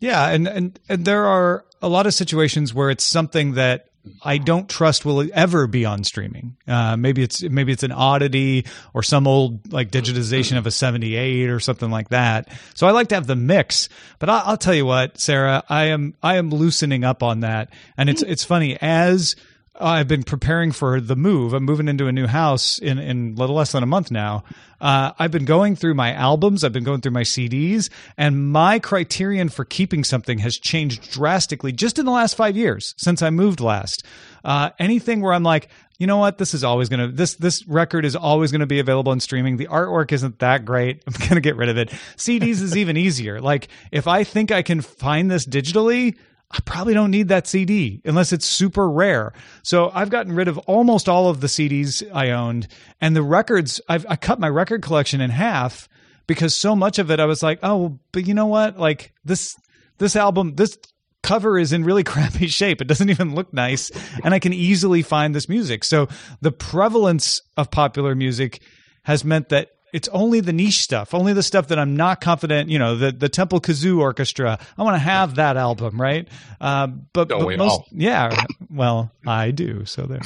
Yeah, 0.00 0.28
and, 0.28 0.48
and 0.48 0.80
and 0.88 1.04
there 1.04 1.26
are 1.26 1.64
a 1.82 1.88
lot 1.88 2.06
of 2.06 2.14
situations 2.14 2.72
where 2.72 2.88
it's 2.88 3.06
something 3.06 3.52
that 3.54 3.90
I 4.22 4.38
don't 4.38 4.68
trust 4.68 5.04
will 5.04 5.28
ever 5.34 5.66
be 5.66 5.84
on 5.84 6.04
streaming. 6.04 6.56
Uh, 6.66 6.96
maybe 6.96 7.22
it's 7.22 7.42
maybe 7.42 7.72
it's 7.72 7.82
an 7.82 7.92
oddity 7.92 8.64
or 8.94 9.02
some 9.02 9.26
old 9.26 9.72
like 9.72 9.90
digitization 9.90 10.56
of 10.56 10.66
a 10.66 10.70
'78 10.70 11.50
or 11.50 11.60
something 11.60 11.90
like 11.90 12.08
that. 12.08 12.48
So 12.74 12.86
I 12.86 12.92
like 12.92 13.08
to 13.08 13.14
have 13.14 13.26
the 13.26 13.36
mix. 13.36 13.90
But 14.18 14.30
I'll, 14.30 14.42
I'll 14.46 14.56
tell 14.56 14.74
you 14.74 14.86
what, 14.86 15.20
Sarah, 15.20 15.62
I 15.68 15.86
am 15.86 16.14
I 16.22 16.36
am 16.36 16.50
loosening 16.50 17.04
up 17.04 17.22
on 17.22 17.40
that, 17.40 17.70
and 17.98 18.08
it's 18.08 18.22
it's 18.22 18.44
funny 18.44 18.78
as 18.80 19.36
I've 19.80 20.08
been 20.08 20.22
preparing 20.22 20.72
for 20.72 21.00
the 21.00 21.16
move. 21.16 21.54
I'm 21.54 21.64
moving 21.64 21.88
into 21.88 22.06
a 22.06 22.12
new 22.12 22.26
house 22.26 22.78
in 22.78 22.98
in 22.98 23.34
little 23.34 23.56
less 23.56 23.72
than 23.72 23.82
a 23.82 23.86
month 23.86 24.10
now. 24.10 24.44
Uh, 24.80 25.12
I've 25.18 25.30
been 25.30 25.44
going 25.44 25.76
through 25.76 25.94
my 25.94 26.12
albums. 26.12 26.64
I've 26.64 26.72
been 26.72 26.84
going 26.84 27.00
through 27.00 27.12
my 27.12 27.22
CDs, 27.22 27.90
and 28.16 28.50
my 28.50 28.78
criterion 28.78 29.48
for 29.48 29.64
keeping 29.64 30.04
something 30.04 30.38
has 30.38 30.56
changed 30.56 31.10
drastically 31.12 31.72
just 31.72 31.98
in 31.98 32.04
the 32.06 32.12
last 32.12 32.34
five 32.34 32.56
years 32.56 32.94
since 32.96 33.22
I 33.22 33.30
moved 33.30 33.60
last. 33.60 34.04
Uh, 34.44 34.70
anything 34.78 35.20
where 35.20 35.32
I'm 35.32 35.42
like, 35.42 35.68
you 35.98 36.06
know 36.06 36.16
what, 36.16 36.38
this 36.38 36.54
is 36.54 36.64
always 36.64 36.88
gonna 36.88 37.08
this 37.08 37.34
this 37.34 37.66
record 37.66 38.04
is 38.04 38.16
always 38.16 38.50
gonna 38.52 38.66
be 38.66 38.80
available 38.80 39.12
in 39.12 39.20
streaming. 39.20 39.58
The 39.58 39.66
artwork 39.66 40.12
isn't 40.12 40.38
that 40.38 40.64
great. 40.64 41.02
I'm 41.06 41.28
gonna 41.28 41.42
get 41.42 41.56
rid 41.56 41.68
of 41.68 41.76
it. 41.76 41.90
CDs 42.16 42.62
is 42.62 42.76
even 42.76 42.96
easier. 42.96 43.40
Like 43.40 43.68
if 43.92 44.08
I 44.08 44.24
think 44.24 44.50
I 44.50 44.62
can 44.62 44.80
find 44.80 45.30
this 45.30 45.46
digitally. 45.46 46.16
I 46.50 46.58
probably 46.64 46.94
don't 46.94 47.12
need 47.12 47.28
that 47.28 47.46
CD 47.46 48.02
unless 48.04 48.32
it's 48.32 48.44
super 48.44 48.90
rare. 48.90 49.32
So 49.62 49.90
I've 49.94 50.10
gotten 50.10 50.34
rid 50.34 50.48
of 50.48 50.58
almost 50.58 51.08
all 51.08 51.28
of 51.28 51.40
the 51.40 51.46
CDs 51.46 52.02
I 52.12 52.30
owned, 52.30 52.66
and 53.00 53.14
the 53.14 53.22
records. 53.22 53.80
I've 53.88 54.04
I 54.08 54.16
cut 54.16 54.40
my 54.40 54.48
record 54.48 54.82
collection 54.82 55.20
in 55.20 55.30
half 55.30 55.88
because 56.26 56.60
so 56.60 56.74
much 56.74 56.98
of 56.98 57.10
it 57.10 57.20
I 57.20 57.26
was 57.26 57.42
like, 57.42 57.60
oh, 57.62 57.98
but 58.12 58.26
you 58.26 58.34
know 58.34 58.46
what? 58.46 58.78
Like 58.78 59.12
this 59.24 59.54
this 59.98 60.16
album, 60.16 60.56
this 60.56 60.76
cover 61.22 61.56
is 61.56 61.72
in 61.72 61.84
really 61.84 62.04
crappy 62.12 62.48
shape. 62.48 62.80
It 62.80 62.88
doesn't 62.88 63.10
even 63.10 63.34
look 63.34 63.52
nice, 63.52 63.90
and 64.24 64.34
I 64.34 64.40
can 64.40 64.52
easily 64.52 65.02
find 65.02 65.34
this 65.34 65.48
music. 65.48 65.84
So 65.84 66.08
the 66.40 66.52
prevalence 66.52 67.40
of 67.56 67.70
popular 67.70 68.16
music 68.16 68.60
has 69.04 69.24
meant 69.24 69.50
that 69.50 69.68
it's 69.92 70.08
only 70.08 70.40
the 70.40 70.52
niche 70.52 70.80
stuff, 70.80 71.14
only 71.14 71.32
the 71.32 71.42
stuff 71.42 71.68
that 71.68 71.78
I'm 71.78 71.96
not 71.96 72.20
confident. 72.20 72.70
You 72.70 72.78
know, 72.78 72.96
the 72.96 73.12
the 73.12 73.28
Temple 73.28 73.60
Kazoo 73.60 73.98
Orchestra. 73.98 74.58
I 74.78 74.82
want 74.82 74.94
to 74.94 74.98
have 75.00 75.36
that 75.36 75.56
album, 75.56 76.00
right? 76.00 76.28
Uh, 76.60 76.88
but, 77.12 77.28
Don't 77.28 77.40
but 77.40 77.46
we 77.46 77.56
most, 77.56 77.70
all? 77.72 77.86
yeah. 77.92 78.44
Well, 78.70 79.10
I 79.26 79.50
do. 79.50 79.84
So 79.84 80.02
there. 80.02 80.20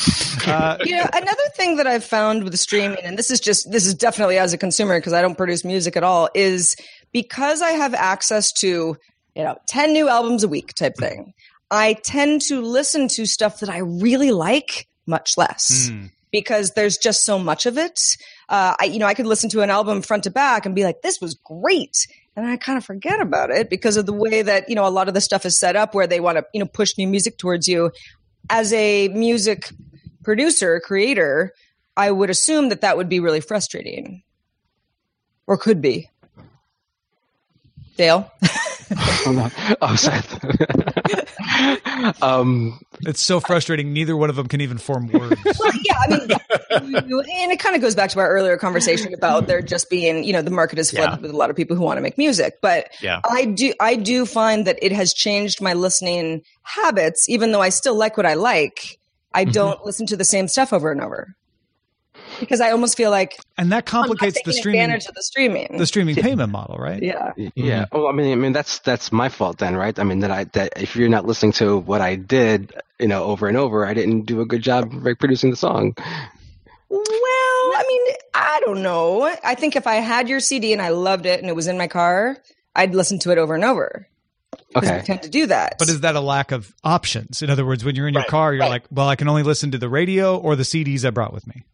Uh, 0.47 0.79
you 0.85 0.97
know, 0.97 1.07
another 1.13 1.43
thing 1.57 1.77
that 1.77 1.87
I've 1.87 2.05
found 2.05 2.45
with 2.45 2.59
streaming, 2.59 2.99
and 3.03 3.19
this 3.19 3.31
is 3.31 3.41
just 3.41 3.71
this 3.71 3.87
is 3.87 3.95
definitely 3.95 4.39
as 4.39 4.53
a 4.53 4.59
consumer 4.59 4.99
because 4.99 5.13
I 5.13 5.23
don't 5.23 5.37
produce 5.37 5.65
music 5.65 5.97
at 5.97 6.05
all, 6.05 6.29
is 6.35 6.77
because 7.13 7.63
I 7.63 7.71
have 7.71 7.95
access 7.95 8.53
to 8.55 8.97
you 9.35 9.43
know 9.45 9.57
ten 9.67 9.93
new 9.93 10.09
albums 10.09 10.45
a 10.45 10.49
week 10.49 10.75
type 10.75 10.95
thing. 10.99 11.33
I 11.71 11.95
tend 12.05 12.43
to 12.43 12.61
listen 12.61 13.09
to 13.09 13.27
stuff 13.27 13.61
that 13.61 13.69
I 13.71 13.79
really 13.79 14.31
like 14.31 14.87
much 15.07 15.37
less 15.37 15.89
Hmm. 15.89 16.07
because 16.31 16.73
there's 16.73 16.97
just 16.99 17.25
so 17.25 17.39
much 17.39 17.67
of 17.67 17.79
it. 17.79 18.01
Uh, 18.49 18.75
I 18.81 18.85
you 18.85 18.99
know 18.99 19.07
I 19.07 19.15
could 19.15 19.27
listen 19.27 19.51
to 19.51 19.63
an 19.63 19.71
album 19.71 20.03
front 20.03 20.25
to 20.25 20.31
back 20.31 20.67
and 20.67 20.75
be 20.75 20.85
like, 20.85 21.03
this 21.03 21.21
was 21.21 21.35
great. 21.35 22.07
And 22.37 22.47
I 22.47 22.57
kind 22.57 22.77
of 22.77 22.85
forget 22.85 23.21
about 23.21 23.51
it 23.51 23.71
because 23.71 23.97
of 23.97 24.07
the 24.07 24.13
way 24.13 24.43
that 24.43 24.69
you 24.69 24.75
know 24.75 24.87
a 24.87 24.91
lot 24.91 25.09
of 25.09 25.15
the 25.15 25.21
stuff 25.21 25.47
is 25.47 25.59
set 25.59 25.77
up, 25.77 25.95
where 25.95 26.07
they 26.07 26.21
want 26.21 26.39
to 26.39 26.45
you 26.53 26.61
know 26.61 26.67
push 26.67 26.97
new 26.99 27.07
music 27.07 27.39
towards 27.39 27.69
you. 27.69 27.93
As 28.51 28.73
a 28.73 29.09
music 29.09 29.71
producer, 30.23 30.81
creator, 30.81 31.55
I 31.97 32.11
would 32.11 32.31
assume 32.31 32.69
that 32.71 32.81
that 32.83 32.97
would 32.97 33.09
be 33.09 33.21
really 33.21 33.41
frustrating, 33.41 34.23
or 35.47 35.57
could 35.57 35.81
be. 35.81 36.11
Dale, 37.97 38.31
oh, 38.97 39.95
sorry. 39.97 40.21
um, 42.23 42.81
it's 43.03 43.21
so 43.23 43.41
frustrating. 43.41 43.93
Neither 43.93 44.17
one 44.17 44.31
of 44.31 44.37
them 44.37 44.47
can 44.49 44.61
even 44.61 44.79
form 44.79 45.09
words. 45.09 45.41
well, 45.59 45.73
yeah, 45.85 45.95
I 45.99 46.09
mean, 46.09 46.29
yeah, 46.29 47.43
and 47.43 47.53
it 47.53 47.59
kind 47.59 47.77
of 47.77 47.83
goes 47.83 47.95
back 47.95 48.11
to 48.11 48.19
our 48.21 48.29
earlier 48.29 48.57
conversation 48.57 49.13
about 49.15 49.47
there 49.47 49.63
just 49.63 49.91
being, 49.91 50.25
you 50.25 50.33
know, 50.33 50.43
the 50.43 50.51
market 50.51 50.79
is 50.79 50.91
flooded 50.91 51.19
Yeah. 51.19 51.23
with 51.23 51.31
a 51.31 51.37
lot 51.37 51.51
of 51.51 51.57
people 51.57 51.77
who 51.77 51.83
want 51.83 51.97
to 51.99 52.03
make 52.03 52.19
music. 52.19 52.55
But 52.61 52.89
Yeah. 53.01 53.21
I 53.29 53.45
do, 53.47 53.73
I 53.81 53.97
do 53.97 54.27
find 54.27 54.67
that 54.67 54.79
it 54.83 54.93
has 54.93 55.13
changed 55.15 55.61
my 55.61 55.73
listening 55.75 56.43
habits, 56.63 57.29
even 57.29 57.53
though 57.53 57.61
I 57.63 57.69
still 57.71 57.95
like 57.97 58.17
what 58.17 58.27
I 58.27 58.35
like. 58.35 58.99
I 59.33 59.45
don't 59.45 59.85
listen 59.85 60.07
to 60.07 60.17
the 60.17 60.25
same 60.25 60.47
stuff 60.49 60.73
over 60.73 60.93
and 60.93 61.01
over 61.01 61.35
because 62.41 62.61
I 62.61 62.71
almost 62.71 62.97
feel 62.97 63.11
like 63.11 63.37
and 63.59 63.71
that 63.73 63.77
I'm 63.77 63.79
not 63.81 63.87
complicates 63.87 64.43
the 64.45 64.53
streaming 64.53 64.81
advantage 64.83 65.07
of 65.07 65.15
the 65.15 65.23
streaming. 65.23 65.77
the 65.79 65.87
streaming 65.87 66.17
payment 66.17 66.51
model, 66.53 66.77
right? 66.77 67.03
yeah. 67.03 67.33
Y- 67.37 67.45
mm-hmm. 67.45 67.65
Yeah. 67.65 67.87
Well, 67.93 68.07
I 68.09 68.13
mean, 68.13 68.33
I 68.33 68.35
mean 68.37 68.53
that's 68.53 68.79
that's 68.81 69.11
my 69.13 69.29
fault 69.29 69.59
then, 69.59 69.77
right? 69.77 69.99
I 69.99 70.05
mean 70.05 70.21
that 70.21 70.31
I 70.31 70.45
that 70.45 70.75
if 70.81 70.97
you're 70.97 71.09
not 71.09 71.27
listening 71.27 71.53
to 71.53 71.79
what 71.79 72.01
I 72.01 72.17
did, 72.17 72.73
you 72.99 73.09
know, 73.09 73.25
over 73.25 73.49
and 73.49 73.57
over, 73.57 73.87
I 73.87 73.95
didn't 73.95 74.23
do 74.23 74.41
a 74.41 74.47
good 74.47 74.63
job 74.63 74.91
reproducing 74.93 75.51
the 75.51 75.57
song. 75.57 75.95
Well, 76.91 77.01
I 77.03 77.85
mean, 77.89 78.15
I 78.35 78.61
don't 78.65 78.83
know. 78.83 79.23
I 79.43 79.55
think 79.55 79.77
if 79.77 79.87
I 79.87 79.95
had 79.97 80.29
your 80.29 80.41
CD 80.41 80.73
and 80.73 80.81
I 80.83 80.91
loved 80.91 81.27
it 81.27 81.41
and 81.41 81.49
it 81.49 81.57
was 81.57 81.67
in 81.67 81.77
my 81.79 81.89
car, 81.89 82.37
I'd 82.75 82.95
listen 82.95 83.19
to 83.21 83.31
it 83.31 83.39
over 83.39 83.55
and 83.55 83.65
over. 83.65 84.07
I 84.77 84.79
Okay. 84.79 85.03
tend 85.05 85.23
to 85.23 85.29
do 85.29 85.47
that. 85.47 85.77
But 85.79 85.89
is 85.89 86.01
that 86.01 86.15
a 86.15 86.21
lack 86.21 86.53
of 86.53 86.73
options? 86.85 87.43
In 87.43 87.51
other 87.51 87.65
words, 87.67 87.85
when 87.85 87.95
you're 87.97 88.07
in 88.09 88.15
your 88.15 88.23
Right, 88.23 88.29
car, 88.31 88.53
you're 88.53 88.61
right. 88.63 88.69
like, 88.71 88.85
well, 88.91 89.09
I 89.09 89.17
can 89.17 89.29
only 89.29 89.43
listen 89.43 89.71
to 89.73 89.79
the 89.79 89.89
radio 89.89 90.37
or 90.37 90.55
the 90.57 90.63
CDs 90.63 91.05
I 91.05 91.11
brought 91.11 91.33
with 91.33 91.47
me. 91.47 91.65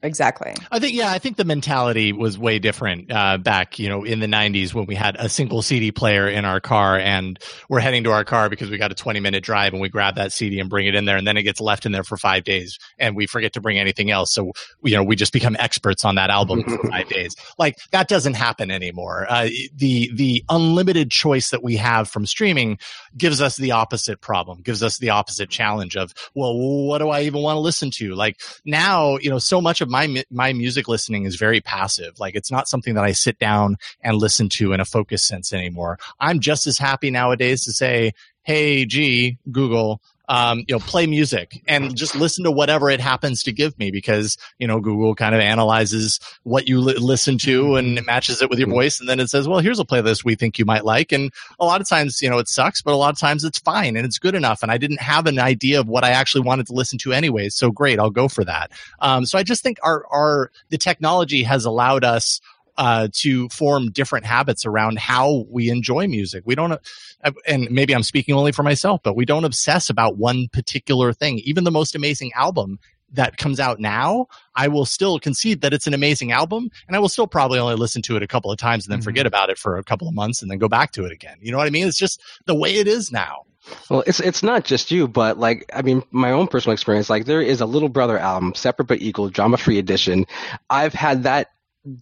Exactly. 0.00 0.54
I 0.70 0.78
think 0.78 0.94
yeah, 0.94 1.10
I 1.10 1.18
think 1.18 1.38
the 1.38 1.44
mentality 1.44 2.12
was 2.12 2.38
way 2.38 2.60
different 2.60 3.10
uh, 3.10 3.36
back, 3.36 3.80
you 3.80 3.88
know, 3.88 4.04
in 4.04 4.20
the 4.20 4.28
'90s 4.28 4.72
when 4.72 4.86
we 4.86 4.94
had 4.94 5.16
a 5.18 5.28
single 5.28 5.60
CD 5.60 5.90
player 5.90 6.28
in 6.28 6.44
our 6.44 6.60
car, 6.60 6.96
and 6.96 7.36
we're 7.68 7.80
heading 7.80 8.04
to 8.04 8.12
our 8.12 8.24
car 8.24 8.48
because 8.48 8.70
we 8.70 8.78
got 8.78 8.92
a 8.92 8.94
20 8.94 9.18
minute 9.18 9.42
drive, 9.42 9.72
and 9.72 9.82
we 9.82 9.88
grab 9.88 10.14
that 10.14 10.32
CD 10.32 10.60
and 10.60 10.70
bring 10.70 10.86
it 10.86 10.94
in 10.94 11.04
there, 11.04 11.16
and 11.16 11.26
then 11.26 11.36
it 11.36 11.42
gets 11.42 11.60
left 11.60 11.84
in 11.84 11.90
there 11.90 12.04
for 12.04 12.16
five 12.16 12.44
days, 12.44 12.78
and 12.96 13.16
we 13.16 13.26
forget 13.26 13.54
to 13.54 13.60
bring 13.60 13.76
anything 13.76 14.08
else, 14.12 14.32
so 14.32 14.52
you 14.84 14.94
know 14.94 15.02
we 15.02 15.16
just 15.16 15.32
become 15.32 15.56
experts 15.58 16.04
on 16.04 16.14
that 16.14 16.30
album 16.30 16.62
for 16.62 16.78
five 16.90 17.08
days. 17.08 17.34
Like 17.58 17.76
that 17.90 18.06
doesn't 18.06 18.34
happen 18.34 18.70
anymore. 18.70 19.26
Uh, 19.28 19.48
the 19.74 20.12
the 20.14 20.44
unlimited 20.48 21.10
choice 21.10 21.50
that 21.50 21.64
we 21.64 21.74
have 21.74 22.08
from 22.08 22.24
streaming 22.24 22.78
gives 23.16 23.42
us 23.42 23.56
the 23.56 23.72
opposite 23.72 24.20
problem, 24.20 24.60
gives 24.60 24.84
us 24.84 24.98
the 24.98 25.10
opposite 25.10 25.50
challenge 25.50 25.96
of 25.96 26.14
well, 26.36 26.56
what 26.56 26.98
do 26.98 27.08
I 27.08 27.22
even 27.22 27.42
want 27.42 27.56
to 27.56 27.60
listen 27.60 27.90
to? 27.96 28.14
Like 28.14 28.40
now, 28.64 29.16
you 29.16 29.28
know, 29.28 29.40
so 29.40 29.60
much 29.60 29.80
of 29.80 29.87
my 29.88 30.22
my 30.30 30.52
music 30.52 30.88
listening 30.88 31.24
is 31.24 31.36
very 31.36 31.60
passive. 31.60 32.18
Like 32.20 32.34
it's 32.34 32.50
not 32.50 32.68
something 32.68 32.94
that 32.94 33.04
I 33.04 33.12
sit 33.12 33.38
down 33.38 33.76
and 34.02 34.16
listen 34.16 34.48
to 34.50 34.72
in 34.72 34.80
a 34.80 34.84
focus 34.84 35.26
sense 35.26 35.52
anymore. 35.52 35.98
I'm 36.20 36.40
just 36.40 36.66
as 36.66 36.78
happy 36.78 37.10
nowadays 37.10 37.64
to 37.64 37.72
say, 37.72 38.12
"Hey, 38.42 38.84
G, 38.84 39.38
Google, 39.50 40.00
um, 40.28 40.60
you 40.68 40.74
know, 40.74 40.78
play 40.78 41.06
music 41.06 41.62
and 41.66 41.96
just 41.96 42.14
listen 42.14 42.44
to 42.44 42.50
whatever 42.50 42.90
it 42.90 43.00
happens 43.00 43.42
to 43.42 43.52
give 43.52 43.78
me 43.78 43.90
because, 43.90 44.36
you 44.58 44.66
know, 44.66 44.80
Google 44.80 45.14
kind 45.14 45.34
of 45.34 45.40
analyzes 45.40 46.20
what 46.42 46.68
you 46.68 46.80
li- 46.80 46.94
listen 46.94 47.38
to 47.38 47.76
and 47.76 47.98
it 47.98 48.04
matches 48.04 48.42
it 48.42 48.50
with 48.50 48.58
your 48.58 48.68
voice. 48.68 49.00
And 49.00 49.08
then 49.08 49.20
it 49.20 49.28
says, 49.28 49.48
well, 49.48 49.60
here's 49.60 49.80
a 49.80 49.84
playlist 49.84 50.24
we 50.24 50.34
think 50.34 50.58
you 50.58 50.64
might 50.64 50.84
like. 50.84 51.12
And 51.12 51.32
a 51.58 51.64
lot 51.64 51.80
of 51.80 51.88
times, 51.88 52.20
you 52.20 52.28
know, 52.28 52.38
it 52.38 52.48
sucks, 52.48 52.82
but 52.82 52.92
a 52.92 52.96
lot 52.96 53.12
of 53.12 53.18
times 53.18 53.42
it's 53.42 53.58
fine 53.58 53.96
and 53.96 54.04
it's 54.04 54.18
good 54.18 54.34
enough. 54.34 54.62
And 54.62 54.70
I 54.70 54.76
didn't 54.76 55.00
have 55.00 55.26
an 55.26 55.38
idea 55.38 55.80
of 55.80 55.88
what 55.88 56.04
I 56.04 56.10
actually 56.10 56.42
wanted 56.42 56.66
to 56.66 56.74
listen 56.74 56.98
to 56.98 57.12
anyways. 57.12 57.54
So 57.54 57.70
great. 57.70 57.98
I'll 57.98 58.10
go 58.10 58.28
for 58.28 58.44
that. 58.44 58.70
Um, 59.00 59.24
so 59.24 59.38
I 59.38 59.42
just 59.42 59.62
think 59.62 59.78
our, 59.82 60.04
our, 60.10 60.50
the 60.68 60.78
technology 60.78 61.42
has 61.42 61.64
allowed 61.64 62.04
us 62.04 62.40
uh, 62.78 63.08
to 63.12 63.48
form 63.48 63.90
different 63.90 64.24
habits 64.24 64.64
around 64.64 64.98
how 64.98 65.44
we 65.50 65.68
enjoy 65.68 66.06
music. 66.06 66.44
We 66.46 66.54
don't, 66.54 66.72
uh, 66.72 67.32
and 67.46 67.70
maybe 67.70 67.94
I'm 67.94 68.04
speaking 68.04 68.34
only 68.34 68.52
for 68.52 68.62
myself, 68.62 69.00
but 69.02 69.16
we 69.16 69.24
don't 69.24 69.44
obsess 69.44 69.90
about 69.90 70.16
one 70.16 70.46
particular 70.52 71.12
thing. 71.12 71.40
Even 71.40 71.64
the 71.64 71.72
most 71.72 71.94
amazing 71.94 72.30
album 72.34 72.78
that 73.12 73.36
comes 73.36 73.58
out 73.58 73.80
now, 73.80 74.26
I 74.54 74.68
will 74.68 74.84
still 74.84 75.18
concede 75.18 75.60
that 75.62 75.74
it's 75.74 75.86
an 75.86 75.94
amazing 75.94 76.30
album, 76.30 76.70
and 76.86 76.96
I 76.96 77.00
will 77.00 77.08
still 77.08 77.26
probably 77.26 77.58
only 77.58 77.74
listen 77.74 78.00
to 78.02 78.16
it 78.16 78.22
a 78.22 78.28
couple 78.28 78.52
of 78.52 78.58
times 78.58 78.86
and 78.86 78.92
then 78.92 79.00
mm-hmm. 79.00 79.04
forget 79.04 79.26
about 79.26 79.50
it 79.50 79.58
for 79.58 79.76
a 79.76 79.84
couple 79.84 80.06
of 80.06 80.14
months 80.14 80.40
and 80.40 80.50
then 80.50 80.58
go 80.58 80.68
back 80.68 80.92
to 80.92 81.04
it 81.04 81.12
again. 81.12 81.36
You 81.40 81.50
know 81.50 81.58
what 81.58 81.66
I 81.66 81.70
mean? 81.70 81.88
It's 81.88 81.98
just 81.98 82.22
the 82.46 82.54
way 82.54 82.76
it 82.76 82.86
is 82.86 83.10
now. 83.10 83.42
Well, 83.90 84.02
it's 84.06 84.20
it's 84.20 84.42
not 84.42 84.64
just 84.64 84.90
you, 84.90 85.08
but 85.08 85.38
like 85.38 85.68
I 85.74 85.82
mean, 85.82 86.02
my 86.10 86.30
own 86.30 86.46
personal 86.46 86.72
experience. 86.72 87.10
Like 87.10 87.26
there 87.26 87.42
is 87.42 87.60
a 87.60 87.66
Little 87.66 87.88
Brother 87.88 88.16
album, 88.18 88.54
separate 88.54 88.86
but 88.86 89.02
equal, 89.02 89.28
drama 89.28 89.56
free 89.56 89.78
edition. 89.78 90.26
I've 90.70 90.94
had 90.94 91.24
that 91.24 91.50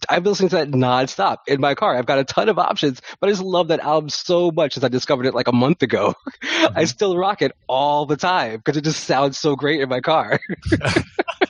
I've 0.09 0.23
been 0.23 0.31
listening 0.31 0.49
to 0.49 0.55
that 0.57 0.71
nonstop 0.71 1.37
in 1.47 1.61
my 1.61 1.75
car. 1.75 1.95
I've 1.95 2.05
got 2.05 2.19
a 2.19 2.23
ton 2.23 2.49
of 2.49 2.57
options, 2.57 3.01
but 3.19 3.27
I 3.27 3.31
just 3.31 3.43
love 3.43 3.69
that 3.69 3.79
album 3.79 4.09
so 4.09 4.51
much 4.51 4.73
since 4.73 4.83
I 4.83 4.87
discovered 4.87 5.25
it 5.25 5.33
like 5.33 5.47
a 5.47 5.53
month 5.53 5.81
ago. 5.81 6.13
Mm-hmm. 6.47 6.77
I 6.77 6.85
still 6.85 7.17
rock 7.17 7.41
it 7.41 7.51
all 7.67 8.05
the 8.05 8.15
time 8.15 8.57
because 8.57 8.77
it 8.77 8.83
just 8.83 9.03
sounds 9.03 9.37
so 9.37 9.55
great 9.55 9.81
in 9.81 9.89
my 9.89 9.99
car. 9.99 10.39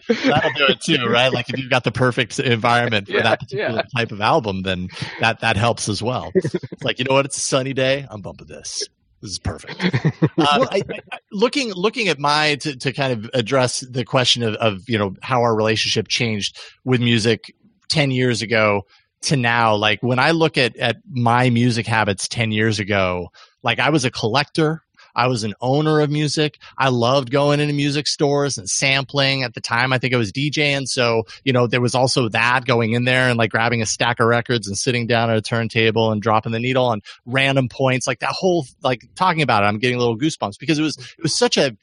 That'll 0.07 0.51
do 0.53 0.65
it 0.69 0.81
too, 0.81 1.05
right? 1.07 1.31
Like 1.31 1.49
if 1.49 1.57
you've 1.57 1.69
got 1.69 1.83
the 1.83 1.91
perfect 1.91 2.39
environment 2.39 3.07
for 3.07 3.13
yeah, 3.13 3.23
that 3.23 3.39
particular 3.39 3.75
yeah. 3.75 3.81
type 3.95 4.11
of 4.11 4.21
album, 4.21 4.63
then 4.63 4.89
that 5.19 5.41
that 5.41 5.55
helps 5.55 5.87
as 5.87 6.01
well. 6.01 6.31
It's 6.35 6.83
like 6.83 6.99
you 6.99 7.05
know 7.05 7.15
what? 7.15 7.25
It's 7.25 7.37
a 7.37 7.41
sunny 7.41 7.73
day. 7.73 8.05
I'm 8.09 8.21
bumping 8.21 8.47
this. 8.47 8.87
This 9.21 9.31
is 9.31 9.39
perfect. 9.39 9.83
Um, 10.37 10.67
I, 10.71 10.83
I, 11.11 11.17
looking 11.31 11.73
looking 11.73 12.09
at 12.09 12.19
my 12.19 12.55
to, 12.57 12.75
to 12.75 12.93
kind 12.93 13.11
of 13.11 13.29
address 13.33 13.79
the 13.79 14.05
question 14.05 14.43
of, 14.43 14.53
of 14.55 14.87
you 14.87 14.97
know 14.97 15.15
how 15.23 15.41
our 15.41 15.55
relationship 15.55 16.07
changed 16.07 16.57
with 16.85 17.01
music 17.01 17.53
10 17.89 18.11
years 18.11 18.41
ago 18.41 18.83
to 19.21 19.35
now 19.35 19.75
like 19.75 20.01
when 20.01 20.19
i 20.19 20.31
look 20.31 20.57
at 20.57 20.75
at 20.77 20.97
my 21.09 21.49
music 21.49 21.87
habits 21.87 22.27
10 22.27 22.51
years 22.51 22.79
ago 22.79 23.29
like 23.63 23.79
i 23.79 23.89
was 23.89 24.05
a 24.05 24.11
collector 24.11 24.83
I 25.17 25.27
was 25.27 25.43
an 25.43 25.55
owner 25.59 25.99
of 25.99 26.11
music. 26.11 26.59
I 26.77 26.89
loved 26.89 27.31
going 27.31 27.59
into 27.59 27.73
music 27.73 28.07
stores 28.07 28.57
and 28.57 28.69
sampling. 28.69 29.43
At 29.43 29.55
the 29.55 29.61
time, 29.61 29.91
I 29.91 29.97
think 29.97 30.13
I 30.13 30.17
was 30.17 30.31
DJing. 30.31 30.87
So, 30.87 31.23
you 31.43 31.51
know, 31.51 31.65
there 31.65 31.81
was 31.81 31.95
also 31.95 32.29
that 32.29 32.65
going 32.65 32.93
in 32.93 33.05
there 33.05 33.27
and 33.27 33.37
like 33.37 33.49
grabbing 33.49 33.81
a 33.81 33.87
stack 33.87 34.19
of 34.19 34.27
records 34.27 34.67
and 34.67 34.77
sitting 34.77 35.07
down 35.07 35.31
at 35.31 35.37
a 35.37 35.41
turntable 35.41 36.11
and 36.11 36.21
dropping 36.21 36.51
the 36.51 36.59
needle 36.59 36.85
on 36.85 37.01
random 37.25 37.67
points. 37.67 38.05
Like 38.05 38.19
that 38.19 38.29
whole, 38.29 38.67
like 38.83 39.09
talking 39.15 39.41
about 39.41 39.63
it, 39.63 39.65
I'm 39.65 39.79
getting 39.79 39.97
a 39.97 39.99
little 39.99 40.17
goosebumps 40.17 40.59
because 40.59 40.77
it 40.77 40.83
was, 40.83 40.97
it 40.97 41.23
was 41.23 41.35
such 41.35 41.57
a, 41.57 41.75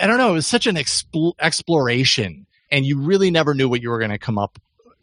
I 0.00 0.06
don't 0.06 0.18
know, 0.18 0.30
it 0.30 0.34
was 0.34 0.46
such 0.46 0.68
an 0.68 0.76
expl- 0.76 1.34
exploration 1.40 2.46
and 2.70 2.86
you 2.86 3.00
really 3.00 3.32
never 3.32 3.54
knew 3.54 3.68
what 3.68 3.82
you 3.82 3.90
were 3.90 3.98
going 3.98 4.12
to 4.12 4.18
come 4.18 4.38
up 4.38 4.60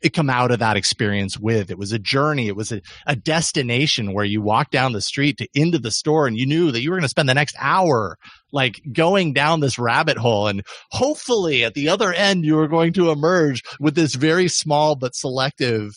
come 0.07 0.29
out 0.29 0.51
of 0.51 0.59
that 0.59 0.77
experience 0.77 1.37
with. 1.37 1.69
It 1.69 1.77
was 1.77 1.91
a 1.91 1.99
journey. 1.99 2.47
It 2.47 2.55
was 2.55 2.71
a, 2.71 2.81
a 3.05 3.15
destination 3.15 4.13
where 4.13 4.23
you 4.23 4.41
walk 4.41 4.71
down 4.71 4.93
the 4.93 5.01
street 5.01 5.37
to 5.39 5.47
into 5.53 5.79
the 5.79 5.91
store 5.91 6.27
and 6.27 6.37
you 6.37 6.45
knew 6.45 6.71
that 6.71 6.81
you 6.81 6.89
were 6.89 6.95
going 6.95 7.03
to 7.03 7.09
spend 7.09 7.27
the 7.27 7.33
next 7.33 7.55
hour 7.59 8.17
like 8.53 8.81
going 8.93 9.33
down 9.33 9.59
this 9.59 9.77
rabbit 9.77 10.17
hole. 10.17 10.47
And 10.47 10.63
hopefully 10.91 11.65
at 11.65 11.73
the 11.73 11.89
other 11.89 12.13
end, 12.13 12.45
you 12.45 12.55
were 12.55 12.69
going 12.69 12.93
to 12.93 13.11
emerge 13.11 13.61
with 13.79 13.95
this 13.95 14.15
very 14.15 14.47
small 14.47 14.95
but 14.95 15.15
selective 15.15 15.91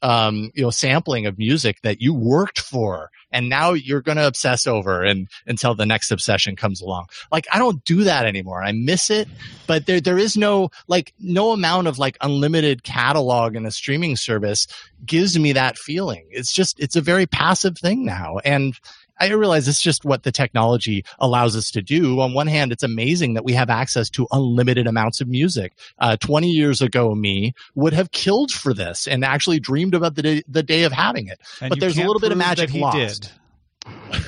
um, 0.00 0.50
you 0.54 0.62
know, 0.62 0.70
sampling 0.70 1.26
of 1.26 1.38
music 1.38 1.78
that 1.82 2.00
you 2.00 2.14
worked 2.14 2.60
for 2.60 3.10
and 3.30 3.48
now 3.48 3.72
you're 3.72 4.02
going 4.02 4.16
to 4.16 4.26
obsess 4.26 4.66
over 4.66 5.04
and 5.04 5.28
until 5.46 5.74
the 5.74 5.86
next 5.86 6.10
obsession 6.10 6.56
comes 6.56 6.80
along. 6.80 7.06
Like 7.30 7.46
I 7.52 7.58
don't 7.58 7.84
do 7.84 8.04
that 8.04 8.26
anymore. 8.26 8.62
I 8.62 8.72
miss 8.72 9.10
it, 9.10 9.28
but 9.66 9.86
there 9.86 10.00
there 10.00 10.18
is 10.18 10.36
no 10.36 10.70
like 10.86 11.12
no 11.18 11.52
amount 11.52 11.86
of 11.86 11.98
like 11.98 12.16
unlimited 12.20 12.82
catalog 12.82 13.56
in 13.56 13.66
a 13.66 13.70
streaming 13.70 14.16
service 14.16 14.66
gives 15.04 15.38
me 15.38 15.52
that 15.52 15.76
feeling. 15.78 16.26
It's 16.30 16.52
just 16.52 16.78
it's 16.80 16.96
a 16.96 17.00
very 17.00 17.26
passive 17.26 17.78
thing 17.78 18.04
now. 18.04 18.38
And 18.44 18.74
I 19.20 19.28
realize 19.30 19.68
it's 19.68 19.82
just 19.82 20.04
what 20.04 20.22
the 20.22 20.32
technology 20.32 21.04
allows 21.18 21.56
us 21.56 21.70
to 21.72 21.82
do. 21.82 22.20
On 22.20 22.34
one 22.34 22.46
hand, 22.46 22.72
it's 22.72 22.82
amazing 22.82 23.34
that 23.34 23.44
we 23.44 23.52
have 23.52 23.70
access 23.70 24.08
to 24.10 24.26
unlimited 24.32 24.86
amounts 24.86 25.20
of 25.20 25.28
music. 25.28 25.72
Uh, 25.98 26.16
20 26.16 26.48
years 26.48 26.80
ago, 26.80 27.14
me 27.14 27.54
would 27.74 27.92
have 27.92 28.10
killed 28.10 28.50
for 28.50 28.72
this 28.72 29.06
and 29.06 29.24
actually 29.24 29.60
dreamed 29.60 29.94
about 29.94 30.14
the 30.14 30.22
day, 30.22 30.42
the 30.48 30.62
day 30.62 30.84
of 30.84 30.92
having 30.92 31.28
it. 31.28 31.40
And 31.60 31.70
but 31.70 31.80
there's 31.80 31.98
a 31.98 32.04
little 32.04 32.20
bit 32.20 32.32
of 32.32 32.38
magic 32.38 32.72
lost. 32.74 33.32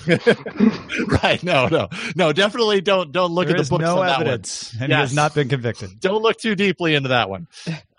right. 1.23 1.43
No, 1.43 1.69
no, 1.69 1.89
no. 2.15 2.33
Definitely 2.33 2.81
don't 2.81 3.13
don't 3.13 3.33
look 3.33 3.49
there 3.49 3.57
at 3.57 3.65
the 3.65 3.71
books 3.71 3.83
no 3.83 4.01
on 4.01 4.09
evidence, 4.09 4.71
that 4.71 4.77
one. 4.77 4.83
and 4.83 4.91
yes. 4.91 4.97
he 4.97 5.01
has 5.01 5.15
not 5.15 5.35
been 5.35 5.49
convicted. 5.49 6.01
Don't 6.01 6.23
look 6.23 6.39
too 6.39 6.55
deeply 6.55 6.95
into 6.95 7.11
that 7.11 7.31
one. 7.31 7.47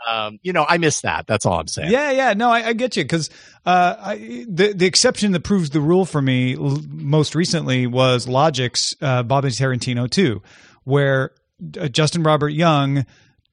Um, 0.10 0.40
you 0.42 0.54
know, 0.54 0.66
I 0.68 0.78
miss 0.78 1.02
that. 1.02 1.28
That's 1.28 1.46
all 1.46 1.60
I'm 1.60 1.68
saying. 1.68 1.92
Yeah, 1.92 2.12
yeah. 2.12 2.34
No, 2.34 2.50
I, 2.50 2.68
I 2.68 2.74
get 2.74 2.96
you 2.98 3.04
because 3.04 3.30
uh, 3.66 4.16
the 4.16 4.74
the 4.76 4.86
exception 4.86 5.32
that 5.32 5.42
proves 5.44 5.72
the 5.72 5.82
rule 5.82 6.06
for 6.06 6.22
me 6.22 6.56
l- 6.56 6.80
most 6.90 7.36
recently 7.36 7.88
was 7.88 8.28
Logic's 8.28 8.96
uh, 9.02 9.24
Bobby 9.24 9.50
Tarantino 9.50 10.10
2, 10.10 10.42
where 10.84 11.32
uh, 11.80 11.88
Justin 11.88 12.24
Robert 12.24 12.50
Young 12.50 13.06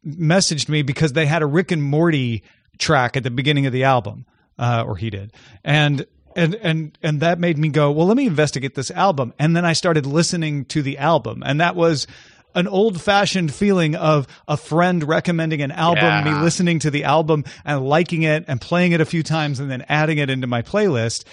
messaged 0.06 0.68
me 0.68 0.82
because 0.82 1.12
they 1.12 1.26
had 1.26 1.42
a 1.42 1.46
Rick 1.46 1.70
and 1.70 1.82
Morty 1.82 2.42
track 2.78 3.16
at 3.16 3.22
the 3.22 3.30
beginning 3.30 3.66
of 3.66 3.72
the 3.72 3.84
album, 3.84 4.24
uh, 4.58 4.84
or 4.86 4.96
he 4.96 5.10
did, 5.10 5.32
and 5.64 6.06
and 6.38 6.54
and 6.56 6.98
and 7.02 7.20
that 7.20 7.38
made 7.38 7.58
me 7.58 7.68
go 7.68 7.90
well 7.90 8.06
let 8.06 8.16
me 8.16 8.26
investigate 8.26 8.74
this 8.74 8.90
album 8.92 9.34
and 9.38 9.56
then 9.56 9.64
i 9.64 9.72
started 9.72 10.06
listening 10.06 10.64
to 10.64 10.82
the 10.82 10.96
album 10.98 11.42
and 11.44 11.60
that 11.60 11.76
was 11.76 12.06
an 12.54 12.66
old 12.66 13.00
fashioned 13.00 13.52
feeling 13.52 13.94
of 13.94 14.26
a 14.48 14.56
friend 14.56 15.04
recommending 15.04 15.62
an 15.62 15.70
album, 15.70 16.04
yeah. 16.04 16.24
me 16.24 16.40
listening 16.40 16.78
to 16.80 16.90
the 16.90 17.04
album 17.04 17.44
and 17.64 17.86
liking 17.86 18.22
it 18.22 18.44
and 18.48 18.60
playing 18.60 18.92
it 18.92 19.00
a 19.00 19.04
few 19.04 19.22
times 19.22 19.60
and 19.60 19.70
then 19.70 19.84
adding 19.88 20.18
it 20.18 20.30
into 20.30 20.46
my 20.46 20.62
playlist. 20.62 21.24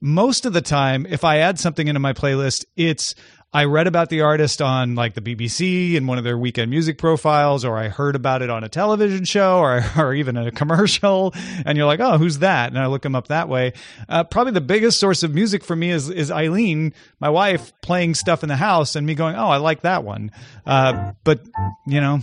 Most 0.00 0.44
of 0.44 0.52
the 0.52 0.60
time, 0.60 1.06
if 1.08 1.24
I 1.24 1.38
add 1.38 1.58
something 1.58 1.86
into 1.86 2.00
my 2.00 2.12
playlist, 2.12 2.64
it's 2.76 3.14
I 3.54 3.66
read 3.66 3.86
about 3.86 4.08
the 4.08 4.22
artist 4.22 4.60
on 4.60 4.96
like 4.96 5.14
the 5.14 5.20
BBC 5.20 5.94
in 5.94 6.08
one 6.08 6.18
of 6.18 6.24
their 6.24 6.36
weekend 6.36 6.70
music 6.70 6.98
profiles, 6.98 7.64
or 7.64 7.78
I 7.78 7.86
heard 7.86 8.16
about 8.16 8.42
it 8.42 8.50
on 8.50 8.64
a 8.64 8.68
television 8.68 9.24
show, 9.24 9.60
or 9.60 9.84
or 9.96 10.12
even 10.12 10.36
a 10.36 10.50
commercial, 10.50 11.32
and 11.64 11.78
you're 11.78 11.86
like, 11.86 12.00
oh, 12.00 12.18
who's 12.18 12.40
that? 12.40 12.70
And 12.70 12.78
I 12.80 12.86
look 12.86 13.02
them 13.02 13.14
up 13.14 13.28
that 13.28 13.48
way. 13.48 13.72
Uh, 14.08 14.24
probably 14.24 14.52
the 14.52 14.60
biggest 14.60 14.98
source 14.98 15.22
of 15.22 15.32
music 15.32 15.62
for 15.62 15.76
me 15.76 15.90
is 15.90 16.10
is 16.10 16.32
Eileen, 16.32 16.92
my 17.20 17.30
wife, 17.30 17.72
playing 17.80 18.16
stuff 18.16 18.42
in 18.42 18.48
the 18.48 18.56
house, 18.56 18.96
and 18.96 19.06
me 19.06 19.14
going, 19.14 19.36
oh, 19.36 19.48
I 19.48 19.58
like 19.58 19.82
that 19.82 20.02
one. 20.02 20.32
Uh, 20.66 21.12
but 21.22 21.40
you 21.86 22.00
know, 22.00 22.20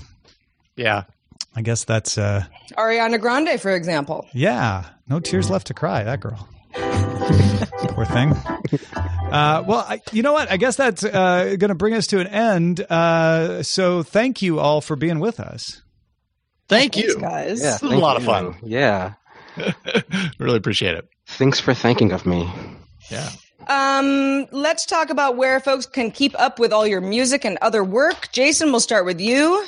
yeah, 0.75 1.03
I 1.55 1.61
guess 1.61 1.85
that's 1.85 2.17
uh, 2.17 2.43
Ariana 2.77 3.21
Grande, 3.21 3.59
for 3.61 3.71
example. 3.73 4.27
Yeah, 4.33 4.85
no 5.07 5.21
tears 5.21 5.49
left 5.49 5.67
to 5.67 5.73
cry. 5.73 6.03
That 6.03 6.19
girl. 6.19 6.45
Poor 7.89 8.05
thing. 8.05 8.31
Uh, 9.31 9.63
well, 9.65 9.85
I, 9.87 10.01
you 10.11 10.23
know 10.23 10.33
what? 10.33 10.51
I 10.51 10.57
guess 10.57 10.75
that's 10.75 11.03
uh, 11.03 11.55
going 11.57 11.69
to 11.69 11.75
bring 11.75 11.93
us 11.93 12.07
to 12.07 12.19
an 12.19 12.27
end. 12.27 12.81
Uh, 12.81 13.63
so 13.63 14.03
thank 14.03 14.41
you 14.41 14.59
all 14.59 14.81
for 14.81 14.95
being 14.95 15.19
with 15.19 15.39
us. 15.39 15.81
Thank 16.67 16.93
Thanks, 16.95 17.09
you, 17.09 17.19
guys. 17.19 17.61
Yeah, 17.61 17.71
this 17.71 17.81
was 17.81 17.91
a 17.93 17.97
lot 17.97 18.17
of 18.17 18.23
fun. 18.23 18.55
Yeah. 18.63 19.13
really 20.39 20.57
appreciate 20.57 20.95
it. 20.95 21.07
Thanks 21.27 21.59
for 21.59 21.73
thinking 21.73 22.11
of 22.11 22.25
me. 22.25 22.49
Yeah. 23.09 23.29
Um, 23.67 24.47
let's 24.51 24.85
talk 24.85 25.09
about 25.09 25.37
where 25.37 25.59
folks 25.59 25.85
can 25.85 26.11
keep 26.11 26.37
up 26.39 26.59
with 26.59 26.73
all 26.73 26.87
your 26.87 27.01
music 27.01 27.45
and 27.45 27.57
other 27.61 27.83
work. 27.83 28.31
Jason, 28.31 28.71
we'll 28.71 28.79
start 28.79 29.05
with 29.05 29.19
you. 29.21 29.65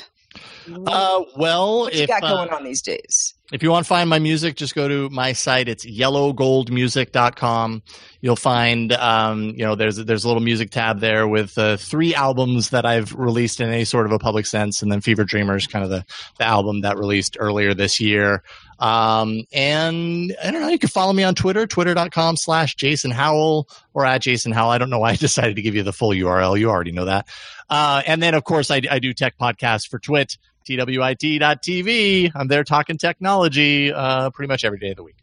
Uh, 0.68 1.22
well, 1.36 1.80
what 1.80 1.94
you 1.94 2.02
if, 2.02 2.08
got 2.08 2.24
uh, 2.24 2.34
going 2.34 2.50
on 2.50 2.64
these 2.64 2.82
days? 2.82 3.34
If 3.52 3.62
you 3.62 3.70
want 3.70 3.84
to 3.84 3.88
find 3.88 4.08
my 4.08 4.18
music, 4.18 4.56
just 4.56 4.74
go 4.74 4.88
to 4.88 5.10
my 5.10 5.32
site. 5.32 5.68
It's 5.68 5.84
yellowgoldmusic.com. 5.86 7.82
You'll 8.20 8.36
find, 8.36 8.92
um, 8.92 9.50
you 9.50 9.64
know, 9.64 9.74
there's 9.74 9.96
there's 9.96 10.24
a 10.24 10.28
little 10.28 10.42
music 10.42 10.70
tab 10.70 11.00
there 11.00 11.28
with 11.28 11.56
uh, 11.58 11.76
three 11.76 12.14
albums 12.14 12.70
that 12.70 12.86
I've 12.86 13.14
released 13.14 13.60
in 13.60 13.68
any 13.68 13.84
sort 13.84 14.06
of 14.06 14.12
a 14.12 14.18
public 14.18 14.46
sense, 14.46 14.80
and 14.80 14.90
then 14.90 15.02
Fever 15.02 15.24
Dreamers, 15.24 15.66
kind 15.66 15.84
of 15.84 15.90
the, 15.90 16.04
the 16.38 16.44
album 16.44 16.80
that 16.80 16.96
released 16.96 17.36
earlier 17.38 17.74
this 17.74 18.00
year. 18.00 18.42
Um, 18.78 19.44
and 19.52 20.34
I 20.42 20.50
don't 20.50 20.60
know, 20.60 20.68
you 20.68 20.78
can 20.78 20.88
follow 20.88 21.12
me 21.12 21.22
on 21.22 21.34
Twitter, 21.34 21.66
twitter.com 21.66 22.36
slash 22.36 22.74
Jason 22.74 23.10
Howell 23.10 23.68
or 23.92 24.04
at 24.04 24.22
Jason 24.22 24.52
Howell. 24.52 24.70
I 24.70 24.78
don't 24.78 24.90
know 24.90 24.98
why 24.98 25.10
I 25.10 25.16
decided 25.20 25.56
to 25.56 25.62
give 25.62 25.74
you 25.74 25.82
the 25.82 25.92
full 25.92 26.10
URL. 26.10 26.58
You 26.58 26.70
already 26.70 26.92
know 26.92 27.04
that. 27.04 27.28
Uh, 27.68 28.02
and 28.06 28.22
then, 28.22 28.34
of 28.34 28.44
course, 28.44 28.70
I, 28.70 28.82
I 28.90 28.98
do 28.98 29.12
tech 29.12 29.38
podcasts 29.38 29.88
for 29.88 29.98
Twit 29.98 30.38
twit.tv. 30.66 32.32
I'm 32.34 32.48
there 32.48 32.64
talking 32.64 32.98
technology 32.98 33.92
uh, 33.92 34.30
pretty 34.30 34.48
much 34.48 34.64
every 34.64 34.78
day 34.78 34.90
of 34.90 34.96
the 34.96 35.02
week. 35.02 35.16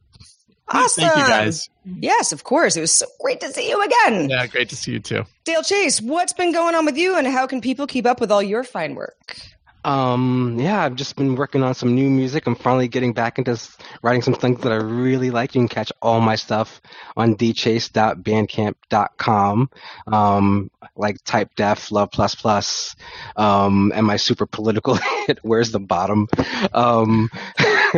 Awesome. 0.73 1.03
Thank 1.03 1.17
you 1.17 1.27
guys. 1.27 1.69
Yes, 1.83 2.31
of 2.31 2.43
course. 2.43 2.77
It 2.77 2.81
was 2.81 2.95
so 2.95 3.05
great 3.19 3.41
to 3.41 3.51
see 3.51 3.67
you 3.69 3.83
again. 3.83 4.29
Yeah, 4.29 4.47
great 4.47 4.69
to 4.69 4.75
see 4.75 4.93
you 4.93 4.99
too. 4.99 5.25
Dale 5.43 5.63
Chase, 5.63 6.01
what's 6.01 6.33
been 6.33 6.53
going 6.53 6.75
on 6.75 6.85
with 6.85 6.97
you 6.97 7.17
and 7.17 7.27
how 7.27 7.47
can 7.47 7.61
people 7.61 7.87
keep 7.87 8.05
up 8.05 8.21
with 8.21 8.31
all 8.31 8.41
your 8.41 8.63
fine 8.63 8.95
work? 8.95 9.35
Um, 9.83 10.57
yeah, 10.59 10.83
I've 10.83 10.95
just 10.95 11.15
been 11.15 11.35
working 11.35 11.63
on 11.63 11.73
some 11.73 11.95
new 11.95 12.09
music. 12.09 12.45
I'm 12.45 12.55
finally 12.55 12.87
getting 12.87 13.13
back 13.13 13.37
into 13.37 13.59
writing 14.03 14.21
some 14.21 14.35
things 14.35 14.61
that 14.61 14.71
I 14.71 14.75
really 14.75 15.31
like. 15.31 15.55
You 15.55 15.61
can 15.61 15.67
catch 15.67 15.91
all 16.01 16.21
my 16.21 16.35
stuff 16.35 16.81
on 17.17 17.35
dchase.bandcamp.com. 17.35 19.69
Um, 20.07 20.71
like 20.95 21.23
Type 21.23 21.55
Def, 21.55 21.91
Love 21.91 22.11
Plus 22.11 22.35
Plus, 22.35 22.95
um, 23.35 23.91
and 23.95 24.05
my 24.05 24.17
super 24.17 24.45
political 24.45 24.95
hit, 25.25 25.39
Where's 25.41 25.71
the 25.71 25.79
Bottom? 25.79 26.27
Um, 26.73 27.31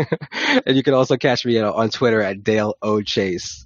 and 0.65 0.77
you 0.77 0.83
can 0.83 0.93
also 0.93 1.17
catch 1.17 1.45
me 1.45 1.59
on 1.59 1.89
Twitter 1.89 2.21
at 2.21 2.43
Dale 2.43 2.75
O 2.81 3.01
Chase. 3.01 3.65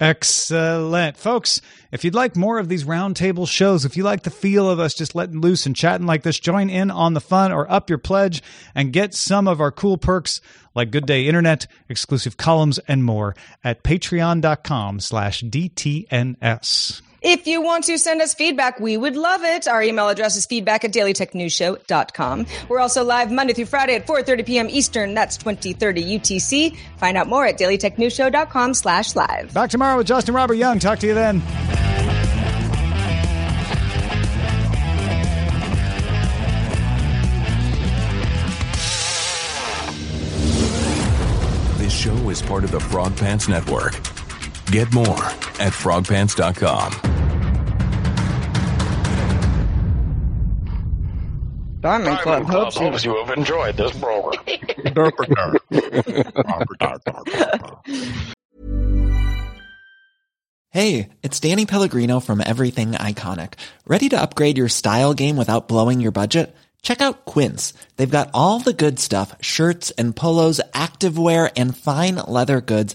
Excellent. 0.00 1.18
Folks, 1.18 1.60
if 1.92 2.04
you'd 2.04 2.14
like 2.14 2.34
more 2.34 2.58
of 2.58 2.70
these 2.70 2.84
roundtable 2.84 3.46
shows, 3.46 3.84
if 3.84 3.98
you 3.98 4.02
like 4.02 4.22
the 4.22 4.30
feel 4.30 4.68
of 4.68 4.80
us 4.80 4.94
just 4.94 5.14
letting 5.14 5.42
loose 5.42 5.66
and 5.66 5.76
chatting 5.76 6.06
like 6.06 6.22
this, 6.22 6.40
join 6.40 6.70
in 6.70 6.90
on 6.90 7.12
the 7.12 7.20
fun 7.20 7.52
or 7.52 7.70
up 7.70 7.90
your 7.90 7.98
pledge 7.98 8.42
and 8.74 8.94
get 8.94 9.12
some 9.12 9.46
of 9.46 9.60
our 9.60 9.70
cool 9.70 9.98
perks 9.98 10.40
like 10.74 10.90
Good 10.90 11.04
Day 11.04 11.26
Internet, 11.26 11.66
exclusive 11.90 12.38
columns, 12.38 12.78
and 12.88 13.04
more 13.04 13.36
at 13.62 13.84
patreon.com 13.84 15.00
slash 15.00 15.42
DTNS. 15.42 17.02
If 17.22 17.46
you 17.46 17.60
want 17.60 17.84
to 17.84 17.98
send 17.98 18.22
us 18.22 18.32
feedback, 18.32 18.80
we 18.80 18.96
would 18.96 19.14
love 19.14 19.42
it. 19.44 19.68
Our 19.68 19.82
email 19.82 20.08
address 20.08 20.36
is 20.36 20.46
feedback 20.46 20.84
at 20.84 20.92
dailytechnewsshow.com. 20.92 22.46
We're 22.68 22.80
also 22.80 23.04
live 23.04 23.30
Monday 23.30 23.52
through 23.52 23.66
Friday 23.66 23.94
at 23.94 24.06
4.30 24.06 24.46
p.m. 24.46 24.68
Eastern. 24.70 25.12
That's 25.12 25.36
2030 25.36 26.18
UTC. 26.18 26.76
Find 26.96 27.18
out 27.18 27.28
more 27.28 27.44
at 27.44 27.58
dailytechnewsshow.com 27.58 28.72
slash 28.74 29.14
live. 29.16 29.52
Back 29.52 29.68
tomorrow 29.70 29.98
with 29.98 30.06
Justin 30.06 30.34
Robert 30.34 30.54
Young. 30.54 30.78
Talk 30.78 30.98
to 31.00 31.06
you 31.06 31.14
then. 31.14 31.42
This 41.76 41.92
show 41.92 42.30
is 42.30 42.40
part 42.40 42.64
of 42.64 42.70
the 42.70 42.80
Frog 42.80 43.14
Pants 43.16 43.46
Network. 43.46 44.19
Get 44.70 44.92
more 44.92 45.24
at 45.58 45.72
frogpants.com. 45.72 46.92
Diamond 51.80 52.18
Club 52.18 52.44
hopes 52.44 53.04
you. 53.04 53.10
you 53.10 53.24
have 53.24 53.36
enjoyed 53.38 53.76
this 53.76 53.98
program. 53.98 54.44
Hey, 60.72 61.08
it's 61.24 61.40
Danny 61.40 61.66
Pellegrino 61.66 62.20
from 62.20 62.40
Everything 62.40 62.92
Iconic. 62.92 63.54
Ready 63.88 64.08
to 64.10 64.20
upgrade 64.22 64.56
your 64.56 64.68
style 64.68 65.14
game 65.14 65.36
without 65.36 65.66
blowing 65.66 66.00
your 66.00 66.12
budget? 66.12 66.54
Check 66.80 67.00
out 67.00 67.24
Quince. 67.24 67.74
They've 67.96 68.08
got 68.08 68.30
all 68.34 68.60
the 68.60 68.72
good 68.72 69.00
stuff 69.00 69.34
shirts 69.40 69.90
and 69.98 70.14
polos, 70.14 70.60
activewear, 70.72 71.50
and 71.56 71.76
fine 71.76 72.14
leather 72.16 72.60
goods, 72.60 72.94